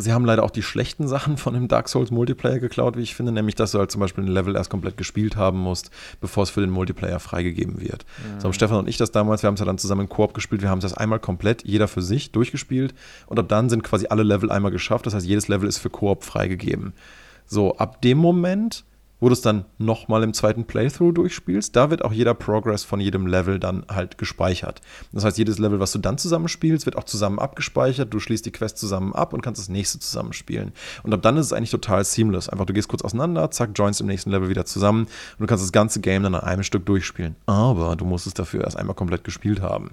Sie 0.00 0.12
haben 0.12 0.24
leider 0.24 0.44
auch 0.44 0.50
die 0.50 0.62
schlechten 0.62 1.08
Sachen 1.08 1.36
von 1.36 1.54
dem 1.54 1.66
Dark 1.66 1.88
Souls 1.88 2.12
Multiplayer 2.12 2.60
geklaut, 2.60 2.96
wie 2.96 3.02
ich 3.02 3.16
finde, 3.16 3.32
nämlich 3.32 3.56
dass 3.56 3.72
du 3.72 3.80
halt 3.80 3.90
zum 3.90 4.00
Beispiel 4.00 4.22
ein 4.22 4.28
Level 4.28 4.54
erst 4.54 4.70
komplett 4.70 4.96
gespielt 4.96 5.34
haben 5.34 5.58
musst, 5.58 5.90
bevor 6.20 6.44
es 6.44 6.50
für 6.50 6.60
den 6.60 6.70
Multiplayer 6.70 7.18
freigegeben 7.18 7.80
wird. 7.80 8.06
Mhm. 8.18 8.38
So 8.38 8.44
haben 8.44 8.52
Stefan 8.52 8.78
und 8.78 8.88
ich 8.88 8.96
das 8.96 9.10
damals, 9.10 9.42
wir 9.42 9.48
haben 9.48 9.54
es 9.54 9.60
ja 9.60 9.66
dann 9.66 9.76
zusammen 9.76 10.02
im 10.02 10.08
Koop 10.08 10.34
gespielt, 10.34 10.62
wir 10.62 10.70
haben 10.70 10.78
es 10.78 10.84
das 10.84 10.94
einmal 10.94 11.18
komplett, 11.18 11.64
jeder 11.64 11.88
für 11.88 12.00
sich, 12.00 12.30
durchgespielt 12.30 12.94
und 13.26 13.40
ab 13.40 13.48
dann 13.48 13.68
sind 13.68 13.82
quasi 13.82 14.06
alle 14.08 14.22
Level 14.22 14.52
einmal 14.52 14.70
geschafft, 14.70 15.04
das 15.06 15.14
heißt, 15.14 15.26
jedes 15.26 15.48
Level 15.48 15.68
ist 15.68 15.78
für 15.78 15.90
Koop 15.90 16.22
freigegeben. 16.22 16.92
So, 17.46 17.76
ab 17.76 18.00
dem 18.00 18.18
Moment 18.18 18.84
wo 19.20 19.28
du 19.28 19.32
es 19.32 19.40
dann 19.40 19.64
nochmal 19.78 20.22
im 20.22 20.32
zweiten 20.32 20.64
Playthrough 20.64 21.12
durchspielst, 21.12 21.74
da 21.74 21.90
wird 21.90 22.04
auch 22.04 22.12
jeder 22.12 22.34
Progress 22.34 22.84
von 22.84 23.00
jedem 23.00 23.26
Level 23.26 23.58
dann 23.58 23.84
halt 23.88 24.18
gespeichert. 24.18 24.80
Das 25.12 25.24
heißt, 25.24 25.38
jedes 25.38 25.58
Level, 25.58 25.80
was 25.80 25.92
du 25.92 25.98
dann 25.98 26.18
zusammenspielst, 26.18 26.86
wird 26.86 26.96
auch 26.96 27.04
zusammen 27.04 27.38
abgespeichert. 27.38 28.12
Du 28.12 28.20
schließt 28.20 28.46
die 28.46 28.52
Quest 28.52 28.78
zusammen 28.78 29.14
ab 29.14 29.32
und 29.32 29.42
kannst 29.42 29.60
das 29.60 29.68
nächste 29.68 29.98
zusammenspielen. 29.98 30.72
Und 31.02 31.12
ab 31.12 31.22
dann 31.22 31.36
ist 31.36 31.46
es 31.46 31.52
eigentlich 31.52 31.70
total 31.70 32.04
seamless. 32.04 32.48
Einfach, 32.48 32.66
du 32.66 32.72
gehst 32.72 32.88
kurz 32.88 33.02
auseinander, 33.02 33.50
zack, 33.50 33.70
joinst 33.74 34.00
im 34.00 34.06
nächsten 34.06 34.30
Level 34.30 34.48
wieder 34.48 34.64
zusammen 34.64 35.02
und 35.02 35.40
du 35.40 35.46
kannst 35.46 35.64
das 35.64 35.72
ganze 35.72 36.00
Game 36.00 36.22
dann 36.22 36.34
an 36.34 36.42
einem 36.42 36.62
Stück 36.62 36.86
durchspielen. 36.86 37.36
Aber 37.46 37.96
du 37.96 38.04
musst 38.04 38.26
es 38.26 38.34
dafür 38.34 38.64
erst 38.64 38.76
einmal 38.76 38.94
komplett 38.94 39.24
gespielt 39.24 39.60
haben. 39.60 39.90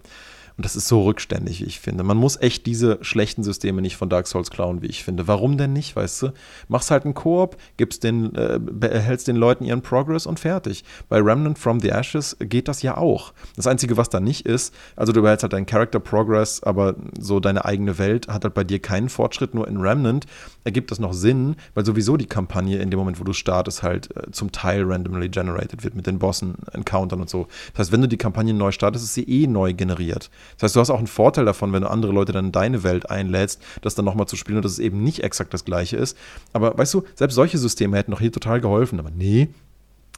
Und 0.57 0.65
das 0.65 0.77
ist 0.77 0.87
so 0.87 1.03
rückständig, 1.03 1.61
wie 1.61 1.65
ich 1.65 1.81
finde. 1.81 2.03
Man 2.03 2.15
muss 2.15 2.39
echt 2.39 2.65
diese 2.65 2.97
schlechten 3.01 3.43
Systeme 3.43 3.81
nicht 3.81 3.97
von 3.97 4.09
Dark 4.09 4.25
Souls 4.27 4.49
klauen, 4.49 4.81
wie 4.81 4.87
ich 4.87 5.03
finde. 5.03 5.27
Warum 5.27 5.57
denn 5.57 5.73
nicht, 5.73 5.95
weißt 5.95 6.21
du? 6.21 6.29
Machst 6.69 6.91
halt 6.91 7.03
einen 7.03 7.13
Koop, 7.13 7.57
gibst 7.75 8.05
den, 8.05 8.33
äh, 8.35 8.59
erhältst 8.81 9.27
den 9.27 9.35
Leuten 9.35 9.65
ihren 9.65 9.81
Progress 9.81 10.25
und 10.25 10.39
fertig. 10.39 10.85
Bei 11.09 11.19
Remnant 11.19 11.59
from 11.59 11.81
the 11.81 11.89
Ashes 11.89 12.37
geht 12.39 12.69
das 12.69 12.81
ja 12.83 12.95
auch. 12.95 13.33
Das 13.57 13.67
Einzige, 13.67 13.97
was 13.97 14.09
da 14.09 14.21
nicht 14.21 14.45
ist, 14.45 14.73
also 14.95 15.11
du 15.11 15.21
behältst 15.21 15.43
halt 15.43 15.51
deinen 15.51 15.65
Character 15.65 15.99
Progress, 15.99 16.63
aber 16.63 16.95
so 17.19 17.41
deine 17.41 17.65
eigene 17.65 17.97
Welt 17.97 18.29
hat 18.29 18.45
halt 18.45 18.53
bei 18.53 18.63
dir 18.63 18.79
keinen 18.79 19.09
Fortschritt, 19.09 19.53
nur 19.53 19.67
in 19.67 19.77
Remnant 19.77 20.25
ergibt 20.63 20.89
das 20.91 20.99
noch 20.99 21.13
Sinn, 21.13 21.57
weil 21.73 21.85
sowieso 21.85 22.15
die 22.15 22.27
Kampagne 22.27 22.79
in 22.79 22.89
dem 22.91 22.99
Moment, 22.99 23.19
wo 23.19 23.25
du 23.25 23.33
startest, 23.33 23.83
halt 23.83 24.15
äh, 24.15 24.31
zum 24.31 24.53
Teil 24.53 24.83
randomly 24.83 25.27
generated 25.27 25.83
wird 25.83 25.95
mit 25.95 26.07
den 26.07 26.17
Bossen, 26.17 26.55
Encountern 26.71 27.19
und 27.19 27.29
so. 27.29 27.47
Das 27.73 27.79
heißt, 27.79 27.91
wenn 27.91 28.01
du 28.01 28.07
die 28.07 28.17
Kampagne 28.17 28.53
neu 28.53 28.71
startest, 28.71 29.03
ist 29.03 29.13
sie 29.15 29.23
eh 29.23 29.47
neu 29.47 29.73
generiert. 29.73 30.29
Das 30.53 30.63
heißt, 30.63 30.75
du 30.75 30.79
hast 30.79 30.89
auch 30.89 30.97
einen 30.97 31.07
Vorteil 31.07 31.45
davon, 31.45 31.73
wenn 31.73 31.81
du 31.81 31.89
andere 31.89 32.11
Leute 32.11 32.31
dann 32.31 32.45
in 32.45 32.51
deine 32.51 32.83
Welt 32.83 33.09
einlädst, 33.09 33.61
das 33.81 33.95
dann 33.95 34.05
nochmal 34.05 34.27
zu 34.27 34.35
spielen 34.35 34.57
und 34.57 34.65
dass 34.65 34.73
es 34.73 34.79
eben 34.79 35.03
nicht 35.03 35.23
exakt 35.23 35.53
das 35.53 35.65
gleiche 35.65 35.97
ist. 35.97 36.17
Aber 36.53 36.77
weißt 36.77 36.93
du, 36.93 37.03
selbst 37.15 37.35
solche 37.35 37.57
Systeme 37.57 37.97
hätten 37.97 38.11
doch 38.11 38.21
hier 38.21 38.31
total 38.31 38.61
geholfen. 38.61 38.99
Aber 38.99 39.11
nee, 39.11 39.49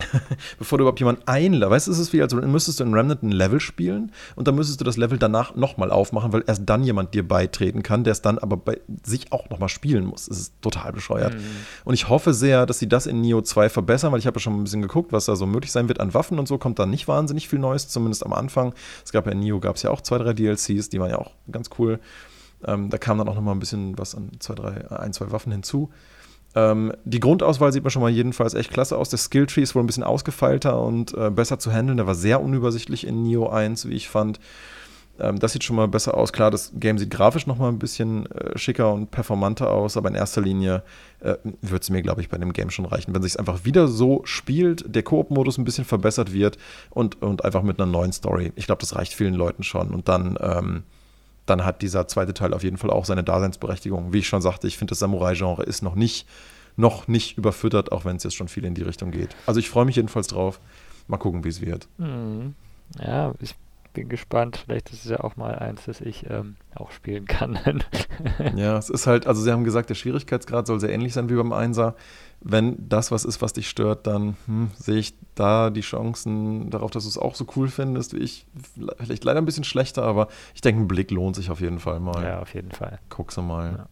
bevor 0.60 0.78
du 0.78 0.84
überhaupt 0.84 1.00
jemanden 1.00 1.22
einlädst. 1.26 1.70
Weißt 1.70 1.88
du, 1.88 1.92
es 1.92 2.00
ist 2.00 2.14
wie, 2.14 2.22
also 2.22 2.38
müsstest 2.38 2.80
du 2.80 2.84
in 2.84 2.94
Remnant 2.94 3.24
ein 3.24 3.32
Level 3.32 3.60
spielen 3.60 4.12
und 4.36 4.48
dann 4.48 4.56
müsstest 4.56 4.80
du 4.80 4.86
das 4.86 4.98
Level 4.98 5.18
danach 5.18 5.56
nochmal 5.56 5.92
aufmachen, 5.92 6.34
weil 6.34 6.44
erst 6.48 6.64
dann 6.66 6.84
jemand 6.84 7.14
dir 7.14 7.28
beitreten 7.28 7.84
kann, 7.84 8.04
der 8.04 8.12
es 8.12 8.22
dann 8.22 8.38
aber 8.38 8.58
bei 8.58 8.80
sich 9.04 9.32
auch 9.32 9.50
nochmal 9.50 9.70
spielen 9.70 10.06
muss. 10.06 10.28
Das 10.28 10.38
ist 10.38 10.62
total 10.62 10.94
bescheuert. 10.94 11.34
Mhm. 11.34 11.42
Und 11.86 11.94
ich 11.94 12.10
hoffe 12.10 12.34
sehr, 12.34 12.66
dass 12.66 12.80
sie 12.80 12.88
das 12.88 13.08
in 13.08 13.22
Neo 13.22 13.42
2 13.42 13.70
verbessern, 13.70 14.12
weil 14.12 14.20
ich 14.20 14.28
habe 14.28 14.36
ja 14.36 14.42
schon 14.42 14.60
ein 14.60 14.64
bisschen 14.64 14.82
geguckt, 14.82 15.12
was 15.12 15.26
da 15.26 15.36
so 15.36 15.46
möglich 15.46 15.72
sein 15.72 15.88
wird 15.88 16.00
an 16.00 16.14
Waffen 16.14 16.40
und 16.40 16.48
so, 16.48 16.58
kommt 16.58 16.80
da 16.80 16.86
nicht 16.86 17.08
wahnsinnig 17.08 17.48
viel 17.48 17.60
Neues, 17.60 17.88
zumindest 17.88 18.26
am 18.26 18.34
Anfang. 18.34 18.74
Es 19.04 19.12
gab 19.12 19.26
ja 19.26 19.32
in 19.32 19.40
Neo 19.40 19.60
gab 19.60 19.76
es 19.76 19.84
ja 19.84 19.90
auch 19.90 20.02
zwei, 20.02 20.18
drei 20.18 20.34
DLCs, 20.34 20.90
die 20.90 21.00
waren 21.00 21.10
ja 21.10 21.18
auch 21.18 21.32
ganz 21.52 21.70
cool. 21.80 22.00
Ähm, 22.66 22.90
da 22.90 22.98
kam 22.98 23.18
dann 23.18 23.28
auch 23.28 23.36
nochmal 23.36 23.56
ein 23.56 23.60
bisschen 23.60 23.98
was 23.98 24.16
an 24.16 24.32
zwei, 24.40 24.56
drei, 24.56 24.90
ein, 24.92 25.14
zwei 25.14 25.32
Waffen 25.32 25.52
hinzu. 25.52 25.92
Ähm, 26.58 26.92
die 27.06 27.20
Grundauswahl 27.20 27.72
sieht 27.72 27.84
man 27.84 27.92
schon 27.92 28.02
mal 28.02 28.10
jedenfalls 28.10 28.56
echt 28.56 28.72
klasse 28.72 28.98
aus. 28.98 29.10
Der 29.10 29.20
Skilltree 29.20 29.62
ist 29.62 29.76
wohl 29.76 29.84
ein 29.84 29.88
bisschen 29.88 30.04
ausgefeilter 30.04 30.82
und 30.82 31.14
äh, 31.14 31.30
besser 31.30 31.60
zu 31.60 31.72
handeln. 31.72 31.98
Der 31.98 32.08
war 32.08 32.16
sehr 32.16 32.42
unübersichtlich 32.42 33.06
in 33.06 33.22
Neo 33.22 33.48
1, 33.48 33.88
wie 33.88 33.94
ich 33.94 34.10
fand. 34.10 34.40
Ähm, 35.20 35.38
das 35.38 35.54
sieht 35.54 35.64
schon 35.64 35.76
mal 35.76 35.88
besser 35.88 36.18
aus. 36.18 36.34
Klar, 36.34 36.50
das 36.50 36.72
Game 36.74 36.98
sieht 36.98 37.12
grafisch 37.12 37.46
noch 37.46 37.60
mal 37.60 37.68
ein 37.70 37.78
bisschen 37.78 38.26
äh, 38.32 38.58
schicker 38.58 38.92
und 38.92 39.12
performanter 39.12 39.70
aus, 39.70 39.98
aber 39.98 40.10
in 40.10 40.16
erster 40.16 40.42
Linie 40.42 40.82
äh, 41.20 41.36
wird 41.62 41.84
es 41.84 41.92
mir, 41.92 42.02
glaube 42.02 42.22
ich, 42.22 42.30
bei 42.30 42.40
dem 42.40 42.54
Game 42.54 42.72
schon 42.72 42.86
reichen, 42.86 43.14
wenn 43.14 43.22
sich 43.22 43.38
einfach 43.38 43.64
wieder 43.66 43.88
so 43.88 44.22
spielt, 44.24 44.96
der 44.96 45.04
Koop-Modus 45.04 45.60
ein 45.60 45.64
bisschen 45.64 45.86
verbessert 45.86 46.34
wird 46.34 46.58
und, 46.90 47.22
und 47.22 47.46
einfach 47.46 47.62
mit 47.62 47.80
einer 47.80 47.92
neuen 47.92 48.14
Story. 48.14 48.52
Ich 48.56 48.66
glaube, 48.66 48.82
das 48.82 48.96
reicht 48.96 49.14
vielen 49.14 49.36
Leuten 49.36 49.62
schon. 49.62 49.92
Und 49.92 50.10
dann 50.10 50.40
ähm, 50.42 50.84
dann 51.50 51.66
hat 51.66 51.82
dieser 51.82 52.08
zweite 52.08 52.34
Teil 52.34 52.54
auf 52.54 52.64
jeden 52.64 52.78
Fall 52.78 52.92
auch 52.92 53.06
seine 53.06 53.24
Daseinsberechtigung. 53.24 54.14
Wie 54.14 54.20
ich 54.20 54.28
schon 54.28 54.42
sagte, 54.42 54.68
ich 54.68 54.78
finde, 54.78 54.92
das 54.92 55.00
Samurai-Genre 55.00 55.64
ist 55.64 55.82
noch 55.82 55.96
nicht 55.96 56.28
noch 56.78 57.08
nicht 57.08 57.38
überfüttert, 57.38 57.92
auch 57.92 58.06
wenn 58.06 58.16
es 58.16 58.24
jetzt 58.24 58.36
schon 58.36 58.48
viel 58.48 58.64
in 58.64 58.76
die 58.76 58.84
Richtung 58.84 59.12
geht. 59.12 59.36
Also 59.48 59.60
ich 59.60 59.70
freue 59.70 59.86
mich 59.86 59.96
jedenfalls 59.96 60.28
drauf. 60.28 60.60
Mal 61.08 61.18
gucken, 61.18 61.44
wie 61.44 61.50
es 61.50 61.60
wird. 61.60 61.88
Mhm. 61.98 62.54
Ja, 63.00 63.34
ich 63.40 63.56
bin 63.98 64.10
gespannt. 64.10 64.58
Vielleicht 64.64 64.92
ist 64.92 65.06
es 65.06 65.10
ja 65.10 65.22
auch 65.22 65.38
mal 65.38 65.56
eins, 65.56 65.86
das 65.86 66.02
ich 66.02 66.30
ähm, 66.30 66.56
auch 66.76 66.92
spielen 66.92 67.26
kann. 67.26 67.58
ja, 68.56 68.78
es 68.78 68.92
ist 68.92 69.08
halt, 69.08 69.26
also 69.26 69.42
sie 69.42 69.52
haben 69.52 69.64
gesagt, 69.64 69.90
der 69.90 69.96
Schwierigkeitsgrad 69.96 70.68
soll 70.68 70.80
sehr 70.80 70.92
ähnlich 70.92 71.14
sein 71.14 71.30
wie 71.30 71.36
beim 71.36 71.52
Einser. 71.52 71.96
Wenn 72.40 72.88
das 72.88 73.12
was 73.12 73.26
ist, 73.26 73.42
was 73.42 73.54
dich 73.54 73.68
stört, 73.68 74.06
dann 74.06 74.38
hm, 74.46 74.70
sehe 74.78 75.00
ich 75.00 75.16
da 75.34 75.72
die 75.72 75.82
Chancen 75.82 76.70
darauf, 76.70 76.92
dass 76.92 77.06
du 77.06 77.10
es 77.10 77.18
auch 77.18 77.34
so 77.34 77.48
cool 77.56 77.70
findest 77.70 78.14
wie 78.14 78.20
ich. 78.20 78.46
Vielleicht 79.00 79.24
leider 79.24 79.42
ein 79.42 79.46
bisschen 79.46 79.64
schlechter, 79.64 80.04
aber 80.04 80.28
ich 80.54 80.62
denke, 80.62 80.84
ein 80.84 80.88
Blick 80.88 81.10
lohnt 81.10 81.36
sich 81.36 81.50
auf 81.50 81.60
jeden 81.60 81.80
Fall 81.80 82.00
mal. 82.00 82.24
Ja, 82.24 82.40
auf 82.40 82.54
jeden 82.54 82.72
Fall. 82.72 83.00
Guck's 83.10 83.36
mal. 83.38 83.78
Ja. 83.80 83.88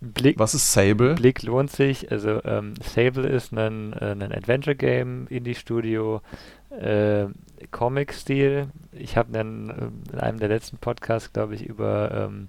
Blick, 0.00 0.38
Was 0.38 0.54
ist 0.54 0.72
Sable? 0.72 1.14
Blick 1.14 1.42
lohnt 1.42 1.70
sich. 1.70 2.10
Also 2.10 2.42
ähm, 2.44 2.74
Sable 2.82 3.28
ist 3.28 3.52
ein, 3.52 3.92
äh, 3.92 4.12
ein 4.12 4.32
Adventure-Game, 4.32 5.26
Indie-Studio, 5.28 6.22
äh, 6.70 7.26
Comic-Stil. 7.70 8.68
Ich 8.92 9.16
habe 9.16 9.36
äh, 9.36 9.40
in 9.40 10.18
einem 10.18 10.38
der 10.38 10.48
letzten 10.48 10.78
Podcasts, 10.78 11.32
glaube 11.32 11.54
ich, 11.54 11.66
über, 11.66 12.28
ähm, 12.28 12.48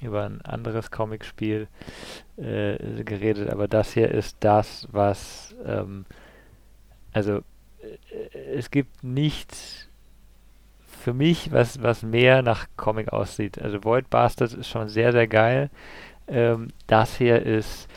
über 0.00 0.24
ein 0.24 0.40
anderes 0.42 0.90
Comic-Spiel 0.90 1.68
äh, 2.36 3.04
geredet, 3.04 3.50
aber 3.50 3.68
das 3.68 3.92
hier 3.92 4.10
ist 4.10 4.36
das, 4.40 4.88
was 4.90 5.54
ähm, 5.64 6.06
also 7.12 7.38
äh, 7.82 8.38
es 8.56 8.70
gibt 8.70 9.04
nichts 9.04 9.88
für 10.86 11.14
mich, 11.14 11.52
was, 11.52 11.82
was 11.82 12.02
mehr 12.02 12.42
nach 12.42 12.66
Comic 12.76 13.12
aussieht. 13.12 13.60
Also 13.60 13.82
Void 13.84 14.08
Bastards 14.08 14.54
ist 14.54 14.68
schon 14.68 14.88
sehr, 14.88 15.12
sehr 15.12 15.26
geil. 15.26 15.70
Ähm, 16.28 16.68
das 16.86 17.16
hier 17.16 17.44
ist, 17.44 17.88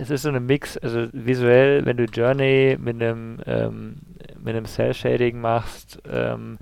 es 0.00 0.10
ist 0.10 0.22
so 0.22 0.28
eine 0.28 0.40
Mix, 0.40 0.76
also 0.78 1.08
visuell, 1.12 1.84
wenn 1.84 1.96
du 1.96 2.04
Journey 2.04 2.76
mit 2.80 3.00
einem, 3.02 3.40
ähm, 3.46 3.96
mit 4.42 4.54
einem 4.54 4.66
Cell 4.66 4.94
Shading 4.94 5.40
machst, 5.40 6.00
ähm, 6.10 6.58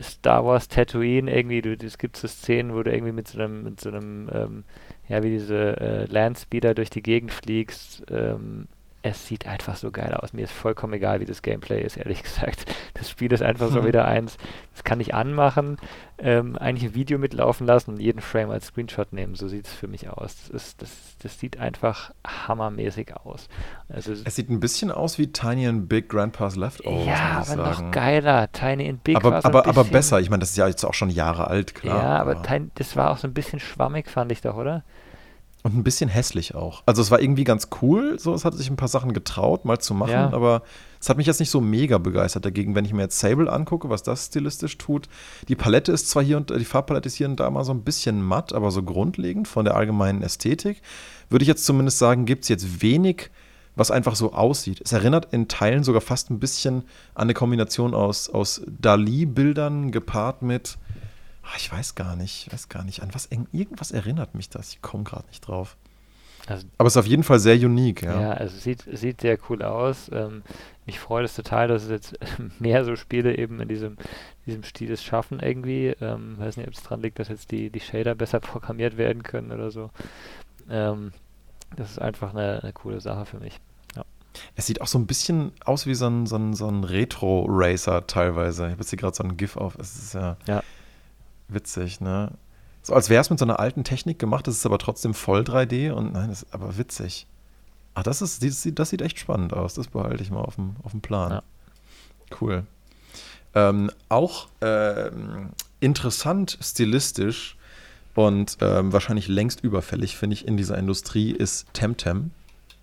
Star 0.00 0.44
Wars 0.44 0.68
Tatooine 0.68 1.34
irgendwie, 1.34 1.62
du, 1.62 1.74
es 1.74 1.98
gibt 1.98 2.16
so 2.16 2.28
Szenen, 2.28 2.74
wo 2.74 2.82
du 2.82 2.92
irgendwie 2.92 3.12
mit 3.12 3.28
so 3.28 3.38
einem, 3.38 3.62
mit 3.64 3.80
so 3.80 3.90
einem, 3.90 4.30
ähm, 4.32 4.64
ja, 5.08 5.22
wie 5.22 5.30
diese 5.30 5.80
äh, 5.80 6.04
Landspeeder 6.06 6.74
durch 6.74 6.90
die 6.90 7.02
Gegend 7.02 7.32
fliegst, 7.32 8.04
ähm, 8.10 8.68
es 9.02 9.26
sieht 9.26 9.46
einfach 9.46 9.76
so 9.76 9.90
geil 9.90 10.14
aus. 10.14 10.32
Mir 10.32 10.44
ist 10.44 10.52
vollkommen 10.52 10.92
egal, 10.92 11.20
wie 11.20 11.24
das 11.24 11.42
Gameplay 11.42 11.82
ist, 11.82 11.96
ehrlich 11.96 12.22
gesagt. 12.22 12.64
Das 12.94 13.10
Spiel 13.10 13.32
ist 13.32 13.42
einfach 13.42 13.68
so 13.68 13.80
hm. 13.80 13.86
wieder 13.86 14.04
eins, 14.06 14.36
das 14.72 14.84
kann 14.84 15.00
ich 15.00 15.12
anmachen, 15.12 15.76
ähm, 16.18 16.56
eigentlich 16.56 16.90
ein 16.90 16.94
Video 16.94 17.18
mitlaufen 17.18 17.66
lassen 17.66 17.90
und 17.90 18.00
jeden 18.00 18.20
Frame 18.20 18.50
als 18.50 18.66
Screenshot 18.66 19.12
nehmen. 19.12 19.34
So 19.34 19.48
sieht 19.48 19.66
es 19.66 19.72
für 19.72 19.88
mich 19.88 20.08
aus. 20.08 20.36
Das, 20.36 20.50
ist, 20.50 20.82
das, 20.82 20.90
das 21.20 21.40
sieht 21.40 21.58
einfach 21.58 22.12
hammermäßig 22.24 23.16
aus. 23.16 23.48
Also, 23.88 24.12
es 24.12 24.36
sieht 24.36 24.48
ein 24.48 24.60
bisschen 24.60 24.92
aus 24.92 25.18
wie 25.18 25.32
Tiny 25.32 25.66
and 25.66 25.88
Big 25.88 26.08
Grandpa's 26.08 26.54
Leftovers. 26.54 27.06
Ja, 27.06 27.44
aber 27.46 27.56
noch 27.56 27.90
geiler. 27.90 28.52
Tiny 28.52 28.88
and 28.88 29.02
Big 29.02 29.16
aber, 29.16 29.44
aber, 29.44 29.66
aber 29.66 29.84
besser. 29.84 30.20
Ich 30.20 30.30
meine, 30.30 30.40
das 30.40 30.50
ist 30.50 30.56
ja 30.56 30.68
jetzt 30.68 30.84
auch 30.84 30.94
schon 30.94 31.10
Jahre 31.10 31.48
alt, 31.48 31.74
klar. 31.74 32.02
Ja, 32.02 32.18
aber, 32.20 32.36
aber. 32.36 32.60
Das 32.76 32.96
war 32.96 33.10
auch 33.10 33.18
so 33.18 33.26
ein 33.26 33.34
bisschen 33.34 33.58
schwammig, 33.58 34.08
fand 34.08 34.30
ich 34.30 34.40
doch, 34.42 34.56
oder? 34.56 34.84
Und 35.64 35.76
ein 35.76 35.84
bisschen 35.84 36.10
hässlich 36.10 36.56
auch. 36.56 36.82
Also 36.86 37.02
es 37.02 37.12
war 37.12 37.20
irgendwie 37.20 37.44
ganz 37.44 37.68
cool, 37.80 38.18
so 38.18 38.34
es 38.34 38.44
hat 38.44 38.54
sich 38.54 38.68
ein 38.68 38.76
paar 38.76 38.88
Sachen 38.88 39.12
getraut, 39.12 39.64
mal 39.64 39.78
zu 39.78 39.94
machen, 39.94 40.10
ja. 40.10 40.32
aber 40.32 40.62
es 41.00 41.08
hat 41.08 41.16
mich 41.16 41.26
jetzt 41.28 41.38
nicht 41.38 41.50
so 41.50 41.60
mega 41.60 41.98
begeistert 41.98 42.44
dagegen, 42.44 42.74
wenn 42.74 42.84
ich 42.84 42.92
mir 42.92 43.02
jetzt 43.02 43.20
Sable 43.20 43.50
angucke, 43.50 43.88
was 43.88 44.02
das 44.02 44.26
stilistisch 44.26 44.76
tut. 44.76 45.08
Die 45.48 45.54
Palette 45.54 45.92
ist 45.92 46.10
zwar 46.10 46.24
hier 46.24 46.36
und 46.36 46.50
die 46.50 46.64
Farbpalette 46.64 47.06
ist 47.06 47.14
hier 47.14 47.28
und 47.28 47.38
da 47.38 47.48
mal 47.48 47.64
so 47.64 47.72
ein 47.72 47.84
bisschen 47.84 48.22
matt, 48.22 48.52
aber 48.52 48.72
so 48.72 48.82
grundlegend 48.82 49.46
von 49.46 49.64
der 49.64 49.76
allgemeinen 49.76 50.22
Ästhetik, 50.22 50.82
würde 51.30 51.44
ich 51.44 51.48
jetzt 51.48 51.64
zumindest 51.64 51.98
sagen, 51.98 52.24
gibt 52.24 52.42
es 52.42 52.48
jetzt 52.48 52.82
wenig, 52.82 53.30
was 53.76 53.92
einfach 53.92 54.16
so 54.16 54.32
aussieht. 54.32 54.80
Es 54.84 54.92
erinnert 54.92 55.32
in 55.32 55.46
Teilen 55.46 55.84
sogar 55.84 56.00
fast 56.00 56.30
ein 56.30 56.40
bisschen 56.40 56.82
an 57.14 57.22
eine 57.22 57.34
Kombination 57.34 57.94
aus, 57.94 58.28
aus 58.28 58.62
Dali-Bildern 58.66 59.92
gepaart 59.92 60.42
mit 60.42 60.76
Ach, 61.42 61.56
ich 61.56 61.72
weiß 61.72 61.94
gar 61.94 62.16
nicht, 62.16 62.46
ich 62.46 62.52
weiß 62.52 62.68
gar 62.68 62.84
nicht. 62.84 63.02
An 63.02 63.14
was 63.14 63.28
irgendwas 63.30 63.90
erinnert 63.90 64.34
mich 64.34 64.48
das. 64.48 64.70
Ich 64.70 64.82
komme 64.82 65.04
gerade 65.04 65.26
nicht 65.28 65.40
drauf. 65.40 65.76
Also, 66.46 66.66
Aber 66.78 66.88
es 66.88 66.94
ist 66.94 66.98
auf 66.98 67.06
jeden 67.06 67.22
Fall 67.22 67.38
sehr 67.38 67.54
unique, 67.54 68.02
ja. 68.02 68.20
Ja, 68.20 68.30
also 68.32 68.56
sieht, 68.56 68.84
sieht 68.92 69.20
sehr 69.20 69.38
cool 69.48 69.62
aus. 69.62 70.10
Ähm, 70.12 70.42
mich 70.86 70.98
freut 70.98 71.24
es 71.24 71.36
total, 71.36 71.68
dass 71.68 71.84
es 71.84 71.90
jetzt 71.90 72.18
mehr 72.58 72.84
so 72.84 72.96
Spiele 72.96 73.36
eben 73.36 73.60
in 73.60 73.68
diesem, 73.68 73.96
diesem 74.46 74.64
Stil 74.64 74.90
es 74.90 75.04
schaffen 75.04 75.38
irgendwie. 75.40 75.94
Ähm, 76.00 76.38
weiß 76.38 76.56
nicht, 76.56 76.66
ob 76.66 76.74
es 76.74 76.82
dran 76.82 77.00
liegt, 77.00 77.18
dass 77.18 77.28
jetzt 77.28 77.50
die, 77.52 77.70
die 77.70 77.80
Shader 77.80 78.14
besser 78.14 78.40
programmiert 78.40 78.96
werden 78.96 79.22
können 79.22 79.52
oder 79.52 79.70
so. 79.70 79.90
Ähm, 80.68 81.12
das 81.76 81.92
ist 81.92 82.00
einfach 82.00 82.34
eine, 82.34 82.62
eine 82.62 82.72
coole 82.72 83.00
Sache 83.00 83.24
für 83.24 83.38
mich. 83.38 83.60
Es 84.56 84.66
sieht 84.66 84.80
auch 84.80 84.86
so 84.86 84.98
ein 84.98 85.06
bisschen 85.06 85.52
aus 85.64 85.86
wie 85.86 85.94
so 85.94 86.06
ein, 86.06 86.26
so 86.26 86.36
ein, 86.36 86.54
so 86.54 86.66
ein 86.66 86.84
Retro-Racer 86.84 88.06
teilweise. 88.06 88.64
Ich 88.64 88.70
habe 88.72 88.80
jetzt 88.80 88.90
hier 88.90 88.98
gerade 88.98 89.14
so 89.14 89.22
ein 89.24 89.36
GIF 89.36 89.56
auf. 89.56 89.76
Es 89.78 89.94
ist 89.96 90.14
ja. 90.14 90.36
ja 90.46 90.62
Witzig, 91.52 92.00
ne? 92.00 92.32
So 92.82 92.94
als 92.94 93.08
wäre 93.08 93.20
es 93.20 93.30
mit 93.30 93.38
so 93.38 93.44
einer 93.44 93.60
alten 93.60 93.84
Technik 93.84 94.18
gemacht, 94.18 94.46
das 94.46 94.56
ist 94.56 94.66
aber 94.66 94.78
trotzdem 94.78 95.14
voll 95.14 95.42
3D 95.42 95.92
und 95.92 96.12
nein, 96.12 96.28
das 96.30 96.42
ist 96.42 96.54
aber 96.54 96.76
witzig. 96.78 97.26
Ah, 97.94 98.02
das 98.02 98.22
ist, 98.22 98.42
das 98.42 98.62
sieht, 98.62 98.78
das 98.78 98.90
sieht 98.90 99.02
echt 99.02 99.18
spannend 99.18 99.52
aus. 99.52 99.74
Das 99.74 99.88
behalte 99.88 100.22
ich 100.22 100.30
mal 100.30 100.40
auf 100.40 100.56
dem, 100.56 100.76
auf 100.82 100.92
dem 100.92 101.00
Plan. 101.00 101.30
Ja. 101.30 101.42
Cool. 102.40 102.64
Ähm, 103.54 103.90
auch 104.08 104.48
ähm, 104.62 105.50
interessant 105.80 106.58
stilistisch 106.62 107.56
und 108.14 108.56
ähm, 108.60 108.92
wahrscheinlich 108.92 109.28
längst 109.28 109.62
überfällig, 109.62 110.16
finde 110.16 110.34
ich, 110.34 110.46
in 110.46 110.56
dieser 110.56 110.78
Industrie 110.78 111.32
ist 111.32 111.66
Temtem. 111.74 112.30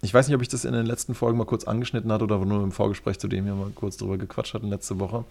Ich 0.02 0.14
weiß 0.14 0.28
nicht, 0.28 0.36
ob 0.36 0.42
ich 0.42 0.48
das 0.48 0.64
in 0.64 0.74
den 0.74 0.86
letzten 0.86 1.16
Folgen 1.16 1.38
mal 1.38 1.46
kurz 1.46 1.66
angeschnitten 1.66 2.12
hatte 2.12 2.24
oder 2.24 2.38
nur 2.46 2.64
im 2.64 2.72
Vorgespräch, 2.72 3.20
zu 3.20 3.28
dem 3.28 3.46
wir 3.46 3.54
mal 3.54 3.72
kurz 3.74 3.98
drüber 3.98 4.18
gequatscht 4.18 4.54
hatten 4.54 4.70
letzte 4.70 5.00
Woche. 5.00 5.26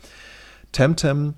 Temtem 0.72 1.34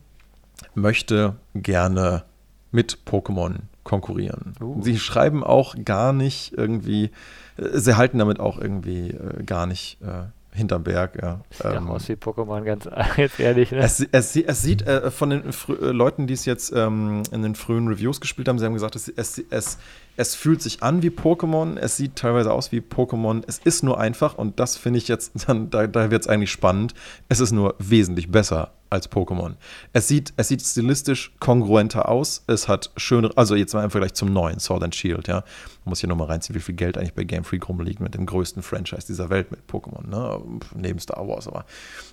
möchte 0.75 1.37
gerne 1.55 2.25
mit 2.73 2.99
Pokémon 3.07 3.57
konkurrieren. 3.85 4.55
Uh. 4.61 4.81
Sie 4.83 4.99
schreiben 4.99 5.43
auch 5.43 5.75
gar 5.85 6.13
nicht 6.13 6.53
irgendwie, 6.53 7.11
äh, 7.57 7.79
sie 7.79 7.97
halten 7.97 8.19
damit 8.19 8.41
auch 8.41 8.59
irgendwie 8.59 9.11
äh, 9.11 9.43
gar 9.43 9.67
nicht 9.67 9.99
äh, 10.03 10.27
hinterm 10.53 10.83
Berg. 10.83 11.19
Ja. 11.21 11.41
Sieht 11.51 11.65
ähm, 11.65 11.89
aus 11.89 12.09
wie 12.09 12.15
Pokémon, 12.15 12.63
ganz 12.63 12.89
jetzt 13.17 13.41
ehrlich. 13.41 13.73
Ne? 13.73 13.79
Es, 13.79 14.01
es, 14.01 14.37
es 14.37 14.63
sieht 14.63 14.83
äh, 14.83 15.11
von 15.11 15.31
den 15.31 15.45
äh, 15.45 15.73
Leuten, 15.87 16.27
die 16.27 16.35
es 16.35 16.45
jetzt 16.45 16.73
ähm, 16.75 17.23
in 17.33 17.43
den 17.43 17.55
frühen 17.55 17.89
Reviews 17.89 18.21
gespielt 18.21 18.49
haben, 18.49 18.59
sie 18.59 18.67
haben 18.67 18.75
gesagt, 18.75 18.97
es, 18.97 19.09
es, 19.09 19.43
es, 19.51 19.79
es 20.21 20.35
fühlt 20.35 20.61
sich 20.61 20.83
an 20.83 21.03
wie 21.03 21.09
Pokémon, 21.09 21.79
es 21.79 21.97
sieht 21.97 22.15
teilweise 22.15 22.53
aus 22.53 22.73
wie 22.73 22.81
Pokémon, 22.81 23.43
es 23.47 23.59
ist 23.59 23.83
nur 23.83 23.99
einfach 23.99 24.37
und 24.37 24.61
das 24.61 24.77
finde 24.77 24.99
ich 24.99 25.09
jetzt, 25.09 25.33
dann, 25.49 25.71
da, 25.71 25.87
da 25.87 26.11
wird 26.11 26.21
es 26.21 26.29
eigentlich 26.29 26.51
spannend, 26.51 26.93
es 27.31 27.41
ist 27.41 27.53
nur 27.53 27.75
wesentlich 27.79 28.31
besser 28.31 28.73
als 28.91 29.11
Pokémon. 29.11 29.55
Es 29.95 30.09
sieht, 30.09 30.35
es 30.37 30.49
sieht 30.49 30.61
stilistisch 30.61 31.33
kongruenter 31.39 32.09
aus. 32.09 32.43
Es 32.49 32.67
hat 32.67 32.91
schöne, 32.97 33.31
also 33.37 33.55
jetzt 33.55 33.73
mal 33.73 33.85
im 33.85 33.91
Vergleich 33.91 34.15
zum 34.15 34.33
neuen 34.33 34.59
Sword 34.59 34.83
and 34.83 34.95
Shield, 34.95 35.29
ja. 35.29 35.37
Man 35.85 35.91
muss 35.93 36.01
hier 36.01 36.09
nochmal 36.09 36.27
reinziehen, 36.27 36.57
wie 36.57 36.61
viel 36.61 36.75
Geld 36.75 36.99
eigentlich 36.99 37.15
bei 37.15 37.23
Game 37.23 37.45
Freak 37.45 37.69
rumliegt 37.69 38.01
mit 38.01 38.15
dem 38.15 38.27
größten 38.27 38.65
Franchise 38.65 39.07
dieser 39.07 39.31
Welt 39.31 39.53
mit 39.53 39.61
Pokémon, 39.71 40.07
ne? 40.09 40.41
Neben 40.75 40.99
Star 40.99 41.27
Wars, 41.27 41.47
aber 41.47 41.65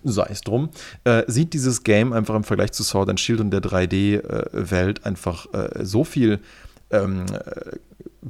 sei 0.03 0.27
es 0.29 0.41
drum. 0.41 0.69
Äh, 1.03 1.23
sieht 1.25 1.53
dieses 1.53 1.83
Game 1.83 2.13
einfach 2.13 2.35
im 2.35 2.43
Vergleich 2.43 2.71
zu 2.73 2.83
Sword 2.83 3.09
and 3.09 3.19
Shield 3.19 3.41
und 3.41 3.49
der 3.49 3.61
3D-Welt 3.61 4.99
äh, 4.99 5.03
einfach 5.03 5.51
äh, 5.53 5.83
so 5.83 6.03
viel 6.03 6.39
ähm, 6.91 7.25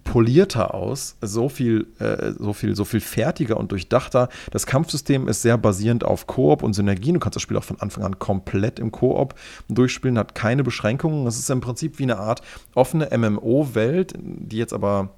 polierter 0.03 0.73
aus, 0.73 1.15
so 1.21 1.49
viel, 1.49 1.87
äh, 1.99 2.33
so 2.37 2.53
viel, 2.53 2.75
so 2.75 2.85
viel 2.85 2.99
fertiger 2.99 3.57
und 3.57 3.71
durchdachter. 3.71 4.29
Das 4.51 4.65
Kampfsystem 4.65 5.27
ist 5.27 5.41
sehr 5.41 5.57
basierend 5.57 6.03
auf 6.03 6.27
Koop 6.27 6.63
und 6.63 6.73
Synergien. 6.73 7.15
Du 7.15 7.19
kannst 7.19 7.35
das 7.35 7.43
Spiel 7.43 7.57
auch 7.57 7.63
von 7.63 7.79
Anfang 7.79 8.03
an 8.03 8.19
komplett 8.19 8.79
im 8.79 8.91
Koop 8.91 9.35
durchspielen, 9.69 10.17
hat 10.17 10.35
keine 10.35 10.63
Beschränkungen. 10.63 11.25
Es 11.27 11.39
ist 11.39 11.49
im 11.49 11.61
Prinzip 11.61 11.99
wie 11.99 12.03
eine 12.03 12.17
Art 12.17 12.41
offene 12.75 13.09
MMO-Welt, 13.17 14.13
die 14.17 14.57
jetzt 14.57 14.73
aber 14.73 15.09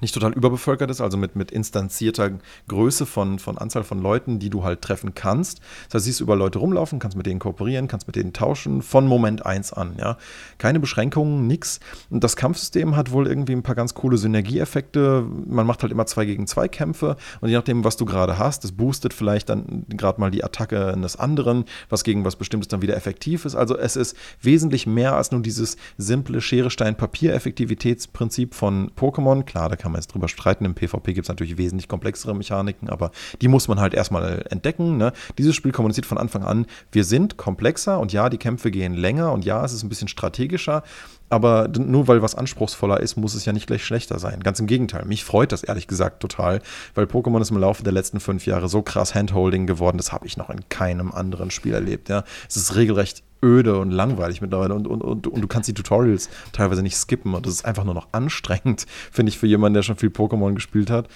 nicht 0.00 0.14
total 0.14 0.32
überbevölkert 0.32 0.90
ist, 0.90 1.00
also 1.00 1.16
mit, 1.16 1.36
mit 1.36 1.50
instanzierter 1.50 2.32
Größe 2.68 3.06
von, 3.06 3.38
von 3.38 3.58
Anzahl 3.58 3.84
von 3.84 4.00
Leuten, 4.00 4.38
die 4.38 4.50
du 4.50 4.64
halt 4.64 4.82
treffen 4.82 5.14
kannst. 5.14 5.60
Das 5.86 5.94
heißt, 5.94 6.04
siehst 6.04 6.20
du 6.20 6.24
über 6.24 6.36
Leute 6.36 6.58
rumlaufen, 6.58 6.98
kannst 6.98 7.16
mit 7.16 7.26
denen 7.26 7.40
kooperieren, 7.40 7.88
kannst 7.88 8.06
mit 8.06 8.16
denen 8.16 8.32
tauschen, 8.32 8.82
von 8.82 9.06
Moment 9.06 9.44
1 9.44 9.72
an, 9.72 9.94
ja. 9.98 10.16
Keine 10.58 10.80
Beschränkungen, 10.80 11.46
nix. 11.46 11.80
Und 12.10 12.22
das 12.22 12.36
Kampfsystem 12.36 12.96
hat 12.96 13.10
wohl 13.10 13.26
irgendwie 13.26 13.52
ein 13.52 13.62
paar 13.62 13.74
ganz 13.74 13.94
coole 13.94 14.18
Synergieeffekte. 14.18 15.26
Man 15.46 15.66
macht 15.66 15.82
halt 15.82 15.92
immer 15.92 16.06
zwei 16.06 16.24
gegen 16.24 16.46
zwei 16.46 16.68
Kämpfe 16.68 17.16
und 17.40 17.48
je 17.48 17.56
nachdem, 17.56 17.84
was 17.84 17.96
du 17.96 18.04
gerade 18.04 18.38
hast, 18.38 18.64
das 18.64 18.72
boostet 18.72 19.12
vielleicht 19.12 19.48
dann 19.48 19.84
gerade 19.88 20.20
mal 20.20 20.30
die 20.30 20.44
Attacke 20.44 20.92
eines 20.92 21.16
anderen, 21.16 21.64
was 21.88 22.04
gegen 22.04 22.24
was 22.24 22.36
Bestimmtes 22.36 22.68
dann 22.68 22.82
wieder 22.82 22.96
effektiv 22.96 23.44
ist. 23.44 23.54
Also 23.54 23.76
es 23.76 23.96
ist 23.96 24.16
wesentlich 24.40 24.86
mehr 24.86 25.14
als 25.14 25.30
nur 25.30 25.40
dieses 25.40 25.76
simple 25.98 26.40
Schere, 26.40 26.70
Stein, 26.70 26.96
Papier-Effektivitätsprinzip 26.96 28.54
von 28.54 28.90
Pokémon. 28.90 29.44
Klar, 29.44 29.68
da 29.68 29.76
kann 29.76 29.85
kann 29.86 29.92
man 29.92 30.00
jetzt 30.00 30.12
drüber 30.12 30.26
streiten. 30.26 30.64
Im 30.64 30.74
PvP 30.74 31.12
gibt 31.12 31.26
es 31.26 31.28
natürlich 31.28 31.58
wesentlich 31.58 31.86
komplexere 31.86 32.34
Mechaniken, 32.34 32.90
aber 32.90 33.12
die 33.40 33.46
muss 33.46 33.68
man 33.68 33.78
halt 33.78 33.94
erstmal 33.94 34.44
entdecken. 34.50 34.96
Ne? 34.96 35.12
Dieses 35.38 35.54
Spiel 35.54 35.70
kommuniziert 35.70 36.06
von 36.06 36.18
Anfang 36.18 36.42
an, 36.42 36.66
wir 36.90 37.04
sind 37.04 37.36
komplexer 37.36 38.00
und 38.00 38.12
ja, 38.12 38.28
die 38.28 38.36
Kämpfe 38.36 38.72
gehen 38.72 38.94
länger 38.94 39.32
und 39.32 39.44
ja, 39.44 39.64
es 39.64 39.72
ist 39.72 39.84
ein 39.84 39.88
bisschen 39.88 40.08
strategischer, 40.08 40.82
aber 41.28 41.68
nur 41.68 42.08
weil 42.08 42.22
was 42.22 42.34
anspruchsvoller 42.34 43.00
ist, 43.00 43.16
muss 43.16 43.34
es 43.34 43.44
ja 43.44 43.52
nicht 43.52 43.66
gleich 43.66 43.84
schlechter 43.84 44.18
sein. 44.18 44.40
Ganz 44.40 44.60
im 44.60 44.66
Gegenteil. 44.66 45.04
Mich 45.04 45.24
freut 45.24 45.52
das 45.52 45.64
ehrlich 45.64 45.88
gesagt 45.88 46.20
total, 46.20 46.60
weil 46.94 47.06
Pokémon 47.06 47.40
ist 47.40 47.50
im 47.50 47.58
Laufe 47.58 47.82
der 47.82 47.92
letzten 47.92 48.20
fünf 48.20 48.46
Jahre 48.46 48.68
so 48.68 48.82
krass 48.82 49.14
Handholding 49.14 49.66
geworden, 49.66 49.96
das 49.96 50.12
habe 50.12 50.26
ich 50.26 50.36
noch 50.36 50.50
in 50.50 50.68
keinem 50.68 51.12
anderen 51.12 51.50
Spiel 51.50 51.74
erlebt. 51.74 52.08
Ja. 52.08 52.24
Es 52.48 52.56
ist 52.56 52.76
regelrecht 52.76 53.22
öde 53.42 53.78
und 53.78 53.90
langweilig 53.90 54.40
mittlerweile 54.40 54.74
und, 54.74 54.86
und, 54.86 55.02
und, 55.02 55.26
und 55.26 55.40
du 55.40 55.46
kannst 55.46 55.68
die 55.68 55.74
Tutorials 55.74 56.28
teilweise 56.52 56.82
nicht 56.82 56.96
skippen 56.96 57.34
und 57.34 57.46
das 57.46 57.54
ist 57.54 57.64
einfach 57.64 57.84
nur 57.84 57.94
noch 57.94 58.08
anstrengend, 58.12 58.86
finde 59.12 59.30
ich, 59.30 59.38
für 59.38 59.46
jemanden, 59.46 59.74
der 59.74 59.82
schon 59.82 59.96
viel 59.96 60.10
Pokémon 60.10 60.54
gespielt 60.54 60.90
hat. 60.90 61.08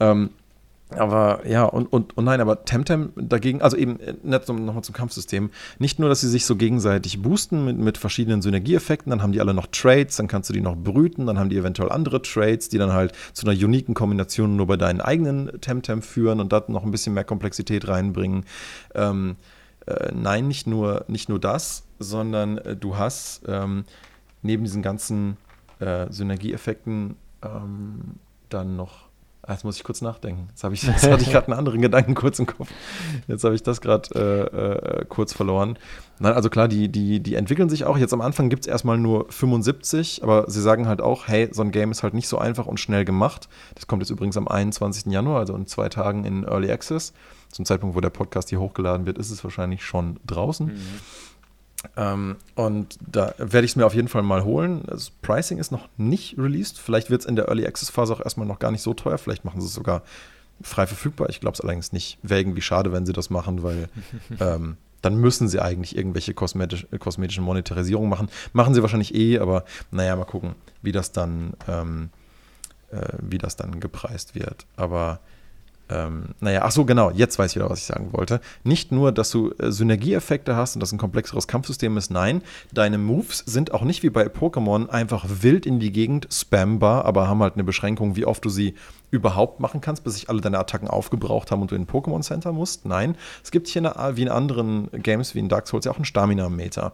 Ähm, 0.00 0.30
aber 0.90 1.46
ja, 1.46 1.64
und, 1.64 1.92
und, 1.92 2.16
und 2.16 2.24
nein, 2.24 2.40
aber 2.40 2.64
Temtem 2.64 3.12
dagegen, 3.16 3.62
also 3.62 3.76
eben 3.76 3.98
äh, 4.00 4.14
nochmal 4.22 4.84
zum 4.84 4.94
Kampfsystem, 4.94 5.50
nicht 5.78 5.98
nur, 5.98 6.08
dass 6.08 6.20
sie 6.20 6.28
sich 6.28 6.46
so 6.46 6.56
gegenseitig 6.56 7.22
boosten 7.22 7.64
mit, 7.64 7.78
mit 7.78 7.98
verschiedenen 7.98 8.42
Synergieeffekten, 8.42 9.10
dann 9.10 9.22
haben 9.22 9.32
die 9.32 9.40
alle 9.40 9.54
noch 9.54 9.66
Trades, 9.66 10.16
dann 10.16 10.28
kannst 10.28 10.50
du 10.50 10.52
die 10.52 10.60
noch 10.60 10.76
brüten, 10.76 11.26
dann 11.26 11.38
haben 11.38 11.48
die 11.48 11.56
eventuell 11.56 11.90
andere 11.90 12.22
Trades, 12.22 12.68
die 12.68 12.78
dann 12.78 12.92
halt 12.92 13.12
zu 13.32 13.46
einer 13.46 13.58
uniken 13.58 13.94
Kombination 13.94 14.56
nur 14.56 14.66
bei 14.66 14.76
deinen 14.76 15.00
eigenen 15.00 15.60
Temtem 15.60 16.02
führen 16.02 16.40
und 16.40 16.52
da 16.52 16.62
noch 16.68 16.84
ein 16.84 16.90
bisschen 16.90 17.14
mehr 17.14 17.24
Komplexität 17.24 17.88
reinbringen. 17.88 18.44
Ähm, 18.94 19.36
äh, 19.86 20.12
nein, 20.14 20.48
nicht 20.48 20.66
nur, 20.66 21.04
nicht 21.08 21.28
nur 21.28 21.40
das, 21.40 21.84
sondern 21.98 22.58
äh, 22.58 22.76
du 22.76 22.96
hast 22.96 23.42
ähm, 23.48 23.84
neben 24.42 24.64
diesen 24.64 24.82
ganzen 24.82 25.36
äh, 25.80 26.06
Synergieeffekten 26.10 27.16
ähm, 27.42 28.16
dann 28.48 28.76
noch 28.76 29.03
jetzt 29.48 29.64
muss 29.64 29.76
ich 29.76 29.84
kurz 29.84 30.00
nachdenken. 30.00 30.48
Jetzt, 30.50 30.64
ich, 30.64 30.82
jetzt 30.82 31.06
hatte 31.06 31.22
ich 31.22 31.30
gerade 31.30 31.48
einen 31.48 31.58
anderen 31.58 31.80
Gedanken 31.80 32.14
kurz 32.14 32.38
im 32.38 32.46
Kopf. 32.46 32.68
Jetzt 33.28 33.44
habe 33.44 33.54
ich 33.54 33.62
das 33.62 33.80
gerade 33.80 34.08
äh, 34.14 35.00
äh, 35.00 35.04
kurz 35.06 35.32
verloren. 35.32 35.78
Nein, 36.18 36.32
also 36.32 36.48
klar, 36.48 36.68
die, 36.68 36.88
die, 36.88 37.20
die 37.20 37.34
entwickeln 37.34 37.68
sich 37.68 37.84
auch. 37.84 37.98
Jetzt 37.98 38.14
am 38.14 38.20
Anfang 38.20 38.48
gibt 38.48 38.64
es 38.64 38.66
erstmal 38.66 38.98
nur 38.98 39.26
75, 39.30 40.22
aber 40.22 40.50
sie 40.50 40.62
sagen 40.62 40.86
halt 40.86 41.00
auch, 41.00 41.28
hey, 41.28 41.48
so 41.52 41.62
ein 41.62 41.72
Game 41.72 41.90
ist 41.90 42.02
halt 42.02 42.14
nicht 42.14 42.28
so 42.28 42.38
einfach 42.38 42.66
und 42.66 42.78
schnell 42.78 43.04
gemacht. 43.04 43.48
Das 43.74 43.86
kommt 43.86 44.02
jetzt 44.02 44.10
übrigens 44.10 44.36
am 44.36 44.48
21. 44.48 45.12
Januar, 45.12 45.40
also 45.40 45.54
in 45.56 45.66
zwei 45.66 45.88
Tagen 45.88 46.24
in 46.24 46.44
Early 46.44 46.70
Access. 46.70 47.12
Zum 47.50 47.64
Zeitpunkt, 47.64 47.94
wo 47.94 48.00
der 48.00 48.10
Podcast 48.10 48.48
hier 48.48 48.60
hochgeladen 48.60 49.06
wird, 49.06 49.18
ist 49.18 49.30
es 49.30 49.44
wahrscheinlich 49.44 49.84
schon 49.84 50.18
draußen. 50.26 50.66
Mhm. 50.66 51.00
Ähm, 51.96 52.36
und 52.54 52.98
da 53.06 53.34
werde 53.38 53.64
ich 53.64 53.72
es 53.72 53.76
mir 53.76 53.86
auf 53.86 53.94
jeden 53.94 54.08
Fall 54.08 54.22
mal 54.22 54.44
holen. 54.44 54.82
Das 54.86 55.10
Pricing 55.10 55.58
ist 55.58 55.72
noch 55.72 55.88
nicht 55.96 56.38
released. 56.38 56.78
Vielleicht 56.78 57.10
wird 57.10 57.22
es 57.22 57.26
in 57.26 57.36
der 57.36 57.48
Early 57.48 57.66
Access 57.66 57.90
Phase 57.90 58.12
auch 58.12 58.20
erstmal 58.20 58.46
noch 58.46 58.58
gar 58.58 58.70
nicht 58.70 58.82
so 58.82 58.94
teuer. 58.94 59.18
Vielleicht 59.18 59.44
machen 59.44 59.60
sie 59.60 59.66
es 59.66 59.74
sogar 59.74 60.02
frei 60.62 60.86
verfügbar. 60.86 61.28
Ich 61.30 61.40
glaube 61.40 61.54
es 61.54 61.60
allerdings 61.60 61.92
nicht. 61.92 62.18
Wäre 62.22 62.40
irgendwie 62.40 62.62
schade, 62.62 62.92
wenn 62.92 63.06
sie 63.06 63.12
das 63.12 63.30
machen, 63.30 63.62
weil 63.62 63.88
ähm, 64.40 64.76
dann 65.02 65.16
müssen 65.16 65.48
sie 65.48 65.60
eigentlich 65.60 65.96
irgendwelche 65.96 66.32
kosmetisch, 66.32 66.86
kosmetischen 66.98 67.44
Monetarisierungen 67.44 68.08
machen. 68.08 68.28
Machen 68.52 68.74
sie 68.74 68.82
wahrscheinlich 68.82 69.14
eh, 69.14 69.38
aber 69.38 69.64
naja, 69.90 70.16
mal 70.16 70.24
gucken, 70.24 70.54
wie 70.80 70.92
das 70.92 71.12
dann, 71.12 71.52
ähm, 71.68 72.10
äh, 72.90 73.18
wie 73.20 73.38
das 73.38 73.56
dann 73.56 73.80
gepreist 73.80 74.34
wird. 74.34 74.66
Aber 74.76 75.20
ähm, 75.94 76.24
naja, 76.40 76.62
ach 76.64 76.72
so, 76.72 76.84
genau, 76.84 77.10
jetzt 77.10 77.38
weiß 77.38 77.52
ich 77.52 77.56
wieder, 77.56 77.70
was 77.70 77.78
ich 77.78 77.86
sagen 77.86 78.12
wollte. 78.12 78.40
Nicht 78.64 78.90
nur, 78.90 79.12
dass 79.12 79.30
du 79.30 79.52
äh, 79.58 79.70
Synergieeffekte 79.70 80.56
hast 80.56 80.74
und 80.74 80.80
das 80.80 80.92
ein 80.92 80.98
komplexeres 80.98 81.46
Kampfsystem 81.46 81.96
ist, 81.96 82.10
nein, 82.10 82.42
deine 82.72 82.98
Moves 82.98 83.44
sind 83.46 83.72
auch 83.72 83.82
nicht 83.82 84.02
wie 84.02 84.10
bei 84.10 84.26
Pokémon 84.26 84.88
einfach 84.88 85.26
wild 85.28 85.66
in 85.66 85.78
die 85.78 85.92
Gegend 85.92 86.26
spambar, 86.32 87.04
aber 87.04 87.28
haben 87.28 87.42
halt 87.42 87.54
eine 87.54 87.64
Beschränkung, 87.64 88.16
wie 88.16 88.24
oft 88.26 88.44
du 88.44 88.48
sie 88.48 88.74
überhaupt 89.10 89.60
machen 89.60 89.80
kannst, 89.80 90.02
bis 90.02 90.14
sich 90.14 90.28
alle 90.28 90.40
deine 90.40 90.58
Attacken 90.58 90.88
aufgebraucht 90.88 91.52
haben 91.52 91.62
und 91.62 91.70
du 91.70 91.76
in 91.76 91.82
ein 91.82 91.86
Pokémon 91.86 92.22
Center 92.22 92.52
musst. 92.52 92.84
Nein, 92.86 93.16
es 93.44 93.52
gibt 93.52 93.68
hier 93.68 93.94
eine, 93.94 94.16
wie 94.16 94.22
in 94.22 94.28
anderen 94.28 94.90
Games 94.90 95.34
wie 95.34 95.38
in 95.38 95.48
Dark 95.48 95.68
Souls 95.68 95.84
ja 95.84 95.92
auch 95.92 95.96
einen 95.96 96.04
Stamina-Meter. 96.04 96.92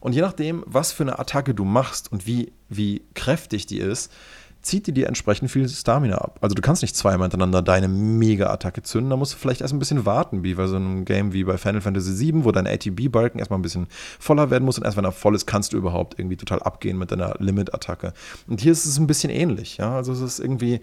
Und 0.00 0.14
je 0.14 0.22
nachdem, 0.22 0.62
was 0.66 0.92
für 0.92 1.02
eine 1.02 1.18
Attacke 1.18 1.54
du 1.54 1.64
machst 1.64 2.10
und 2.10 2.26
wie, 2.26 2.52
wie 2.68 3.02
kräftig 3.14 3.66
die 3.66 3.78
ist, 3.78 4.12
zieht 4.68 4.86
die 4.86 4.92
dir 4.92 5.06
entsprechend 5.06 5.50
viel 5.50 5.68
Stamina 5.68 6.18
ab. 6.18 6.38
Also 6.42 6.54
du 6.54 6.60
kannst 6.60 6.82
nicht 6.82 6.94
zweimal 6.94 7.26
hintereinander 7.26 7.62
deine 7.62 7.88
Mega-Attacke 7.88 8.82
zünden, 8.82 9.10
da 9.10 9.16
musst 9.16 9.32
du 9.32 9.38
vielleicht 9.38 9.62
erst 9.62 9.72
ein 9.72 9.78
bisschen 9.78 10.04
warten, 10.04 10.42
wie 10.42 10.54
bei 10.54 10.66
so 10.66 10.76
einem 10.76 11.04
Game 11.04 11.32
wie 11.32 11.44
bei 11.44 11.56
Final 11.56 11.80
Fantasy 11.80 12.18
VII, 12.18 12.44
wo 12.44 12.52
dein 12.52 12.66
ATB-Balken 12.66 13.38
erstmal 13.38 13.58
ein 13.58 13.62
bisschen 13.62 13.86
voller 14.20 14.50
werden 14.50 14.64
muss 14.64 14.78
und 14.78 14.84
erst 14.84 14.96
wenn 14.96 15.04
er 15.04 15.12
voll 15.12 15.34
ist, 15.34 15.46
kannst 15.46 15.72
du 15.72 15.78
überhaupt 15.78 16.18
irgendwie 16.18 16.36
total 16.36 16.62
abgehen 16.62 16.98
mit 16.98 17.10
deiner 17.10 17.34
Limit-Attacke. 17.38 18.12
Und 18.46 18.60
hier 18.60 18.72
ist 18.72 18.84
es 18.84 18.98
ein 18.98 19.06
bisschen 19.06 19.30
ähnlich, 19.30 19.78
ja, 19.78 19.96
also 19.96 20.12
es 20.12 20.20
ist 20.20 20.38
irgendwie 20.38 20.80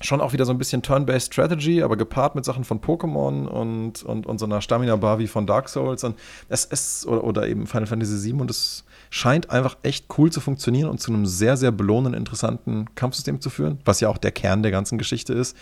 schon 0.00 0.20
auch 0.20 0.32
wieder 0.32 0.44
so 0.44 0.52
ein 0.52 0.58
bisschen 0.58 0.82
Turn-Based 0.82 1.32
Strategy, 1.32 1.82
aber 1.82 1.96
gepaart 1.96 2.34
mit 2.34 2.44
Sachen 2.44 2.64
von 2.64 2.80
Pokémon 2.80 3.46
und, 3.46 4.02
und, 4.02 4.26
und 4.26 4.38
so 4.38 4.46
einer 4.46 4.60
Stamina-Bar 4.60 5.18
wie 5.18 5.26
von 5.26 5.46
Dark 5.46 5.68
Souls 5.68 6.04
und 6.04 6.18
es 6.48 7.06
oder, 7.06 7.24
oder 7.24 7.48
eben 7.48 7.66
Final 7.66 7.86
Fantasy 7.86 8.30
VII 8.30 8.40
und 8.40 8.50
es 8.50 8.84
scheint 9.10 9.50
einfach 9.50 9.76
echt 9.82 10.06
cool 10.18 10.30
zu 10.30 10.40
funktionieren 10.40 10.90
und 10.90 11.00
zu 11.00 11.12
einem 11.12 11.26
sehr, 11.26 11.56
sehr 11.56 11.72
belohnenden, 11.72 12.14
interessanten 12.14 12.94
Kampfsystem 12.94 13.40
zu 13.40 13.50
führen, 13.50 13.78
was 13.84 14.00
ja 14.00 14.08
auch 14.08 14.18
der 14.18 14.32
Kern 14.32 14.62
der 14.62 14.72
ganzen 14.72 14.98
Geschichte 14.98 15.32
ist. 15.32 15.56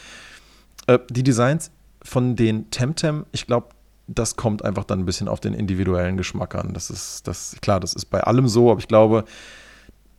Äh, 0.86 0.98
die 1.10 1.22
Designs 1.22 1.70
von 2.02 2.36
den 2.36 2.70
Temtem, 2.70 3.26
ich 3.32 3.46
glaube, 3.46 3.68
das 4.06 4.36
kommt 4.36 4.64
einfach 4.64 4.84
dann 4.84 5.00
ein 5.00 5.06
bisschen 5.06 5.28
auf 5.28 5.40
den 5.40 5.54
individuellen 5.54 6.16
Geschmack 6.16 6.54
an. 6.54 6.74
Das 6.74 6.90
ist, 6.90 7.26
das, 7.26 7.56
klar, 7.62 7.80
das 7.80 7.94
ist 7.94 8.06
bei 8.06 8.22
allem 8.22 8.48
so, 8.48 8.70
aber 8.70 8.80
ich 8.80 8.88
glaube, 8.88 9.24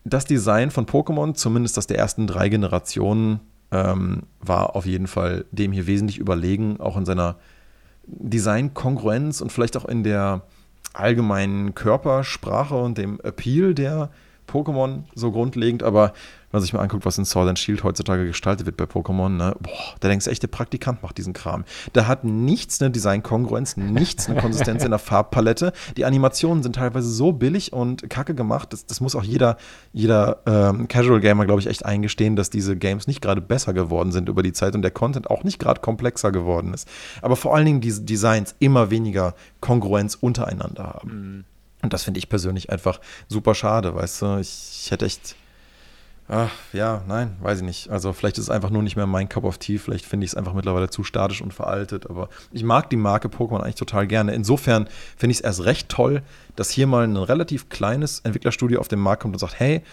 das 0.04 0.26
Design 0.26 0.72
von 0.72 0.86
Pokémon, 0.86 1.36
zumindest 1.36 1.78
das 1.78 1.88
der 1.88 1.98
ersten 1.98 2.28
drei 2.28 2.50
Generationen, 2.50 3.42
ähm, 3.72 4.24
war 4.40 4.76
auf 4.76 4.86
jeden 4.86 5.08
Fall 5.08 5.46
dem 5.52 5.72
hier 5.72 5.88
wesentlich 5.88 6.18
überlegen, 6.18 6.80
auch 6.80 6.98
in 6.98 7.06
seiner 7.06 7.38
Designkongruenz 8.08 9.42
und 9.42 9.52
vielleicht 9.52 9.78
auch 9.78 9.86
in 9.86 10.04
der 10.04 10.44
allgemeinen 11.00 11.76
Körpersprache 11.76 12.76
und 12.76 12.98
dem 12.98 13.20
Appeal 13.22 13.74
der 13.74 14.10
Pokémon 14.48 15.04
so 15.14 15.32
grundlegend, 15.32 15.84
aber 15.84 16.14
wenn 16.56 16.60
man 16.60 16.62
sich 16.62 16.74
mal 16.74 16.80
anguckt, 16.80 17.06
was 17.06 17.18
in 17.18 17.26
Sword 17.26 17.50
and 17.50 17.60
Shield 17.60 17.84
heutzutage 17.84 18.26
gestaltet 18.26 18.66
wird 18.66 18.78
bei 18.78 18.86
Pokémon, 18.86 19.30
ne, 19.30 19.56
boah, 19.60 19.96
da 20.00 20.08
denkst 20.08 20.26
du 20.26 20.32
echt, 20.32 20.42
der 20.42 20.48
Praktikant 20.48 21.04
macht 21.04 21.18
diesen 21.18 21.34
Kram. 21.34 21.66
Da 21.94 22.08
hat 22.08 22.24
nichts 22.24 22.82
eine 22.82 22.92
Designkongruenz, 22.92 23.76
nichts 23.76 24.30
eine 24.30 24.40
Konsistenz 24.40 24.84
in 24.84 24.92
der 24.92 25.00
Farbpalette. 25.00 25.74
Die 25.98 26.06
Animationen 26.06 26.64
sind 26.64 26.78
teilweise 26.78 27.10
so 27.10 27.34
billig 27.34 27.74
und 27.74 28.10
kacke 28.10 28.36
gemacht, 28.36 28.72
das, 28.72 28.86
das 28.86 29.02
muss 29.02 29.16
auch 29.16 29.24
jeder, 29.24 29.58
jeder 29.92 30.42
ähm, 30.46 30.88
Casual 30.88 31.20
Gamer, 31.20 31.46
glaube 31.46 31.60
ich, 31.60 31.68
echt 31.68 31.86
eingestehen, 31.86 32.36
dass 32.36 32.50
diese 32.50 32.78
Games 32.78 33.08
nicht 33.08 33.22
gerade 33.22 33.42
besser 33.42 33.74
geworden 33.74 34.12
sind 34.12 34.30
über 34.30 34.44
die 34.44 34.54
Zeit 34.54 34.76
und 34.76 34.82
der 34.82 34.92
Content 34.92 35.30
auch 35.30 35.44
nicht 35.44 35.60
gerade 35.60 35.82
komplexer 35.82 36.32
geworden 36.32 36.74
ist. 36.74 36.88
Aber 37.22 37.36
vor 37.36 37.56
allen 37.56 37.66
Dingen 37.66 37.82
diese 37.82 38.04
Designs 38.04 38.56
immer 38.60 38.92
weniger 38.92 39.36
Kongruenz 39.60 40.16
untereinander 40.16 40.86
haben. 40.86 41.10
Mhm. 41.10 41.44
Und 41.86 41.94
das 41.94 42.04
finde 42.04 42.18
ich 42.18 42.30
persönlich 42.30 42.70
einfach 42.70 43.00
super 43.28 43.56
schade, 43.56 43.96
weißt 43.96 44.22
du? 44.22 44.38
Ich, 44.38 44.82
ich 44.84 44.92
hätte 44.92 45.06
echt 45.06 45.36
Ach, 46.28 46.52
ja, 46.74 47.04
nein, 47.08 47.38
weiß 47.42 47.60
ich 47.60 47.64
nicht. 47.64 47.90
Also 47.92 48.12
vielleicht 48.12 48.40
ist 48.40 48.46
es 48.46 48.50
einfach 48.50 48.72
nur 48.72 48.82
nicht 48.82 48.96
mehr 48.96 49.06
mein 49.06 49.30
Cup 49.30 49.44
of 49.44 49.60
Tea. 49.60 49.78
Vielleicht 49.78 50.06
finde 50.06 50.26
ich 50.26 50.32
es 50.32 50.36
einfach 50.36 50.54
mittlerweile 50.54 50.90
zu 50.90 51.04
statisch 51.04 51.40
und 51.40 51.54
veraltet. 51.54 52.10
Aber 52.10 52.30
ich 52.52 52.64
mag 52.64 52.90
die 52.90 52.96
Marke 52.96 53.28
Pokémon 53.28 53.62
eigentlich 53.62 53.76
total 53.76 54.08
gerne. 54.08 54.34
Insofern 54.34 54.88
finde 55.16 55.34
ich 55.34 55.38
es 55.38 55.42
erst 55.42 55.66
recht 55.66 55.88
toll, 55.88 56.24
dass 56.56 56.72
hier 56.72 56.88
mal 56.88 57.04
ein 57.04 57.16
relativ 57.16 57.70
kleines 57.70 58.22
Entwicklerstudio 58.22 58.80
auf 58.80 58.88
den 58.88 59.00
Markt 59.00 59.22
kommt 59.22 59.36
und 59.36 59.40
sagt, 59.40 59.60
hey, 59.60 59.84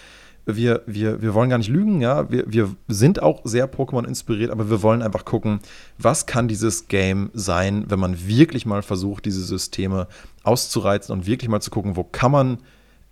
wir, 0.47 0.82
wir, 0.86 1.22
wir 1.22 1.34
wollen 1.34 1.51
gar 1.51 1.59
nicht 1.59 1.70
lügen, 1.70 2.01
ja. 2.01 2.30
Wir, 2.30 2.45
wir 2.47 2.74
sind 2.88 3.22
auch 3.22 3.43
sehr 3.45 3.72
Pokémon 3.72 4.07
inspiriert, 4.07 4.51
aber 4.51 4.70
wir 4.70 4.82
wollen 4.82 5.03
einfach 5.03 5.24
gucken, 5.24 5.61
was 5.99 6.26
kann 6.26 6.49
dieses 6.49 6.88
Game 6.88 7.30
sein, 7.32 7.84
wenn 7.88 8.01
man 8.01 8.26
wirklich 8.26 8.66
mal 8.66 8.82
versucht, 8.82 9.24
diese 9.24 9.45
Systeme 9.45 10.09
auszureizen 10.43 11.12
und 11.12 11.26
wirklich 11.26 11.49
mal 11.49 11.61
zu 11.61 11.70
gucken, 11.70 11.97
wo 11.97 12.05
kann 12.05 12.32
man 12.32 12.59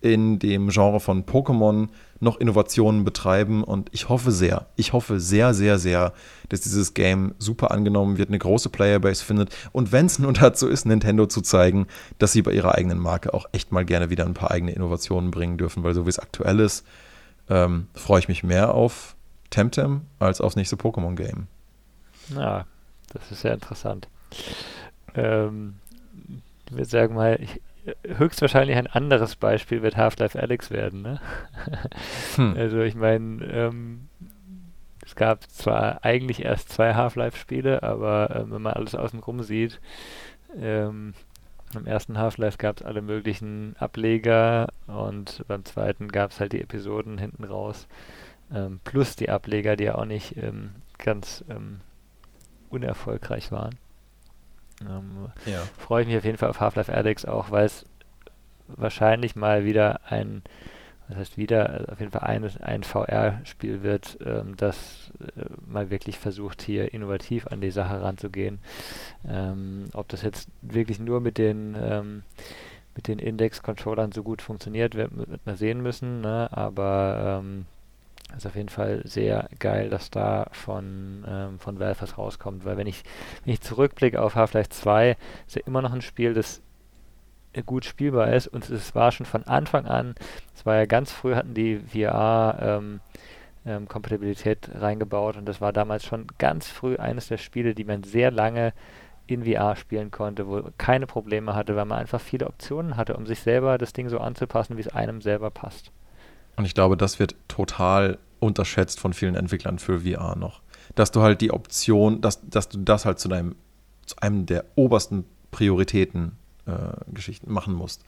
in 0.01 0.39
dem 0.39 0.69
Genre 0.69 0.99
von 0.99 1.25
Pokémon 1.25 1.89
noch 2.19 2.39
Innovationen 2.39 3.03
betreiben. 3.03 3.63
Und 3.63 3.89
ich 3.91 4.09
hoffe 4.09 4.31
sehr, 4.31 4.67
ich 4.75 4.93
hoffe 4.93 5.19
sehr, 5.19 5.53
sehr, 5.53 5.77
sehr, 5.79 6.13
dass 6.49 6.61
dieses 6.61 6.93
Game 6.93 7.35
super 7.37 7.71
angenommen 7.71 8.17
wird, 8.17 8.29
eine 8.29 8.39
große 8.39 8.69
Playerbase 8.69 9.23
findet. 9.23 9.55
Und 9.71 9.91
wenn 9.91 10.07
es 10.07 10.19
nur 10.19 10.33
dazu 10.33 10.67
ist, 10.67 10.85
Nintendo 10.85 11.27
zu 11.27 11.41
zeigen, 11.41 11.87
dass 12.17 12.31
sie 12.31 12.41
bei 12.41 12.51
ihrer 12.51 12.75
eigenen 12.75 12.99
Marke 12.99 13.33
auch 13.33 13.45
echt 13.51 13.71
mal 13.71 13.85
gerne 13.85 14.09
wieder 14.09 14.25
ein 14.25 14.33
paar 14.33 14.51
eigene 14.51 14.73
Innovationen 14.73 15.31
bringen 15.31 15.57
dürfen, 15.57 15.83
weil 15.83 15.93
so 15.93 16.05
wie 16.05 16.09
es 16.09 16.19
aktuell 16.19 16.59
ist, 16.59 16.85
ähm, 17.51 17.87
freue 17.93 18.19
ich 18.19 18.29
mich 18.29 18.43
mehr 18.43 18.73
auf 18.73 19.15
Temtem 19.49 20.03
als 20.19 20.39
aufs 20.39 20.55
nächste 20.55 20.77
Pokémon-Game. 20.77 21.47
Ja, 22.33 22.65
das 23.13 23.29
ist 23.31 23.41
sehr 23.41 23.53
interessant. 23.53 24.07
Ähm, 25.13 25.75
ich 26.65 26.71
würde 26.71 26.85
sagen 26.85 27.15
mal, 27.15 27.37
ich, 27.41 27.61
höchstwahrscheinlich 28.07 28.77
ein 28.77 28.87
anderes 28.87 29.35
Beispiel 29.35 29.81
wird 29.81 29.97
Half-Life 29.97 30.39
Alex 30.39 30.71
werden. 30.71 31.01
Ne? 31.01 31.19
Hm. 32.35 32.55
Also 32.55 32.79
ich 32.79 32.95
meine, 32.95 33.43
ähm, 33.45 34.07
es 35.05 35.15
gab 35.15 35.43
zwar 35.49 36.05
eigentlich 36.05 36.45
erst 36.45 36.69
zwei 36.69 36.93
Half-Life-Spiele, 36.93 37.83
aber 37.83 38.33
ähm, 38.33 38.51
wenn 38.51 38.61
man 38.61 38.73
alles 38.73 38.95
außen 38.95 39.19
rum 39.19 39.43
sieht, 39.43 39.81
ähm, 40.57 41.13
im 41.75 41.85
ersten 41.85 42.17
Half-Life 42.17 42.57
gab 42.57 42.77
es 42.77 42.83
alle 42.83 43.01
möglichen 43.01 43.75
Ableger 43.79 44.67
und 44.87 45.43
beim 45.47 45.65
zweiten 45.65 46.09
gab 46.09 46.31
es 46.31 46.39
halt 46.39 46.53
die 46.53 46.61
Episoden 46.61 47.17
hinten 47.17 47.43
raus, 47.43 47.87
ähm, 48.53 48.79
plus 48.83 49.15
die 49.15 49.29
Ableger, 49.29 49.75
die 49.75 49.85
ja 49.85 49.95
auch 49.95 50.05
nicht 50.05 50.37
ähm, 50.37 50.71
ganz 50.97 51.43
ähm, 51.49 51.81
unerfolgreich 52.69 53.51
waren. 53.51 53.75
Ähm, 54.81 55.31
ja. 55.45 55.61
Freue 55.77 56.01
ich 56.03 56.07
mich 56.07 56.17
auf 56.17 56.25
jeden 56.25 56.37
Fall 56.37 56.49
auf 56.49 56.59
Half-Life 56.59 56.93
Alyx 56.93 57.25
auch, 57.25 57.51
weil 57.51 57.65
es 57.65 57.85
wahrscheinlich 58.67 59.35
mal 59.35 59.65
wieder 59.65 60.01
ein 60.05 60.43
das 61.07 61.17
heißt 61.17 61.37
wieder 61.37 61.85
auf 61.91 61.99
jeden 61.99 62.11
Fall 62.11 62.21
ein, 62.21 62.49
ein 62.61 62.83
VR-Spiel 62.83 63.83
wird, 63.83 64.17
ähm, 64.25 64.55
das 64.57 65.11
äh, 65.19 65.43
mal 65.67 65.89
wirklich 65.89 66.17
versucht, 66.17 66.61
hier 66.61 66.93
innovativ 66.93 67.47
an 67.47 67.61
die 67.61 67.71
Sache 67.71 68.01
ranzugehen. 68.01 68.59
Ähm, 69.27 69.85
ob 69.93 70.07
das 70.07 70.21
jetzt 70.21 70.49
wirklich 70.61 70.99
nur 70.99 71.19
mit 71.19 71.37
den 71.37 71.75
ähm, 71.79 72.23
mit 72.95 73.07
den 73.07 73.19
Index-Controllern 73.19 74.11
so 74.11 74.23
gut 74.23 74.41
funktioniert, 74.41 74.95
wird, 74.95 75.15
wird 75.15 75.45
man 75.45 75.55
sehen 75.55 75.81
müssen, 75.81 76.21
ne? 76.21 76.49
aber 76.51 77.41
ähm, 77.41 77.65
ist 78.35 78.45
auf 78.45 78.55
jeden 78.55 78.69
Fall 78.69 79.01
sehr 79.05 79.49
geil, 79.59 79.89
dass 79.89 80.09
da 80.09 80.47
von, 80.51 81.25
ähm, 81.27 81.59
von 81.59 81.79
Valve 81.79 82.01
was 82.01 82.17
rauskommt, 82.17 82.65
weil 82.65 82.77
wenn 82.77 82.87
ich, 82.87 83.03
wenn 83.43 83.53
ich 83.53 83.61
zurückblicke 83.61 84.21
auf 84.21 84.35
Half-Life 84.35 84.69
2, 84.69 85.17
ist 85.47 85.55
ja 85.55 85.61
immer 85.65 85.81
noch 85.81 85.93
ein 85.93 86.01
Spiel, 86.01 86.33
das 86.33 86.61
gut 87.65 87.85
spielbar 87.85 88.33
ist 88.33 88.47
und 88.47 88.69
es 88.69 88.95
war 88.95 89.11
schon 89.11 89.25
von 89.25 89.43
Anfang 89.43 89.85
an, 89.85 90.15
es 90.55 90.65
war 90.65 90.75
ja 90.77 90.85
ganz 90.85 91.11
früh 91.11 91.35
hatten 91.35 91.53
die 91.53 91.79
VR 91.79 92.57
ähm, 92.61 93.01
ähm, 93.65 93.87
Kompatibilität 93.87 94.69
reingebaut 94.73 95.37
und 95.37 95.45
das 95.45 95.61
war 95.61 95.73
damals 95.73 96.05
schon 96.05 96.27
ganz 96.37 96.67
früh 96.67 96.95
eines 96.95 97.27
der 97.27 97.37
Spiele, 97.37 97.75
die 97.75 97.83
man 97.83 98.03
sehr 98.03 98.31
lange 98.31 98.73
in 99.27 99.45
VR 99.45 99.75
spielen 99.75 100.11
konnte, 100.11 100.47
wo 100.47 100.63
keine 100.77 101.07
Probleme 101.07 101.53
hatte, 101.53 101.75
weil 101.75 101.85
man 101.85 101.99
einfach 101.99 102.19
viele 102.19 102.47
Optionen 102.47 102.97
hatte, 102.97 103.15
um 103.15 103.25
sich 103.25 103.39
selber 103.39 103.77
das 103.77 103.93
Ding 103.93 104.09
so 104.09 104.19
anzupassen, 104.19 104.77
wie 104.77 104.81
es 104.81 104.87
einem 104.87 105.21
selber 105.21 105.51
passt. 105.51 105.91
Und 106.57 106.65
ich 106.65 106.73
glaube, 106.73 106.97
das 106.97 107.19
wird 107.19 107.35
total 107.47 108.17
unterschätzt 108.39 108.99
von 108.99 109.13
vielen 109.13 109.35
Entwicklern 109.35 109.79
für 109.79 110.01
VR 110.01 110.35
noch. 110.35 110.61
Dass 110.95 111.11
du 111.11 111.21
halt 111.21 111.41
die 111.41 111.51
Option, 111.51 112.21
dass, 112.21 112.41
dass 112.49 112.67
du 112.67 112.79
das 112.79 113.05
halt 113.05 113.19
zu 113.19 113.29
deinem, 113.29 113.55
zu 114.05 114.15
einem 114.19 114.45
der 114.45 114.65
obersten 114.75 115.25
Prioritäten 115.51 116.37
äh, 116.65 116.71
Geschichten 117.13 117.51
machen 117.51 117.73
musst. 117.73 118.03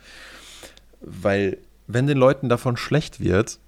Weil, 1.01 1.58
wenn 1.88 2.08
den 2.08 2.18
Leuten 2.18 2.49
davon 2.49 2.78
schlecht 2.78 3.20
wird, 3.20 3.60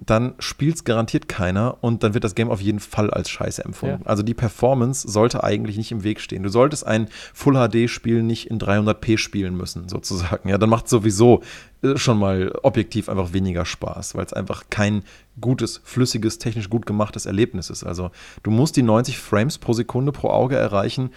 dann 0.00 0.34
spielt 0.38 0.76
es 0.76 0.84
garantiert 0.84 1.28
keiner 1.28 1.78
und 1.80 2.02
dann 2.02 2.14
wird 2.14 2.24
das 2.24 2.34
Game 2.34 2.50
auf 2.50 2.60
jeden 2.60 2.80
Fall 2.80 3.10
als 3.10 3.30
scheiße 3.30 3.64
empfunden. 3.64 4.02
Ja. 4.02 4.06
Also 4.06 4.22
die 4.22 4.34
Performance 4.34 5.08
sollte 5.10 5.44
eigentlich 5.44 5.76
nicht 5.76 5.92
im 5.92 6.02
Weg 6.02 6.20
stehen. 6.20 6.42
Du 6.42 6.48
solltest 6.48 6.86
ein 6.86 7.08
Full 7.32 7.54
HD-Spiel 7.54 8.22
nicht 8.22 8.50
in 8.50 8.58
300p 8.58 9.18
spielen 9.18 9.56
müssen, 9.56 9.88
sozusagen. 9.88 10.48
Ja, 10.48 10.58
dann 10.58 10.68
macht 10.68 10.86
es 10.86 10.90
sowieso 10.90 11.42
äh, 11.82 11.96
schon 11.96 12.18
mal 12.18 12.52
objektiv 12.62 13.08
einfach 13.08 13.32
weniger 13.32 13.64
Spaß, 13.64 14.14
weil 14.14 14.24
es 14.26 14.32
einfach 14.32 14.64
kein 14.68 15.04
gutes, 15.40 15.80
flüssiges, 15.84 16.38
technisch 16.38 16.68
gut 16.68 16.86
gemachtes 16.86 17.24
Erlebnis 17.24 17.70
ist. 17.70 17.84
Also 17.84 18.10
du 18.42 18.50
musst 18.50 18.76
die 18.76 18.82
90 18.82 19.18
Frames 19.18 19.58
pro 19.58 19.72
Sekunde 19.72 20.12
pro 20.12 20.28
Auge 20.28 20.56
erreichen. 20.56 21.10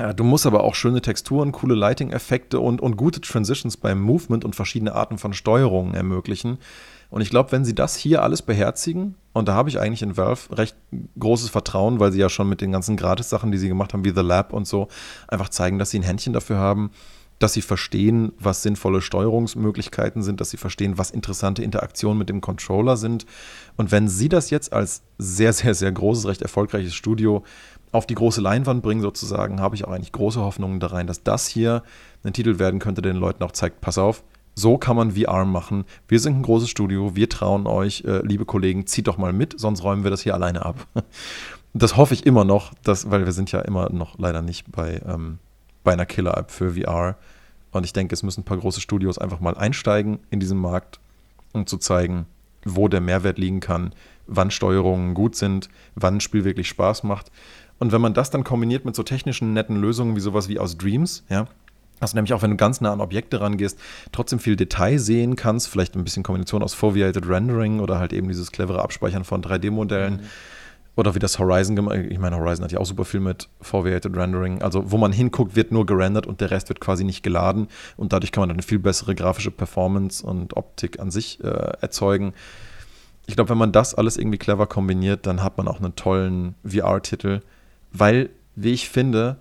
Ja, 0.00 0.14
du 0.14 0.24
musst 0.24 0.46
aber 0.46 0.64
auch 0.64 0.74
schöne 0.74 1.02
Texturen, 1.02 1.52
coole 1.52 1.74
Lighting-Effekte 1.74 2.58
und, 2.58 2.80
und 2.80 2.96
gute 2.96 3.20
Transitions 3.20 3.76
beim 3.76 4.00
Movement 4.00 4.46
und 4.46 4.56
verschiedene 4.56 4.94
Arten 4.94 5.18
von 5.18 5.34
Steuerungen 5.34 5.92
ermöglichen. 5.92 6.56
Und 7.10 7.20
ich 7.20 7.28
glaube, 7.28 7.52
wenn 7.52 7.66
sie 7.66 7.74
das 7.74 7.96
hier 7.96 8.22
alles 8.22 8.40
beherzigen, 8.40 9.16
und 9.34 9.46
da 9.46 9.52
habe 9.52 9.68
ich 9.68 9.78
eigentlich 9.78 10.00
in 10.00 10.16
Valve 10.16 10.56
recht 10.56 10.74
großes 11.18 11.50
Vertrauen, 11.50 12.00
weil 12.00 12.12
sie 12.12 12.18
ja 12.18 12.30
schon 12.30 12.48
mit 12.48 12.62
den 12.62 12.72
ganzen 12.72 12.96
Gratis-Sachen, 12.96 13.52
die 13.52 13.58
sie 13.58 13.68
gemacht 13.68 13.92
haben, 13.92 14.02
wie 14.02 14.14
The 14.14 14.22
Lab 14.22 14.54
und 14.54 14.66
so, 14.66 14.88
einfach 15.28 15.50
zeigen, 15.50 15.78
dass 15.78 15.90
sie 15.90 15.98
ein 15.98 16.02
Händchen 16.02 16.32
dafür 16.32 16.56
haben, 16.56 16.92
dass 17.38 17.52
sie 17.52 17.62
verstehen, 17.62 18.32
was 18.38 18.62
sinnvolle 18.62 19.02
Steuerungsmöglichkeiten 19.02 20.22
sind, 20.22 20.40
dass 20.40 20.48
sie 20.48 20.56
verstehen, 20.56 20.96
was 20.96 21.10
interessante 21.10 21.62
Interaktionen 21.62 22.18
mit 22.18 22.30
dem 22.30 22.40
Controller 22.40 22.96
sind. 22.96 23.26
Und 23.76 23.92
wenn 23.92 24.08
sie 24.08 24.30
das 24.30 24.48
jetzt 24.48 24.72
als 24.72 25.02
sehr, 25.18 25.52
sehr, 25.52 25.74
sehr 25.74 25.92
großes, 25.92 26.26
recht 26.26 26.42
erfolgreiches 26.42 26.94
Studio 26.94 27.44
auf 27.92 28.06
die 28.06 28.14
große 28.14 28.40
Leinwand 28.40 28.82
bringen, 28.82 29.00
sozusagen, 29.00 29.60
habe 29.60 29.74
ich 29.74 29.84
auch 29.84 29.92
eigentlich 29.92 30.12
große 30.12 30.40
Hoffnungen 30.40 30.80
da 30.80 30.88
rein, 30.88 31.06
dass 31.06 31.22
das 31.22 31.48
hier 31.48 31.82
ein 32.22 32.32
Titel 32.32 32.58
werden 32.58 32.80
könnte, 32.80 33.02
der 33.02 33.12
den 33.12 33.20
Leuten 33.20 33.42
auch 33.42 33.52
zeigt, 33.52 33.80
pass 33.80 33.98
auf, 33.98 34.22
so 34.54 34.78
kann 34.78 34.96
man 34.96 35.12
VR 35.12 35.44
machen. 35.44 35.84
Wir 36.06 36.20
sind 36.20 36.36
ein 36.36 36.42
großes 36.42 36.68
Studio, 36.68 37.16
wir 37.16 37.28
trauen 37.28 37.66
euch, 37.66 38.04
äh, 38.04 38.24
liebe 38.24 38.44
Kollegen, 38.44 38.86
zieht 38.86 39.06
doch 39.06 39.18
mal 39.18 39.32
mit, 39.32 39.58
sonst 39.58 39.82
räumen 39.82 40.04
wir 40.04 40.10
das 40.10 40.22
hier 40.22 40.34
alleine 40.34 40.64
ab. 40.64 40.86
Das 41.72 41.96
hoffe 41.96 42.14
ich 42.14 42.26
immer 42.26 42.44
noch, 42.44 42.74
dass, 42.82 43.12
weil 43.12 43.24
wir 43.24 43.30
sind 43.30 43.52
ja 43.52 43.60
immer 43.60 43.90
noch 43.90 44.18
leider 44.18 44.42
nicht 44.42 44.72
bei, 44.72 45.00
ähm, 45.06 45.38
bei 45.84 45.92
einer 45.92 46.04
Killer-App 46.04 46.50
für 46.50 46.74
VR. 46.74 47.16
Und 47.70 47.84
ich 47.84 47.92
denke, 47.92 48.12
es 48.12 48.24
müssen 48.24 48.40
ein 48.40 48.44
paar 48.44 48.58
große 48.58 48.80
Studios 48.80 49.18
einfach 49.18 49.38
mal 49.38 49.56
einsteigen 49.56 50.18
in 50.30 50.40
diesen 50.40 50.58
Markt, 50.58 50.98
um 51.52 51.68
zu 51.68 51.78
zeigen, 51.78 52.26
wo 52.64 52.88
der 52.88 53.00
Mehrwert 53.00 53.38
liegen 53.38 53.60
kann, 53.60 53.94
wann 54.26 54.50
Steuerungen 54.50 55.14
gut 55.14 55.36
sind, 55.36 55.68
wann 55.94 56.16
ein 56.16 56.20
Spiel 56.20 56.44
wirklich 56.44 56.68
Spaß 56.68 57.04
macht. 57.04 57.30
Und 57.80 57.90
wenn 57.90 58.00
man 58.00 58.14
das 58.14 58.30
dann 58.30 58.44
kombiniert 58.44 58.84
mit 58.84 58.94
so 58.94 59.02
technischen, 59.02 59.52
netten 59.52 59.74
Lösungen 59.76 60.14
wie 60.14 60.20
sowas 60.20 60.48
wie 60.48 60.60
aus 60.60 60.78
Dreams, 60.78 61.24
ja, 61.28 61.48
dass 61.98 62.12
du 62.12 62.16
nämlich 62.16 62.32
auch, 62.32 62.42
wenn 62.42 62.50
du 62.50 62.56
ganz 62.56 62.80
nah 62.80 62.92
an 62.92 63.00
Objekte 63.00 63.40
rangehst, 63.40 63.78
trotzdem 64.10 64.38
viel 64.38 64.56
Detail 64.56 64.98
sehen 64.98 65.36
kannst, 65.36 65.68
vielleicht 65.68 65.94
ein 65.96 66.04
bisschen 66.04 66.22
Kombination 66.22 66.62
aus 66.62 66.74
Foveated 66.74 67.28
Rendering 67.28 67.80
oder 67.80 67.98
halt 67.98 68.12
eben 68.12 68.28
dieses 68.28 68.50
clevere 68.52 68.82
Abspeichern 68.82 69.24
von 69.24 69.42
3D-Modellen. 69.42 70.14
Mhm. 70.14 70.20
Oder 70.96 71.14
wie 71.14 71.18
das 71.18 71.38
Horizon 71.38 71.76
gemacht 71.76 71.98
Ich 72.10 72.18
meine, 72.18 72.36
Horizon 72.36 72.64
hat 72.64 72.72
ja 72.72 72.78
auch 72.78 72.86
super 72.86 73.04
viel 73.04 73.20
mit 73.20 73.48
Foveated 73.60 74.16
Rendering. 74.16 74.60
Also, 74.60 74.90
wo 74.90 74.98
man 74.98 75.12
hinguckt, 75.12 75.56
wird 75.56 75.72
nur 75.72 75.86
gerendert 75.86 76.26
und 76.26 76.40
der 76.40 76.50
Rest 76.50 76.68
wird 76.68 76.80
quasi 76.80 77.04
nicht 77.04 77.22
geladen. 77.22 77.68
Und 77.96 78.12
dadurch 78.12 78.32
kann 78.32 78.42
man 78.42 78.48
dann 78.48 78.56
eine 78.56 78.62
viel 78.62 78.80
bessere 78.80 79.14
grafische 79.14 79.50
Performance 79.50 80.26
und 80.26 80.56
Optik 80.56 80.98
an 80.98 81.10
sich 81.10 81.42
äh, 81.44 81.48
erzeugen. 81.80 82.34
Ich 83.26 83.36
glaube, 83.36 83.50
wenn 83.50 83.58
man 83.58 83.72
das 83.72 83.94
alles 83.94 84.16
irgendwie 84.16 84.38
clever 84.38 84.66
kombiniert, 84.66 85.26
dann 85.26 85.42
hat 85.42 85.56
man 85.56 85.68
auch 85.68 85.80
einen 85.80 85.94
tollen 85.94 86.54
VR-Titel. 86.66 87.40
Weil, 87.92 88.30
wie 88.56 88.72
ich 88.72 88.88
finde, 88.88 89.36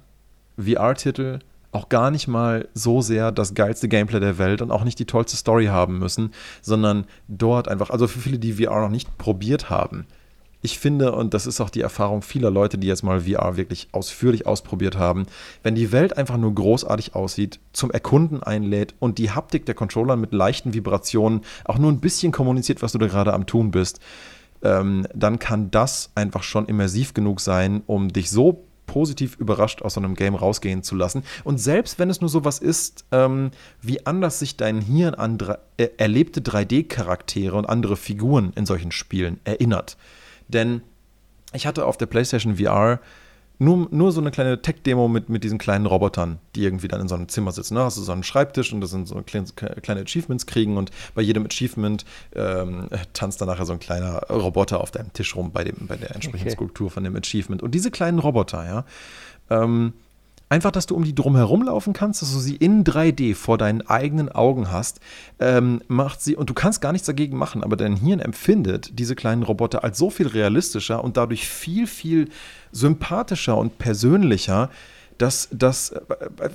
VR-Titel 0.57 1.39
auch 1.71 1.89
gar 1.89 2.09
nicht 2.09 2.27
mal 2.27 2.67
so 2.73 3.01
sehr 3.01 3.31
das 3.31 3.53
geilste 3.53 3.87
Gameplay 3.87 4.19
der 4.19 4.37
Welt 4.37 4.61
und 4.61 4.71
auch 4.71 4.83
nicht 4.83 4.97
die 4.97 5.05
tollste 5.05 5.37
Story 5.37 5.67
haben 5.67 5.99
müssen, 5.99 6.33
sondern 6.61 7.05
dort 7.27 7.67
einfach, 7.67 7.91
also 7.91 8.07
für 8.07 8.19
viele, 8.19 8.39
die 8.39 8.53
VR 8.53 8.81
noch 8.81 8.89
nicht 8.89 9.17
probiert 9.17 9.69
haben, 9.69 10.07
ich 10.61 10.77
finde, 10.77 11.13
und 11.13 11.33
das 11.33 11.47
ist 11.47 11.61
auch 11.61 11.69
die 11.69 11.79
Erfahrung 11.79 12.21
vieler 12.21 12.51
Leute, 12.51 12.77
die 12.77 12.87
jetzt 12.87 13.03
mal 13.03 13.21
VR 13.21 13.55
wirklich 13.55 13.87
ausführlich 13.93 14.45
ausprobiert 14.45 14.97
haben, 14.97 15.25
wenn 15.63 15.73
die 15.73 15.93
Welt 15.93 16.17
einfach 16.17 16.35
nur 16.35 16.53
großartig 16.53 17.15
aussieht, 17.15 17.61
zum 17.71 17.91
Erkunden 17.91 18.43
einlädt 18.43 18.93
und 18.99 19.19
die 19.19 19.31
Haptik 19.31 19.65
der 19.65 19.75
Controller 19.75 20.17
mit 20.17 20.33
leichten 20.33 20.73
Vibrationen 20.73 21.41
auch 21.63 21.77
nur 21.77 21.89
ein 21.89 22.01
bisschen 22.01 22.33
kommuniziert, 22.33 22.81
was 22.81 22.91
du 22.91 22.97
da 22.97 23.07
gerade 23.07 23.33
am 23.33 23.45
tun 23.45 23.71
bist, 23.71 24.01
ähm, 24.63 25.07
dann 25.13 25.39
kann 25.39 25.71
das 25.71 26.11
einfach 26.15 26.43
schon 26.43 26.65
immersiv 26.65 27.13
genug 27.13 27.39
sein, 27.41 27.83
um 27.85 28.11
dich 28.11 28.29
so 28.29 28.65
positiv 28.85 29.35
überrascht 29.35 29.83
aus 29.83 29.93
so 29.93 30.01
einem 30.01 30.15
Game 30.15 30.33
rausgehen 30.33 30.81
zu 30.81 30.95
lassen. 30.95 31.23
Und 31.43 31.59
selbst 31.59 31.99
wenn 31.99 32.09
es 32.09 32.21
nur 32.21 32.29
sowas 32.29 32.57
ist, 32.57 33.05
ähm, 33.11 33.51
wie 33.81 34.05
anders 34.07 34.39
sich 34.39 34.57
dein 34.57 34.81
Hirn 34.81 35.13
an 35.13 35.37
äh, 35.77 35.89
erlebte 35.97 36.41
3D-Charaktere 36.41 37.55
und 37.55 37.69
andere 37.69 37.95
Figuren 37.95 38.51
in 38.55 38.65
solchen 38.65 38.91
Spielen 38.91 39.39
erinnert. 39.43 39.95
Denn 40.47 40.81
ich 41.53 41.67
hatte 41.67 41.85
auf 41.85 41.97
der 41.97 42.07
PlayStation 42.07 42.55
VR 42.55 42.99
nur, 43.59 43.87
nur 43.91 44.11
so 44.13 44.21
eine 44.21 44.31
kleine 44.31 44.61
Tech-Demo 44.61 45.09
mit, 45.09 45.27
mit 45.27 45.43
diesen 45.43 45.57
kleinen 45.57 45.85
Robotern, 45.85 46.39
die 46.55 46.63
irgendwie 46.63 46.87
dann 46.87 47.01
in 47.01 47.09
so 47.09 47.15
einem 47.15 47.27
Zimmer 47.27 47.51
sitzen. 47.51 47.75
Da 47.75 47.83
hast 47.83 47.97
du 47.97 48.01
so 48.01 48.13
einen 48.13 48.23
Schreibtisch 48.23 48.71
und 48.71 48.79
da 48.79 48.87
sind 48.87 49.07
so 49.07 49.21
kleine, 49.21 49.47
kleine 49.81 50.01
Achievements 50.01 50.45
kriegen 50.45 50.77
und 50.77 50.91
bei 51.13 51.21
jedem 51.21 51.45
Achievement 51.45 52.05
ähm, 52.35 52.87
tanzt 53.11 53.41
dann 53.41 53.49
nachher 53.49 53.65
so 53.65 53.73
ein 53.73 53.79
kleiner 53.79 54.19
Roboter 54.29 54.79
auf 54.79 54.91
deinem 54.91 55.11
Tisch 55.11 55.35
rum 55.35 55.51
bei, 55.51 55.65
dem, 55.65 55.87
bei 55.87 55.97
der 55.97 56.15
entsprechenden 56.15 56.47
okay. 56.47 56.55
Skulptur 56.55 56.89
von 56.89 57.03
dem 57.03 57.15
Achievement. 57.17 57.61
Und 57.61 57.75
diese 57.75 57.91
kleinen 57.91 58.19
Roboter, 58.19 58.65
ja, 58.65 58.85
ähm, 59.49 59.93
Einfach, 60.51 60.71
dass 60.71 60.87
du 60.87 60.95
um 60.95 61.03
die 61.03 61.13
drum 61.13 61.35
herum 61.35 61.61
laufen 61.61 61.93
kannst, 61.93 62.23
dass 62.23 62.33
du 62.33 62.39
sie 62.39 62.55
in 62.55 62.83
3D 62.83 63.35
vor 63.35 63.59
deinen 63.59 63.81
eigenen 63.81 64.29
Augen 64.29 64.71
hast, 64.71 64.99
ähm, 65.39 65.81
macht 65.87 66.21
sie, 66.21 66.35
und 66.35 66.49
du 66.49 66.55
kannst 66.55 66.81
gar 66.81 66.91
nichts 66.91 67.05
dagegen 67.05 67.37
machen, 67.37 67.63
aber 67.63 67.77
dein 67.77 67.95
Hirn 67.95 68.19
empfindet 68.19 68.97
diese 68.97 69.15
kleinen 69.15 69.43
Roboter 69.43 69.83
als 69.83 69.99
so 69.99 70.09
viel 70.09 70.27
realistischer 70.27 71.03
und 71.03 71.17
dadurch 71.17 71.47
viel, 71.47 71.85
viel 71.85 72.29
sympathischer 72.71 73.57
und 73.57 73.77
persönlicher, 73.77 74.71
dass 75.19 75.49
das, 75.51 75.91
äh, 75.91 75.99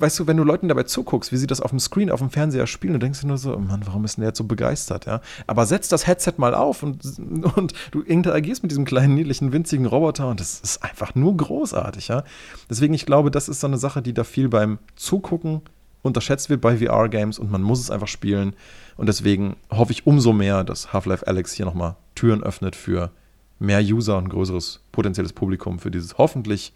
weißt 0.01 0.19
du, 0.19 0.27
wenn 0.27 0.39
du 0.39 0.43
Leuten 0.43 0.69
dabei 0.69 0.85
zuguckst, 0.85 1.31
wie 1.33 1.37
sie 1.37 1.47
das 1.47 1.61
auf 1.61 1.71
dem 1.71 1.79
Screen, 1.79 2.11
auf 2.11 2.21
dem 2.21 2.31
Fernseher 2.31 2.67
spielen, 2.67 2.95
dann 2.95 3.01
denkst 3.01 3.21
du 3.21 3.27
nur 3.27 3.39
so, 3.39 3.57
Mann, 3.59 3.83
warum 3.85 4.05
ist 4.05 4.17
denn 4.17 4.23
der 4.23 4.31
jetzt 4.31 4.39
so 4.39 4.45
begeistert, 4.45 5.05
ja? 5.05 5.21
Aber 5.47 5.67
setz 5.67 5.89
das 5.89 6.07
Headset 6.07 6.33
mal 6.39 6.55
auf 6.55 6.83
und, 6.83 7.05
und 7.57 7.75
du 7.93 8.01
interagierst 8.01 8.63
mit 8.63 8.73
diesem 8.73 8.87
kleinen, 8.87 9.15
niedlichen, 9.15 9.53
winzigen 9.53 9.87
Roboter 9.87 10.29
und 10.29 10.41
das 10.41 10.61
ist 10.61 10.83
einfach 10.83 11.15
nur 11.15 11.37
großartig, 11.37 12.09
ja? 12.09 12.25
Deswegen, 12.71 12.95
ich 12.95 13.07
glaube, 13.07 13.31
das 13.31 13.49
ist 13.49 13.61
so 13.61 13.67
eine 13.67 13.79
Sache, 13.79 14.01
die 14.01 14.15
da 14.15 14.25
viel 14.25 14.49
beim 14.49 14.79
Zugucken 14.97 15.61
unterschätzt 16.01 16.49
wird 16.49 16.63
bei 16.63 16.79
VR-Games 16.79 17.39
und 17.39 17.51
man 17.51 17.63
muss 17.63 17.81
es 17.81 17.91
einfach 17.91 18.09
spielen. 18.09 18.55
Und 18.97 19.09
deswegen 19.09 19.57
hoffe 19.71 19.93
ich 19.93 20.07
umso 20.07 20.33
mehr, 20.33 20.65
dass 20.65 20.93
Half-Life 20.93 21.27
Alex 21.27 21.53
hier 21.53 21.67
nochmal 21.67 21.97
Türen 22.15 22.43
öffnet 22.43 22.77
für 22.77 23.11
mehr 23.59 23.81
User 23.81 24.17
und 24.19 24.29
größeres 24.29 24.81
potenzielles 24.93 25.33
Publikum 25.33 25.79
für 25.79 25.91
dieses 25.91 26.19
hoffentlich 26.19 26.73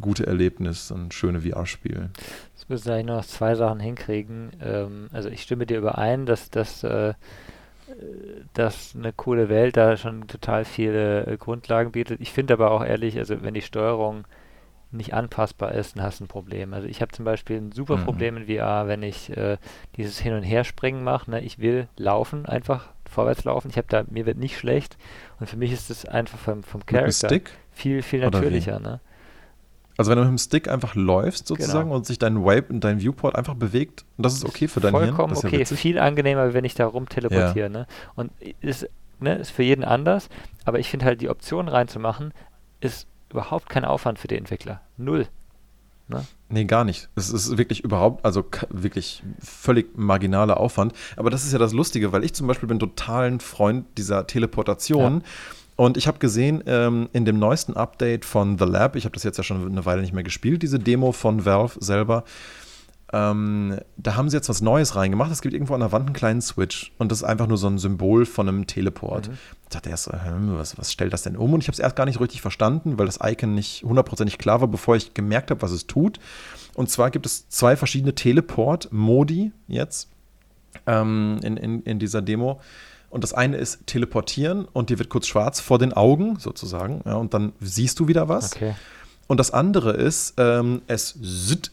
gute 0.00 0.26
Erlebnis 0.26 0.90
und 0.90 1.14
schöne 1.14 1.40
VR-Spiel. 1.42 2.10
Jetzt 2.54 2.68
müssen 2.68 2.86
wir 2.86 2.94
eigentlich 2.94 3.06
noch 3.06 3.24
zwei 3.24 3.54
Sachen 3.54 3.80
hinkriegen. 3.80 4.50
Ähm, 4.62 5.08
also 5.12 5.28
ich 5.28 5.42
stimme 5.42 5.66
dir 5.66 5.78
überein, 5.78 6.26
dass 6.26 6.50
das 6.50 6.84
äh, 6.84 7.14
dass 8.52 8.94
eine 8.94 9.12
coole 9.12 9.48
Welt 9.48 9.76
da 9.76 9.96
schon 9.96 10.26
total 10.26 10.64
viele 10.64 11.26
äh, 11.26 11.36
Grundlagen 11.36 11.92
bietet. 11.92 12.20
Ich 12.20 12.32
finde 12.32 12.54
aber 12.54 12.70
auch 12.70 12.84
ehrlich, 12.84 13.16
also 13.18 13.42
wenn 13.42 13.54
die 13.54 13.62
Steuerung 13.62 14.24
nicht 14.90 15.14
anpassbar 15.14 15.72
ist, 15.72 15.96
dann 15.96 16.02
hast 16.02 16.20
du 16.20 16.24
ein 16.24 16.28
Problem. 16.28 16.72
Also 16.72 16.88
ich 16.88 17.02
habe 17.02 17.12
zum 17.12 17.24
Beispiel 17.24 17.58
ein 17.58 17.72
super 17.72 17.96
mhm. 17.98 18.04
Problem 18.04 18.36
in 18.38 18.46
VR, 18.46 18.88
wenn 18.88 19.02
ich 19.02 19.34
äh, 19.36 19.58
dieses 19.96 20.18
Hin- 20.18 20.34
und 20.34 20.42
Herspringen 20.42 21.04
mache. 21.04 21.30
Ne? 21.30 21.40
Ich 21.42 21.58
will 21.58 21.88
laufen 21.96 22.46
einfach 22.46 22.88
vorwärts 23.08 23.44
laufen. 23.44 23.70
Ich 23.70 23.76
habe 23.76 23.88
da, 23.88 24.04
mir 24.08 24.26
wird 24.26 24.38
nicht 24.38 24.58
schlecht 24.58 24.96
und 25.40 25.48
für 25.48 25.56
mich 25.56 25.72
ist 25.72 25.90
es 25.90 26.04
einfach 26.04 26.38
vom, 26.38 26.62
vom 26.62 26.84
Charakter 26.86 27.28
viel, 27.70 28.02
viel 28.02 28.20
natürlicher. 28.20 28.80
Ne? 28.80 29.00
Also 29.98 30.12
wenn 30.12 30.18
du 30.18 30.24
mit 30.24 30.30
dem 30.30 30.38
Stick 30.38 30.68
einfach 30.68 30.94
läufst 30.94 31.48
sozusagen 31.48 31.86
genau. 31.86 31.96
und 31.96 32.06
sich 32.06 32.20
dein 32.20 32.44
Wave 32.44 32.66
und 32.68 32.84
dein 32.84 33.00
Viewport 33.00 33.34
einfach 33.34 33.54
bewegt 33.54 34.04
und 34.16 34.24
das 34.24 34.34
ist 34.34 34.44
okay 34.44 34.68
für 34.68 34.78
dein 34.78 34.92
Vollkommen 34.92 35.34
Hirn. 35.34 35.46
okay, 35.46 35.58
ja 35.58 35.76
viel 35.76 35.98
angenehmer, 35.98 36.54
wenn 36.54 36.64
ich 36.64 36.76
da 36.76 36.86
rum 36.86 37.08
teleportiere. 37.08 37.66
Ja. 37.66 37.68
Ne? 37.68 37.86
Und 38.14 38.30
ist, 38.60 38.88
ne, 39.18 39.34
ist 39.34 39.50
für 39.50 39.64
jeden 39.64 39.82
anders, 39.82 40.28
aber 40.64 40.78
ich 40.78 40.88
finde 40.88 41.04
halt 41.04 41.20
die 41.20 41.28
Option 41.28 41.66
reinzumachen, 41.66 42.32
ist 42.80 43.08
überhaupt 43.30 43.68
kein 43.68 43.84
Aufwand 43.84 44.20
für 44.20 44.28
die 44.28 44.36
Entwickler. 44.36 44.80
Null. 44.96 45.26
Ne? 46.06 46.24
Nee, 46.48 46.64
gar 46.64 46.84
nicht. 46.84 47.08
Es 47.16 47.30
ist 47.30 47.58
wirklich 47.58 47.82
überhaupt, 47.82 48.24
also 48.24 48.44
wirklich 48.70 49.24
völlig 49.40 49.98
marginaler 49.98 50.58
Aufwand. 50.58 50.92
Aber 51.16 51.28
das 51.28 51.44
ist 51.44 51.52
ja 51.52 51.58
das 51.58 51.72
Lustige, 51.72 52.12
weil 52.12 52.22
ich 52.22 52.34
zum 52.34 52.46
Beispiel 52.46 52.68
bin 52.68 52.78
totalen 52.78 53.40
Freund 53.40 53.84
dieser 53.98 54.28
Teleportation. 54.28 55.22
Ja 55.24 55.57
und 55.78 55.96
ich 55.96 56.08
habe 56.08 56.18
gesehen, 56.18 56.64
ähm, 56.66 57.08
in 57.12 57.24
dem 57.24 57.38
neuesten 57.38 57.74
Update 57.74 58.24
von 58.24 58.58
The 58.58 58.64
Lab, 58.64 58.96
ich 58.96 59.04
habe 59.04 59.14
das 59.14 59.22
jetzt 59.22 59.36
ja 59.36 59.44
schon 59.44 59.64
eine 59.64 59.86
Weile 59.86 60.00
nicht 60.00 60.12
mehr 60.12 60.24
gespielt, 60.24 60.64
diese 60.64 60.80
Demo 60.80 61.12
von 61.12 61.44
Valve 61.44 61.76
selber, 61.78 62.24
ähm, 63.12 63.78
da 63.96 64.16
haben 64.16 64.28
sie 64.28 64.36
jetzt 64.36 64.48
was 64.48 64.60
Neues 64.60 64.96
reingemacht. 64.96 65.30
Es 65.30 65.40
gibt 65.40 65.54
irgendwo 65.54 65.74
an 65.74 65.80
der 65.80 65.92
Wand 65.92 66.06
einen 66.06 66.14
kleinen 66.14 66.42
Switch 66.42 66.92
und 66.98 67.12
das 67.12 67.18
ist 67.18 67.24
einfach 67.24 67.46
nur 67.46 67.56
so 67.56 67.68
ein 67.68 67.78
Symbol 67.78 68.26
von 68.26 68.48
einem 68.48 68.66
Teleport. 68.66 69.28
Mhm. 69.28 69.38
Ich 69.62 69.68
dachte 69.68 69.88
erst, 69.88 70.08
äh, 70.08 70.18
was, 70.24 70.76
was 70.76 70.92
stellt 70.92 71.12
das 71.12 71.22
denn 71.22 71.36
um? 71.36 71.54
Und 71.54 71.60
ich 71.60 71.68
habe 71.68 71.74
es 71.74 71.78
erst 71.78 71.94
gar 71.94 72.06
nicht 72.06 72.20
richtig 72.20 72.42
verstanden, 72.42 72.98
weil 72.98 73.06
das 73.06 73.20
Icon 73.22 73.54
nicht 73.54 73.84
hundertprozentig 73.84 74.36
klar 74.36 74.60
war, 74.60 74.68
bevor 74.68 74.96
ich 74.96 75.14
gemerkt 75.14 75.52
habe, 75.52 75.62
was 75.62 75.70
es 75.70 75.86
tut. 75.86 76.18
Und 76.74 76.90
zwar 76.90 77.12
gibt 77.12 77.24
es 77.24 77.48
zwei 77.48 77.76
verschiedene 77.76 78.16
Teleport-Modi 78.16 79.52
jetzt 79.68 80.08
ähm, 80.88 81.38
in, 81.44 81.56
in, 81.56 81.82
in 81.84 82.00
dieser 82.00 82.20
Demo. 82.20 82.60
Und 83.10 83.24
das 83.24 83.32
eine 83.32 83.56
ist 83.56 83.86
teleportieren 83.86 84.66
und 84.72 84.90
dir 84.90 84.98
wird 84.98 85.08
kurz 85.08 85.26
schwarz 85.26 85.60
vor 85.60 85.78
den 85.78 85.92
Augen 85.92 86.38
sozusagen. 86.38 87.02
Ja, 87.06 87.14
und 87.14 87.32
dann 87.34 87.52
siehst 87.60 87.98
du 88.00 88.08
wieder 88.08 88.28
was. 88.28 88.54
Okay. 88.54 88.74
Und 89.28 89.38
das 89.38 89.50
andere 89.50 89.92
ist, 89.92 90.34
ähm, 90.38 90.80
es, 90.86 91.18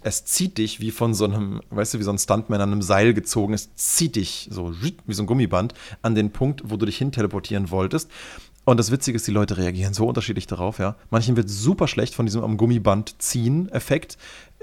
es 0.03 0.25
zieht 0.25 0.57
dich 0.57 0.81
wie 0.81 0.91
von 0.91 1.13
so 1.13 1.23
einem, 1.23 1.61
weißt 1.69 1.93
du, 1.93 1.99
wie 1.99 2.03
so 2.03 2.11
ein 2.11 2.17
Stuntman 2.17 2.59
an 2.59 2.71
einem 2.71 2.81
Seil 2.81 3.13
gezogen. 3.13 3.53
Es 3.53 3.73
zieht 3.75 4.17
dich 4.17 4.49
so 4.51 4.73
wie 4.81 5.13
so 5.13 5.23
ein 5.23 5.25
Gummiband 5.25 5.73
an 6.01 6.15
den 6.15 6.31
Punkt, 6.31 6.63
wo 6.65 6.75
du 6.75 6.85
dich 6.85 6.97
hin 6.97 7.13
teleportieren 7.13 7.71
wolltest. 7.71 8.11
Und 8.65 8.79
das 8.79 8.91
Witzige 8.91 9.15
ist, 9.15 9.27
die 9.27 9.31
Leute 9.31 9.57
reagieren 9.57 9.93
so 9.93 10.07
unterschiedlich 10.07 10.47
darauf, 10.47 10.79
ja. 10.79 10.95
Manchen 11.11 11.37
wird 11.37 11.49
super 11.49 11.87
schlecht 11.87 12.15
von 12.15 12.25
diesem 12.25 12.43
am 12.43 12.57
Gummiband 12.57 13.21
ziehen 13.21 13.69
Effekt. 13.69 14.17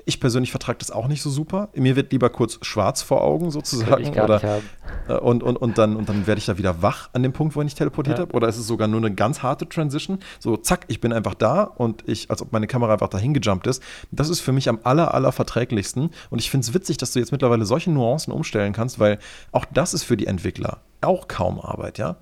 Ich 0.05 0.18
persönlich 0.18 0.50
vertrage 0.50 0.78
das 0.78 0.90
auch 0.90 1.07
nicht 1.07 1.22
so 1.22 1.30
super. 1.30 1.68
Mir 1.76 1.94
wird 1.94 2.11
lieber 2.11 2.28
kurz 2.28 2.59
schwarz 2.62 3.03
vor 3.03 3.22
Augen 3.22 3.53
sozusagen. 3.53 4.09
Oder, 4.18 4.61
äh, 5.09 5.14
und, 5.14 5.44
und, 5.44 5.57
und, 5.57 5.78
dann, 5.78 5.94
und 5.94 6.09
dann 6.09 6.26
werde 6.26 6.40
ich 6.40 6.46
da 6.46 6.59
wieder 6.59 6.82
wach 6.82 7.11
an 7.12 7.22
dem 7.22 7.32
Punkt, 7.32 7.55
wo 7.55 7.61
ich 7.61 7.66
nicht 7.66 7.78
teleportiert 7.78 8.18
ja. 8.18 8.22
habe. 8.22 8.32
Oder 8.34 8.48
ist 8.48 8.59
es 8.59 8.66
sogar 8.66 8.88
nur 8.88 8.98
eine 8.98 9.14
ganz 9.14 9.44
harte 9.44 9.68
Transition? 9.68 10.18
So, 10.40 10.57
zack, 10.57 10.86
ich 10.88 11.00
bin 11.00 11.12
einfach 11.12 11.34
da 11.34 11.62
und 11.62 12.03
ich, 12.09 12.28
als 12.30 12.42
ob 12.42 12.53
meine 12.53 12.66
Kamera 12.66 12.94
einfach 12.94 13.09
dahin 13.09 13.34
gejumpt 13.34 13.68
ist. 13.68 13.80
Das 14.11 14.28
ist 14.28 14.40
für 14.40 14.53
mich 14.53 14.68
am 14.68 14.80
aller, 14.82 15.14
aller 15.14 15.30
verträglichsten. 15.30 16.11
Und 16.30 16.40
ich 16.40 16.50
finde 16.50 16.64
es 16.66 16.74
witzig, 16.74 16.96
dass 16.96 17.12
du 17.12 17.20
jetzt 17.20 17.30
mittlerweile 17.30 17.64
solche 17.64 17.92
Nuancen 17.92 18.32
umstellen 18.32 18.72
kannst, 18.72 18.98
weil 18.98 19.20
auch 19.53 19.66
das 19.72 19.94
ist 19.94 20.03
für 20.03 20.16
die 20.16 20.26
Entwickler 20.26 20.80
auch 21.00 21.28
kaum 21.28 21.61
Arbeit, 21.61 21.98
ja. 21.98 22.16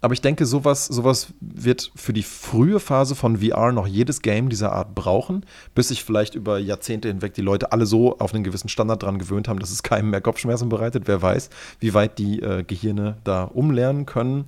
Aber 0.00 0.12
ich 0.12 0.20
denke, 0.20 0.46
sowas, 0.46 0.86
sowas 0.86 1.28
wird 1.40 1.90
für 1.96 2.12
die 2.12 2.22
frühe 2.22 2.80
Phase 2.80 3.14
von 3.14 3.38
VR 3.38 3.72
noch 3.72 3.86
jedes 3.86 4.22
Game 4.22 4.48
dieser 4.48 4.72
Art 4.72 4.94
brauchen, 4.94 5.44
bis 5.74 5.88
sich 5.88 6.04
vielleicht 6.04 6.34
über 6.34 6.58
Jahrzehnte 6.58 7.08
hinweg 7.08 7.34
die 7.34 7.42
Leute 7.42 7.72
alle 7.72 7.86
so 7.86 8.18
auf 8.18 8.34
einen 8.34 8.44
gewissen 8.44 8.68
Standard 8.68 9.02
dran 9.02 9.18
gewöhnt 9.18 9.48
haben, 9.48 9.58
dass 9.58 9.70
es 9.70 9.82
keinem 9.82 10.10
mehr 10.10 10.20
Kopfschmerzen 10.20 10.68
bereitet. 10.68 11.04
Wer 11.06 11.22
weiß, 11.22 11.50
wie 11.80 11.94
weit 11.94 12.18
die 12.18 12.40
äh, 12.40 12.62
Gehirne 12.62 13.16
da 13.24 13.44
umlernen 13.44 14.06
können. 14.06 14.44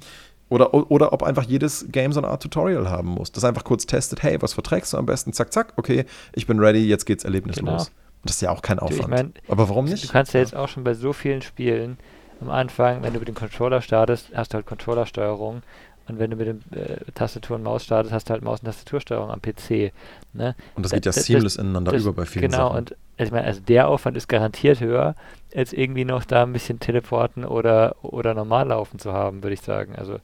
Oder, 0.51 0.73
oder 0.73 1.13
ob 1.13 1.23
einfach 1.23 1.43
jedes 1.43 1.87
Game 1.91 2.13
so 2.13 2.21
eine 2.21 2.29
Art 2.29 2.43
Tutorial 2.43 2.89
haben 2.89 3.09
muss. 3.09 3.33
Das 3.33 3.45
einfach 3.45 3.65
kurz 3.65 3.85
testet, 3.85 4.23
hey, 4.23 4.41
was 4.41 4.55
verträgst 4.55 4.95
du 4.95 4.97
am 4.97 5.05
besten? 5.05 5.35
Zack, 5.35 5.53
zack, 5.53 5.75
okay, 5.77 6.07
ich 6.35 6.47
bin 6.47 6.59
ready, 6.59 6.87
jetzt 6.87 7.05
geht's 7.05 7.25
erlebnislos. 7.25 7.87
Genau. 7.87 7.99
Das 8.25 8.37
ist 8.37 8.41
ja 8.41 8.51
auch 8.51 8.63
kein 8.63 8.79
Aufwand. 8.79 9.01
Ich 9.01 9.09
mein, 9.09 9.33
Aber 9.49 9.69
warum 9.69 9.85
nicht? 9.85 10.05
Du 10.05 10.09
kannst 10.09 10.33
ja 10.33 10.41
jetzt 10.41 10.57
auch 10.57 10.69
schon 10.69 10.85
bei 10.85 10.95
so 10.95 11.13
vielen 11.13 11.43
Spielen 11.43 11.99
am 12.41 12.51
Anfang, 12.51 13.03
wenn 13.03 13.13
du 13.13 13.19
mit 13.19 13.29
dem 13.29 13.35
Controller 13.35 13.81
startest, 13.81 14.31
hast 14.35 14.53
du 14.53 14.57
halt 14.57 14.67
Controllersteuerung. 14.67 15.63
Und 16.09 16.19
wenn 16.19 16.31
du 16.31 16.37
mit 16.37 16.47
dem 16.47 16.61
äh, 16.71 16.97
Tastatur 17.15 17.57
und 17.57 17.63
Maus 17.63 17.85
startest, 17.85 18.15
hast 18.15 18.29
du 18.29 18.33
halt 18.33 18.43
Maus- 18.43 18.61
und 18.61 18.67
Tastatursteuerung 18.67 19.31
am 19.31 19.43
PC. 19.43 19.93
Ne? 20.33 20.55
Und 20.75 20.85
das 20.85 20.93
geht 20.93 21.05
ja 21.05 21.13
das, 21.13 21.25
seamless 21.25 21.55
das, 21.55 21.63
ineinander 21.63 21.93
das, 21.93 22.03
über 22.03 22.15
bei 22.15 22.25
vielen 22.25 22.51
genau, 22.51 22.69
Sachen. 22.69 22.79
und 22.79 22.97
ich 23.19 23.31
meine, 23.31 23.47
also 23.47 23.61
der 23.61 23.89
Aufwand 23.89 24.17
ist 24.17 24.29
garantiert 24.29 24.81
höher, 24.81 25.17
als 25.55 25.73
irgendwie 25.73 26.05
noch 26.05 26.25
da 26.25 26.45
ein 26.45 26.53
bisschen 26.53 26.81
teleporten 26.81 27.45
oder, 27.45 27.97
oder 28.03 28.33
normal 28.33 28.69
laufen 28.69 28.99
zu 28.99 29.13
haben, 29.13 29.43
würde 29.43 29.55
ich 29.55 29.61
sagen. 29.61 29.97
Also 29.97 30.19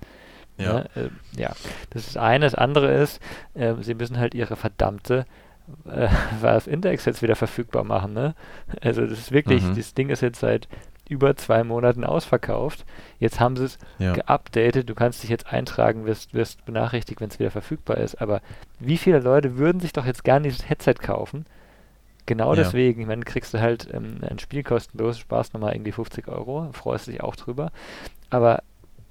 ja. 0.57 0.73
Ne, 0.73 0.91
äh, 0.95 1.41
ja, 1.41 1.53
das 1.91 2.07
ist 2.07 2.17
eine. 2.17 2.47
Das 2.47 2.55
andere 2.55 2.93
ist, 2.95 3.21
äh, 3.55 3.75
sie 3.81 3.95
müssen 3.95 4.19
halt 4.19 4.35
ihre 4.35 4.57
verdammte 4.57 5.27
äh, 5.87 6.09
Valve 6.41 6.71
Index 6.71 7.05
jetzt 7.05 7.23
wieder 7.23 7.37
verfügbar 7.37 7.85
machen. 7.85 8.13
Ne? 8.13 8.35
Also 8.81 9.03
das 9.03 9.19
ist 9.19 9.33
wirklich, 9.33 9.63
mhm. 9.63 9.77
das 9.77 9.95
Ding 9.95 10.11
ist 10.11 10.21
jetzt 10.21 10.41
seit 10.41 10.69
über 11.09 11.37
zwei 11.37 11.65
Monaten 11.65 12.05
ausverkauft. 12.05 12.85
Jetzt 13.19 13.41
haben 13.41 13.57
sie 13.57 13.65
es 13.65 13.79
ja. 13.99 14.13
geupdatet. 14.13 14.89
Du 14.89 14.95
kannst 14.95 15.23
dich 15.23 15.31
jetzt 15.31 15.47
eintragen, 15.47 16.07
wirst, 16.07 16.35
wirst 16.35 16.65
benachrichtigt, 16.65 17.21
wenn 17.21 17.29
es 17.29 17.39
wieder 17.39 17.51
verfügbar 17.51 17.99
ist. 17.99 18.21
Aber 18.21 18.41
wie 18.79 18.97
viele 18.97 19.21
Leute 19.21 19.59
würden 19.59 19.81
sich 19.81 19.93
doch 19.93 20.07
jetzt 20.07 20.25
gerne 20.25 20.49
dieses 20.49 20.69
Headset 20.69 20.95
kaufen? 20.95 21.47
Genau 22.27 22.55
ja. 22.55 22.63
deswegen. 22.63 23.03
Ich 23.03 23.07
meine, 23.07 23.25
kriegst 23.25 23.53
du 23.53 23.61
halt 23.61 23.89
ähm, 23.93 24.21
ein 24.29 24.39
Spiel 24.39 24.63
kostenlos, 24.63 25.19
sparst 25.19 25.55
nochmal 25.55 25.75
irgendwie 25.75 25.93
50 25.93 26.29
Euro, 26.29 26.71
freust 26.73 27.07
dich 27.07 27.23
auch 27.23 27.37
drüber. 27.37 27.71
Aber 28.31 28.63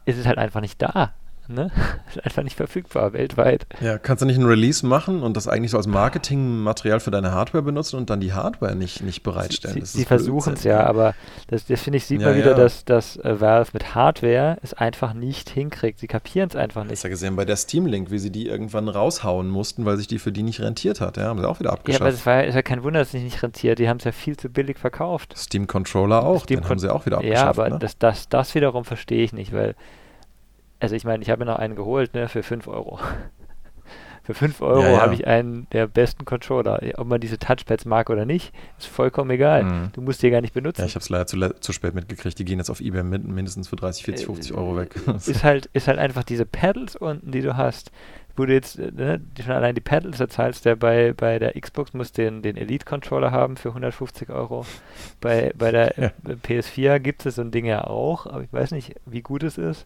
es 0.05 0.17
ist 0.17 0.25
halt 0.25 0.37
einfach 0.37 0.61
nicht 0.61 0.81
da 0.81 1.13
ne? 1.47 1.71
Ist 2.07 2.23
einfach 2.25 2.43
nicht 2.43 2.55
verfügbar 2.55 3.13
weltweit. 3.13 3.65
Ja, 3.81 3.97
kannst 3.97 4.21
du 4.21 4.25
nicht 4.25 4.37
ein 4.37 4.45
Release 4.45 4.85
machen 4.85 5.21
und 5.23 5.37
das 5.37 5.47
eigentlich 5.47 5.71
so 5.71 5.77
als 5.77 5.87
Marketingmaterial 5.87 6.99
für 6.99 7.11
deine 7.11 7.31
Hardware 7.31 7.63
benutzen 7.63 7.97
und 7.97 8.09
dann 8.09 8.19
die 8.19 8.33
Hardware 8.33 8.75
nicht, 8.75 9.03
nicht 9.03 9.23
bereitstellen? 9.23 9.83
Sie, 9.85 9.99
sie 9.99 10.05
versuchen 10.05 10.53
es 10.53 10.63
ja, 10.63 10.85
aber 10.85 11.13
das, 11.47 11.65
das 11.65 11.81
finde 11.81 11.97
ich, 11.97 12.05
sieht 12.05 12.21
ja, 12.21 12.29
man 12.29 12.37
wieder, 12.37 12.51
ja. 12.51 12.57
dass, 12.57 12.85
dass 12.85 13.17
äh, 13.17 13.39
Valve 13.39 13.71
mit 13.73 13.95
Hardware 13.95 14.57
es 14.61 14.73
einfach 14.73 15.13
nicht 15.13 15.49
hinkriegt. 15.49 15.99
Sie 15.99 16.07
kapieren 16.07 16.49
es 16.49 16.55
einfach 16.55 16.83
nicht. 16.83 16.93
Hast 16.93 17.03
ja 17.03 17.09
gesehen 17.09 17.35
bei 17.35 17.45
der 17.45 17.55
Steam 17.55 17.85
Link, 17.85 18.11
wie 18.11 18.19
sie 18.19 18.31
die 18.31 18.47
irgendwann 18.47 18.87
raushauen 18.87 19.49
mussten, 19.49 19.85
weil 19.85 19.97
sich 19.97 20.07
die 20.07 20.19
für 20.19 20.31
die 20.31 20.43
nicht 20.43 20.61
rentiert 20.61 21.01
hat. 21.01 21.17
Ja, 21.17 21.25
haben 21.25 21.39
sie 21.39 21.47
auch 21.47 21.59
wieder 21.59 21.71
abgeschafft. 21.71 22.01
Ja, 22.01 22.07
aber 22.07 22.13
es 22.13 22.25
war 22.25 22.45
ja 22.45 22.61
kein 22.61 22.83
Wunder, 22.83 22.99
dass 22.99 23.09
es 23.09 23.13
sich 23.13 23.23
nicht 23.23 23.43
rentiert. 23.43 23.79
Die 23.79 23.89
haben 23.89 23.97
es 23.97 24.03
ja 24.03 24.11
viel 24.11 24.37
zu 24.37 24.49
billig 24.49 24.77
verkauft. 24.77 25.33
Steam 25.37 25.67
Controller 25.67 26.23
auch, 26.23 26.43
Steam 26.43 26.61
den 26.61 26.69
haben 26.69 26.79
sie 26.79 26.93
auch 26.93 27.05
wieder 27.05 27.17
abgeschafft. 27.17 27.43
Ja, 27.43 27.49
aber 27.49 27.69
ne? 27.69 27.79
das, 27.79 27.97
das, 27.97 28.29
das 28.29 28.55
wiederum 28.55 28.85
verstehe 28.85 29.23
ich 29.23 29.33
nicht, 29.33 29.53
weil 29.53 29.75
also 30.83 30.95
ich 30.95 31.05
meine, 31.05 31.23
ich 31.23 31.29
habe 31.29 31.45
mir 31.45 31.49
noch 31.49 31.59
einen 31.59 31.75
geholt, 31.75 32.13
ne, 32.13 32.27
für 32.27 32.43
5 32.43 32.67
Euro. 32.67 32.99
für 34.23 34.33
5 34.33 34.61
Euro 34.61 34.81
ja, 34.81 34.91
ja. 34.91 35.01
habe 35.01 35.13
ich 35.13 35.25
einen 35.25 35.65
der 35.71 35.87
besten 35.87 36.25
Controller. 36.25 36.81
Ob 36.97 37.07
man 37.07 37.21
diese 37.21 37.39
Touchpads 37.39 37.85
mag 37.85 38.09
oder 38.09 38.25
nicht, 38.25 38.53
ist 38.77 38.87
vollkommen 38.87 39.31
egal. 39.31 39.63
Mhm. 39.63 39.89
Du 39.93 40.01
musst 40.01 40.21
die 40.21 40.29
gar 40.29 40.41
nicht 40.41 40.53
benutzen. 40.53 40.81
Ja, 40.81 40.87
ich 40.87 40.95
habe 40.95 41.03
es 41.03 41.07
leider 41.07 41.25
zu, 41.25 41.39
zu, 41.61 41.71
spät 41.71 41.95
mitgekriegt. 41.95 42.37
Die 42.37 42.43
gehen 42.43 42.57
jetzt 42.57 42.69
auf 42.69 42.81
Ebay 42.81 43.03
mit, 43.03 43.25
mindestens 43.25 43.69
für 43.69 43.77
30, 43.77 44.03
40, 44.03 44.25
50 44.25 44.53
Euro 44.55 44.75
weg. 44.75 44.93
ist 45.25 45.45
halt, 45.45 45.67
ist 45.67 45.87
halt 45.87 45.99
einfach 45.99 46.23
diese 46.25 46.45
Pedals 46.45 46.97
unten, 46.97 47.31
die 47.31 47.41
du 47.41 47.55
hast, 47.55 47.91
wo 48.35 48.45
du 48.45 48.51
jetzt 48.51 48.77
ne, 48.77 49.21
schon 49.41 49.53
allein 49.53 49.75
die 49.75 49.79
Pedals 49.81 50.19
erzahlst, 50.19 50.65
der 50.65 50.75
bei, 50.75 51.13
bei 51.13 51.39
der 51.39 51.53
Xbox 51.59 51.93
muss 51.93 52.11
den, 52.11 52.41
den 52.41 52.57
Elite-Controller 52.57 53.31
haben 53.31 53.55
für 53.55 53.69
150 53.69 54.29
Euro. 54.31 54.65
Bei, 55.21 55.53
bei 55.57 55.71
der 55.71 55.93
ja. 55.97 56.11
PS4 56.45 56.99
gibt 56.99 57.25
es 57.25 57.35
so 57.35 57.41
ein 57.41 57.51
Ding 57.51 57.65
ja 57.65 57.85
auch, 57.85 58.25
aber 58.25 58.43
ich 58.43 58.51
weiß 58.51 58.71
nicht, 58.71 58.95
wie 59.05 59.21
gut 59.21 59.43
es 59.43 59.57
ist. 59.57 59.85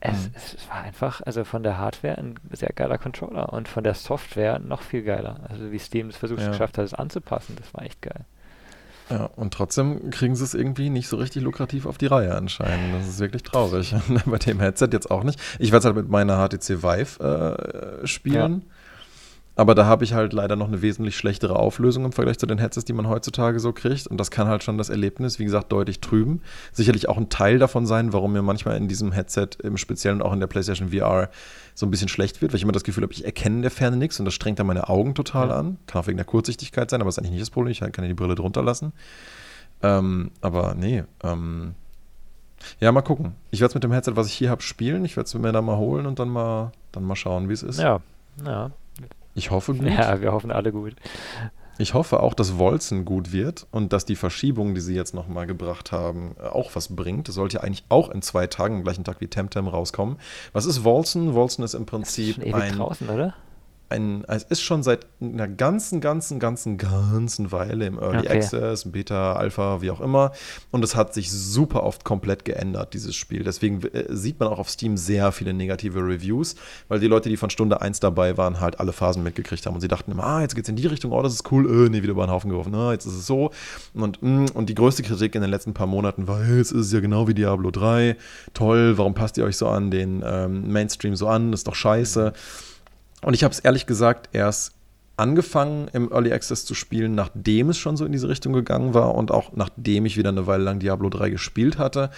Es, 0.00 0.28
mhm. 0.28 0.32
es, 0.34 0.68
war 0.68 0.82
einfach, 0.82 1.20
also 1.26 1.44
von 1.44 1.62
der 1.62 1.76
Hardware 1.76 2.16
ein 2.16 2.36
sehr 2.52 2.70
geiler 2.74 2.96
Controller 2.96 3.52
und 3.52 3.68
von 3.68 3.84
der 3.84 3.94
Software 3.94 4.58
noch 4.58 4.80
viel 4.80 5.02
geiler. 5.02 5.40
Also 5.48 5.70
wie 5.70 5.78
Steam 5.78 6.08
es 6.08 6.16
versucht 6.16 6.40
ja. 6.40 6.48
geschafft 6.48 6.78
hat, 6.78 6.86
es 6.86 6.94
anzupassen, 6.94 7.56
das 7.58 7.72
war 7.74 7.84
echt 7.84 8.00
geil. 8.00 8.24
Ja, 9.10 9.28
und 9.36 9.52
trotzdem 9.52 10.10
kriegen 10.10 10.36
sie 10.36 10.44
es 10.44 10.54
irgendwie 10.54 10.88
nicht 10.88 11.08
so 11.08 11.16
richtig 11.16 11.42
lukrativ 11.42 11.84
auf 11.84 11.98
die 11.98 12.06
Reihe 12.06 12.34
anscheinend. 12.34 12.94
Das 12.94 13.08
ist 13.08 13.18
wirklich 13.18 13.42
traurig. 13.42 13.94
Bei 14.24 14.38
dem 14.38 14.60
Headset 14.60 14.88
jetzt 14.92 15.10
auch 15.10 15.24
nicht. 15.24 15.40
Ich 15.58 15.72
werde 15.72 15.78
es 15.80 15.84
halt 15.84 15.96
mit 15.96 16.08
meiner 16.08 16.48
HTC 16.48 16.82
Vive 16.82 18.02
äh, 18.02 18.06
spielen. 18.06 18.62
Ja. 18.64 18.74
Aber 19.60 19.74
da 19.74 19.84
habe 19.84 20.04
ich 20.04 20.14
halt 20.14 20.32
leider 20.32 20.56
noch 20.56 20.68
eine 20.68 20.80
wesentlich 20.80 21.18
schlechtere 21.18 21.56
Auflösung 21.56 22.06
im 22.06 22.12
Vergleich 22.12 22.38
zu 22.38 22.46
den 22.46 22.56
Headsets, 22.56 22.86
die 22.86 22.94
man 22.94 23.06
heutzutage 23.06 23.60
so 23.60 23.74
kriegt. 23.74 24.06
Und 24.06 24.16
das 24.16 24.30
kann 24.30 24.48
halt 24.48 24.64
schon 24.64 24.78
das 24.78 24.88
Erlebnis, 24.88 25.38
wie 25.38 25.44
gesagt, 25.44 25.70
deutlich 25.70 26.00
trüben. 26.00 26.40
Sicherlich 26.72 27.10
auch 27.10 27.18
ein 27.18 27.28
Teil 27.28 27.58
davon 27.58 27.84
sein, 27.84 28.14
warum 28.14 28.32
mir 28.32 28.40
manchmal 28.40 28.78
in 28.78 28.88
diesem 28.88 29.12
Headset, 29.12 29.48
im 29.62 29.76
Speziellen 29.76 30.22
auch 30.22 30.32
in 30.32 30.40
der 30.40 30.46
PlayStation 30.46 30.92
VR, 30.92 31.28
so 31.74 31.84
ein 31.84 31.90
bisschen 31.90 32.08
schlecht 32.08 32.40
wird, 32.40 32.52
weil 32.52 32.56
ich 32.56 32.62
immer 32.62 32.72
das 32.72 32.84
Gefühl 32.84 33.02
habe, 33.02 33.12
ich 33.12 33.26
erkenne 33.26 33.56
in 33.56 33.60
der 33.60 33.70
Ferne 33.70 33.98
nichts 33.98 34.18
und 34.18 34.24
das 34.24 34.32
strengt 34.32 34.58
dann 34.58 34.66
meine 34.66 34.88
Augen 34.88 35.14
total 35.14 35.52
an. 35.52 35.76
Kann 35.86 36.00
auch 36.00 36.06
wegen 36.06 36.16
der 36.16 36.24
Kurzsichtigkeit 36.24 36.88
sein, 36.88 37.02
aber 37.02 37.10
ist 37.10 37.18
eigentlich 37.18 37.32
nicht 37.32 37.42
das 37.42 37.50
Problem. 37.50 37.72
Ich 37.72 37.80
kann 37.80 37.92
ja 38.02 38.08
die 38.08 38.14
Brille 38.14 38.36
drunter 38.36 38.62
lassen. 38.62 38.94
Ähm, 39.82 40.30
aber 40.40 40.74
nee, 40.74 41.04
ähm, 41.22 41.74
ja, 42.80 42.90
mal 42.92 43.02
gucken. 43.02 43.34
Ich 43.50 43.60
werde 43.60 43.72
es 43.72 43.74
mit 43.74 43.84
dem 43.84 43.92
Headset, 43.92 44.12
was 44.16 44.26
ich 44.26 44.32
hier 44.32 44.48
habe, 44.48 44.62
spielen. 44.62 45.04
Ich 45.04 45.18
werde 45.18 45.26
es 45.26 45.34
mir 45.34 45.52
dann 45.52 45.66
mal 45.66 45.76
holen 45.76 46.06
und 46.06 46.18
dann 46.18 46.30
mal, 46.30 46.72
dann 46.92 47.04
mal 47.04 47.14
schauen, 47.14 47.50
wie 47.50 47.52
es 47.52 47.62
ist. 47.62 47.78
Ja, 47.78 48.00
ja. 48.42 48.70
Ich 49.40 49.50
hoffe 49.50 49.72
gut. 49.72 49.86
Ja, 49.88 50.20
wir 50.20 50.32
hoffen 50.32 50.50
alle 50.50 50.70
gut. 50.70 50.94
Ich 51.78 51.94
hoffe 51.94 52.20
auch, 52.20 52.34
dass 52.34 52.58
Wolzen 52.58 53.06
gut 53.06 53.32
wird 53.32 53.66
und 53.70 53.94
dass 53.94 54.04
die 54.04 54.14
Verschiebung, 54.14 54.74
die 54.74 54.82
sie 54.82 54.94
jetzt 54.94 55.14
nochmal 55.14 55.46
gebracht 55.46 55.92
haben, 55.92 56.36
auch 56.38 56.72
was 56.74 56.94
bringt. 56.94 57.28
Das 57.28 57.36
sollte 57.36 57.56
ja 57.56 57.62
eigentlich 57.62 57.84
auch 57.88 58.10
in 58.10 58.20
zwei 58.20 58.46
Tagen, 58.48 58.76
am 58.76 58.82
gleichen 58.82 59.02
Tag 59.02 59.22
wie 59.22 59.28
Temtem 59.28 59.66
rauskommen. 59.66 60.18
Was 60.52 60.66
ist 60.66 60.84
Wolzen? 60.84 61.32
Wolzen 61.32 61.64
ist 61.64 61.72
im 61.72 61.86
Prinzip 61.86 62.36
das 62.36 62.44
ist 62.44 62.50
schon 62.50 62.60
ewig 62.60 62.72
ein, 62.72 62.76
draußen, 62.76 63.08
oder? 63.08 63.34
Ein, 63.90 64.24
es 64.28 64.44
ist 64.44 64.62
schon 64.62 64.82
seit 64.82 65.06
einer 65.20 65.48
ganzen, 65.48 66.00
ganzen, 66.00 66.38
ganzen, 66.38 66.78
ganzen 66.78 67.52
Weile 67.52 67.86
im 67.86 67.98
Early 67.98 68.20
Okay. 68.20 68.36
Access, 68.36 68.90
Beta, 68.90 69.34
Alpha, 69.34 69.82
wie 69.82 69.90
auch 69.90 70.00
immer. 70.00 70.32
Und 70.70 70.84
es 70.84 70.94
hat 70.94 71.14
sich 71.14 71.30
super 71.30 71.82
oft 71.82 72.04
komplett 72.04 72.44
geändert, 72.44 72.94
dieses 72.94 73.16
Spiel. 73.16 73.42
Deswegen 73.42 73.82
äh, 73.82 74.04
sieht 74.08 74.38
man 74.38 74.48
auch 74.48 74.58
auf 74.58 74.70
Steam 74.70 74.96
sehr 74.96 75.32
viele 75.32 75.52
negative 75.52 76.00
Reviews, 76.00 76.54
weil 76.88 77.00
die 77.00 77.06
Leute, 77.06 77.28
die 77.28 77.36
von 77.36 77.50
Stunde 77.50 77.80
1 77.80 78.00
dabei 78.00 78.36
waren, 78.36 78.60
halt 78.60 78.78
alle 78.78 78.92
Phasen 78.92 79.22
mitgekriegt 79.22 79.66
haben. 79.66 79.74
Und 79.74 79.80
sie 79.80 79.88
dachten 79.88 80.12
immer, 80.12 80.24
ah, 80.24 80.42
jetzt 80.42 80.54
geht's 80.54 80.68
in 80.68 80.76
die 80.76 80.86
Richtung, 80.86 81.12
oh, 81.12 81.22
das 81.22 81.34
ist 81.34 81.50
cool, 81.50 81.86
äh, 81.86 81.88
nee, 81.88 82.02
wieder 82.02 82.12
über 82.12 82.26
den 82.26 82.30
Haufen 82.30 82.50
geworfen, 82.50 82.74
ah, 82.74 82.92
jetzt 82.92 83.06
ist 83.06 83.14
es 83.14 83.26
so. 83.26 83.50
Und, 83.94 84.22
mh, 84.22 84.52
und 84.54 84.68
die 84.68 84.74
größte 84.74 85.02
Kritik 85.02 85.34
in 85.34 85.40
den 85.40 85.50
letzten 85.50 85.74
paar 85.74 85.86
Monaten 85.86 86.28
war, 86.28 86.42
hey, 86.42 86.58
jetzt 86.58 86.72
ist 86.72 86.86
es 86.86 86.92
ja 86.92 87.00
genau 87.00 87.26
wie 87.26 87.34
Diablo 87.34 87.70
3, 87.70 88.16
toll, 88.54 88.96
warum 88.98 89.14
passt 89.14 89.38
ihr 89.38 89.44
euch 89.44 89.56
so 89.56 89.68
an 89.68 89.90
den 89.90 90.22
ähm, 90.24 90.70
Mainstream 90.72 91.16
so 91.16 91.28
an, 91.28 91.50
das 91.50 91.60
ist 91.60 91.68
doch 91.68 91.74
scheiße. 91.74 92.32
Und 93.22 93.34
ich 93.34 93.44
habe 93.44 93.52
es 93.52 93.60
ehrlich 93.60 93.86
gesagt 93.86 94.30
erst 94.32 94.72
angefangen 95.16 95.88
im 95.92 96.10
Early 96.10 96.32
Access 96.32 96.64
zu 96.64 96.74
spielen, 96.74 97.14
nachdem 97.14 97.68
es 97.68 97.78
schon 97.78 97.96
so 97.96 98.06
in 98.06 98.12
diese 98.12 98.28
Richtung 98.28 98.54
gegangen 98.54 98.94
war 98.94 99.14
und 99.14 99.30
auch 99.30 99.52
nachdem 99.54 100.06
ich 100.06 100.16
wieder 100.16 100.30
eine 100.30 100.46
Weile 100.46 100.64
lang 100.64 100.78
Diablo 100.78 101.10
3 101.10 101.28
gespielt 101.30 101.76
hatte. 101.76 102.10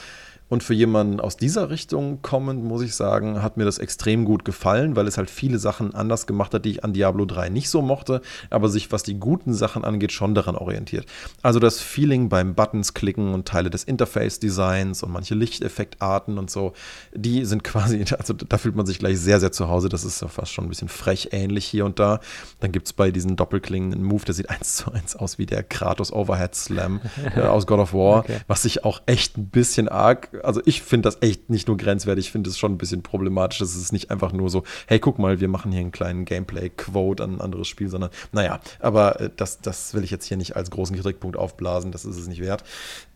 Und 0.53 0.63
für 0.63 0.75
jemanden 0.75 1.19
aus 1.19 1.39
dieser 1.39 1.71
Richtung 1.71 2.21
kommend, 2.21 2.63
muss 2.63 2.83
ich 2.83 2.95
sagen, 2.95 3.43
hat 3.43 3.57
mir 3.57 3.65
das 3.65 3.79
extrem 3.79 4.27
gut 4.27 4.45
gefallen, 4.45 4.97
weil 4.97 5.07
es 5.09 5.17
halt 5.17 5.31
viele 5.31 5.59
Sachen 5.59 5.95
anders 5.95 6.27
gemacht 6.27 6.53
hat, 6.53 6.67
die 6.67 6.73
ich 6.73 6.85
an 6.85 6.93
Diablo 6.93 7.25
3 7.25 7.49
nicht 7.49 7.71
so 7.71 7.81
mochte, 7.81 8.21
aber 8.51 8.69
sich, 8.69 8.93
was 8.93 9.03
die 9.03 9.19
guten 9.19 9.55
Sachen 9.55 9.83
angeht, 9.83 10.13
schon 10.13 10.35
daran 10.35 10.55
orientiert. 10.55 11.07
Also 11.41 11.59
das 11.59 11.81
Feeling 11.81 12.29
beim 12.29 12.55
Buttons 12.55 12.93
klicken 12.93 13.33
und 13.33 13.49
Teile 13.49 13.71
des 13.71 13.85
Interface-Designs 13.85 15.03
und 15.03 15.11
manche 15.11 15.35
Lichteffektarten 15.35 16.37
und 16.37 16.51
so, 16.51 16.75
die 17.15 17.47
sind 17.47 17.65
quasi, 17.65 18.05
also 18.19 18.35
da 18.35 18.59
fühlt 18.59 18.77
man 18.77 18.85
sich 18.85 18.99
gleich 18.99 19.19
sehr, 19.19 19.41
sehr 19.41 19.53
zu 19.53 19.69
Hause. 19.69 19.89
Das 19.89 20.05
ist 20.05 20.21
ja 20.21 20.29
fast 20.29 20.53
schon 20.53 20.67
ein 20.67 20.69
bisschen 20.69 20.91
frech 20.91 21.31
ähnlich 21.33 21.65
hier 21.65 21.87
und 21.87 21.99
da. 21.99 22.21
Dann 22.61 22.73
gibt 22.73 22.89
es 22.89 22.93
bei 22.93 23.11
diesen 23.11 23.37
Doppelklingen 23.37 23.95
einen 23.95 24.05
Move, 24.05 24.27
der 24.27 24.35
sieht 24.35 24.51
eins 24.51 24.77
zu 24.77 24.93
eins 24.93 25.17
aus 25.17 25.39
wie 25.39 25.47
der 25.47 25.63
Kratos 25.63 26.13
Overhead 26.13 26.55
Slam 26.55 27.01
äh, 27.37 27.41
aus 27.41 27.67
God 27.67 27.79
of 27.79 27.95
War, 27.95 28.19
Okay. 28.19 28.41
was 28.49 28.61
sich 28.61 28.85
auch 28.85 29.01
echt 29.07 29.39
ein 29.39 29.47
bisschen 29.47 29.89
arg, 29.89 30.42
also 30.45 30.61
ich 30.65 30.83
finde 30.83 31.09
das 31.09 31.19
echt 31.21 31.51
nicht 31.51 31.69
nur 31.69 31.77
grenzwertig, 31.77 32.27
ich 32.27 32.33
finde 32.33 32.51
es 32.51 32.59
schon 32.59 32.73
ein 32.73 32.79
bisschen 32.79 33.03
problematisch. 33.03 33.61
Es 33.61 33.77
ist 33.77 33.93
nicht 33.93 34.11
einfach 34.11 34.33
nur 34.33 34.51
so, 34.51 34.65
hey, 34.87 34.99
guck 34.99 35.19
mal, 35.19 35.41
wir 35.41 35.49
machen 35.49 35.73
hier 35.73 35.81
einen 35.81 35.93
kleinen 35.93 36.25
Gameplay-Quote 36.25 37.23
an 37.23 37.35
ein 37.35 37.41
anderes 37.41 37.69
Spiel, 37.69 37.89
sondern 37.89 38.11
naja, 38.33 38.61
aber 38.81 39.21
äh, 39.21 39.31
das, 39.37 39.61
das 39.61 39.95
will 39.95 40.05
ich 40.05 40.11
jetzt 40.11 40.27
hier 40.27 40.37
nicht 40.37 40.57
als 40.57 40.71
großen 40.71 40.97
Kritikpunkt 40.97 41.37
aufblasen, 41.37 41.93
das 41.93 42.05
ist 42.05 42.19
es 42.19 42.29
nicht 42.29 42.41
wert. 42.41 42.65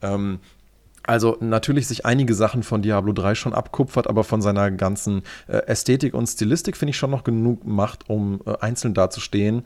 Ähm, 0.03 0.41
also 1.07 1.37
natürlich 1.41 1.87
sich 1.87 2.05
einige 2.05 2.35
Sachen 2.35 2.63
von 2.65 2.83
Diablo 2.83 3.13
3 3.13 3.37
schon 3.37 3.55
abkupfert, 3.55 4.09
aber 4.09 4.25
von 4.25 4.43
seiner 4.43 4.71
ganzen 4.73 5.23
äh, 5.47 5.59
Ästhetik 5.67 6.15
und 6.15 6.27
Stilistik 6.27 6.77
finde 6.77 6.91
ich 6.91 6.97
schon 6.97 7.11
noch 7.11 7.23
genug 7.23 7.65
macht, 7.65 8.11
um 8.11 8.41
äh, 8.45 8.55
einzeln 8.59 8.93
dazustehen. 8.93 9.63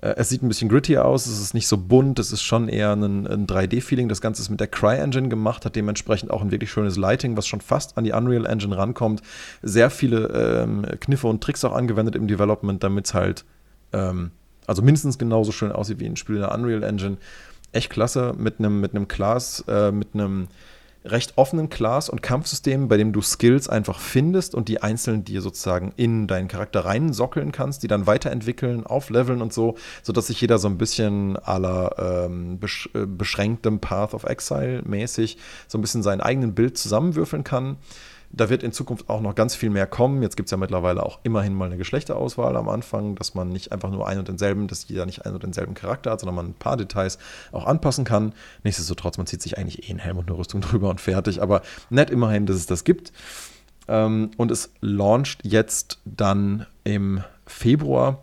Äh, 0.00 0.14
es 0.16 0.28
sieht 0.28 0.42
ein 0.42 0.48
bisschen 0.48 0.68
grittier 0.68 1.04
aus, 1.04 1.26
es 1.26 1.40
ist 1.40 1.54
nicht 1.54 1.66
so 1.66 1.76
bunt, 1.76 2.18
es 2.18 2.32
ist 2.32 2.42
schon 2.42 2.68
eher 2.68 2.92
ein, 2.92 3.26
ein 3.26 3.46
3D-Feeling. 3.46 4.08
Das 4.08 4.20
Ganze 4.20 4.42
ist 4.42 4.50
mit 4.50 4.60
der 4.60 4.68
Cry-Engine 4.68 5.28
gemacht, 5.28 5.64
hat 5.64 5.76
dementsprechend 5.76 6.30
auch 6.30 6.42
ein 6.42 6.50
wirklich 6.50 6.70
schönes 6.70 6.96
Lighting, 6.96 7.36
was 7.36 7.46
schon 7.46 7.60
fast 7.60 7.96
an 7.96 8.04
die 8.04 8.12
Unreal 8.12 8.46
Engine 8.46 8.76
rankommt. 8.76 9.22
Sehr 9.62 9.90
viele 9.90 10.62
ähm, 10.62 10.86
Kniffe 11.00 11.26
und 11.26 11.42
Tricks 11.42 11.64
auch 11.64 11.74
angewendet 11.74 12.16
im 12.16 12.26
Development, 12.26 12.82
damit 12.82 13.06
es 13.06 13.14
halt 13.14 13.44
ähm, 13.92 14.30
also 14.66 14.82
mindestens 14.82 15.18
genauso 15.18 15.52
schön 15.52 15.72
aussieht 15.72 15.98
wie 15.98 16.06
ein 16.06 16.16
Spiel 16.16 16.36
in 16.36 16.42
der 16.42 16.54
Unreal 16.54 16.82
Engine. 16.82 17.16
Echt 17.72 17.90
klasse 17.90 18.34
mit 18.36 18.58
einem 18.58 18.80
mit 18.80 18.92
Class, 19.08 19.64
äh, 19.68 19.92
mit 19.92 20.08
einem 20.14 20.48
recht 21.04 21.38
offenen 21.38 21.70
Class- 21.70 22.10
und 22.10 22.22
Kampfsystem, 22.22 22.88
bei 22.88 22.96
dem 22.96 23.12
du 23.12 23.22
Skills 23.22 23.68
einfach 23.68 23.98
findest 23.98 24.54
und 24.54 24.68
die 24.68 24.82
einzeln 24.82 25.24
dir 25.24 25.40
sozusagen 25.40 25.92
in 25.96 26.26
deinen 26.26 26.48
Charakter 26.48 26.84
reinsockeln 26.84 27.52
kannst, 27.52 27.82
die 27.82 27.88
dann 27.88 28.06
weiterentwickeln, 28.06 28.86
aufleveln 28.86 29.40
und 29.40 29.52
so, 29.52 29.76
sodass 30.02 30.26
sich 30.26 30.40
jeder 30.40 30.58
so 30.58 30.68
ein 30.68 30.78
bisschen 30.78 31.34
la 31.34 32.26
ähm, 32.26 32.58
besch 32.58 32.90
äh, 32.94 33.06
beschränktem 33.06 33.80
Path 33.80 34.12
of 34.14 34.24
Exile 34.24 34.82
mäßig 34.84 35.38
so 35.68 35.78
ein 35.78 35.80
bisschen 35.80 36.02
seinen 36.02 36.20
eigenen 36.20 36.54
Bild 36.54 36.76
zusammenwürfeln 36.76 37.44
kann. 37.44 37.78
Da 38.32 38.48
wird 38.48 38.62
in 38.62 38.72
Zukunft 38.72 39.08
auch 39.08 39.20
noch 39.20 39.34
ganz 39.34 39.56
viel 39.56 39.70
mehr 39.70 39.88
kommen. 39.88 40.22
Jetzt 40.22 40.36
gibt 40.36 40.46
es 40.46 40.50
ja 40.52 40.56
mittlerweile 40.56 41.04
auch 41.04 41.18
immerhin 41.24 41.52
mal 41.52 41.64
eine 41.64 41.76
Geschlechterauswahl 41.76 42.56
am 42.56 42.68
Anfang, 42.68 43.16
dass 43.16 43.34
man 43.34 43.48
nicht 43.48 43.72
einfach 43.72 43.90
nur 43.90 44.06
einen 44.06 44.20
und 44.20 44.28
denselben, 44.28 44.68
dass 44.68 44.86
jeder 44.88 45.04
nicht 45.04 45.26
einen 45.26 45.34
und 45.34 45.42
denselben 45.42 45.74
Charakter 45.74 46.12
hat, 46.12 46.20
sondern 46.20 46.36
man 46.36 46.46
ein 46.46 46.54
paar 46.54 46.76
Details 46.76 47.18
auch 47.50 47.66
anpassen 47.66 48.04
kann. 48.04 48.32
Nichtsdestotrotz, 48.62 49.18
man 49.18 49.26
zieht 49.26 49.42
sich 49.42 49.58
eigentlich 49.58 49.88
eh 49.88 49.90
einen 49.90 49.98
Helm 49.98 50.18
und 50.18 50.28
eine 50.28 50.38
Rüstung 50.38 50.60
drüber 50.60 50.90
und 50.90 51.00
fertig. 51.00 51.42
Aber 51.42 51.62
nett 51.90 52.10
immerhin, 52.10 52.46
dass 52.46 52.56
es 52.56 52.66
das 52.66 52.84
gibt. 52.84 53.12
Ähm, 53.88 54.30
und 54.36 54.52
es 54.52 54.70
launcht 54.80 55.40
jetzt 55.44 55.98
dann 56.04 56.66
im 56.84 57.24
Februar 57.46 58.22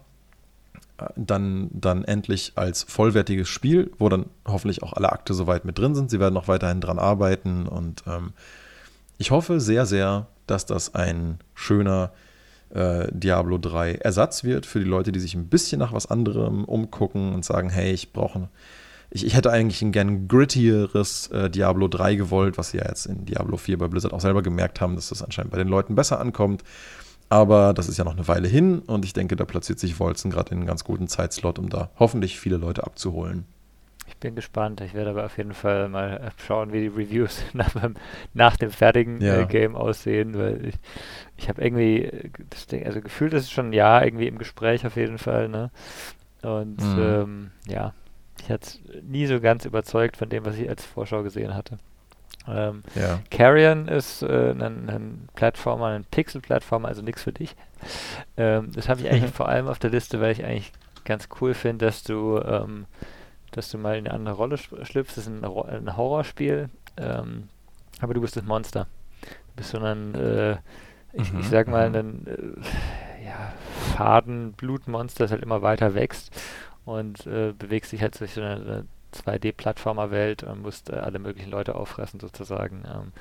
äh, 0.97 1.08
dann, 1.18 1.70
dann 1.74 2.05
endlich 2.05 2.53
als 2.55 2.84
vollwertiges 2.84 3.49
Spiel, 3.49 3.91
wo 3.99 4.08
dann 4.08 4.28
hoffentlich 4.45 4.84
auch 4.84 4.93
alle 4.93 5.12
Akte 5.12 5.34
soweit 5.34 5.66
mit 5.66 5.78
drin 5.78 5.95
sind. 5.95 6.10
Sie 6.10 6.22
werden 6.22 6.34
noch 6.34 6.47
weiterhin 6.47 6.80
dran 6.80 6.97
arbeiten 6.97 7.68
und 7.68 8.03
ähm, 8.08 8.32
ich 9.18 9.32
hoffe 9.32 9.59
sehr, 9.59 9.86
sehr, 9.86 10.28
dass 10.45 10.65
das 10.65 10.95
ein 10.95 11.39
schöner 11.53 12.11
äh, 12.70 13.07
Diablo 13.11 13.57
3 13.57 13.95
Ersatz 13.95 14.43
wird 14.43 14.65
für 14.65 14.80
die 14.80 14.86
Leute, 14.86 15.11
die 15.11 15.20
sich 15.20 15.36
ein 15.36 15.47
bisschen 15.47 15.80
nach 15.80 15.93
was 15.93 16.05
anderem 16.07 16.65
umgucken 16.65 17.34
und 17.34 17.45
sagen, 17.45 17.70
hey, 17.70 17.91
ich 17.91 18.13
brauche, 18.13 18.49
ich, 19.09 19.26
ich 19.26 19.36
hätte 19.36 19.51
eigentlich 19.51 19.82
ein 19.82 19.91
gern 19.91 20.28
grittieres 20.28 21.28
äh, 21.28 21.49
Diablo 21.49 21.88
3 21.88 22.15
gewollt, 22.15 22.57
was 22.57 22.72
sie 22.72 22.78
ja 22.78 22.86
jetzt 22.88 23.05
in 23.05 23.26
Diablo 23.26 23.57
4 23.57 23.78
bei 23.78 23.88
Blizzard 23.88 24.13
auch 24.13 24.22
selber 24.22 24.41
gemerkt 24.41 24.82
haben, 24.82 24.95
dass 24.95 25.09
das 25.09 25.24
anscheinend 25.24 25.51
bei 25.51 25.57
den 25.57 25.68
Leuten 25.68 25.95
besser 25.95 26.20
ankommt. 26.20 26.63
Aber 27.30 27.74
das 27.74 27.89
ist 27.89 27.97
ja 27.97 28.05
noch 28.05 28.15
eine 28.15 28.28
Weile 28.30 28.47
hin 28.47 28.80
und 28.80 29.03
ich 29.03 29.11
denke, 29.11 29.36
da 29.36 29.43
platziert 29.43 29.80
sich 29.80 29.99
Wolzen 29.99 30.32
gerade 30.32 30.51
in 30.51 30.59
einen 30.59 30.68
ganz 30.68 30.86
guten 30.86 31.09
Zeitslot, 31.09 31.59
um 31.59 31.70
da 31.70 31.89
hoffentlich 31.99 32.39
viele 32.39 32.55
Leute 32.55 32.86
abzuholen. 32.86 33.45
Ich 34.08 34.18
bin 34.18 34.36
gespannt. 34.36 34.82
Ich 34.82 34.93
werde 34.93 35.12
aber 35.12 35.26
auf 35.26 35.38
jeden 35.38 35.53
Fall 35.53 35.89
mal 35.89 36.18
äh, 36.18 36.32
schauen, 36.41 36.72
wie 36.74 36.82
die 36.82 36.88
Reviews 36.88 37.43
nach, 37.53 37.70
dem- 37.74 37.95
nach 38.34 38.58
dem 38.58 38.72
fertigen 38.72 39.22
Ja. 39.22 39.41
äh, 39.41 39.45
Game 39.45 39.76
aussehen, 39.76 40.38
weil 40.38 40.66
ich, 40.68 40.76
ich 41.38 41.49
habe 41.49 41.62
irgendwie 41.62 42.03
äh, 42.05 42.30
das 42.49 42.68
Ding, 42.68 42.86
also 42.86 43.01
gefühlt 43.01 43.34
ist 43.34 43.43
es 43.43 43.51
schon 43.51 43.70
ein 43.70 43.74
Jahr 43.74 44.03
irgendwie 44.05 44.28
im 44.28 44.38
Gespräch 44.38 44.86
auf 44.86 44.95
jeden 44.95 45.18
Fall, 45.18 45.49
ne? 45.49 45.70
Und 46.41 46.78
Mhm. 46.82 46.99
ähm, 46.99 47.51
ja, 47.68 47.93
ich 48.39 48.49
hatte 48.49 48.70
nie 49.01 49.26
so 49.26 49.39
ganz 49.41 49.66
überzeugt 49.66 50.18
von 50.18 50.30
dem, 50.30 50.45
was 50.45 50.58
ich 50.58 50.70
als 50.70 50.86
Vorschau 50.86 51.24
gesehen 51.24 51.53
hatte. 51.55 51.78
Ähm, 52.47 52.84
Ja. 52.95 53.20
Carrion 53.30 53.88
ist 53.89 54.22
äh, 54.22 54.51
ein, 54.51 54.89
ein 54.89 55.30
Plattformer, 55.36 55.88
ein 55.88 56.05
Pixel-Plattformer, 56.05 56.88
also 56.88 57.01
nichts 57.01 57.24
für 57.24 57.34
dich. 57.34 57.55
Ähm, 58.38 58.72
das 58.74 58.88
habe 58.88 59.01
ich 59.01 59.10
eigentlich 59.10 59.32
vor 59.36 59.49
allem 59.49 59.68
auf 59.68 59.80
der 59.80 59.89
Liste, 59.89 60.22
weil 60.22 60.32
ich 60.32 60.45
eigentlich 60.45 60.72
ganz 61.03 61.28
cool 61.41 61.53
finde, 61.53 61.86
dass 61.86 62.03
du, 62.03 62.39
ähm, 62.39 62.86
dass 63.52 63.72
du 63.72 63.78
mal 63.78 63.98
in 63.98 64.06
eine 64.08 64.14
andere 64.16 64.36
Rolle 64.36 64.56
sch- 64.56 64.86
schlüpfst. 64.86 65.18
Das 65.18 65.28
ist 65.28 65.30
ein, 65.30 65.43
ein 65.45 65.98
Horrorspiel, 65.98 66.70
ähm, 66.98 67.50
aber 68.02 68.14
du 68.14 68.22
bist 68.22 68.36
das 68.36 68.43
Monster. 68.43 68.88
Du 69.22 69.56
bist 69.58 69.72
so 69.72 69.80
ein, 69.80 70.16
äh, 70.16 70.58
ich, 71.14 71.34
Mhm, 71.34 71.38
ich 71.38 71.50
sag 71.50 71.68
mal, 71.68 71.89
mhm. 71.89 71.93
ein 71.93 72.28
äh, 72.28 73.26
ja, 73.26 73.54
Faden-Blutmonster, 73.95 75.24
das 75.26 75.32
halt 75.32 75.43
immer 75.43 75.62
weiter 75.62 75.95
wächst 75.95 76.32
und 76.86 77.26
äh, 77.28 77.54
bewegst 77.58 77.91
dich 77.91 78.02
halt 78.02 78.20
durch 78.20 78.34
so 78.34 78.41
eine, 78.41 78.56
eine 78.56 78.86
2D-Plattformer-Welt 79.12 80.43
und 80.43 80.62
musst 80.62 80.89
äh, 80.89 80.95
alle 80.95 81.20
möglichen 81.20 81.50
Leute 81.52 81.76
auffressen 81.76 82.20
sozusagen. 82.20 82.84
Ähm, 82.88 83.12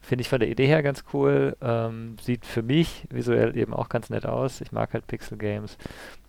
Finde 0.00 0.22
ich 0.22 0.28
von 0.28 0.40
der 0.40 0.50
Idee 0.50 0.66
her 0.66 0.82
ganz 0.82 1.04
cool. 1.12 1.56
Ähm, 1.60 2.16
sieht 2.20 2.46
für 2.46 2.62
mich 2.62 3.06
visuell 3.10 3.56
eben 3.56 3.74
auch 3.74 3.88
ganz 3.88 4.10
nett 4.10 4.26
aus. 4.26 4.60
Ich 4.60 4.72
mag 4.72 4.92
halt 4.94 5.06
Pixel-Games 5.06 5.78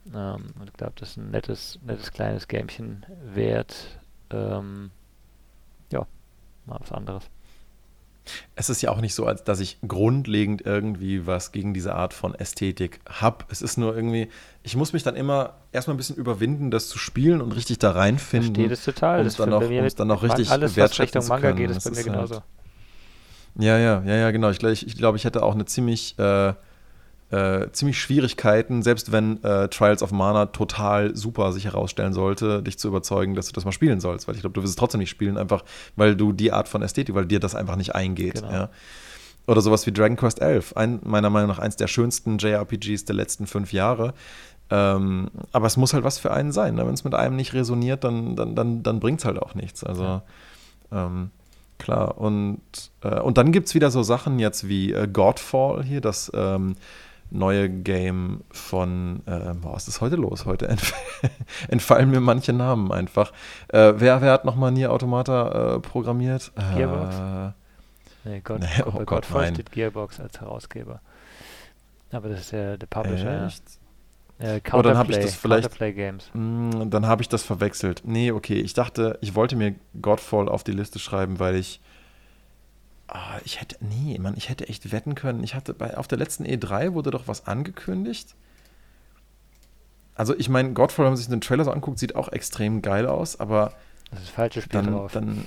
ähm, 0.08 0.46
und 0.60 0.68
ich 0.68 0.74
glaube, 0.74 0.94
das 0.98 1.12
ist 1.12 1.18
ein 1.18 1.32
nettes, 1.32 1.80
nettes 1.86 2.12
kleines 2.12 2.48
Gamchen 2.48 3.06
wert. 3.34 4.00
Ähm, 4.32 4.92
ja, 5.92 6.06
mal 6.66 6.78
was 6.80 6.92
anderes. 6.92 7.24
Es 8.56 8.70
ist 8.70 8.82
ja 8.82 8.90
auch 8.90 9.02
nicht 9.02 9.14
so, 9.16 9.26
als 9.26 9.44
dass 9.44 9.60
ich 9.60 9.80
grundlegend 9.86 10.62
irgendwie 10.66 11.28
was 11.28 11.52
gegen 11.52 11.74
diese 11.74 11.94
Art 11.94 12.14
von 12.14 12.34
Ästhetik 12.34 13.02
habe. 13.10 13.44
Es 13.50 13.62
ist 13.62 13.78
nur 13.78 13.94
irgendwie, 13.96 14.30
ich 14.64 14.78
muss 14.78 14.94
mich 14.94 15.04
dann 15.04 15.16
immer 15.18 15.56
erstmal 15.74 15.96
ein 15.96 15.98
bisschen 15.98 16.16
überwinden, 16.16 16.72
das 16.72 16.88
zu 16.88 16.98
spielen 16.98 17.42
und 17.42 17.52
richtig 17.52 17.80
da 17.80 17.92
reinfinden. 17.92 18.56
Verstehe 18.56 18.70
das 18.70 18.86
total. 18.86 19.20
um 19.22 19.28
es 19.28 19.36
dann 19.36 19.52
es 19.52 19.70
mit 19.70 20.00
dann 20.00 20.08
Man- 20.08 20.18
richtig 20.20 20.50
alles, 20.52 20.72
was 20.72 20.78
wertschätzen 20.78 21.04
Richtung 21.20 21.22
zu 21.24 21.28
Manga 21.30 21.52
geht, 21.52 21.70
ist 21.70 21.76
Das 21.78 21.84
bei 21.84 21.90
mir 21.92 21.96
halt- 21.98 22.06
genauso. 22.30 22.44
Ja, 23.60 23.78
ja, 23.78 24.02
ja, 24.06 24.16
ja, 24.16 24.32
genau. 24.32 24.50
Ich 24.50 24.58
glaube, 24.60 24.74
ich, 24.74 24.88
ich, 24.88 24.96
glaub, 24.96 25.16
ich 25.16 25.26
hätte 25.26 25.44
auch 25.44 25.54
eine 25.54 25.66
ziemlich, 25.66 26.18
äh, 26.18 26.54
äh, 27.34 27.72
ziemlich 27.72 28.00
Schwierigkeiten, 28.00 28.84
selbst 28.84 29.12
wenn 29.12 29.44
äh, 29.44 29.68
Trials 29.68 30.04
of 30.04 30.12
Mana 30.12 30.46
total 30.48 31.16
super 31.16 31.52
sich 31.52 31.66
herausstellen 31.66 32.14
sollte, 32.14 32.62
dich 32.62 32.78
zu 32.78 32.88
überzeugen, 32.88 33.34
dass 33.34 33.48
du 33.48 33.54
das 33.54 33.66
mal 33.66 33.72
spielen 33.72 34.00
sollst. 34.00 34.28
Weil 34.28 34.36
ich 34.36 34.42
glaube, 34.42 34.54
du 34.54 34.62
wirst 34.62 34.70
es 34.70 34.76
trotzdem 34.76 35.00
nicht 35.00 35.10
spielen, 35.10 35.38
einfach 35.38 35.64
weil 35.96 36.16
du 36.16 36.32
die 36.32 36.52
Art 36.52 36.68
von 36.68 36.84
Ästhetik, 36.84 37.16
weil 37.16 37.26
dir 37.26 37.40
das 37.40 37.56
einfach 37.56 37.76
nicht 37.76 37.96
eingeht. 37.96 38.36
Genau. 38.36 38.52
Ja? 38.52 38.70
Oder 39.48 39.62
sowas 39.62 39.88
wie 39.88 39.92
Dragon 39.92 40.16
Quest 40.16 40.42
11, 40.42 40.78
ein, 40.78 41.00
meiner 41.04 41.32
Meinung 41.32 41.50
nach 41.50 41.60
eins 41.60 41.76
der 41.76 41.88
schönsten 41.88 42.38
JRPGs 42.38 43.06
der 43.06 43.16
letzten 43.16 43.48
fünf 43.48 43.74
Jahre. 43.74 44.14
Ähm, 44.70 45.32
aber 45.52 45.66
es 45.66 45.76
muss 45.76 45.94
halt 45.94 46.04
was 46.04 46.20
für 46.20 46.32
einen 46.32 46.52
sein. 46.52 46.76
Ne? 46.76 46.86
Wenn 46.86 46.94
es 46.94 47.04
mit 47.04 47.16
einem 47.16 47.36
nicht 47.36 47.54
resoniert, 47.54 48.04
dann, 48.04 48.36
dann, 48.36 48.56
dann, 48.56 48.84
dann 48.84 49.00
bringt 49.00 49.20
es 49.20 49.26
halt 49.26 49.42
auch 49.42 49.56
nichts. 49.56 49.84
Also 49.84 50.04
ja. 50.04 50.24
ähm, 50.92 51.32
klar. 51.80 52.16
Und, 52.20 52.62
äh, 53.02 53.20
und 53.20 53.40
dann 53.40 53.52
gibt 53.52 53.70
es 53.70 53.74
wieder 53.74 53.90
so 53.90 54.04
Sachen 54.04 54.38
jetzt 54.38 54.68
wie 54.68 54.94
äh, 54.94 55.08
Godfall 55.08 55.84
hier, 55.84 56.00
das 56.00 56.32
ähm, 56.36 56.76
neue 57.34 57.70
Game 57.70 58.44
von, 58.52 59.22
äh, 59.26 59.54
was 59.62 59.88
ist 59.88 60.02
heute 60.02 60.16
los? 60.16 60.46
Heute 60.46 60.68
entf 60.68 60.94
entfallen 61.68 62.10
mir 62.12 62.20
manche 62.20 62.54
Namen 62.54 62.92
einfach. 62.92 63.32
Äh, 63.70 63.94
wer, 63.98 64.22
wer 64.22 64.32
hat 64.32 64.46
nochmal 64.46 64.72
Nier 64.72 64.92
Automata 64.92 65.76
äh, 65.76 65.80
programmiert? 65.80 66.52
Gearbox? 66.76 67.16
Äh, 68.26 68.30
nee, 68.30 68.42
God, 68.42 68.60
nee, 68.60 68.68
oh 68.86 68.92
Gott, 68.92 69.08
Godfall 69.08 69.54
steht 69.54 69.72
Gearbox 69.72 70.20
als 70.20 70.40
Herausgeber. 70.40 71.02
Aber 72.12 72.30
das 72.30 72.42
ist 72.42 72.52
ja 72.52 72.78
der 72.78 72.88
Publisher. 72.88 73.48
Echt? 73.48 73.64
Äh, 74.40 74.60
Counterplay, 74.60 74.78
oh, 74.78 74.82
dann 74.82 74.98
habe 74.98 75.12
ich 75.12 75.20
das 75.20 75.36
vielleicht. 75.36 75.82
Mh, 76.34 76.86
mm, 76.86 76.90
dann 76.90 77.08
habe 77.08 77.22
ich 77.22 77.30
das 77.30 77.44
verwechselt. 77.44 78.04
Nee, 78.06 78.32
okay. 78.32 78.60
Ich 78.60 78.74
dachte, 78.74 79.18
ich 79.22 79.36
wollte 79.36 79.56
mir 79.56 79.76
Godfall 80.02 80.50
auf 80.50 80.64
die 80.64 80.72
Liste 80.72 81.00
schreiben, 81.00 81.40
weil 81.40 81.56
ich. 81.56 81.82
Ah, 83.14 83.38
ich 83.46 83.62
hätte. 83.62 83.78
Nee, 83.80 84.18
Mann, 84.18 84.34
ich 84.36 84.50
hätte 84.50 84.68
echt 84.68 84.92
wetten 84.92 85.14
können. 85.14 85.44
Ich 85.44 85.54
hatte 85.54 85.76
bei, 85.76 85.96
auf 85.96 86.08
der 86.08 86.18
letzten 86.18 86.46
E3 86.46 86.94
wurde 86.94 87.12
doch 87.12 87.28
was 87.28 87.46
angekündigt. 87.46 88.34
Also, 90.16 90.36
ich 90.36 90.50
meine, 90.50 90.74
Godfall, 90.74 91.06
wenn 91.06 91.12
man 91.12 91.18
sich 91.18 91.28
den 91.28 91.40
Trailer 91.40 91.64
so 91.64 91.72
anguckt, 91.72 92.00
sieht 92.00 92.16
auch 92.16 92.30
extrem 92.30 92.82
geil 92.82 93.06
aus, 93.06 93.40
aber. 93.40 93.74
Das 94.10 94.20
ist 94.20 94.30
das 94.30 94.36
falsche 94.36 94.62
Spiel 94.64 94.82
dann, 94.82 94.92
drauf. 94.92 95.12
Dann, 95.12 95.46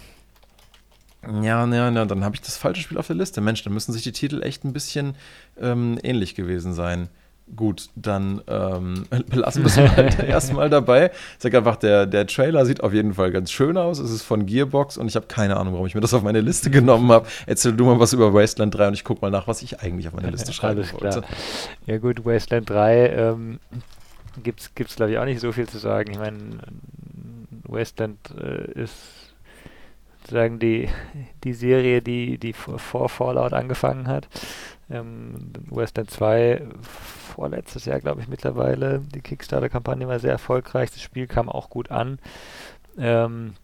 ja, 1.42 1.66
ja, 1.66 1.90
ja, 1.90 2.04
dann 2.04 2.24
habe 2.24 2.36
ich 2.36 2.40
das 2.40 2.56
falsche 2.56 2.82
Spiel 2.82 2.98
auf 2.98 3.08
der 3.08 3.16
Liste. 3.16 3.40
Mensch, 3.40 3.64
dann 3.64 3.72
müssen 3.72 3.92
sich 3.92 4.04
die 4.04 4.12
Titel 4.12 4.44
echt 4.44 4.64
ein 4.64 4.72
bisschen 4.72 5.16
ähm, 5.60 5.98
ähnlich 6.04 6.36
gewesen 6.36 6.72
sein. 6.72 7.08
Gut, 7.54 7.90
dann 7.94 8.42
ähm, 8.48 9.06
belassen 9.30 9.62
wir 9.62 9.66
es 9.66 9.76
halt 9.76 10.18
erstmal 10.28 10.68
dabei. 10.68 11.12
Ich 11.36 11.42
sage 11.42 11.58
einfach, 11.58 11.76
der, 11.76 12.06
der 12.06 12.26
Trailer 12.26 12.66
sieht 12.66 12.82
auf 12.82 12.92
jeden 12.92 13.14
Fall 13.14 13.30
ganz 13.30 13.52
schön 13.52 13.76
aus. 13.76 14.00
Es 14.00 14.10
ist 14.10 14.22
von 14.22 14.46
Gearbox 14.46 14.96
und 14.96 15.06
ich 15.06 15.14
habe 15.14 15.26
keine 15.26 15.56
Ahnung, 15.56 15.74
warum 15.74 15.86
ich 15.86 15.94
mir 15.94 16.00
das 16.00 16.12
auf 16.12 16.22
meine 16.22 16.40
Liste 16.40 16.70
genommen 16.70 17.10
habe. 17.12 17.28
Erzähl 17.46 17.72
du 17.72 17.84
mal 17.84 18.00
was 18.00 18.12
über 18.12 18.34
Wasteland 18.34 18.74
3 18.74 18.88
und 18.88 18.94
ich 18.94 19.04
gucke 19.04 19.20
mal 19.20 19.30
nach, 19.30 19.46
was 19.46 19.62
ich 19.62 19.80
eigentlich 19.80 20.08
auf 20.08 20.14
meine 20.14 20.30
Liste 20.30 20.52
schreiben 20.54 20.80
Alles 20.80 20.92
wollte. 20.92 21.20
Klar. 21.20 21.24
Ja 21.86 21.98
gut, 21.98 22.24
Wasteland 22.24 22.68
3 22.68 23.08
ähm, 23.10 23.60
gibt 24.42 24.60
es, 24.60 24.96
glaube 24.96 25.12
ich, 25.12 25.18
auch 25.18 25.24
nicht 25.24 25.40
so 25.40 25.52
viel 25.52 25.68
zu 25.68 25.78
sagen. 25.78 26.10
Ich 26.10 26.18
meine, 26.18 26.58
Wasteland 27.62 28.18
äh, 28.40 28.82
ist 28.82 28.96
sozusagen 30.20 30.58
die, 30.58 30.88
die 31.44 31.54
Serie, 31.54 32.02
die, 32.02 32.38
die 32.38 32.52
vor 32.52 33.08
Fallout 33.08 33.52
angefangen 33.52 34.08
hat. 34.08 34.26
Ähm, 34.88 35.52
Westland 35.70 36.10
2 36.10 36.62
vorletztes 36.80 37.84
Jahr, 37.84 38.00
glaube 38.00 38.20
ich, 38.20 38.28
mittlerweile. 38.28 39.00
Die 39.00 39.20
Kickstarter-Kampagne 39.20 40.06
war 40.06 40.18
sehr 40.18 40.32
erfolgreich. 40.32 40.90
Das 40.90 41.02
Spiel 41.02 41.26
kam 41.26 41.48
auch 41.48 41.70
gut 41.70 41.90
an. 41.90 42.18
Ähm, 42.98 43.54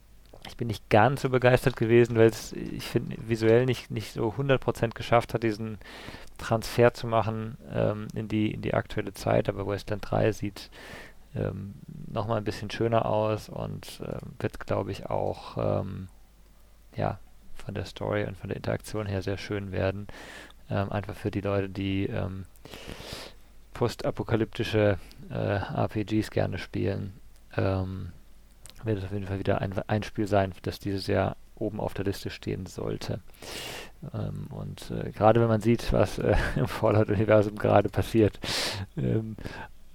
ich 0.49 0.57
bin 0.57 0.67
nicht 0.67 0.91
ganz 0.91 1.23
so 1.23 1.31
begeistert 1.31 1.77
gewesen, 1.77 2.17
weil 2.17 2.29
es, 2.29 2.53
ich 2.53 2.85
finde, 2.85 3.17
visuell 3.27 3.65
nicht, 3.65 3.91
nicht 3.91 4.13
so 4.13 4.31
100% 4.31 4.91
geschafft 4.95 5.35
hat, 5.35 5.45
diesen 5.45 5.79
Transfer 6.39 6.93
zu 6.93 7.07
machen 7.07 7.57
ähm, 7.73 8.09
in, 8.15 8.27
die, 8.27 8.53
in 8.53 8.63
die 8.63 8.75
aktuelle 8.75 9.15
Zeit. 9.15 9.49
Aber 9.49 9.67
Westland 9.67 10.11
3 10.11 10.33
sieht 10.33 10.71
ähm, 11.35 11.75
nochmal 12.11 12.39
ein 12.39 12.45
bisschen 12.45 12.71
schöner 12.71 13.07
aus 13.07 13.49
und 13.49 14.01
äh, 14.05 14.19
wird, 14.41 14.59
glaube 14.61 14.91
ich, 14.91 15.07
auch 15.07 15.57
ähm, 15.57 16.09
ja, 16.97 17.19
von 17.55 17.75
der 17.75 17.85
Story 17.85 18.25
und 18.25 18.37
von 18.37 18.49
der 18.49 18.57
Interaktion 18.57 19.07
her 19.07 19.23
sehr 19.23 19.39
schön 19.39 19.73
werden. 19.73 20.09
Ähm, 20.73 20.91
einfach 20.91 21.15
für 21.15 21.31
die 21.31 21.43
Leute, 21.43 21.69
die 21.69 22.07
ähm, 22.07 22.47
postapokalyptische 23.75 24.97
äh, 25.31 25.35
RPGs 25.35 26.31
gerne 26.31 26.57
spielen, 26.57 27.13
ähm, 27.59 28.13
wird 28.83 28.99
es 28.99 29.05
auf 29.05 29.13
jeden 29.13 29.27
Fall 29.27 29.39
wieder 29.39 29.61
ein, 29.61 29.75
ein 29.87 30.03
Spiel 30.03 30.27
sein, 30.27 30.55
das 30.63 30.79
dieses 30.79 31.09
Jahr 31.09 31.37
oben 31.57 31.79
auf 31.79 31.93
der 31.93 32.07
Liste 32.07 32.31
stehen 32.31 32.65
sollte. 32.65 33.21
Ähm, 34.15 34.47
und 34.51 34.91
äh, 34.91 35.11
gerade 35.11 35.43
wenn 35.43 35.49
man 35.49 35.61
sieht, 35.61 35.93
was 35.93 36.19
äh, 36.19 36.37
im 36.57 36.67
Fallout-Universum 36.67 37.57
gerade 37.57 37.91
passiert, 37.91 38.41
ähm, 38.97 39.37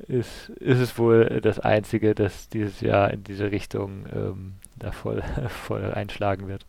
ist, 0.08 0.50
ist 0.50 0.80
es 0.80 1.00
wohl 1.00 1.42
das 1.42 1.60
Einzige, 1.60 2.14
das 2.14 2.50
dieses 2.50 2.82
Jahr 2.82 3.10
in 3.12 3.24
diese 3.24 3.50
Richtung 3.50 4.06
ähm, 4.14 4.54
da 4.76 4.92
voll, 4.92 5.24
voll 5.48 5.92
einschlagen 5.92 6.48
wird. 6.48 6.68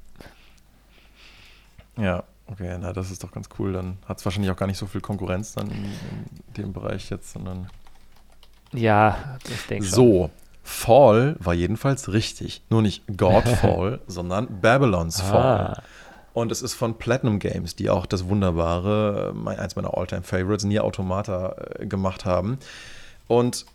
Ja, 1.98 2.24
Okay, 2.50 2.76
na, 2.80 2.92
das 2.92 3.10
ist 3.10 3.22
doch 3.22 3.30
ganz 3.30 3.48
cool. 3.58 3.72
Dann 3.72 3.98
hat 4.06 4.18
es 4.18 4.24
wahrscheinlich 4.24 4.50
auch 4.50 4.56
gar 4.56 4.66
nicht 4.66 4.78
so 4.78 4.86
viel 4.86 5.00
Konkurrenz 5.00 5.52
dann 5.54 5.70
in, 5.70 5.84
in 5.84 6.54
dem 6.56 6.72
Bereich 6.72 7.10
jetzt, 7.10 7.32
sondern. 7.32 7.68
Ja, 8.72 9.38
ich 9.48 9.66
denke 9.66 9.86
So, 9.86 10.30
Fall 10.62 11.36
war 11.38 11.54
jedenfalls 11.54 12.12
richtig. 12.12 12.62
Nur 12.70 12.82
nicht 12.82 13.04
Godfall, 13.16 14.00
sondern 14.06 14.60
Babylon's 14.60 15.20
ah. 15.20 15.24
Fall. 15.24 15.82
Und 16.34 16.52
es 16.52 16.62
ist 16.62 16.74
von 16.74 16.98
Platinum 16.98 17.38
Games, 17.40 17.74
die 17.74 17.90
auch 17.90 18.06
das 18.06 18.28
wunderbare, 18.28 19.34
eins 19.46 19.74
meiner 19.76 19.96
Alltime 19.96 20.22
favorites 20.22 20.64
Nier 20.64 20.84
Automata 20.84 21.56
äh, 21.78 21.86
gemacht 21.86 22.24
haben. 22.24 22.58
Und 23.28 23.66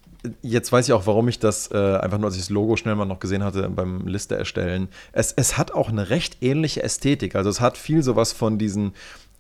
jetzt 0.42 0.72
weiß 0.72 0.88
ich 0.88 0.94
auch, 0.94 1.06
warum 1.08 1.28
ich 1.28 1.40
das 1.40 1.72
äh, 1.72 1.98
einfach 1.98 2.18
nur, 2.18 2.28
als 2.28 2.36
ich 2.36 2.42
das 2.42 2.50
Logo 2.50 2.76
schnell 2.76 2.96
mal 2.96 3.06
noch 3.06 3.20
gesehen 3.20 3.44
hatte 3.44 3.70
beim 3.70 4.08
Liste 4.08 4.36
erstellen. 4.36 4.90
Es, 5.12 5.32
es 5.34 5.58
hat 5.58 5.72
auch 5.72 5.90
eine 5.90 6.10
recht 6.10 6.38
ähnliche 6.42 6.84
Ästhetik. 6.84 7.36
Also 7.36 7.50
es 7.50 7.62
hat 7.62 7.78
viel 7.78 8.04
sowas 8.04 8.34
von 8.34 8.58
diesen 8.58 8.94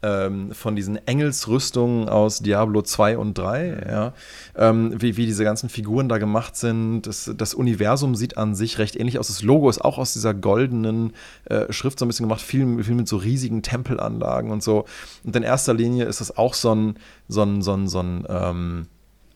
ähm, 0.03 0.51
von 0.51 0.76
diesen 0.76 0.97
Engelsrüstungen 1.07 2.09
aus 2.09 2.39
Diablo 2.39 2.82
2 2.82 3.18
und 3.18 3.38
3, 3.38 3.88
ja, 3.89 4.14
ähm, 4.55 4.93
wie, 5.01 5.16
wie 5.16 5.26
diese 5.26 5.45
ganzen 5.45 5.70
Figuren 5.70 6.09
da 6.09 6.18
gemacht 6.18 6.57
sind. 6.57 7.03
Das, 7.03 7.32
das, 7.36 7.53
Universum 7.53 8.14
sieht 8.16 8.38
an 8.38 8.53
sich 8.53 8.78
recht 8.80 8.97
ähnlich 8.97 9.18
aus. 9.18 9.30
Das 9.30 9.41
Logo 9.41 9.70
ist 9.70 9.80
auch 9.80 9.97
aus 9.97 10.14
dieser 10.14 10.34
goldenen 10.34 11.14
äh, 11.45 11.72
Schrift 11.72 11.99
so 11.99 12.05
ein 12.05 12.09
bisschen 12.09 12.28
gemacht, 12.28 12.41
viel, 12.41 12.84
viel 12.84 12.95
mit 12.95 13.07
so 13.07 13.16
riesigen 13.16 13.64
Tempelanlagen 13.64 14.51
und 14.51 14.61
so. 14.61 14.86
Und 15.24 15.36
in 15.36 15.43
erster 15.43 15.74
Linie 15.74 16.05
ist 16.05 16.20
es 16.20 16.38
auch 16.38 16.53
so 16.53 16.76
ein, 16.76 16.95
so 17.30 17.43
ein, 17.43 17.61
so 17.61 17.74
ein, 17.74 17.88
so 17.88 17.99
ein 17.99 18.26
ähm, 18.28 18.88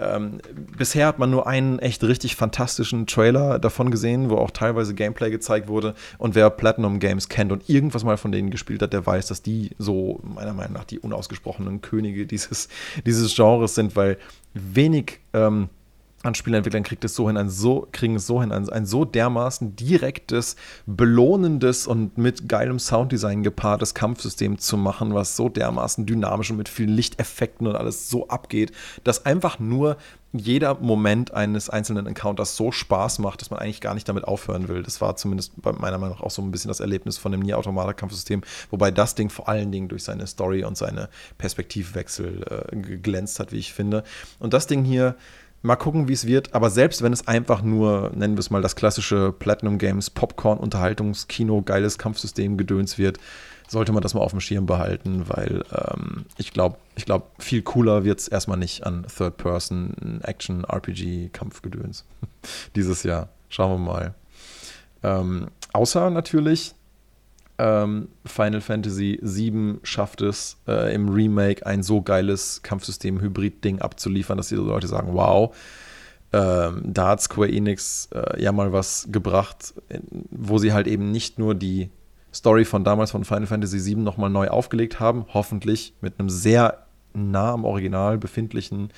Ähm, 0.00 0.38
bisher 0.76 1.08
hat 1.08 1.18
man 1.18 1.30
nur 1.30 1.46
einen 1.46 1.78
echt 1.80 2.04
richtig 2.04 2.36
fantastischen 2.36 3.06
Trailer 3.06 3.58
davon 3.58 3.90
gesehen, 3.90 4.30
wo 4.30 4.36
auch 4.36 4.50
teilweise 4.50 4.94
Gameplay 4.94 5.30
gezeigt 5.30 5.68
wurde. 5.68 5.94
Und 6.18 6.34
wer 6.34 6.50
Platinum 6.50 7.00
Games 7.00 7.28
kennt 7.28 7.50
und 7.50 7.68
irgendwas 7.68 8.04
mal 8.04 8.16
von 8.16 8.30
denen 8.30 8.50
gespielt 8.50 8.82
hat, 8.82 8.92
der 8.92 9.04
weiß, 9.04 9.26
dass 9.26 9.42
die 9.42 9.70
so 9.78 10.20
meiner 10.22 10.52
Meinung 10.52 10.74
nach 10.74 10.84
die 10.84 11.00
unausgesprochenen 11.00 11.80
Könige 11.80 12.26
dieses, 12.26 12.68
dieses 13.04 13.34
Genres 13.34 13.74
sind, 13.74 13.96
weil 13.96 14.18
wenig 14.54 15.20
ähm, 15.32 15.68
an 16.28 16.34
Spielentwicklern 16.34 16.84
kriegt 16.84 17.04
es 17.04 17.14
so 17.14 17.26
hin, 17.26 17.36
ein 17.36 17.50
so, 17.50 17.88
kriegen 17.92 18.16
es 18.16 18.26
so 18.26 18.40
hin, 18.40 18.52
ein, 18.52 18.68
ein 18.68 18.86
so 18.86 19.04
dermaßen 19.04 19.74
direktes, 19.76 20.56
belohnendes 20.86 21.86
und 21.86 22.16
mit 22.16 22.48
geilem 22.48 22.78
Sounddesign 22.78 23.42
gepaartes 23.42 23.94
Kampfsystem 23.94 24.58
zu 24.58 24.76
machen, 24.76 25.14
was 25.14 25.36
so 25.36 25.48
dermaßen 25.48 26.06
dynamisch 26.06 26.50
und 26.50 26.56
mit 26.56 26.68
vielen 26.68 26.90
Lichteffekten 26.90 27.66
und 27.66 27.76
alles 27.76 28.08
so 28.08 28.28
abgeht, 28.28 28.72
dass 29.04 29.26
einfach 29.26 29.58
nur 29.58 29.96
jeder 30.32 30.74
Moment 30.74 31.32
eines 31.32 31.70
einzelnen 31.70 32.06
Encounters 32.06 32.54
so 32.54 32.70
Spaß 32.70 33.18
macht, 33.18 33.40
dass 33.40 33.50
man 33.50 33.60
eigentlich 33.60 33.80
gar 33.80 33.94
nicht 33.94 34.08
damit 34.08 34.24
aufhören 34.24 34.68
will. 34.68 34.82
Das 34.82 35.00
war 35.00 35.16
zumindest 35.16 35.52
bei 35.60 35.72
meiner 35.72 35.96
Meinung 35.96 36.16
nach 36.16 36.22
auch 36.22 36.30
so 36.30 36.42
ein 36.42 36.50
bisschen 36.50 36.68
das 36.68 36.80
Erlebnis 36.80 37.16
von 37.16 37.32
dem 37.32 37.40
Nier 37.40 37.56
Automata 37.56 37.94
Kampfsystem, 37.94 38.42
wobei 38.70 38.90
das 38.90 39.14
Ding 39.14 39.30
vor 39.30 39.48
allen 39.48 39.72
Dingen 39.72 39.88
durch 39.88 40.04
seine 40.04 40.26
Story 40.26 40.64
und 40.64 40.76
seine 40.76 41.08
Perspektivwechsel 41.38 42.68
äh, 42.72 42.76
geglänzt 42.76 43.40
hat, 43.40 43.52
wie 43.52 43.58
ich 43.58 43.72
finde. 43.72 44.04
Und 44.38 44.52
das 44.52 44.66
Ding 44.66 44.84
hier 44.84 45.16
Mal 45.62 45.76
gucken, 45.76 46.08
wie 46.08 46.12
es 46.12 46.26
wird. 46.26 46.52
Aber 46.54 46.68
selbst 46.70 47.02
wenn 47.02 47.12
es 47.12 47.26
einfach 47.26 47.62
nur, 47.62 48.12
nennen 48.14 48.36
wir 48.36 48.40
es 48.40 48.50
mal, 48.50 48.62
das 48.62 48.76
klassische 48.76 49.32
Platinum 49.32 49.78
Games 49.78 50.10
Popcorn-Unterhaltungskino, 50.10 51.62
geiles 51.62 51.98
Kampfsystem 51.98 52.56
gedöns 52.56 52.96
wird, 52.98 53.18
sollte 53.66 53.90
man 53.92 54.02
das 54.02 54.14
mal 54.14 54.20
auf 54.20 54.30
dem 54.30 54.38
Schirm 54.40 54.66
behalten, 54.66 55.24
weil 55.28 55.64
ähm, 55.72 56.26
ich 56.38 56.52
glaube, 56.52 56.76
ich 56.96 57.04
glaub, 57.04 57.32
viel 57.38 57.62
cooler 57.62 58.04
wird 58.04 58.20
es 58.20 58.28
erstmal 58.28 58.56
nicht 58.56 58.86
an 58.86 59.04
Third-Person-Action-RPG-Kampfgedöns 59.14 62.04
dieses 62.76 63.02
Jahr. 63.02 63.30
Schauen 63.48 63.72
wir 63.72 63.78
mal. 63.78 64.14
Ähm, 65.02 65.48
außer 65.72 66.10
natürlich 66.10 66.76
ähm, 67.58 68.08
Final 68.24 68.60
Fantasy 68.60 69.18
VII 69.20 69.80
schafft 69.82 70.20
es 70.20 70.56
äh, 70.66 70.94
im 70.94 71.08
Remake 71.08 71.66
ein 71.66 71.82
so 71.82 72.02
geiles 72.02 72.62
Kampfsystem-Hybrid-Ding 72.62 73.80
abzuliefern, 73.80 74.36
dass 74.36 74.48
die 74.48 74.54
Leute 74.54 74.86
sagen, 74.86 75.08
wow, 75.12 75.54
ähm, 76.32 76.82
da 76.84 77.08
hat 77.08 77.22
Square 77.22 77.50
Enix 77.50 78.08
äh, 78.14 78.40
ja 78.42 78.52
mal 78.52 78.72
was 78.72 79.08
gebracht, 79.10 79.74
wo 80.30 80.58
sie 80.58 80.72
halt 80.72 80.86
eben 80.86 81.10
nicht 81.10 81.38
nur 81.38 81.54
die 81.54 81.90
Story 82.32 82.64
von 82.64 82.84
damals 82.84 83.10
von 83.10 83.24
Final 83.24 83.46
Fantasy 83.46 83.84
VII 83.84 84.02
nochmal 84.02 84.30
neu 84.30 84.48
aufgelegt 84.48 85.00
haben, 85.00 85.26
hoffentlich 85.32 85.94
mit 86.00 86.18
einem 86.18 86.28
sehr 86.28 86.86
nah 87.14 87.52
am 87.52 87.64
Original 87.64 88.18
befindlichen 88.18 88.90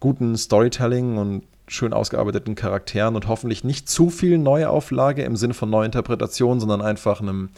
guten 0.00 0.36
Storytelling 0.36 1.16
und 1.16 1.44
schön 1.68 1.92
ausgearbeiteten 1.92 2.54
Charakteren 2.54 3.16
und 3.16 3.28
hoffentlich 3.28 3.64
nicht 3.64 3.88
zu 3.88 4.10
viel 4.10 4.38
Neuauflage 4.38 5.22
im 5.22 5.36
Sinne 5.36 5.54
von 5.54 5.70
Neuinterpretation, 5.70 6.60
sondern 6.60 6.80
einfach 6.80 7.20
einem 7.20 7.50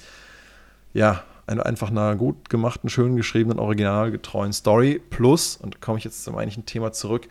ja, 0.92 1.22
einfach 1.46 1.90
einer 1.90 2.14
gut 2.16 2.48
gemachten, 2.48 2.88
schön 2.88 3.16
geschriebenen, 3.16 3.58
originalgetreuen 3.58 4.52
Story 4.52 5.00
plus, 5.10 5.56
und 5.56 5.80
komme 5.80 5.98
ich 5.98 6.04
jetzt 6.04 6.24
zum 6.24 6.36
eigentlichen 6.36 6.66
Thema 6.66 6.92
zurück, 6.92 7.28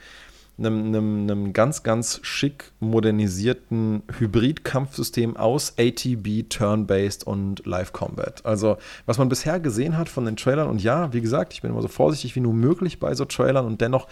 einem, 0.57 0.87
einem, 0.87 1.21
einem 1.23 1.53
ganz, 1.53 1.83
ganz 1.83 2.19
schick 2.21 2.71
modernisierten 2.81 4.03
Hybrid-Kampfsystem 4.17 5.37
aus 5.37 5.75
ATB, 5.77 6.49
Turn-Based 6.49 7.25
und 7.25 7.65
Live-Combat. 7.65 8.45
Also, 8.45 8.77
was 9.05 9.17
man 9.17 9.29
bisher 9.29 9.61
gesehen 9.61 9.97
hat 9.97 10.09
von 10.09 10.25
den 10.25 10.35
Trailern, 10.35 10.67
und 10.67 10.83
ja, 10.83 11.13
wie 11.13 11.21
gesagt, 11.21 11.53
ich 11.53 11.61
bin 11.61 11.71
immer 11.71 11.81
so 11.81 11.87
vorsichtig 11.87 12.35
wie 12.35 12.41
nur 12.41 12.53
möglich 12.53 12.99
bei 12.99 13.15
so 13.15 13.23
Trailern 13.23 13.65
und 13.65 13.79
dennoch 13.79 14.07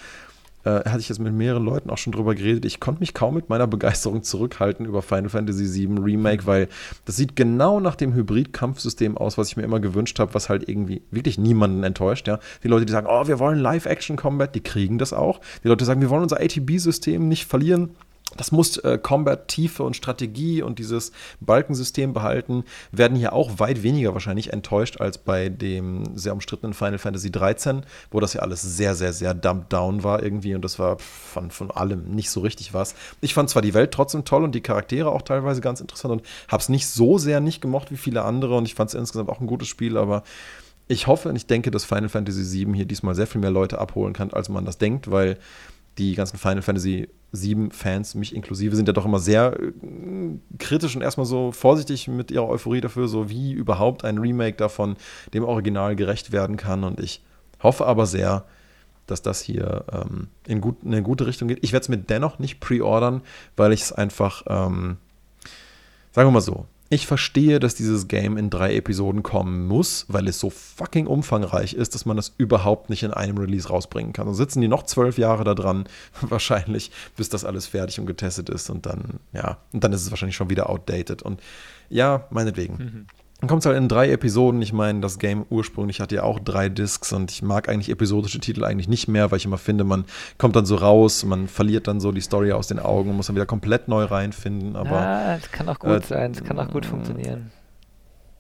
äh, 0.68 0.90
hatte 0.90 1.00
ich 1.00 1.10
jetzt 1.10 1.20
mit 1.20 1.34
mehreren 1.34 1.64
Leuten 1.64 1.90
auch 1.90 1.98
schon 1.98 2.12
drüber 2.12 2.36
geredet. 2.36 2.66
Ich 2.66 2.80
konnte 2.80 3.00
mich 3.00 3.14
kaum 3.14 3.36
mit 3.36 3.50
meiner 3.50 3.68
Begeisterung 3.68 4.24
zurückhalten 4.24 4.86
über 4.86 5.02
Final 5.02 5.30
Fantasy 5.30 5.88
VII 5.88 6.00
Remake, 6.00 6.46
weil 6.46 6.68
das 7.06 7.16
sieht 7.16 7.36
genau 7.36 7.80
nach 7.80 7.96
dem 7.96 8.14
Hybrid-Kampfsystem 8.14 9.18
aus, 9.18 9.38
was 9.38 9.50
ich 9.50 9.58
mir 9.58 9.64
immer 9.64 9.80
gewünscht 9.80 10.20
habe, 10.20 10.34
was 10.34 10.50
halt 10.50 10.68
irgendwie 10.68 11.02
wirklich 11.10 11.38
niemanden 11.38 11.84
enttäuscht. 11.84 12.28
Ja? 12.28 12.40
Die 12.64 12.68
Leute, 12.68 12.86
die 12.86 12.92
sagen, 12.92 13.08
oh, 13.10 13.28
wir 13.28 13.40
wollen 13.40 13.60
Live-Action-Combat, 13.60 14.54
die 14.54 14.62
kriegen 14.62 14.98
das 14.98 15.14
auch. 15.14 15.40
Die 15.64 15.70
Leute 15.70 15.86
sagen, 15.86 16.02
wir 16.02 16.10
wollen 16.10 16.24
unser 16.24 16.42
ATB-System 16.42 17.28
nicht 17.28 17.46
verlieren 17.46 17.92
das 18.38 18.52
muss 18.52 18.78
äh, 18.78 18.98
Combat-Tiefe 18.98 19.84
und 19.84 19.96
Strategie 19.96 20.62
und 20.62 20.80
dieses 20.80 21.12
Balkensystem 21.40 22.14
behalten, 22.14 22.64
werden 22.92 23.18
hier 23.18 23.34
auch 23.34 23.60
weit 23.60 23.84
weniger 23.84 24.14
wahrscheinlich 24.14 24.54
enttäuscht 24.54 25.02
als 25.02 25.18
bei 25.18 25.50
dem 25.50 26.18
sehr 26.18 26.34
umstrittenen 26.34 26.74
Final 26.74 26.98
Fantasy 26.98 27.32
13, 27.32 27.84
wo 28.12 28.20
das 28.20 28.34
ja 28.34 28.42
alles 28.42 28.62
sehr, 28.62 28.96
sehr, 28.96 29.14
sehr 29.14 29.34
dumped 29.34 29.72
down 29.74 30.04
war 30.04 30.24
irgendwie 30.24 30.56
und 30.56 30.64
das 30.64 30.80
war 30.80 30.98
von, 31.00 31.52
von 31.52 31.72
allem 31.72 32.06
nicht 32.16 32.30
so 32.30 32.42
richtig 32.42 32.74
was. 32.74 32.96
Ich 33.22 33.34
fand 33.34 33.50
zwar 33.50 33.62
die 33.62 33.74
Welt 33.74 33.92
trotzdem 33.92 34.26
toll 34.26 34.44
und 34.44 34.56
die 34.56 34.62
Charaktere 34.62 35.12
auch 35.12 35.22
teilweise 35.22 35.62
ganz 35.62 35.82
interessant 35.82 36.14
und 36.14 36.22
habe 36.48 36.62
es 36.62 36.70
nicht 36.70 36.88
so 36.88 37.18
sehr 37.18 37.40
nicht 37.40 37.62
gemocht 37.62 37.92
wie 37.92 37.98
viele 37.98 38.24
andere 38.24 38.56
und 38.56 38.66
ich 38.66 38.76
fand 38.76 38.90
es 38.90 38.94
insgesamt 38.94 39.30
auch 39.30 39.40
ein 39.40 39.48
gutes 39.48 39.68
Spiel, 39.68 39.98
aber 39.98 40.24
ich 40.88 41.08
hoffe 41.08 41.30
und 41.30 41.36
ich 41.36 41.48
denke, 41.48 41.70
dass 41.70 41.84
Final 41.84 42.10
Fantasy 42.10 42.44
7 42.44 42.74
hier 42.74 42.86
diesmal 42.86 43.14
sehr 43.14 43.28
viel 43.28 43.42
mehr 43.42 43.52
Leute 43.52 43.80
abholen 43.80 44.14
kann, 44.14 44.32
als 44.32 44.48
man 44.50 44.66
das 44.66 44.78
denkt, 44.78 45.12
weil 45.12 45.38
die 45.98 46.16
ganzen 46.16 46.38
Final 46.38 46.62
Fantasy 46.62 47.10
7 47.32 47.72
Fans, 47.72 48.16
mich 48.16 48.36
inklusive, 48.36 48.76
sind 48.76 48.88
ja 48.88 48.94
doch 48.94 49.06
immer 49.06 49.20
sehr 49.20 49.60
äh, 49.60 49.72
kritisch 50.60 50.96
und 50.96 51.02
erstmal 51.02 51.26
so 51.26 51.52
vorsichtig 51.52 52.08
mit 52.08 52.32
ihrer 52.32 52.48
Euphorie 52.48 52.82
dafür, 52.82 53.08
so 53.08 53.30
wie 53.30 53.52
überhaupt 53.52 54.06
ein 54.06 54.18
Remake 54.18 54.58
davon 54.58 54.96
dem 55.34 55.44
Original 55.44 55.96
gerecht 55.96 56.32
werden 56.32 56.58
kann. 56.58 56.84
Und 56.84 57.00
ich 57.00 57.22
hoffe 57.62 57.86
aber 57.86 58.06
sehr, 58.06 58.46
dass 59.08 59.22
das 59.22 59.42
hier 59.42 59.86
ähm, 59.92 60.28
in, 60.46 60.62
gut, 60.62 60.84
in 60.84 60.94
eine 60.94 61.04
gute 61.04 61.26
Richtung 61.26 61.48
geht. 61.48 61.60
Ich 61.62 61.74
werde 61.74 61.84
es 61.84 61.90
mir 61.90 61.98
dennoch 61.98 62.40
nicht 62.40 62.60
pre-ordern, 62.60 63.22
weil 63.56 63.74
ich 63.74 63.82
es 63.82 63.92
einfach, 63.92 64.44
ähm, 64.48 64.98
sagen 66.12 66.28
wir 66.28 66.32
mal 66.32 66.42
so, 66.42 66.66
ich 66.90 67.08
verstehe, 67.08 67.60
dass 67.60 67.76
dieses 67.76 68.08
Game 68.08 68.38
in 68.38 68.50
drei 68.50 68.76
Episoden 68.76 69.24
kommen 69.24 69.68
muss, 69.68 70.06
weil 70.08 70.28
es 70.28 70.40
so 70.40 70.50
fucking 70.50 71.08
umfangreich 71.08 71.74
ist, 71.74 71.96
dass 71.96 72.06
man 72.06 72.16
das 72.16 72.34
überhaupt 72.38 72.90
nicht 72.90 73.04
in 73.04 73.12
einem 73.12 73.38
Release 73.38 73.68
rausbringen 73.68 74.14
kann. 74.14 74.28
Dann 74.28 74.36
sitzen 74.36 74.62
die 74.62 74.68
noch 74.68 74.84
zwölf 74.84 75.18
Jahre 75.18 75.44
da 75.44 75.54
dran, 75.54 75.86
wahrscheinlich, 76.22 76.92
bis 77.16 77.30
das 77.30 77.46
alles 77.46 77.68
fertig 77.68 78.00
und 78.00 78.06
getestet 78.06 78.50
ist 78.50 78.70
und 78.70 78.86
dann, 78.86 79.20
ja, 79.34 79.58
und 79.74 79.84
dann 79.84 79.92
ist 79.94 80.04
es 80.04 80.12
wahrscheinlich 80.12 80.36
schon 80.36 80.50
wieder 80.50 80.70
outdated. 80.70 81.22
Und 81.22 81.42
ja, 81.90 82.26
meinetwegen. 82.30 82.78
Mhm. 82.78 83.06
Dann 83.40 83.48
kommt 83.48 83.62
es 83.62 83.66
halt 83.68 83.78
in 83.78 83.88
drei 83.88 84.10
Episoden. 84.10 84.62
Ich 84.64 84.74
meine, 84.74 85.00
das 85.00 85.20
Game 85.20 85.46
ursprünglich 85.50 86.00
hatte 86.00 86.16
ja 86.16 86.24
auch 86.24 86.40
drei 86.40 86.70
Discs 86.70 87.14
und 87.14 87.30
ich 87.30 87.44
mag 87.44 87.70
eigentlich 87.70 87.90
episodische 87.90 88.40
Titel 88.40 88.64
eigentlich 88.64 88.88
nicht 88.88 89.08
mehr, 89.08 89.30
weil 89.30 89.38
ich 89.38 89.46
immer 89.46 89.60
finde, 89.60 89.84
man 89.84 90.06
kommt 90.40 90.56
dann 90.56 90.66
so 90.66 90.76
raus, 90.76 91.24
man 91.24 91.48
verliert 91.48 91.88
dann 91.88 92.00
so 92.00 92.12
die 92.12 92.22
Story 92.22 92.52
aus 92.52 92.68
den 92.68 92.80
Augen 92.80 93.12
und 93.12 93.16
muss 93.16 93.28
dann 93.28 93.36
wieder 93.36 93.46
komplett 93.46 93.88
neu 93.88 94.06
reinfinden. 94.06 94.76
Aber, 94.76 94.90
ja, 94.90 95.36
es 95.36 95.52
kann 95.52 95.70
auch 95.70 95.78
gut 95.78 95.92
äh, 95.92 96.02
sein, 96.02 96.32
es 96.32 96.44
kann 96.44 96.58
auch 96.60 96.72
gut 96.72 96.86
funktionieren. 96.86 97.52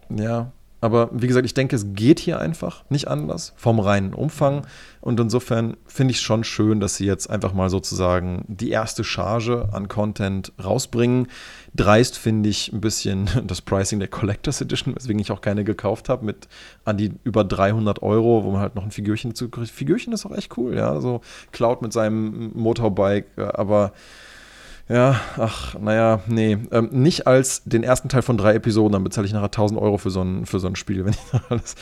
Ja, 0.09 0.51
aber 0.79 1.09
wie 1.11 1.27
gesagt, 1.27 1.45
ich 1.45 1.55
denke, 1.55 1.75
es 1.75 1.93
geht 1.93 2.19
hier 2.19 2.39
einfach 2.39 2.83
nicht 2.89 3.07
anders 3.07 3.53
vom 3.55 3.79
reinen 3.79 4.13
Umfang. 4.13 4.67
Und 5.01 5.19
insofern 5.19 5.75
finde 5.87 6.11
ich 6.11 6.17
es 6.17 6.23
schon 6.23 6.43
schön, 6.43 6.79
dass 6.79 6.95
sie 6.95 7.05
jetzt 7.05 7.29
einfach 7.29 7.53
mal 7.53 7.69
sozusagen 7.69 8.45
die 8.47 8.69
erste 8.69 9.03
Charge 9.03 9.69
an 9.71 9.87
Content 9.87 10.53
rausbringen. 10.63 11.27
Dreist 11.77 12.17
finde 12.17 12.49
ich 12.49 12.73
ein 12.73 12.81
bisschen 12.81 13.29
das 13.47 13.61
Pricing 13.61 13.99
der 13.99 14.09
Collectors 14.09 14.59
Edition, 14.59 14.95
weswegen 14.95 15.19
ich 15.19 15.31
auch 15.31 15.41
keine 15.41 15.63
gekauft 15.63 16.09
habe, 16.09 16.25
mit 16.25 16.47
an 16.83 16.97
die 16.97 17.13
über 17.23 17.43
300 17.43 18.01
Euro, 18.01 18.43
wo 18.43 18.51
man 18.51 18.61
halt 18.61 18.75
noch 18.75 18.83
ein 18.83 18.91
Figürchen 18.91 19.33
zukriegt. 19.35 19.71
Figürchen 19.71 20.11
ist 20.11 20.25
auch 20.25 20.35
echt 20.35 20.57
cool, 20.57 20.75
ja. 20.75 20.99
So 20.99 21.21
Cloud 21.51 21.81
mit 21.81 21.93
seinem 21.93 22.51
Motorbike, 22.53 23.27
äh, 23.37 23.43
aber 23.43 23.93
ja, 24.89 25.19
ach, 25.37 25.77
naja, 25.79 26.21
nee. 26.27 26.57
Ähm, 26.71 26.89
nicht 26.91 27.27
als 27.27 27.63
den 27.65 27.83
ersten 27.83 28.07
Teil 28.07 28.21
von 28.21 28.37
drei 28.37 28.55
Episoden, 28.55 28.93
dann 28.93 29.03
bezahle 29.03 29.27
ich 29.27 29.33
nachher 29.33 29.45
1000 29.45 29.79
Euro 29.79 29.97
für 29.97 30.11
so 30.11 30.21
ein, 30.21 30.45
für 30.45 30.59
so 30.59 30.67
ein 30.67 30.77
Spiel, 30.77 31.03
wenn 31.05 31.13
ich 31.13 31.41
alles. 31.49 31.75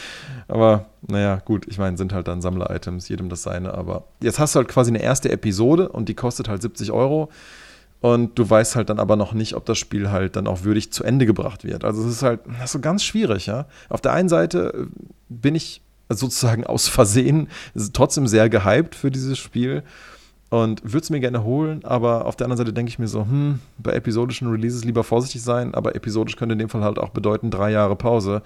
Aber 0.48 0.86
naja, 1.08 1.40
gut, 1.46 1.68
ich 1.68 1.78
meine, 1.78 1.98
sind 1.98 2.14
halt 2.14 2.28
dann 2.28 2.42
Sammler-Items, 2.42 3.08
jedem 3.08 3.30
das 3.30 3.44
seine. 3.44 3.76
Aber 3.76 4.06
jetzt 4.22 4.40
hast 4.40 4.56
du 4.56 4.58
halt 4.58 4.70
quasi 4.70 4.90
eine 4.90 5.04
erste 5.04 5.32
Episode 5.32 5.90
und 5.90 6.10
die 6.10 6.16
kostet 6.16 6.50
halt 6.50 6.64
70 6.64 6.92
Euro. 6.92 7.30
Und 8.06 8.38
du 8.38 8.48
weißt 8.48 8.76
halt 8.76 8.92
dann 8.92 9.00
aber 9.00 9.16
noch 9.16 9.34
nicht, 9.34 9.56
ob 9.56 9.66
das 9.66 9.80
Spiel 9.80 10.12
halt 10.12 10.36
dann 10.36 10.46
auch 10.46 10.62
würdig 10.64 10.94
zu 10.94 11.04
Ende 11.04 11.26
gebracht 11.26 11.64
wird. 11.64 11.84
Also 11.84 12.04
es 12.04 12.18
ist 12.18 12.22
halt 12.22 12.42
das 12.46 12.66
ist 12.66 12.72
so 12.74 12.80
ganz 12.80 13.04
schwierig, 13.04 13.48
ja. 13.48 13.66
Auf 13.90 14.00
der 14.00 14.14
einen 14.14 14.30
Seite 14.30 14.90
bin 15.28 15.56
ich 15.56 15.82
sozusagen 16.08 16.64
aus 16.68 16.88
Versehen 16.88 17.48
trotzdem 17.94 18.28
sehr 18.28 18.48
gehypt 18.48 18.94
für 18.94 19.10
dieses 19.10 19.40
Spiel 19.40 19.82
und 20.52 20.84
würde 20.84 21.00
es 21.00 21.10
mir 21.10 21.20
gerne 21.20 21.44
holen, 21.44 21.84
aber 21.84 22.28
auf 22.28 22.36
der 22.36 22.46
anderen 22.46 22.60
Seite 22.60 22.74
denke 22.74 22.90
ich 22.90 23.00
mir 23.00 23.08
so, 23.08 23.22
hm, 23.22 23.60
bei 23.80 23.94
episodischen 23.94 24.52
Releases 24.52 24.86
lieber 24.86 25.04
vorsichtig 25.04 25.42
sein, 25.42 25.74
aber 25.74 25.96
episodisch 25.96 26.36
könnte 26.36 26.54
in 26.54 26.60
dem 26.60 26.70
Fall 26.70 26.84
halt 26.84 27.00
auch 27.00 27.10
bedeuten 27.10 27.50
drei 27.50 27.72
Jahre 27.72 27.96
Pause. 27.96 28.44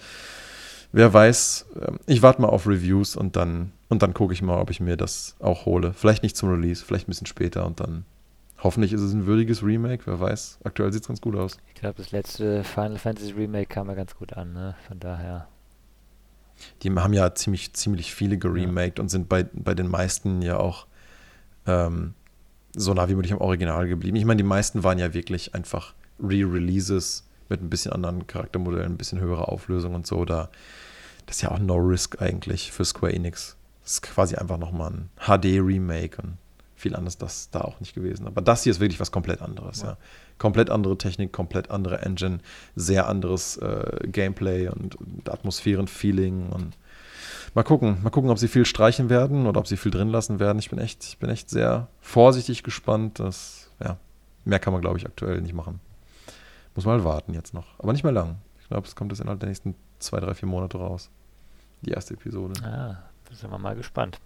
Wer 0.93 1.13
weiß, 1.13 1.65
ähm, 1.85 1.99
ich 2.05 2.21
warte 2.21 2.41
mal 2.41 2.47
auf 2.47 2.65
Reviews 2.65 3.17
und 3.17 3.35
dann, 3.35 3.73
und 3.89 4.03
dann 4.03 4.13
gucke 4.13 4.31
ich 4.31 4.41
mal, 4.41 4.61
ob 4.61 4.69
ich 4.69 4.79
mir 4.79 4.95
das 4.95 5.35
auch 5.39 5.65
hole. 5.65 5.91
Vielleicht 5.91 6.23
nicht 6.23 6.37
zum 6.37 6.47
Release, 6.47 6.81
vielleicht 6.81 7.09
ein 7.09 7.11
bisschen 7.11 7.27
später 7.27 7.65
und 7.65 7.81
dann 7.81 8.05
hoffentlich 8.63 8.93
ist 8.93 9.01
es 9.01 9.13
ein 9.13 9.25
würdiges 9.25 9.63
Remake, 9.63 10.03
wer 10.05 10.19
weiß. 10.19 10.59
Aktuell 10.63 10.91
sieht 10.91 11.03
es 11.03 11.07
ganz 11.07 11.21
gut 11.21 11.35
aus. 11.35 11.57
Ich 11.67 11.75
glaube, 11.75 11.95
das 11.97 12.11
letzte 12.11 12.63
Final 12.63 12.97
Fantasy 12.97 13.31
Remake 13.31 13.67
kam 13.67 13.87
ja 13.87 13.95
ganz 13.95 14.15
gut 14.15 14.33
an, 14.33 14.53
ne? 14.53 14.75
Von 14.87 14.99
daher. 14.99 15.47
Die 16.83 16.91
haben 16.91 17.13
ja 17.13 17.33
ziemlich, 17.35 17.73
ziemlich 17.73 18.13
viele 18.13 18.37
geremaked 18.37 18.97
ja. 18.97 19.03
und 19.03 19.09
sind 19.09 19.29
bei, 19.29 19.43
bei 19.53 19.73
den 19.73 19.87
meisten 19.87 20.41
ja 20.41 20.57
auch 20.57 20.87
ähm, 21.65 22.13
so 22.75 22.93
nah 22.93 23.07
wie 23.07 23.15
möglich 23.15 23.33
am 23.33 23.39
Original 23.39 23.87
geblieben. 23.87 24.17
Ich 24.17 24.25
meine, 24.25 24.37
die 24.37 24.47
meisten 24.47 24.83
waren 24.83 24.99
ja 24.99 25.13
wirklich 25.13 25.55
einfach 25.55 25.93
Re-Releases 26.21 27.25
mit 27.47 27.61
ein 27.61 27.69
bisschen 27.69 27.93
anderen 27.93 28.27
Charaktermodellen, 28.27 28.93
ein 28.93 28.97
bisschen 28.97 29.19
höherer 29.19 29.49
Auflösung 29.49 29.95
und 29.95 30.05
so. 30.05 30.25
Da, 30.25 30.49
das 31.25 31.37
ist 31.37 31.41
ja 31.41 31.51
auch 31.51 31.59
No 31.59 31.75
Risk 31.77 32.21
eigentlich 32.21 32.71
für 32.71 32.85
Square 32.85 33.13
Enix. 33.13 33.55
Das 33.83 33.93
ist 33.93 34.01
quasi 34.01 34.35
einfach 34.35 34.57
nochmal 34.57 34.91
ein 34.91 35.09
HD-Remake 35.17 36.21
und 36.21 36.37
viel 36.79 36.95
anderes 36.95 37.17
das 37.17 37.49
da 37.51 37.61
auch 37.61 37.79
nicht 37.79 37.93
gewesen. 37.93 38.25
Aber 38.27 38.41
das 38.41 38.63
hier 38.63 38.71
ist 38.71 38.79
wirklich 38.79 38.99
was 38.99 39.11
komplett 39.11 39.41
anderes, 39.41 39.81
ja. 39.81 39.89
ja. 39.89 39.97
Komplett 40.37 40.69
andere 40.69 40.97
Technik, 40.97 41.33
komplett 41.33 41.69
andere 41.69 42.01
Engine, 42.01 42.39
sehr 42.75 43.07
anderes 43.07 43.57
äh, 43.57 44.07
Gameplay 44.07 44.69
und 44.69 44.97
Atmosphären-Feeling 45.29 46.49
und 46.49 46.77
Mal 47.55 47.63
gucken, 47.63 47.97
mal 48.03 48.09
gucken, 48.09 48.29
ob 48.29 48.37
sie 48.37 48.47
viel 48.47 48.65
streichen 48.65 49.09
werden 49.09 49.47
oder 49.47 49.59
ob 49.59 49.67
sie 49.67 49.77
viel 49.77 49.91
drin 49.91 50.09
lassen 50.09 50.39
werden. 50.39 50.59
Ich 50.59 50.69
bin 50.69 50.79
echt, 50.79 51.03
ich 51.03 51.17
bin 51.17 51.29
echt 51.29 51.49
sehr 51.49 51.87
vorsichtig 51.99 52.63
gespannt. 52.63 53.19
Das, 53.19 53.71
ja, 53.83 53.97
mehr 54.45 54.59
kann 54.59 54.73
man, 54.73 54.81
glaube 54.81 54.97
ich, 54.97 55.05
aktuell 55.05 55.41
nicht 55.41 55.53
machen. 55.53 55.79
Muss 56.75 56.85
mal 56.85 57.03
warten 57.03 57.33
jetzt 57.33 57.53
noch. 57.53 57.67
Aber 57.79 57.91
nicht 57.91 58.03
mehr 58.03 58.13
lang. 58.13 58.37
Ich 58.61 58.67
glaube, 58.67 58.87
es 58.87 58.95
kommt 58.95 59.11
jetzt 59.11 59.19
innerhalb 59.19 59.39
der 59.39 59.49
nächsten 59.49 59.75
zwei, 59.97 60.19
drei, 60.19 60.35
vier 60.35 60.47
Monate 60.47 60.77
raus. 60.77 61.09
Die 61.81 61.91
erste 61.91 62.13
Episode. 62.13 62.53
Ah, 62.63 63.03
da 63.27 63.35
sind 63.35 63.51
wir 63.51 63.57
mal 63.57 63.75
gespannt. 63.75 64.19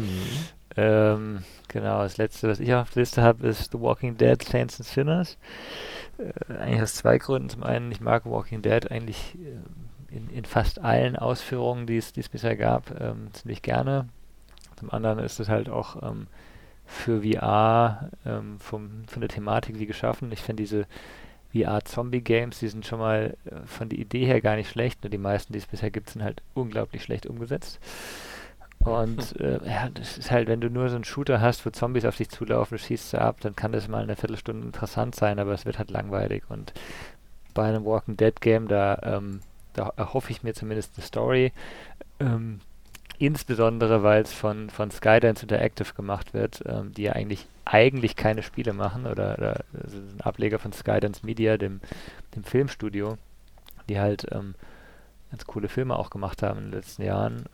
Mhm. 0.00 0.48
Ähm, 0.76 1.44
genau, 1.68 2.02
das 2.02 2.16
letzte, 2.16 2.48
was 2.48 2.60
ich 2.60 2.72
auf 2.74 2.90
der 2.90 3.02
Liste 3.02 3.22
habe, 3.22 3.46
ist 3.48 3.72
The 3.72 3.80
Walking 3.80 4.16
Dead 4.16 4.42
Saints 4.42 4.78
and 4.78 4.86
Sinners. 4.86 5.36
Äh, 6.18 6.54
eigentlich 6.54 6.82
aus 6.82 6.94
zwei 6.94 7.18
Gründen. 7.18 7.48
Zum 7.48 7.62
einen, 7.62 7.90
ich 7.90 8.00
mag 8.00 8.24
Walking 8.26 8.62
Dead 8.62 8.90
eigentlich 8.90 9.36
äh, 9.36 10.16
in, 10.16 10.30
in 10.30 10.44
fast 10.44 10.80
allen 10.80 11.16
Ausführungen, 11.16 11.86
die 11.86 11.96
es 11.96 12.12
bisher 12.12 12.56
gab, 12.56 13.00
ähm, 13.00 13.28
ziemlich 13.32 13.62
gerne. 13.62 14.08
Zum 14.76 14.90
anderen 14.90 15.18
ist 15.18 15.40
es 15.40 15.48
halt 15.48 15.68
auch 15.68 16.02
ähm, 16.02 16.26
für 16.86 17.22
VR 17.22 18.10
ähm, 18.26 18.58
vom, 18.58 19.04
von 19.06 19.20
der 19.20 19.28
Thematik 19.28 19.78
wie 19.78 19.86
geschaffen. 19.86 20.32
Ich 20.32 20.40
finde 20.40 20.62
diese 20.62 20.86
VR-Zombie-Games, 21.52 22.58
die 22.58 22.68
sind 22.68 22.86
schon 22.86 22.98
mal 22.98 23.36
äh, 23.44 23.66
von 23.66 23.88
der 23.88 23.98
Idee 23.98 24.24
her 24.24 24.40
gar 24.40 24.56
nicht 24.56 24.70
schlecht, 24.70 25.02
nur 25.02 25.10
die 25.10 25.18
meisten, 25.18 25.52
die 25.52 25.58
es 25.58 25.66
bisher 25.66 25.90
gibt, 25.90 26.10
sind 26.10 26.22
halt 26.22 26.42
unglaublich 26.54 27.02
schlecht 27.02 27.26
umgesetzt. 27.26 27.78
Und 28.80 29.38
äh, 29.40 29.60
ja, 29.66 29.90
das 29.92 30.18
ist 30.18 30.30
halt, 30.30 30.48
wenn 30.48 30.60
du 30.60 30.70
nur 30.70 30.88
so 30.88 30.94
einen 30.94 31.04
Shooter 31.04 31.40
hast, 31.40 31.64
wo 31.66 31.70
Zombies 31.70 32.06
auf 32.06 32.16
dich 32.16 32.30
zulaufen, 32.30 32.78
schießt 32.78 33.10
sie 33.10 33.20
ab, 33.20 33.36
dann 33.40 33.54
kann 33.54 33.72
das 33.72 33.88
mal 33.88 34.02
eine 34.02 34.16
Viertelstunde 34.16 34.66
interessant 34.66 35.14
sein, 35.14 35.38
aber 35.38 35.52
es 35.52 35.66
wird 35.66 35.78
halt 35.78 35.90
langweilig. 35.90 36.44
Und 36.48 36.72
bei 37.52 37.68
einem 37.68 37.84
Walking 37.84 38.16
Dead 38.16 38.40
Game, 38.40 38.68
da 38.68 38.98
ähm, 39.02 39.40
da 39.72 39.92
erhoffe 39.96 40.30
ich 40.30 40.42
mir 40.42 40.54
zumindest 40.54 40.92
eine 40.96 41.06
Story. 41.06 41.52
Ähm, 42.18 42.60
insbesondere, 43.18 44.02
weil 44.02 44.22
es 44.22 44.32
von, 44.32 44.70
von 44.70 44.90
Skydance 44.90 45.42
Interactive 45.42 45.94
gemacht 45.94 46.34
wird, 46.34 46.62
ähm, 46.66 46.92
die 46.92 47.02
ja 47.02 47.12
eigentlich, 47.12 47.46
eigentlich 47.64 48.16
keine 48.16 48.42
Spiele 48.42 48.72
machen 48.72 49.06
oder, 49.06 49.34
oder 49.38 49.64
also 49.82 49.98
ein 49.98 50.20
Ableger 50.20 50.58
von 50.58 50.72
Skydance 50.72 51.24
Media, 51.24 51.56
dem, 51.56 51.80
dem 52.34 52.44
Filmstudio, 52.44 53.18
die 53.88 54.00
halt 54.00 54.26
ähm, 54.32 54.54
ganz 55.30 55.44
coole 55.44 55.68
Filme 55.68 55.96
auch 55.96 56.10
gemacht 56.10 56.42
haben 56.42 56.58
in 56.58 56.64
den 56.66 56.72
letzten 56.72 57.02
Jahren. 57.02 57.44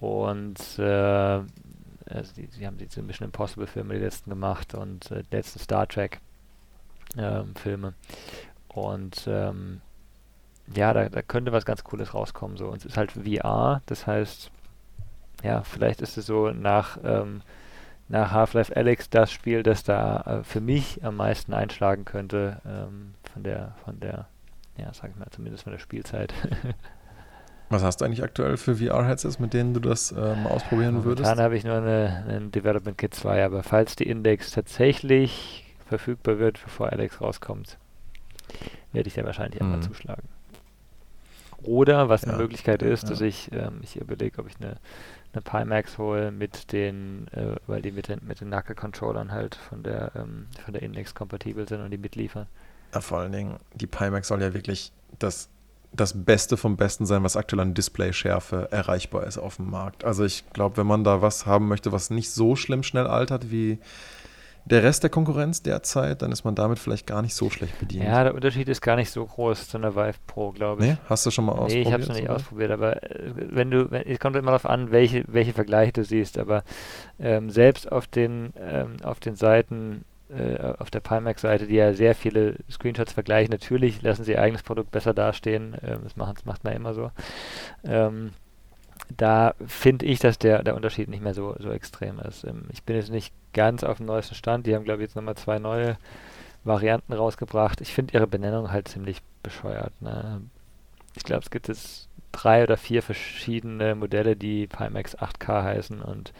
Und 0.00 0.78
äh, 0.78 1.42
also 2.06 2.34
die, 2.36 2.48
die 2.48 2.66
haben 2.66 2.78
diese 2.78 3.02
Mission 3.02 3.26
Impossible 3.26 3.66
Filme 3.66 3.94
die 3.94 4.00
letzten 4.00 4.30
gemacht 4.30 4.74
und 4.74 5.10
äh, 5.10 5.22
die 5.22 5.36
letzten 5.36 5.58
Star 5.58 5.86
Trek 5.86 6.20
ähm, 7.16 7.54
Filme. 7.54 7.94
Und 8.68 9.26
ähm, 9.26 9.80
ja, 10.74 10.92
da, 10.92 11.08
da 11.08 11.22
könnte 11.22 11.52
was 11.52 11.64
ganz 11.64 11.84
Cooles 11.84 12.14
rauskommen. 12.14 12.56
So. 12.56 12.68
Und 12.68 12.78
es 12.78 12.86
ist 12.86 12.96
halt 12.96 13.12
VR, 13.12 13.82
das 13.86 14.06
heißt, 14.06 14.50
ja, 15.42 15.62
vielleicht 15.62 16.00
ist 16.00 16.16
es 16.16 16.26
so 16.26 16.50
nach, 16.50 16.98
ähm, 17.04 17.42
nach 18.08 18.30
Half-Life 18.32 18.74
Alex 18.74 19.10
das 19.10 19.30
Spiel, 19.32 19.62
das 19.62 19.84
da 19.84 20.20
äh, 20.40 20.44
für 20.44 20.60
mich 20.60 21.04
am 21.04 21.16
meisten 21.16 21.52
einschlagen 21.52 22.04
könnte, 22.04 22.60
ähm, 22.66 23.14
von 23.32 23.42
der, 23.42 23.74
von 23.84 24.00
der, 24.00 24.26
ja, 24.76 24.92
sag 24.92 25.10
ich 25.10 25.16
mal, 25.16 25.28
zumindest 25.30 25.64
von 25.64 25.72
der 25.72 25.80
Spielzeit. 25.80 26.32
Was 27.70 27.84
hast 27.84 28.00
du 28.00 28.04
eigentlich 28.04 28.24
aktuell 28.24 28.56
für 28.56 28.76
VR-Headsets, 28.76 29.38
mit 29.38 29.54
denen 29.54 29.72
du 29.72 29.80
das 29.80 30.10
äh, 30.10 30.16
mal 30.16 30.46
ausprobieren 30.46 30.94
Momentan 30.94 31.04
würdest? 31.04 31.24
Momentan 31.24 31.44
habe 31.44 31.56
ich 31.56 31.64
nur 31.64 31.76
eine, 31.76 32.24
einen 32.28 32.50
Development 32.50 32.98
Kit 32.98 33.14
2, 33.14 33.44
aber 33.44 33.62
falls 33.62 33.94
die 33.94 34.08
Index 34.08 34.50
tatsächlich 34.50 35.64
verfügbar 35.86 36.40
wird, 36.40 36.60
bevor 36.62 36.90
Alex 36.90 37.20
rauskommt, 37.20 37.78
werde 38.92 39.08
ich 39.08 39.14
da 39.14 39.24
wahrscheinlich 39.24 39.60
mhm. 39.60 39.66
einmal 39.66 39.82
zuschlagen. 39.82 40.28
Oder 41.62 42.08
was 42.08 42.22
ja. 42.22 42.28
eine 42.28 42.38
Möglichkeit 42.38 42.82
ist, 42.82 43.04
ja. 43.04 43.10
dass 43.10 43.20
ich, 43.20 43.52
ähm, 43.52 43.80
ich 43.82 43.96
überlege, 43.96 44.40
ob 44.40 44.48
ich 44.48 44.56
eine, 44.60 44.76
eine 45.32 45.42
Pimax 45.42 45.96
hole 45.96 46.32
mit 46.32 46.72
den, 46.72 47.28
äh, 47.28 47.54
weil 47.68 47.82
die 47.82 47.92
mit 47.92 48.08
den, 48.08 48.20
mit 48.26 48.40
den 48.40 48.48
Knuckle-Controllern 48.48 49.30
halt 49.30 49.54
von 49.54 49.84
der, 49.84 50.10
ähm, 50.16 50.46
von 50.64 50.72
der 50.72 50.82
Index 50.82 51.14
kompatibel 51.14 51.68
sind 51.68 51.82
und 51.82 51.92
die 51.92 51.98
mitliefern. 51.98 52.46
Ja, 52.92 53.00
vor 53.00 53.18
allen 53.18 53.30
Dingen, 53.30 53.56
die 53.74 53.86
Pimax 53.86 54.26
soll 54.26 54.42
ja 54.42 54.54
wirklich 54.54 54.92
das, 55.20 55.48
das 55.92 56.24
Beste 56.24 56.56
vom 56.56 56.76
Besten 56.76 57.04
sein, 57.04 57.24
was 57.24 57.36
aktuell 57.36 57.60
an 57.60 57.74
Displayschärfe 57.74 58.68
erreichbar 58.70 59.26
ist 59.26 59.38
auf 59.38 59.56
dem 59.56 59.70
Markt. 59.70 60.04
Also 60.04 60.24
ich 60.24 60.44
glaube, 60.52 60.76
wenn 60.76 60.86
man 60.86 61.04
da 61.04 61.20
was 61.20 61.46
haben 61.46 61.68
möchte, 61.68 61.92
was 61.92 62.10
nicht 62.10 62.30
so 62.30 62.54
schlimm 62.56 62.82
schnell 62.82 63.06
altert 63.06 63.50
wie 63.50 63.78
der 64.66 64.82
Rest 64.82 65.02
der 65.02 65.10
Konkurrenz 65.10 65.62
derzeit, 65.62 66.22
dann 66.22 66.32
ist 66.32 66.44
man 66.44 66.54
damit 66.54 66.78
vielleicht 66.78 67.06
gar 67.06 67.22
nicht 67.22 67.34
so 67.34 67.50
schlecht 67.50 67.78
bedient. 67.78 68.04
Ja, 68.04 68.22
der 68.24 68.34
Unterschied 68.34 68.68
ist 68.68 68.80
gar 68.80 68.96
nicht 68.96 69.10
so 69.10 69.24
groß 69.24 69.68
zu 69.68 69.78
einer 69.78 69.96
Vive 69.96 70.18
Pro, 70.26 70.52
glaube 70.52 70.84
ich. 70.84 70.90
Nee, 70.90 70.96
hast 71.08 71.26
du 71.26 71.30
schon 71.30 71.46
mal 71.46 71.52
ausprobiert? 71.52 71.74
Nee, 71.74 71.88
ich 71.88 71.92
habe 71.92 72.02
es 72.02 72.08
noch 72.08 72.14
nicht 72.14 72.24
oder? 72.24 72.36
ausprobiert, 72.36 72.70
aber 72.70 73.02
äh, 73.02 73.32
wenn 73.34 73.70
du, 73.70 73.90
wenn, 73.90 74.06
es 74.06 74.18
kommt 74.20 74.36
immer 74.36 74.52
darauf 74.52 74.66
an, 74.66 74.90
welche, 74.90 75.24
welche 75.26 75.52
Vergleiche 75.52 75.92
du 75.92 76.04
siehst, 76.04 76.38
aber 76.38 76.62
ähm, 77.18 77.50
selbst 77.50 77.90
auf 77.90 78.06
den, 78.06 78.52
ähm, 78.58 78.96
auf 79.02 79.18
den 79.18 79.34
Seiten, 79.34 80.04
auf 80.78 80.90
der 80.90 81.00
Pimax-Seite, 81.00 81.66
die 81.66 81.74
ja 81.74 81.92
sehr 81.92 82.14
viele 82.14 82.56
Screenshots 82.70 83.12
vergleichen, 83.12 83.50
natürlich 83.50 84.02
lassen 84.02 84.24
sie 84.24 84.32
ihr 84.32 84.42
eigenes 84.42 84.62
Produkt 84.62 84.90
besser 84.90 85.12
dastehen, 85.12 85.76
ähm, 85.82 86.00
das, 86.04 86.16
machen, 86.16 86.34
das 86.34 86.44
macht 86.44 86.64
man 86.64 86.74
immer 86.74 86.94
so. 86.94 87.10
Ähm, 87.84 88.30
da 89.16 89.54
finde 89.66 90.06
ich, 90.06 90.20
dass 90.20 90.38
der, 90.38 90.62
der 90.62 90.76
Unterschied 90.76 91.08
nicht 91.08 91.22
mehr 91.22 91.34
so, 91.34 91.56
so 91.58 91.70
extrem 91.70 92.20
ist. 92.20 92.44
Ähm, 92.44 92.64
ich 92.72 92.82
bin 92.84 92.96
jetzt 92.96 93.10
nicht 93.10 93.34
ganz 93.52 93.82
auf 93.82 93.96
dem 93.96 94.06
neuesten 94.06 94.34
Stand. 94.34 94.66
Die 94.66 94.74
haben, 94.74 94.84
glaube 94.84 95.02
ich, 95.02 95.08
jetzt 95.08 95.16
nochmal 95.16 95.36
zwei 95.36 95.58
neue 95.58 95.96
Varianten 96.64 97.12
rausgebracht. 97.12 97.80
Ich 97.80 97.92
finde 97.92 98.14
ihre 98.14 98.26
Benennung 98.26 98.70
halt 98.70 98.88
ziemlich 98.88 99.22
bescheuert. 99.42 99.92
Ne? 100.00 100.42
Ich 101.16 101.24
glaube, 101.24 101.42
es 101.42 101.50
gibt 101.50 101.68
jetzt 101.68 102.08
drei 102.32 102.62
oder 102.62 102.76
vier 102.76 103.02
verschiedene 103.02 103.94
Modelle, 103.94 104.36
die 104.36 104.66
Pimax 104.66 105.16
8K 105.18 105.64
heißen 105.64 106.02
und 106.02 106.32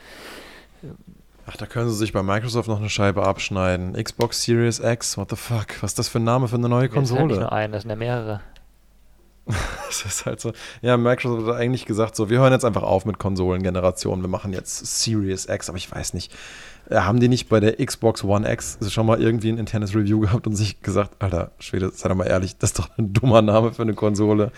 Ach, 1.53 1.57
da 1.57 1.67
können 1.67 1.91
sie 1.91 1.97
sich 1.97 2.13
bei 2.13 2.23
Microsoft 2.23 2.69
noch 2.69 2.79
eine 2.79 2.89
Scheibe 2.89 3.27
abschneiden. 3.27 3.95
Xbox 3.95 4.45
Series 4.45 4.79
X, 4.79 5.17
what 5.17 5.31
the 5.31 5.37
fuck? 5.37 5.83
Was 5.83 5.93
ist 5.93 5.99
das 5.99 6.09
für 6.09 6.21
ein 6.21 6.25
Name 6.25 6.47
für 6.47 6.55
eine 6.55 6.69
neue 6.69 6.89
Konsole? 6.89 7.23
Das 7.23 7.39
ist 7.39 7.39
ja 7.39 7.43
nicht 7.43 7.51
nur 7.51 7.53
ein, 7.53 7.73
das 7.73 7.83
sind 7.83 7.91
ja 7.91 7.97
mehrere. 7.97 8.41
das 9.47 10.05
ist 10.05 10.27
halt 10.27 10.41
so. 10.41 10.53
Ja, 10.81 10.97
Microsoft 10.97 11.49
hat 11.49 11.57
eigentlich 11.57 11.87
gesagt, 11.87 12.15
so, 12.15 12.31
wir 12.31 12.39
hören 12.39 12.53
jetzt 12.53 12.65
einfach 12.65 12.85
auf 12.85 13.05
mit 13.05 13.19
Konsolengenerationen. 13.19 14.23
Wir 14.23 14.29
machen 14.29 14.53
jetzt 14.53 15.03
Series 15.03 15.49
X, 15.49 15.69
aber 15.69 15.79
ich 15.79 15.91
weiß 15.91 16.15
nicht. 16.15 16.33
Äh, 16.91 16.97
haben 16.97 17.21
die 17.21 17.29
nicht 17.29 17.49
bei 17.49 17.61
der 17.61 17.85
Xbox 17.85 18.25
One 18.25 18.51
X 18.51 18.79
schon 18.89 19.07
mal 19.07 19.23
irgendwie 19.23 19.49
ein 19.49 19.59
internes 19.59 19.95
Review 19.95 20.21
gehabt 20.21 20.47
und 20.47 20.57
sich 20.57 20.83
gesagt, 20.83 21.13
Alter, 21.21 21.53
Schwede, 21.61 21.91
sei 21.95 22.09
doch 22.09 22.17
mal 22.17 22.27
ehrlich, 22.27 22.57
das 22.59 22.71
ist 22.71 22.79
doch 22.81 22.91
ein 22.99 23.13
dummer 23.13 23.43
Name 23.43 23.73
für 23.73 23.83
eine 23.83 23.95
Konsole. 23.95 24.51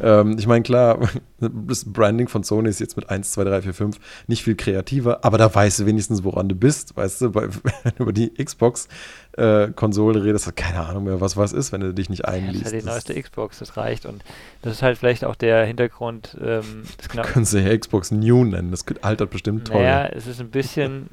Ähm, 0.00 0.36
ich 0.38 0.46
meine, 0.46 0.62
klar, 0.62 0.98
das 1.40 1.84
Branding 1.84 2.28
von 2.28 2.44
Sony 2.44 2.68
ist 2.68 2.78
jetzt 2.78 2.96
mit 2.96 3.10
1, 3.10 3.32
2, 3.32 3.44
3, 3.44 3.62
4, 3.62 3.74
5 3.74 3.96
nicht 4.28 4.44
viel 4.44 4.54
kreativer, 4.54 5.24
aber 5.24 5.36
da 5.36 5.52
weißt 5.52 5.80
du 5.80 5.86
wenigstens, 5.86 6.22
woran 6.22 6.48
du 6.48 6.54
bist. 6.54 6.96
Weißt 6.96 7.22
du, 7.22 7.32
bei, 7.32 7.48
wenn 7.82 7.92
du 7.96 8.02
über 8.04 8.12
die 8.12 8.32
Xbox-Konsole 8.32 10.20
äh, 10.20 10.22
redest, 10.22 10.54
keine 10.54 10.86
Ahnung 10.86 11.04
mehr, 11.04 11.20
was 11.20 11.36
was 11.36 11.52
ist, 11.52 11.72
wenn 11.72 11.80
du 11.80 11.92
dich 11.92 12.08
nicht 12.08 12.24
einliest. 12.24 12.66
das 12.66 12.72
ist 12.72 12.72
ja 12.72 12.80
die 12.80 12.86
neueste 12.86 13.20
Xbox, 13.20 13.58
das 13.58 13.76
reicht. 13.76 14.06
Und 14.06 14.22
das 14.62 14.74
ist 14.74 14.82
halt 14.82 14.96
vielleicht 14.96 15.24
auch 15.24 15.34
der 15.34 15.64
Hintergrund. 15.64 16.36
Ähm, 16.40 16.84
das 16.98 17.08
genau 17.08 17.24
können 17.24 17.44
sie 17.44 17.60
ja 17.60 17.76
Xbox 17.76 18.12
New 18.12 18.44
nennen, 18.44 18.70
das 18.70 18.84
altert 19.00 19.30
bestimmt 19.30 19.66
toll. 19.66 19.82
Ja, 19.82 20.06
es 20.06 20.28
ist 20.28 20.40
ein 20.40 20.50
bisschen 20.50 21.08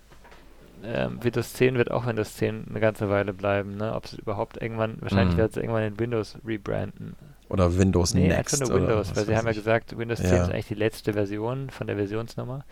ähm, 0.84 1.24
Windows 1.24 1.54
10 1.54 1.76
wird 1.76 1.92
auch 1.92 2.06
Windows 2.06 2.36
10 2.36 2.66
eine 2.70 2.80
ganze 2.80 3.10
Weile 3.10 3.34
bleiben. 3.34 3.78
Ne? 3.78 3.94
Ob 3.94 4.06
es 4.06 4.14
überhaupt 4.14 4.62
irgendwann, 4.62 4.98
wahrscheinlich 5.02 5.36
mhm. 5.36 5.40
wird 5.40 5.52
es 5.52 5.58
irgendwann 5.58 5.84
in 5.84 6.00
Windows 6.00 6.38
rebranden. 6.46 7.16
Oder 7.50 7.78
Windows 7.78 8.14
nee, 8.14 8.28
Next. 8.28 8.62
Einfach 8.62 8.76
nur 8.76 8.82
Windows, 8.82 9.16
weil 9.16 9.26
sie 9.26 9.36
haben 9.36 9.48
ja 9.48 9.54
gesagt, 9.54 9.98
Windows 9.98 10.20
10 10.20 10.30
ja. 10.30 10.44
ist 10.44 10.50
eigentlich 10.50 10.68
die 10.68 10.76
letzte 10.76 11.14
Version 11.14 11.70
von 11.70 11.88
der 11.88 11.96
Versionsnummer. 11.96 12.66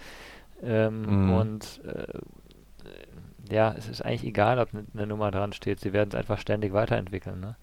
Ähm, 0.64 1.28
mhm. 1.28 1.34
Und 1.34 1.82
äh, 1.86 3.54
ja, 3.54 3.74
es 3.78 3.88
ist 3.88 4.04
eigentlich 4.04 4.26
egal, 4.26 4.60
ob 4.60 4.74
eine, 4.74 4.86
eine 4.94 5.08
Nummer 5.08 5.32
dran 5.32 5.54
steht. 5.54 5.80
Sie 5.80 5.94
werden 5.94 6.10
es 6.10 6.16
einfach 6.16 6.40
ständig 6.40 6.74
weiterentwickeln. 6.74 7.40
Ne? 7.40 7.56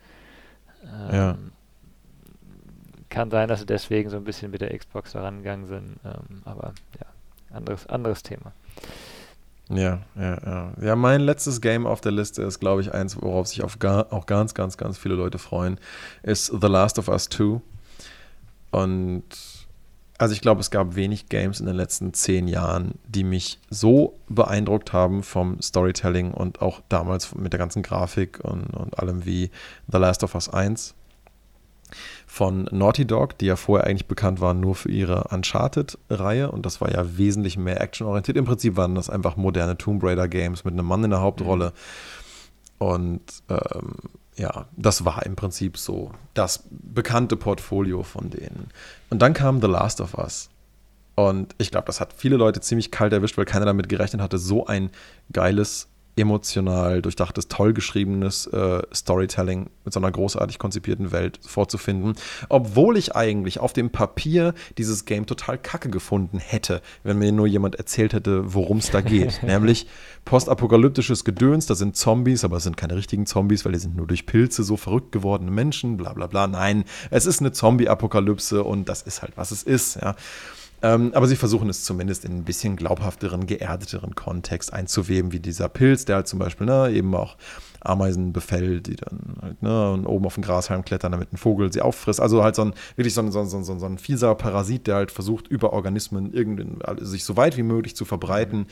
Ähm, 0.85 1.15
ja. 1.15 1.39
Kann 3.11 3.31
sein, 3.31 3.49
dass 3.49 3.61
sie 3.61 3.67
deswegen 3.67 4.09
so 4.09 4.17
ein 4.17 4.25
bisschen 4.25 4.51
mit 4.51 4.61
der 4.61 4.77
Xbox 4.77 5.13
da 5.13 5.23
rangegangen 5.23 5.67
sind. 5.67 5.99
Ähm, 6.05 6.43
aber 6.45 6.73
ja, 6.99 7.07
anderes, 7.57 7.87
anderes 7.87 8.23
Thema. 8.23 8.53
Ja, 9.75 10.01
ja, 10.17 10.39
ja. 10.45 10.73
Ja, 10.83 10.97
mein 10.97 11.21
letztes 11.21 11.61
Game 11.61 11.87
auf 11.87 12.01
der 12.01 12.13
Liste 12.13 12.43
ist, 12.43 12.61
glaube 12.61 12.83
ich, 12.83 12.93
eins, 12.93 13.21
worauf 13.21 13.47
sich 13.47 13.63
gar, 13.79 14.13
auch 14.13 14.27
ganz, 14.27 14.55
ganz, 14.55 14.77
ganz 14.77 14.99
viele 14.99 15.15
Leute 15.15 15.39
freuen, 15.39 15.79
ist 16.23 16.47
The 16.47 16.67
Last 16.67 16.99
of 16.99 17.09
Us 17.09 17.29
2. 17.29 17.61
Und 18.71 19.25
also 20.19 20.35
ich 20.35 20.41
glaube, 20.41 20.61
es 20.61 20.71
gab 20.71 20.95
wenig 20.95 21.29
Games 21.29 21.59
in 21.59 21.67
den 21.67 21.75
letzten 21.75 22.13
zehn 22.15 22.49
Jahren, 22.49 22.93
die 23.09 23.25
mich 23.25 23.59
so 23.71 24.19
beeindruckt 24.29 24.93
haben 24.93 25.23
vom 25.23 25.61
Storytelling 25.61 26.33
und 26.33 26.63
auch 26.63 26.81
damals 26.89 27.35
mit 27.35 27.53
der 27.53 27.59
ganzen 27.59 27.83
Grafik 27.83 28.41
und, 28.43 28.67
und 28.67 28.99
allem 28.99 29.25
wie 29.25 29.51
The 29.91 29.99
Last 29.99 30.23
of 30.23 30.35
Us 30.35 30.49
1 30.49 30.95
von 32.33 32.67
Naughty 32.73 33.05
Dog, 33.05 33.37
die 33.37 33.45
ja 33.45 33.57
vorher 33.57 33.87
eigentlich 33.87 34.07
bekannt 34.07 34.41
waren 34.41 34.59
nur 34.59 34.75
für 34.75 34.91
ihre 34.91 35.25
Uncharted-Reihe 35.25 36.51
und 36.51 36.65
das 36.65 36.81
war 36.81 36.91
ja 36.91 37.19
wesentlich 37.19 37.59
mehr 37.59 37.83
actionorientiert. 37.83 38.39
Im 38.39 38.47
Prinzip 38.47 38.75
waren 38.77 38.95
das 38.95 39.11
einfach 39.11 39.37
moderne 39.37 39.77
Tomb 39.77 40.03
Raider-Games 40.03 40.65
mit 40.65 40.73
einem 40.73 40.87
Mann 40.87 41.05
in 41.05 41.11
der 41.11 41.21
Hauptrolle. 41.21 41.75
Mhm. 42.81 42.87
Und 42.87 43.21
ähm, 43.51 43.97
ja, 44.37 44.65
das 44.75 45.05
war 45.05 45.27
im 45.27 45.37
Prinzip 45.37 45.77
so 45.77 46.13
das 46.33 46.65
bekannte 46.71 47.37
Portfolio 47.37 48.03
von 48.03 48.31
denen. 48.31 48.69
Und 49.11 49.21
dann 49.21 49.35
kam 49.35 49.61
The 49.61 49.69
Last 49.69 50.01
of 50.01 50.15
Us. 50.15 50.49
Und 51.15 51.55
ich 51.59 51.71
glaube, 51.71 51.85
das 51.85 52.01
hat 52.01 52.15
viele 52.15 52.39
Leute 52.39 52.63
ziemlich 52.63 52.91
kalt 52.91 53.13
erwischt, 53.13 53.37
weil 53.37 53.45
keiner 53.45 53.67
damit 53.67 53.91
gerechnet 53.91 54.23
hatte, 54.23 54.39
so 54.39 54.65
ein 54.65 54.89
geiles 55.35 55.89
emotional 56.17 57.01
durchdachtes, 57.01 57.49
toll 57.49 57.73
geschriebenes 57.73 58.47
äh, 58.49 58.83
Storytelling 58.95 59.71
mit 59.85 59.95
so 59.95 60.01
einer 60.01 60.11
großartig 60.11 60.59
konzipierten 60.59 61.11
Welt 61.11 61.41
vorzufinden. 61.43 62.15
Obwohl 62.49 62.99
ich 62.99 63.17
eigentlich 63.17 63.61
auf 63.61 63.73
dem 63.73 63.91
Papier 63.91 64.55
dieses 64.77 65.07
Game 65.07 65.25
total 65.27 65.57
kacke 65.57 65.89
gefunden 65.89 66.39
hätte, 66.39 66.83
wenn 67.03 67.19
mir 67.19 67.33
nur 67.33 67.47
jemand 67.47 67.77
erzählt 67.77 68.13
hätte, 68.13 68.53
worum 68.53 68.79
es 68.79 68.91
da 68.91 69.01
geht. 69.01 69.43
Nämlich 69.43 69.87
postapokalyptisches 70.25 71.25
Gedöns, 71.25 71.67
da 71.67 71.75
sind 71.75 71.97
Zombies, 71.97 72.45
aber 72.45 72.59
es 72.59 72.65
sind 72.65 72.77
keine 72.77 72.95
richtigen 72.95 73.27
Zombies, 73.27 73.65
weil 73.65 73.73
die 73.73 73.79
sind 73.79 73.97
nur 73.97 74.07
durch 74.07 74.27
Pilze 74.27 74.65
so 74.65 74.77
verrückt 74.77 75.13
gewordene 75.13 75.51
Menschen, 75.51 75.97
bla 75.97 76.13
bla 76.13 76.27
bla. 76.27 76.47
Nein, 76.47 76.85
es 77.11 77.25
ist 77.25 77.41
eine 77.41 77.53
Zombie-Apokalypse 77.53 78.63
und 78.63 78.89
das 78.89 79.03
ist 79.03 79.23
halt, 79.23 79.33
was 79.37 79.51
es 79.51 79.63
ist, 79.63 79.97
ja. 79.97 80.15
Ähm, 80.83 81.13
aber 81.15 81.29
sie 81.29 81.37
versuchen 81.37 81.69
es 81.69 81.85
zumindest 81.85 82.25
in 82.25 82.37
ein 82.37 82.45
bisschen 82.45 82.77
glaubhafteren, 82.77 83.47
geerdeteren 83.47 84.15
Kontext 84.15 84.73
einzuweben, 84.73 85.33
wie 85.33 85.41
dieser 85.41 85.69
Pilz, 85.69 86.05
der 86.05 86.17
halt 86.17 86.29
zum 86.29 86.39
Beispiel 86.39 86.67
ne, 86.67 86.91
eben 86.91 87.15
auch 87.15 87.37
Ameisen 87.81 88.33
befällt, 88.33 88.87
die 88.89 88.97
dann 88.97 89.37
halt, 89.41 89.63
ne, 89.63 90.03
oben 90.07 90.27
auf 90.27 90.35
den 90.35 90.43
Grashalm 90.43 90.85
klettern, 90.85 91.13
damit 91.13 91.33
ein 91.33 91.37
Vogel 91.37 91.73
sie 91.73 91.83
auffrisst. 91.83 92.21
Also 92.21 92.43
halt 92.43 92.57
so 92.57 92.63
ein, 92.63 92.75
wirklich 92.97 93.15
so 93.15 93.21
ein, 93.23 93.31
so 93.31 93.41
ein, 93.41 93.47
so 93.47 93.57
ein, 93.57 93.65
so 93.65 93.87
ein 93.87 93.99
fieser 93.99 94.35
Parasit, 94.35 94.87
der 94.87 94.97
halt 94.97 95.11
versucht, 95.13 95.49
über 95.49 95.73
Organismen 95.73 96.33
irgendwie, 96.33 96.67
also 96.85 97.05
sich 97.05 97.25
so 97.25 97.37
weit 97.37 97.57
wie 97.57 97.63
möglich 97.63 97.97
zu 97.97 98.05
verbreiten. 98.05 98.61
Mhm 98.61 98.67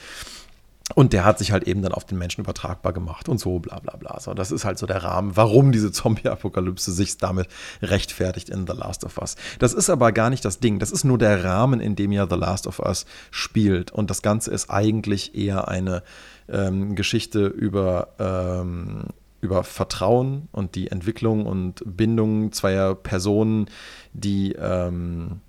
und 0.95 1.13
der 1.13 1.25
hat 1.25 1.39
sich 1.39 1.53
halt 1.53 1.65
eben 1.65 1.83
dann 1.83 1.93
auf 1.93 2.05
den 2.05 2.19
Menschen 2.19 2.43
übertragbar 2.43 2.93
gemacht 2.93 3.29
und 3.29 3.39
so, 3.39 3.59
bla 3.59 3.79
bla 3.79 3.97
bla. 3.97 4.21
So, 4.21 4.35
das 4.35 4.51
ist 4.51 4.65
halt 4.65 4.79
so 4.79 4.87
der 4.87 5.03
Rahmen, 5.03 5.37
warum 5.37 5.73
diese 5.73 5.93
Zombie-Apokalypse 5.93 6.93
sich 6.93 7.19
damit 7.19 7.49
rechtfertigt 7.83 8.49
in 8.49 8.67
The 8.67 8.75
Last 8.75 9.05
of 9.05 9.19
Us. 9.19 9.37
Das 9.59 9.75
ist 9.75 9.91
aber 9.91 10.13
gar 10.13 10.31
nicht 10.31 10.45
das 10.45 10.61
Ding. 10.61 10.79
Das 10.79 10.91
ist 10.91 11.05
nur 11.05 11.19
der 11.19 11.45
Rahmen, 11.45 11.81
in 11.81 11.97
dem 11.97 12.13
ja 12.13 12.27
The 12.29 12.37
Last 12.37 12.67
of 12.67 12.81
Us 12.81 13.07
spielt. 13.31 13.91
Und 13.91 14.11
das 14.11 14.23
Ganze 14.23 14.51
ist 14.51 14.71
eigentlich 14.71 15.35
eher 15.35 15.69
eine 15.69 16.03
ähm, 16.49 16.95
Geschichte 16.95 17.47
über 17.47 18.09
ähm, 18.19 19.05
über 19.41 19.65
Vertrauen 19.65 20.49
und 20.53 20.75
die 20.75 20.91
Entwicklung 20.91 21.47
und 21.47 21.83
Bindung 21.87 22.53
zweier 22.53 22.95
Personen, 22.95 23.71
die 24.13 24.53
ähm, 24.53 25.41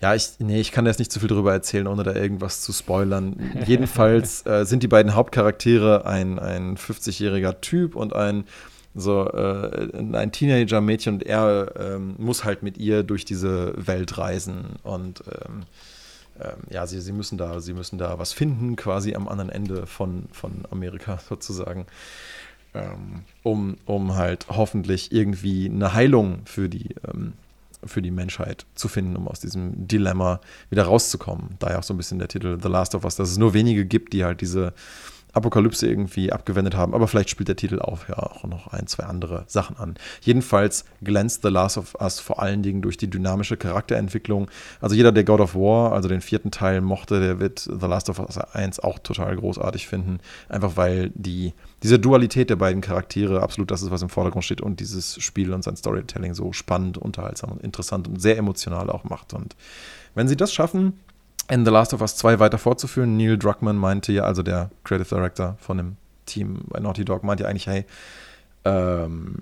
ja, 0.00 0.14
ich, 0.14 0.30
nee, 0.38 0.60
ich 0.60 0.70
kann 0.70 0.86
jetzt 0.86 0.98
nicht 0.98 1.10
zu 1.10 1.20
viel 1.20 1.28
darüber 1.28 1.52
erzählen, 1.52 1.86
ohne 1.86 2.04
da 2.04 2.14
irgendwas 2.14 2.62
zu 2.62 2.72
spoilern. 2.72 3.36
Jedenfalls 3.66 4.46
äh, 4.46 4.64
sind 4.64 4.82
die 4.82 4.88
beiden 4.88 5.14
Hauptcharaktere 5.14 6.06
ein, 6.06 6.38
ein 6.38 6.76
50-jähriger 6.76 7.60
Typ 7.60 7.96
und 7.96 8.14
ein 8.14 8.44
so 8.94 9.28
äh, 9.30 9.90
ein 9.94 10.32
Teenager-Mädchen 10.32 11.14
und 11.14 11.22
er 11.22 11.72
ähm, 11.78 12.14
muss 12.18 12.44
halt 12.44 12.62
mit 12.62 12.78
ihr 12.78 13.02
durch 13.02 13.24
diese 13.24 13.74
Welt 13.76 14.18
reisen 14.18 14.76
und 14.82 15.22
ähm, 15.28 15.62
ähm, 16.40 16.62
ja, 16.70 16.86
sie, 16.86 17.00
sie 17.00 17.12
müssen 17.12 17.38
da, 17.38 17.60
sie 17.60 17.74
müssen 17.74 17.98
da 17.98 18.18
was 18.18 18.32
finden, 18.32 18.76
quasi 18.76 19.14
am 19.14 19.28
anderen 19.28 19.50
Ende 19.50 19.86
von, 19.86 20.24
von 20.32 20.64
Amerika 20.70 21.18
sozusagen, 21.28 21.86
ähm, 22.74 23.24
um, 23.42 23.76
um 23.86 24.14
halt 24.14 24.46
hoffentlich 24.48 25.12
irgendwie 25.12 25.68
eine 25.68 25.94
Heilung 25.94 26.42
für 26.44 26.68
die 26.68 26.94
ähm, 27.06 27.34
für 27.84 28.02
die 28.02 28.10
Menschheit 28.10 28.66
zu 28.74 28.88
finden, 28.88 29.16
um 29.16 29.28
aus 29.28 29.40
diesem 29.40 29.86
Dilemma 29.86 30.40
wieder 30.70 30.84
rauszukommen. 30.84 31.56
Daher 31.58 31.78
auch 31.78 31.82
so 31.82 31.94
ein 31.94 31.96
bisschen 31.96 32.18
der 32.18 32.28
Titel 32.28 32.58
The 32.60 32.68
Last 32.68 32.94
of 32.94 33.04
Us, 33.04 33.16
dass 33.16 33.30
es 33.30 33.38
nur 33.38 33.54
wenige 33.54 33.84
gibt, 33.84 34.12
die 34.12 34.24
halt 34.24 34.40
diese 34.40 34.72
Apokalypse 35.32 35.86
irgendwie 35.86 36.32
abgewendet 36.32 36.74
haben. 36.74 36.94
Aber 36.94 37.08
vielleicht 37.08 37.30
spielt 37.30 37.48
der 37.48 37.56
Titel 37.56 37.80
auch 37.80 38.08
ja 38.08 38.18
auch 38.18 38.44
noch 38.44 38.68
ein, 38.68 38.86
zwei 38.86 39.04
andere 39.04 39.44
Sachen 39.46 39.76
an. 39.76 39.94
Jedenfalls 40.20 40.84
glänzt 41.02 41.42
The 41.42 41.48
Last 41.48 41.78
of 41.78 41.94
Us 42.00 42.20
vor 42.20 42.42
allen 42.42 42.62
Dingen 42.62 42.82
durch 42.82 42.96
die 42.96 43.10
dynamische 43.10 43.56
Charakterentwicklung. 43.56 44.50
Also 44.80 44.94
jeder, 44.94 45.12
der 45.12 45.24
God 45.24 45.40
of 45.40 45.54
War, 45.54 45.92
also 45.92 46.08
den 46.08 46.20
vierten 46.20 46.50
Teil 46.50 46.80
mochte, 46.80 47.20
der 47.20 47.40
wird 47.40 47.60
The 47.60 47.86
Last 47.86 48.10
of 48.10 48.18
Us 48.18 48.38
1 48.38 48.80
auch 48.80 48.98
total 48.98 49.36
großartig 49.36 49.86
finden. 49.86 50.18
Einfach 50.48 50.76
weil 50.76 51.10
die, 51.14 51.52
diese 51.82 51.98
Dualität 51.98 52.50
der 52.50 52.56
beiden 52.56 52.80
Charaktere 52.80 53.42
absolut 53.42 53.70
das 53.70 53.82
ist, 53.82 53.90
was 53.90 54.02
im 54.02 54.08
Vordergrund 54.08 54.44
steht 54.44 54.60
und 54.60 54.80
dieses 54.80 55.22
Spiel 55.22 55.52
und 55.52 55.62
sein 55.62 55.76
Storytelling 55.76 56.34
so 56.34 56.52
spannend, 56.52 56.98
unterhaltsam 56.98 57.52
und 57.52 57.62
interessant 57.62 58.08
und 58.08 58.20
sehr 58.20 58.36
emotional 58.36 58.90
auch 58.90 59.04
macht. 59.04 59.34
Und 59.34 59.54
wenn 60.14 60.28
sie 60.28 60.36
das 60.36 60.52
schaffen, 60.52 60.94
in 61.48 61.64
The 61.64 61.70
Last 61.70 61.94
of 61.94 62.00
Us 62.00 62.16
2 62.16 62.38
weiter 62.38 62.58
fortzuführen. 62.58 63.16
Neil 63.16 63.38
Druckmann 63.38 63.76
meinte 63.76 64.12
ja, 64.12 64.24
also 64.24 64.42
der 64.42 64.70
Creative 64.84 65.14
Director 65.14 65.56
von 65.60 65.78
dem 65.78 65.96
Team 66.26 66.60
bei 66.68 66.78
Naughty 66.78 67.04
Dog, 67.04 67.24
meinte 67.24 67.44
ja 67.44 67.48
eigentlich, 67.48 67.66
hey, 67.66 67.84
ähm, 68.64 69.36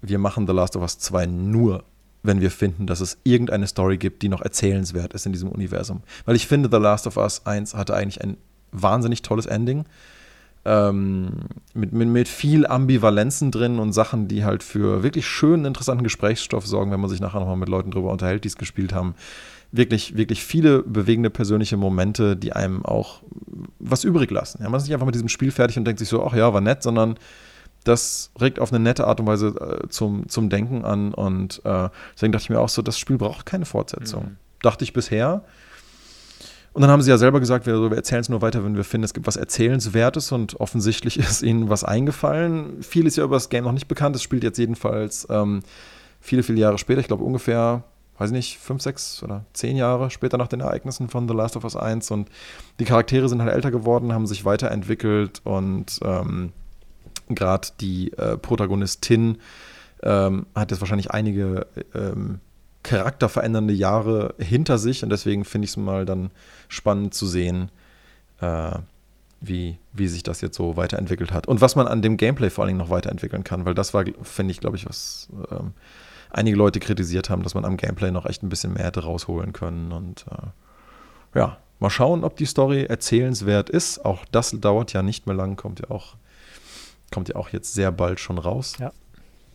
wir 0.00 0.18
machen 0.18 0.46
The 0.46 0.52
Last 0.52 0.76
of 0.76 0.82
Us 0.82 0.98
2 0.98 1.26
nur, 1.26 1.84
wenn 2.22 2.40
wir 2.40 2.50
finden, 2.52 2.86
dass 2.86 3.00
es 3.00 3.18
irgendeine 3.24 3.66
Story 3.66 3.98
gibt, 3.98 4.22
die 4.22 4.28
noch 4.28 4.42
erzählenswert 4.42 5.12
ist 5.12 5.26
in 5.26 5.32
diesem 5.32 5.48
Universum. 5.48 6.02
Weil 6.24 6.36
ich 6.36 6.46
finde, 6.46 6.68
The 6.70 6.80
Last 6.80 7.06
of 7.06 7.16
Us 7.16 7.46
1 7.46 7.74
hatte 7.74 7.94
eigentlich 7.94 8.22
ein 8.22 8.36
wahnsinnig 8.70 9.22
tolles 9.22 9.46
Ending. 9.46 9.84
Ähm, 10.64 11.30
mit, 11.74 11.92
mit, 11.92 12.08
mit 12.08 12.28
viel 12.28 12.66
Ambivalenzen 12.66 13.50
drin 13.50 13.80
und 13.80 13.92
Sachen, 13.92 14.28
die 14.28 14.44
halt 14.44 14.62
für 14.62 15.02
wirklich 15.02 15.26
schönen, 15.26 15.64
interessanten 15.64 16.04
Gesprächsstoff 16.04 16.66
sorgen, 16.66 16.92
wenn 16.92 17.00
man 17.00 17.10
sich 17.10 17.20
nachher 17.20 17.40
nochmal 17.40 17.56
mit 17.56 17.68
Leuten 17.68 17.90
drüber 17.90 18.12
unterhält, 18.12 18.44
die 18.44 18.48
es 18.48 18.56
gespielt 18.56 18.92
haben 18.92 19.16
wirklich, 19.72 20.16
wirklich 20.16 20.44
viele 20.44 20.82
bewegende 20.82 21.30
persönliche 21.30 21.76
Momente, 21.76 22.36
die 22.36 22.52
einem 22.52 22.84
auch 22.84 23.22
was 23.78 24.04
übrig 24.04 24.30
lassen. 24.30 24.62
Ja, 24.62 24.68
man 24.68 24.78
ist 24.78 24.84
nicht 24.84 24.92
einfach 24.92 25.06
mit 25.06 25.14
diesem 25.14 25.30
Spiel 25.30 25.50
fertig 25.50 25.78
und 25.78 25.84
denkt 25.86 25.98
sich 25.98 26.08
so, 26.08 26.24
ach 26.24 26.34
ja, 26.34 26.52
war 26.52 26.60
nett, 26.60 26.82
sondern 26.82 27.16
das 27.84 28.30
regt 28.40 28.60
auf 28.60 28.72
eine 28.72 28.82
nette 28.82 29.06
Art 29.06 29.18
und 29.18 29.26
Weise 29.26 29.48
äh, 29.48 29.88
zum, 29.88 30.28
zum 30.28 30.50
Denken 30.50 30.84
an. 30.84 31.14
Und 31.14 31.62
äh, 31.64 31.88
deswegen 32.14 32.32
dachte 32.32 32.44
ich 32.44 32.50
mir 32.50 32.60
auch 32.60 32.68
so, 32.68 32.82
das 32.82 32.98
Spiel 32.98 33.16
braucht 33.16 33.46
keine 33.46 33.64
Fortsetzung. 33.64 34.24
Mhm. 34.24 34.36
Dachte 34.60 34.84
ich 34.84 34.92
bisher. 34.92 35.42
Und 36.72 36.82
dann 36.82 36.90
haben 36.90 37.02
sie 37.02 37.10
ja 37.10 37.18
selber 37.18 37.38
gesagt, 37.38 37.66
wir, 37.66 37.90
wir 37.90 37.96
erzählen 37.96 38.22
es 38.22 38.28
nur 38.28 38.40
weiter, 38.40 38.64
wenn 38.64 38.76
wir 38.76 38.84
finden, 38.84 39.04
es 39.04 39.12
gibt 39.12 39.26
was 39.26 39.36
Erzählenswertes 39.36 40.32
und 40.32 40.58
offensichtlich 40.58 41.18
ist 41.18 41.42
ihnen 41.42 41.68
was 41.68 41.84
eingefallen. 41.84 42.82
Viel 42.82 43.06
ist 43.06 43.16
ja 43.16 43.24
über 43.24 43.36
das 43.36 43.48
Game 43.48 43.64
noch 43.64 43.72
nicht 43.72 43.88
bekannt. 43.88 44.16
Es 44.16 44.22
spielt 44.22 44.42
jetzt 44.42 44.58
jedenfalls 44.58 45.26
ähm, 45.30 45.62
viele, 46.20 46.42
viele 46.42 46.58
Jahre 46.58 46.78
später, 46.78 47.00
ich 47.00 47.08
glaube 47.08 47.24
ungefähr 47.24 47.84
weiß 48.18 48.30
nicht, 48.30 48.58
fünf, 48.58 48.82
sechs 48.82 49.22
oder 49.22 49.44
zehn 49.52 49.76
Jahre 49.76 50.10
später 50.10 50.38
nach 50.38 50.46
den 50.46 50.60
Ereignissen 50.60 51.08
von 51.08 51.26
The 51.26 51.34
Last 51.34 51.56
of 51.56 51.64
Us 51.64 51.76
1 51.76 52.10
und 52.12 52.28
die 52.78 52.84
Charaktere 52.84 53.28
sind 53.28 53.42
halt 53.42 53.52
älter 53.52 53.70
geworden, 53.70 54.12
haben 54.12 54.26
sich 54.26 54.44
weiterentwickelt 54.44 55.40
und 55.44 55.98
ähm, 56.04 56.52
gerade 57.28 57.68
die 57.80 58.12
äh, 58.12 58.36
Protagonistin 58.36 59.38
ähm, 60.02 60.46
hat 60.54 60.70
jetzt 60.70 60.80
wahrscheinlich 60.80 61.10
einige 61.10 61.66
ähm, 61.94 62.40
charakterverändernde 62.82 63.74
Jahre 63.74 64.34
hinter 64.38 64.78
sich 64.78 65.02
und 65.02 65.10
deswegen 65.10 65.44
finde 65.44 65.66
ich 65.66 65.72
es 65.72 65.76
mal 65.76 66.04
dann 66.04 66.30
spannend 66.68 67.14
zu 67.14 67.26
sehen, 67.26 67.70
äh, 68.40 68.72
wie, 69.40 69.78
wie 69.92 70.08
sich 70.08 70.22
das 70.22 70.40
jetzt 70.40 70.56
so 70.56 70.76
weiterentwickelt 70.76 71.32
hat 71.32 71.48
und 71.48 71.60
was 71.60 71.76
man 71.76 71.86
an 71.86 72.02
dem 72.02 72.16
Gameplay 72.16 72.50
vor 72.50 72.62
allen 72.62 72.70
Dingen 72.70 72.78
noch 72.78 72.90
weiterentwickeln 72.90 73.44
kann, 73.44 73.64
weil 73.64 73.74
das 73.74 73.94
war, 73.94 74.04
finde 74.22 74.52
ich, 74.52 74.60
glaube 74.60 74.76
ich, 74.76 74.86
was 74.86 75.28
ähm, 75.50 75.72
einige 76.32 76.56
Leute 76.56 76.80
kritisiert 76.80 77.30
haben, 77.30 77.42
dass 77.42 77.54
man 77.54 77.64
am 77.64 77.76
Gameplay 77.76 78.10
noch 78.10 78.26
echt 78.26 78.42
ein 78.42 78.48
bisschen 78.48 78.72
mehr 78.72 78.86
hätte 78.86 79.04
rausholen 79.04 79.52
können. 79.52 79.92
Und 79.92 80.24
äh, 80.30 81.38
ja, 81.38 81.58
mal 81.78 81.90
schauen, 81.90 82.24
ob 82.24 82.36
die 82.36 82.46
Story 82.46 82.84
erzählenswert 82.84 83.70
ist. 83.70 84.04
Auch 84.04 84.24
das 84.32 84.52
dauert 84.58 84.92
ja 84.92 85.02
nicht 85.02 85.26
mehr 85.26 85.36
lang, 85.36 85.56
kommt 85.56 85.80
ja 85.80 85.90
auch, 85.90 86.16
kommt 87.12 87.28
ja 87.28 87.36
auch 87.36 87.50
jetzt 87.50 87.74
sehr 87.74 87.92
bald 87.92 88.18
schon 88.18 88.38
raus. 88.38 88.74
Ja. 88.78 88.92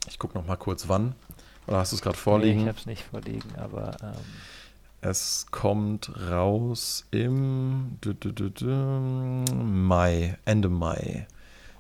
Ich 0.07 0.19
gucke 0.19 0.37
noch 0.37 0.45
mal 0.45 0.55
kurz 0.55 0.87
wann. 0.87 1.15
Oder 1.67 1.77
hast 1.77 1.91
du 1.91 1.97
es 1.97 2.01
gerade 2.01 2.17
vorliegen? 2.17 2.57
Nee, 2.57 2.63
ich 2.63 2.69
habe 2.69 2.79
es 2.79 2.85
nicht 2.85 3.03
vorliegen, 3.03 3.55
aber 3.57 3.97
ähm 4.01 4.13
es 5.01 5.45
kommt 5.51 6.11
raus 6.29 7.05
im 7.11 7.97
Mai, 9.53 10.37
Ende 10.45 10.69
Mai. 10.69 11.27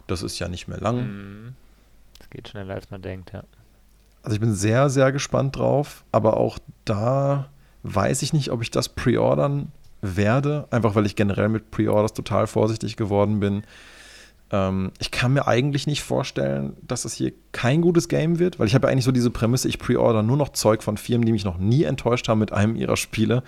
Das 0.05 0.21
ist 0.21 0.39
ja 0.39 0.47
nicht 0.47 0.67
mehr 0.67 0.79
lang. 0.79 0.97
Mhm. 0.97 1.55
Es 2.19 2.29
geht 2.29 2.49
schneller, 2.49 2.75
als 2.75 2.91
man 2.91 3.01
denkt, 3.01 3.33
ja. 3.33 3.43
Also 4.23 4.35
ich 4.35 4.39
bin 4.39 4.53
sehr, 4.53 4.89
sehr 4.89 5.11
gespannt 5.11 5.55
drauf, 5.55 6.03
aber 6.11 6.37
auch 6.37 6.59
da 6.85 7.49
weiß 7.83 8.21
ich 8.21 8.33
nicht, 8.33 8.51
ob 8.51 8.61
ich 8.61 8.71
das 8.71 8.89
pre-ordern 8.89 9.71
werde, 10.01 10.67
einfach 10.69 10.95
weil 10.95 11.05
ich 11.05 11.15
generell 11.15 11.49
mit 11.49 11.71
Pre-Orders 11.71 12.13
total 12.13 12.45
vorsichtig 12.45 12.97
geworden 12.97 13.39
bin. 13.39 13.63
Ähm, 14.51 14.91
ich 14.99 15.11
kann 15.11 15.33
mir 15.33 15.47
eigentlich 15.47 15.87
nicht 15.87 16.03
vorstellen, 16.03 16.77
dass 16.87 17.01
das 17.03 17.13
hier 17.13 17.33
kein 17.51 17.81
gutes 17.81 18.07
Game 18.07 18.39
wird, 18.39 18.59
weil 18.59 18.67
ich 18.67 18.75
habe 18.75 18.87
ja 18.87 18.91
eigentlich 18.91 19.05
so 19.05 19.11
diese 19.11 19.29
Prämisse, 19.29 19.67
ich 19.67 19.79
pre-order 19.79 20.23
nur 20.23 20.37
noch 20.37 20.49
Zeug 20.49 20.83
von 20.83 20.97
Firmen, 20.97 21.25
die 21.25 21.31
mich 21.31 21.43
noch 21.43 21.57
nie 21.57 21.83
enttäuscht 21.83 22.27
haben 22.29 22.39
mit 22.39 22.53
einem 22.53 22.75
ihrer 22.75 22.97
Spiele. 22.97 23.43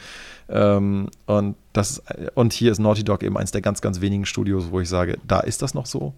Ähm, 0.49 1.09
und, 1.26 1.55
das, 1.73 2.03
und 2.35 2.53
hier 2.53 2.71
ist 2.71 2.80
Naughty 2.80 3.03
Dog 3.03 3.23
eben 3.23 3.38
eins 3.38 3.51
der 3.51 3.61
ganz, 3.61 3.81
ganz 3.81 4.01
wenigen 4.01 4.26
Studios, 4.26 4.71
wo 4.71 4.80
ich 4.80 4.89
sage, 4.89 5.17
da 5.27 5.39
ist 5.39 5.61
das 5.61 5.73
noch 5.73 5.85
so. 5.85 6.13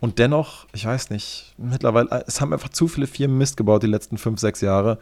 Und 0.00 0.18
dennoch, 0.18 0.66
ich 0.72 0.84
weiß 0.84 1.10
nicht, 1.10 1.54
mittlerweile, 1.56 2.10
äh, 2.10 2.24
es 2.26 2.40
haben 2.40 2.52
einfach 2.52 2.68
zu 2.68 2.88
viele 2.88 3.06
Firmen 3.06 3.38
Mist 3.38 3.56
gebaut 3.56 3.82
die 3.82 3.88
letzten 3.88 4.18
fünf, 4.18 4.38
sechs 4.38 4.60
Jahre, 4.60 4.98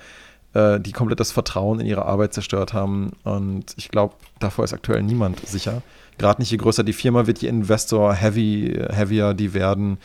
äh, 0.55 0.81
die 0.81 0.93
komplett 0.93 1.21
das 1.21 1.33
Vertrauen 1.33 1.81
in 1.81 1.87
ihre 1.87 2.07
Arbeit 2.07 2.33
zerstört 2.35 2.73
haben. 2.73 3.13
Und 3.25 3.75
ich 3.77 3.89
glaube, 3.89 4.15
davor 4.39 4.65
ist 4.65 4.73
aktuell 4.73 5.03
niemand 5.03 5.47
sicher. 5.47 5.83
Gerade 6.19 6.41
nicht, 6.41 6.51
je 6.51 6.57
größer 6.57 6.85
die 6.85 6.93
Firma 6.93 7.27
wird, 7.27 7.39
je 7.39 7.49
Investor 7.49 8.15
heavy, 8.15 8.79
heavier 8.91 9.35
die 9.35 9.55
werden. 9.55 9.99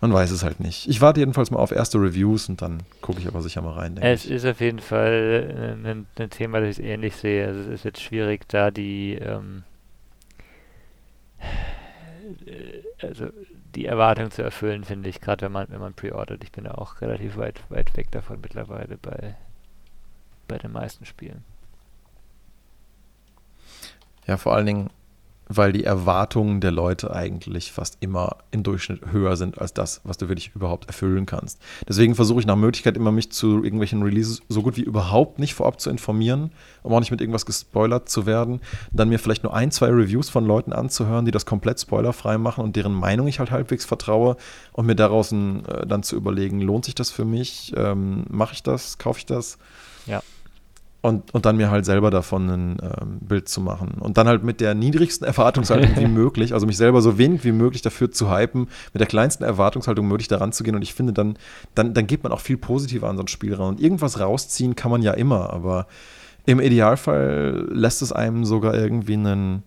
Man 0.00 0.12
weiß 0.12 0.30
es 0.30 0.42
halt 0.42 0.60
nicht. 0.60 0.88
Ich 0.88 1.00
warte 1.00 1.20
jedenfalls 1.20 1.50
mal 1.50 1.58
auf 1.58 1.72
erste 1.72 1.98
Reviews 1.98 2.48
und 2.48 2.60
dann 2.60 2.82
gucke 3.00 3.18
ich 3.18 3.26
aber 3.26 3.40
sicher 3.40 3.62
mal 3.62 3.72
rein. 3.72 3.96
Es 3.98 4.26
ich. 4.26 4.30
ist 4.30 4.44
auf 4.44 4.60
jeden 4.60 4.80
Fall 4.80 5.80
ein, 5.84 6.06
ein, 6.18 6.30
Thema, 6.30 6.60
das 6.60 6.78
ich 6.78 6.84
ähnlich 6.84 7.16
sehe. 7.16 7.46
Also 7.46 7.60
es 7.60 7.66
ist 7.68 7.84
jetzt 7.84 8.02
schwierig, 8.02 8.46
da 8.48 8.70
die 8.70 9.14
ähm, 9.14 9.64
äh, 12.46 12.82
also 13.00 13.28
die 13.74 13.86
Erwartung 13.86 14.30
zu 14.30 14.42
erfüllen, 14.42 14.84
finde 14.84 15.08
ich, 15.08 15.20
gerade 15.20 15.44
wenn 15.44 15.52
man, 15.52 15.68
wenn 15.68 15.80
man 15.80 15.94
pre-ordert. 15.94 16.42
Ich 16.42 16.52
bin 16.52 16.64
ja 16.64 16.72
auch 16.72 17.00
relativ 17.00 17.36
weit, 17.36 17.60
weit 17.70 17.94
weg 17.96 18.10
davon 18.10 18.40
mittlerweile 18.40 18.96
bei, 18.96 19.34
bei 20.48 20.58
den 20.58 20.72
meisten 20.72 21.04
Spielen. 21.04 21.44
Ja, 24.26 24.36
vor 24.38 24.54
allen 24.54 24.66
Dingen, 24.66 24.90
weil 25.48 25.72
die 25.72 25.84
Erwartungen 25.84 26.60
der 26.60 26.72
Leute 26.72 27.14
eigentlich 27.14 27.72
fast 27.72 27.98
immer 28.00 28.36
im 28.50 28.62
Durchschnitt 28.62 29.12
höher 29.12 29.36
sind 29.36 29.60
als 29.60 29.72
das, 29.72 30.00
was 30.04 30.18
du 30.18 30.28
wirklich 30.28 30.52
überhaupt 30.54 30.86
erfüllen 30.86 31.26
kannst. 31.26 31.60
Deswegen 31.88 32.14
versuche 32.14 32.40
ich 32.40 32.46
nach 32.46 32.56
Möglichkeit 32.56 32.96
immer 32.96 33.12
mich 33.12 33.30
zu 33.30 33.62
irgendwelchen 33.62 34.02
Releases 34.02 34.42
so 34.48 34.62
gut 34.62 34.76
wie 34.76 34.82
überhaupt 34.82 35.38
nicht 35.38 35.54
vorab 35.54 35.80
zu 35.80 35.90
informieren, 35.90 36.50
um 36.82 36.92
auch 36.92 37.00
nicht 37.00 37.10
mit 37.10 37.20
irgendwas 37.20 37.46
gespoilert 37.46 38.08
zu 38.08 38.26
werden. 38.26 38.60
Dann 38.92 39.08
mir 39.08 39.18
vielleicht 39.18 39.44
nur 39.44 39.54
ein, 39.54 39.70
zwei 39.70 39.88
Reviews 39.88 40.28
von 40.28 40.44
Leuten 40.44 40.72
anzuhören, 40.72 41.24
die 41.24 41.30
das 41.30 41.46
komplett 41.46 41.80
spoilerfrei 41.80 42.38
machen 42.38 42.64
und 42.64 42.76
deren 42.76 42.94
Meinung 42.94 43.28
ich 43.28 43.38
halt 43.38 43.50
halbwegs 43.50 43.84
vertraue 43.84 44.36
und 44.72 44.86
mir 44.86 44.96
daraus 44.96 45.32
äh, 45.32 45.86
dann 45.86 46.02
zu 46.02 46.16
überlegen, 46.16 46.60
lohnt 46.60 46.84
sich 46.84 46.94
das 46.94 47.10
für 47.10 47.24
mich? 47.24 47.72
Ähm, 47.76 48.24
Mache 48.28 48.54
ich 48.54 48.62
das? 48.62 48.98
Kaufe 48.98 49.18
ich 49.18 49.26
das? 49.26 49.58
Ja. 50.06 50.22
Und, 51.02 51.32
und 51.34 51.46
dann 51.46 51.56
mir 51.56 51.70
halt 51.70 51.84
selber 51.84 52.10
davon 52.10 52.48
ein 52.48 52.76
ähm, 52.82 53.18
Bild 53.20 53.48
zu 53.48 53.60
machen. 53.60 53.98
Und 54.00 54.16
dann 54.18 54.26
halt 54.26 54.42
mit 54.42 54.60
der 54.60 54.74
niedrigsten 54.74 55.24
Erwartungshaltung 55.24 55.96
wie 55.96 56.06
möglich, 56.12 56.52
also 56.52 56.66
mich 56.66 56.76
selber 56.76 57.00
so 57.00 57.16
wenig 57.16 57.44
wie 57.44 57.52
möglich 57.52 57.82
dafür 57.82 58.10
zu 58.10 58.34
hypen, 58.34 58.68
mit 58.92 59.00
der 59.00 59.06
kleinsten 59.06 59.44
Erwartungshaltung 59.44 60.08
möglich 60.08 60.26
daran 60.26 60.50
zu 60.50 60.64
gehen. 60.64 60.74
Und 60.74 60.82
ich 60.82 60.94
finde, 60.94 61.12
dann, 61.12 61.38
dann, 61.76 61.94
dann 61.94 62.08
geht 62.08 62.24
man 62.24 62.32
auch 62.32 62.40
viel 62.40 62.56
positiver 62.56 63.08
an 63.08 63.16
so 63.16 63.22
ein 63.22 63.28
Spiel 63.28 63.54
ran. 63.54 63.68
Und 63.68 63.80
irgendwas 63.80 64.18
rausziehen 64.18 64.74
kann 64.74 64.90
man 64.90 65.02
ja 65.02 65.12
immer, 65.12 65.50
aber 65.50 65.86
im 66.44 66.60
Idealfall 66.60 67.68
lässt 67.70 68.02
es 68.02 68.12
einem 68.12 68.44
sogar 68.44 68.74
irgendwie 68.74 69.14
einen 69.14 69.62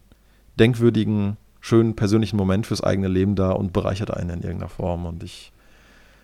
denkwürdigen 0.60 1.38
schönen 1.62 1.96
persönlichen 1.96 2.38
Moment 2.38 2.68
fürs 2.68 2.82
eigene 2.82 3.08
Leben 3.08 3.36
da 3.36 3.52
und 3.52 3.74
bereichert 3.74 4.12
einen 4.12 4.30
in 4.30 4.42
irgendeiner 4.42 4.70
Form. 4.70 5.06
Und 5.06 5.24
ich 5.24 5.52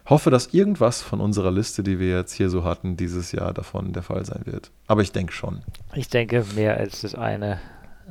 hoffe, 0.05 0.29
dass 0.29 0.53
irgendwas 0.53 1.01
von 1.01 1.19
unserer 1.19 1.51
Liste, 1.51 1.83
die 1.83 1.99
wir 1.99 2.17
jetzt 2.17 2.33
hier 2.33 2.49
so 2.49 2.63
hatten, 2.63 2.97
dieses 2.97 3.31
Jahr 3.31 3.53
davon 3.53 3.93
der 3.93 4.03
Fall 4.03 4.25
sein 4.25 4.41
wird. 4.45 4.71
Aber 4.87 5.01
ich 5.01 5.11
denke 5.11 5.33
schon. 5.33 5.63
Ich 5.93 6.09
denke 6.09 6.45
mehr 6.55 6.77
als 6.77 7.01
das 7.01 7.15
eine, 7.15 7.59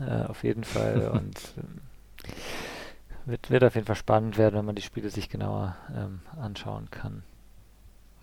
äh, 0.00 0.24
auf 0.24 0.42
jeden 0.42 0.64
Fall. 0.64 1.08
und 1.12 1.38
äh, 1.56 2.30
wird, 3.26 3.50
wird 3.50 3.64
auf 3.64 3.74
jeden 3.74 3.86
Fall 3.86 3.96
spannend 3.96 4.36
werden, 4.38 4.56
wenn 4.56 4.64
man 4.64 4.74
die 4.74 4.82
Spiele 4.82 5.10
sich 5.10 5.28
genauer 5.28 5.76
ähm, 5.96 6.20
anschauen 6.40 6.90
kann. 6.90 7.22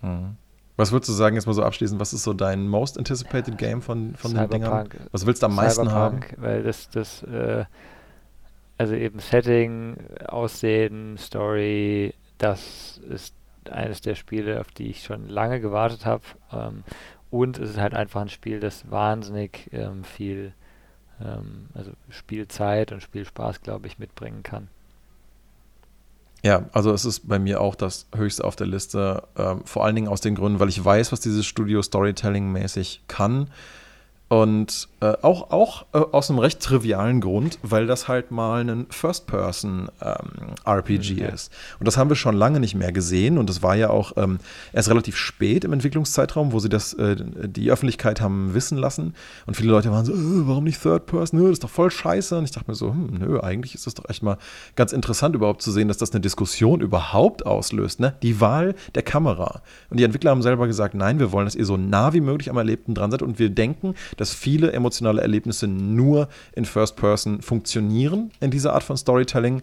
Mhm. 0.02 0.36
Was 0.76 0.90
würdest 0.90 1.10
du 1.10 1.12
sagen, 1.12 1.36
jetzt 1.36 1.46
mal 1.46 1.52
so 1.52 1.62
abschließend, 1.62 2.00
was 2.00 2.12
ist 2.12 2.22
so 2.22 2.32
dein 2.32 2.66
most 2.66 2.98
anticipated 2.98 3.58
Game 3.58 3.82
von, 3.82 4.14
von 4.16 4.34
den 4.34 4.48
Dingern? 4.48 4.88
Was 5.10 5.26
willst 5.26 5.42
du 5.42 5.46
am 5.46 5.54
meisten 5.54 5.86
Cyberpunk, 5.86 6.32
haben? 6.32 6.42
Weil 6.42 6.62
das, 6.62 6.88
das, 6.88 7.22
äh, 7.24 7.64
also 8.78 8.94
eben 8.94 9.18
Setting, 9.18 9.96
Aussehen, 10.26 11.18
Story, 11.18 12.14
das 12.38 13.00
ist 13.08 13.34
eines 13.70 14.00
der 14.00 14.14
Spiele, 14.14 14.60
auf 14.60 14.70
die 14.70 14.88
ich 14.88 15.02
schon 15.02 15.28
lange 15.28 15.60
gewartet 15.60 16.06
habe. 16.06 16.22
Ähm, 16.52 16.84
und 17.30 17.58
es 17.58 17.70
ist 17.70 17.78
halt 17.78 17.94
einfach 17.94 18.20
ein 18.20 18.28
Spiel, 18.28 18.60
das 18.60 18.90
wahnsinnig 18.90 19.70
ähm, 19.72 20.04
viel, 20.04 20.52
ähm, 21.20 21.68
also 21.74 21.92
Spielzeit 22.10 22.92
und 22.92 23.02
Spielspaß, 23.02 23.62
glaube 23.62 23.86
ich, 23.86 23.98
mitbringen 23.98 24.42
kann. 24.42 24.68
Ja, 26.44 26.64
also 26.72 26.92
es 26.92 27.04
ist 27.04 27.28
bei 27.28 27.38
mir 27.38 27.60
auch 27.60 27.76
das 27.76 28.08
höchste 28.14 28.44
auf 28.44 28.56
der 28.56 28.66
Liste. 28.66 29.22
Ähm, 29.36 29.64
vor 29.64 29.84
allen 29.84 29.94
Dingen 29.94 30.08
aus 30.08 30.20
den 30.20 30.34
Gründen, 30.34 30.58
weil 30.58 30.68
ich 30.68 30.84
weiß, 30.84 31.12
was 31.12 31.20
dieses 31.20 31.46
Studio 31.46 31.80
Storytelling-mäßig 31.82 33.02
kann. 33.06 33.48
Und 34.32 34.88
äh, 35.02 35.12
auch, 35.20 35.50
auch 35.50 35.84
äh, 35.92 35.98
aus 35.98 36.30
einem 36.30 36.38
recht 36.38 36.60
trivialen 36.60 37.20
Grund, 37.20 37.58
weil 37.62 37.86
das 37.86 38.08
halt 38.08 38.30
mal 38.30 38.66
ein 38.66 38.86
First-Person-RPG 38.88 41.10
ähm, 41.10 41.16
mhm. 41.18 41.24
ist. 41.34 41.52
Und 41.78 41.86
das 41.86 41.98
haben 41.98 42.08
wir 42.08 42.16
schon 42.16 42.34
lange 42.34 42.58
nicht 42.58 42.74
mehr 42.74 42.92
gesehen. 42.92 43.36
Und 43.36 43.50
das 43.50 43.62
war 43.62 43.76
ja 43.76 43.90
auch 43.90 44.12
ähm, 44.16 44.38
erst 44.72 44.88
relativ 44.88 45.18
spät 45.18 45.64
im 45.64 45.74
Entwicklungszeitraum, 45.74 46.52
wo 46.52 46.60
sie 46.60 46.70
das 46.70 46.94
äh, 46.94 47.16
die 47.46 47.70
Öffentlichkeit 47.70 48.22
haben 48.22 48.54
wissen 48.54 48.78
lassen. 48.78 49.14
Und 49.44 49.58
viele 49.58 49.70
Leute 49.70 49.90
waren 49.90 50.06
so, 50.06 50.14
äh, 50.14 50.48
warum 50.48 50.64
nicht 50.64 50.80
Third-Person? 50.80 51.42
Das 51.42 51.50
ist 51.50 51.64
doch 51.64 51.68
voll 51.68 51.90
scheiße. 51.90 52.38
Und 52.38 52.44
ich 52.44 52.52
dachte 52.52 52.70
mir 52.70 52.74
so, 52.74 52.88
hm, 52.88 53.18
nö, 53.18 53.38
eigentlich 53.38 53.74
ist 53.74 53.86
das 53.86 53.92
doch 53.92 54.08
echt 54.08 54.22
mal 54.22 54.38
ganz 54.76 54.94
interessant 54.94 55.34
überhaupt 55.34 55.60
zu 55.60 55.70
sehen, 55.70 55.88
dass 55.88 55.98
das 55.98 56.12
eine 56.12 56.22
Diskussion 56.22 56.80
überhaupt 56.80 57.44
auslöst. 57.44 58.00
Ne? 58.00 58.14
Die 58.22 58.40
Wahl 58.40 58.76
der 58.94 59.02
Kamera. 59.02 59.60
Und 59.90 60.00
die 60.00 60.04
Entwickler 60.04 60.30
haben 60.30 60.40
selber 60.40 60.66
gesagt, 60.68 60.94
nein, 60.94 61.18
wir 61.18 61.32
wollen, 61.32 61.44
dass 61.44 61.54
ihr 61.54 61.66
so 61.66 61.76
nah 61.76 62.14
wie 62.14 62.22
möglich 62.22 62.48
am 62.48 62.56
Erlebten 62.56 62.94
dran 62.94 63.10
seid. 63.10 63.20
Und 63.20 63.38
wir 63.38 63.50
denken, 63.50 63.94
dass 64.22 64.32
viele 64.32 64.72
emotionale 64.72 65.20
Erlebnisse 65.20 65.66
nur 65.66 66.28
in 66.52 66.64
First 66.64 66.94
Person 66.94 67.42
funktionieren 67.42 68.30
in 68.38 68.52
dieser 68.52 68.72
Art 68.72 68.84
von 68.84 68.96
Storytelling. 68.96 69.62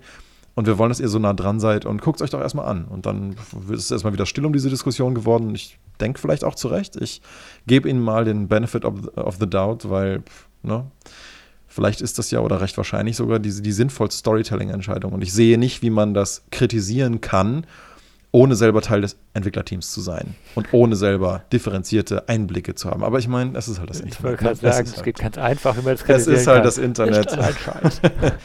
Und 0.53 0.68
wir 0.68 0.77
wollen, 0.77 0.90
dass 0.90 0.99
ihr 0.99 1.07
so 1.07 1.18
nah 1.18 1.31
dran 1.31 1.61
seid 1.61 1.86
und 1.86 2.02
guckt 2.02 2.19
es 2.19 2.26
euch 2.26 2.30
doch 2.31 2.41
erstmal 2.41 2.65
an. 2.65 2.84
Und 2.84 3.06
dann 3.06 3.38
ist 3.72 3.86
es 3.86 3.91
erstmal 3.91 4.11
wieder 4.11 4.26
still 4.26 4.45
um 4.45 4.52
diese 4.52 4.69
Diskussion 4.69 5.15
geworden. 5.15 5.56
Ich 5.56 5.80
denke 6.02 6.19
vielleicht 6.19 6.44
auch 6.44 6.56
zu 6.56 6.68
Recht. 6.68 6.98
Ich 6.98 7.22
gebe 7.68 7.88
ihnen 7.88 8.02
mal 8.02 8.26
den 8.26 8.49
Benefit 8.49 8.84
of, 8.84 9.07
of 9.15 9.38
the 9.40 9.49
doubt, 9.49 9.90
weil, 9.90 10.23
ne, 10.61 10.86
vielleicht 11.68 12.02
ist 12.02 12.19
das 12.19 12.30
ja 12.30 12.41
oder 12.41 12.60
recht 12.60 12.76
wahrscheinlich 12.76 13.15
sogar 13.15 13.40
die, 13.40 13.61
die 13.61 13.72
sinnvollste 13.72 14.19
Storytelling-Entscheidung. 14.19 15.14
Und 15.14 15.22
ich 15.22 15.31
sehe 15.31 15.57
nicht, 15.57 15.81
wie 15.81 15.90
man 15.90 16.14
das 16.14 16.44
kritisieren 16.52 17.22
kann 17.22 17.65
ohne 18.31 18.56
selber 18.56 18.81
Teil 18.81 19.01
des 19.01 19.18
Entwicklerteams 19.34 19.91
zu 19.91 20.01
sein 20.01 20.35
und 20.53 20.72
ohne 20.72 20.95
selber 20.95 21.43
differenzierte 21.51 22.30
Einblicke 22.30 22.76
zu 22.76 22.89
haben. 22.89 23.03
Aber 23.03 23.18
ich 23.18 23.27
meine, 23.27 23.57
es 23.57 23.68
ist 23.68 23.80
halt 23.80 23.89
das 23.89 23.99
ich 23.99 24.06
Internet. 24.06 24.19
Ich 24.19 24.23
wollte 24.23 24.43
gerade 24.43 24.76
sagen, 24.76 24.88
es 24.88 24.95
halt, 24.95 25.06
geht 25.06 25.19
ganz 25.19 25.38
einfach, 25.38 25.76
wie 25.77 25.81
man 25.81 25.95
das 25.95 26.03
Es 26.07 26.27
ist 26.27 26.45
halt 26.45 26.57
kann. 26.57 26.64
das 26.64 26.77
Internet. 26.77 27.38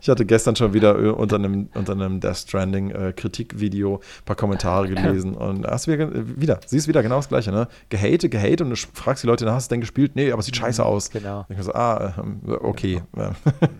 ich 0.00 0.08
hatte 0.08 0.24
gestern 0.24 0.56
schon 0.56 0.72
wieder 0.72 0.98
äh, 0.98 1.08
unter 1.10 1.36
einem, 1.36 1.68
unter 1.74 1.92
einem 1.92 2.20
Death 2.20 2.38
Stranding 2.38 2.90
äh, 2.90 3.12
Kritikvideo 3.12 3.96
ein 3.96 4.24
paar 4.24 4.36
Kommentare 4.36 4.88
gelesen 4.88 5.34
und 5.34 5.66
hast 5.66 5.88
wieder, 5.88 6.10
wieder, 6.12 6.60
siehst 6.64 6.88
wieder 6.88 7.02
genau 7.02 7.16
das 7.16 7.28
Gleiche, 7.28 7.52
ne? 7.52 7.68
Gehate, 7.90 8.30
gehate 8.30 8.64
und 8.64 8.70
du 8.70 8.76
fragst 8.76 9.22
die 9.22 9.26
Leute, 9.26 9.44
na, 9.44 9.52
hast 9.52 9.70
du 9.70 9.74
denn 9.74 9.80
gespielt? 9.82 10.12
Nee, 10.14 10.32
aber 10.32 10.40
es 10.40 10.46
sieht 10.46 10.56
scheiße 10.56 10.80
mhm, 10.80 10.88
aus. 10.88 11.10
Genau. 11.10 11.44
Ich 11.50 11.62
so, 11.62 11.72
ah, 11.74 12.14
äh, 12.46 12.50
okay. 12.50 13.02
Genau. 13.12 13.32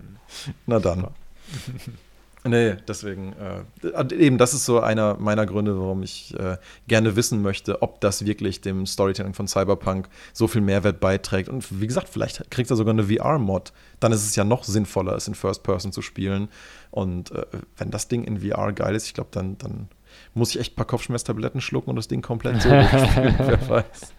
na 0.67 0.79
dann. 0.79 1.07
Nee, 2.45 2.75
deswegen, 2.87 3.33
äh, 3.33 4.15
eben, 4.15 4.37
das 4.37 4.53
ist 4.53 4.65
so 4.65 4.81
einer 4.81 5.15
meiner 5.15 5.45
Gründe, 5.45 5.79
warum 5.79 6.03
ich 6.03 6.37
äh, 6.37 6.57
gerne 6.87 7.15
wissen 7.15 7.41
möchte, 7.41 7.81
ob 7.81 8.01
das 8.01 8.25
wirklich 8.25 8.59
dem 8.59 8.85
Storytelling 8.85 9.33
von 9.33 9.47
Cyberpunk 9.47 10.09
so 10.33 10.47
viel 10.47 10.59
Mehrwert 10.59 10.99
beiträgt. 10.99 11.47
Und 11.47 11.79
wie 11.79 11.87
gesagt, 11.87 12.09
vielleicht 12.09 12.51
kriegt 12.51 12.69
er 12.69 12.75
sogar 12.75 12.93
eine 12.93 13.05
VR-Mod. 13.05 13.71
Dann 14.01 14.11
ist 14.11 14.25
es 14.25 14.35
ja 14.35 14.43
noch 14.43 14.65
sinnvoller, 14.65 15.15
es 15.15 15.27
in 15.27 15.35
First 15.35 15.63
Person 15.63 15.93
zu 15.93 16.01
spielen. 16.01 16.49
Und 16.91 17.31
äh, 17.31 17.45
wenn 17.77 17.91
das 17.91 18.09
Ding 18.09 18.25
in 18.25 18.41
VR 18.41 18.73
geil 18.73 18.93
ist, 18.93 19.07
ich 19.07 19.13
glaube, 19.13 19.29
dann, 19.31 19.57
dann 19.59 19.87
muss 20.33 20.49
ich 20.49 20.59
echt 20.59 20.73
ein 20.73 20.75
paar 20.75 20.85
Kopfschmerztabletten 20.85 21.61
schlucken 21.61 21.91
und 21.91 21.95
das 21.95 22.09
Ding 22.09 22.21
komplett 22.21 22.61
so 22.61 22.69
spielen, 23.07 23.35
wer 23.37 23.69
weiß. 23.69 24.13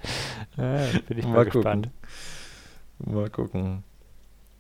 Ja, 0.56 0.98
bin 1.08 1.18
ich 1.18 1.26
mal, 1.26 1.34
mal 1.34 1.44
gespannt. 1.44 1.90
Mal 2.98 3.28
gucken. 3.28 3.84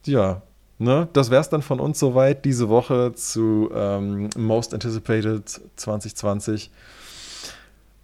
Ja, 0.04 0.42
Ne, 0.78 1.08
das 1.12 1.30
wäre 1.30 1.40
es 1.40 1.48
dann 1.48 1.62
von 1.62 1.78
uns 1.78 2.00
soweit 2.00 2.44
diese 2.44 2.68
Woche 2.68 3.12
zu 3.14 3.70
ähm, 3.72 4.28
Most 4.36 4.74
Anticipated 4.74 5.60
2020. 5.76 6.70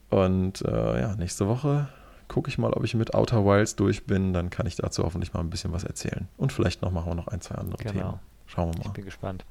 Und 0.09 0.63
äh, 0.63 1.01
ja, 1.01 1.17
nächste 1.17 1.49
Woche 1.49 1.89
gucke 2.29 2.49
ich 2.49 2.59
mal, 2.59 2.73
ob 2.73 2.85
ich 2.85 2.95
mit 2.95 3.15
Outer 3.15 3.45
Wilds 3.45 3.75
durch 3.75 4.07
bin. 4.07 4.33
Dann 4.33 4.51
kann 4.51 4.67
ich 4.67 4.77
dazu 4.77 5.03
hoffentlich 5.03 5.33
mal 5.33 5.41
ein 5.41 5.51
bisschen 5.51 5.73
was 5.73 5.83
erzählen. 5.83 6.29
Und 6.37 6.53
vielleicht 6.53 6.81
noch 6.83 6.93
machen 6.93 7.11
wir 7.11 7.15
noch 7.17 7.29
ein, 7.29 7.41
zwei 7.41 7.57
andere 7.57 7.83
genau. 7.83 7.93
Themen. 7.93 8.19
Schauen 8.47 8.73
wir 8.73 8.79
mal. 8.79 8.87
Ich 8.87 8.93
bin 8.93 9.05
gespannt. 9.05 9.45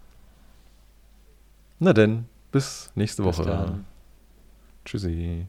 Na 1.80 1.94
denn, 1.94 2.26
bis 2.52 2.92
nächste 2.96 3.24
bis 3.24 3.38
Woche. 3.38 3.50
Dann. 3.50 3.86
Tschüssi. 4.86 5.46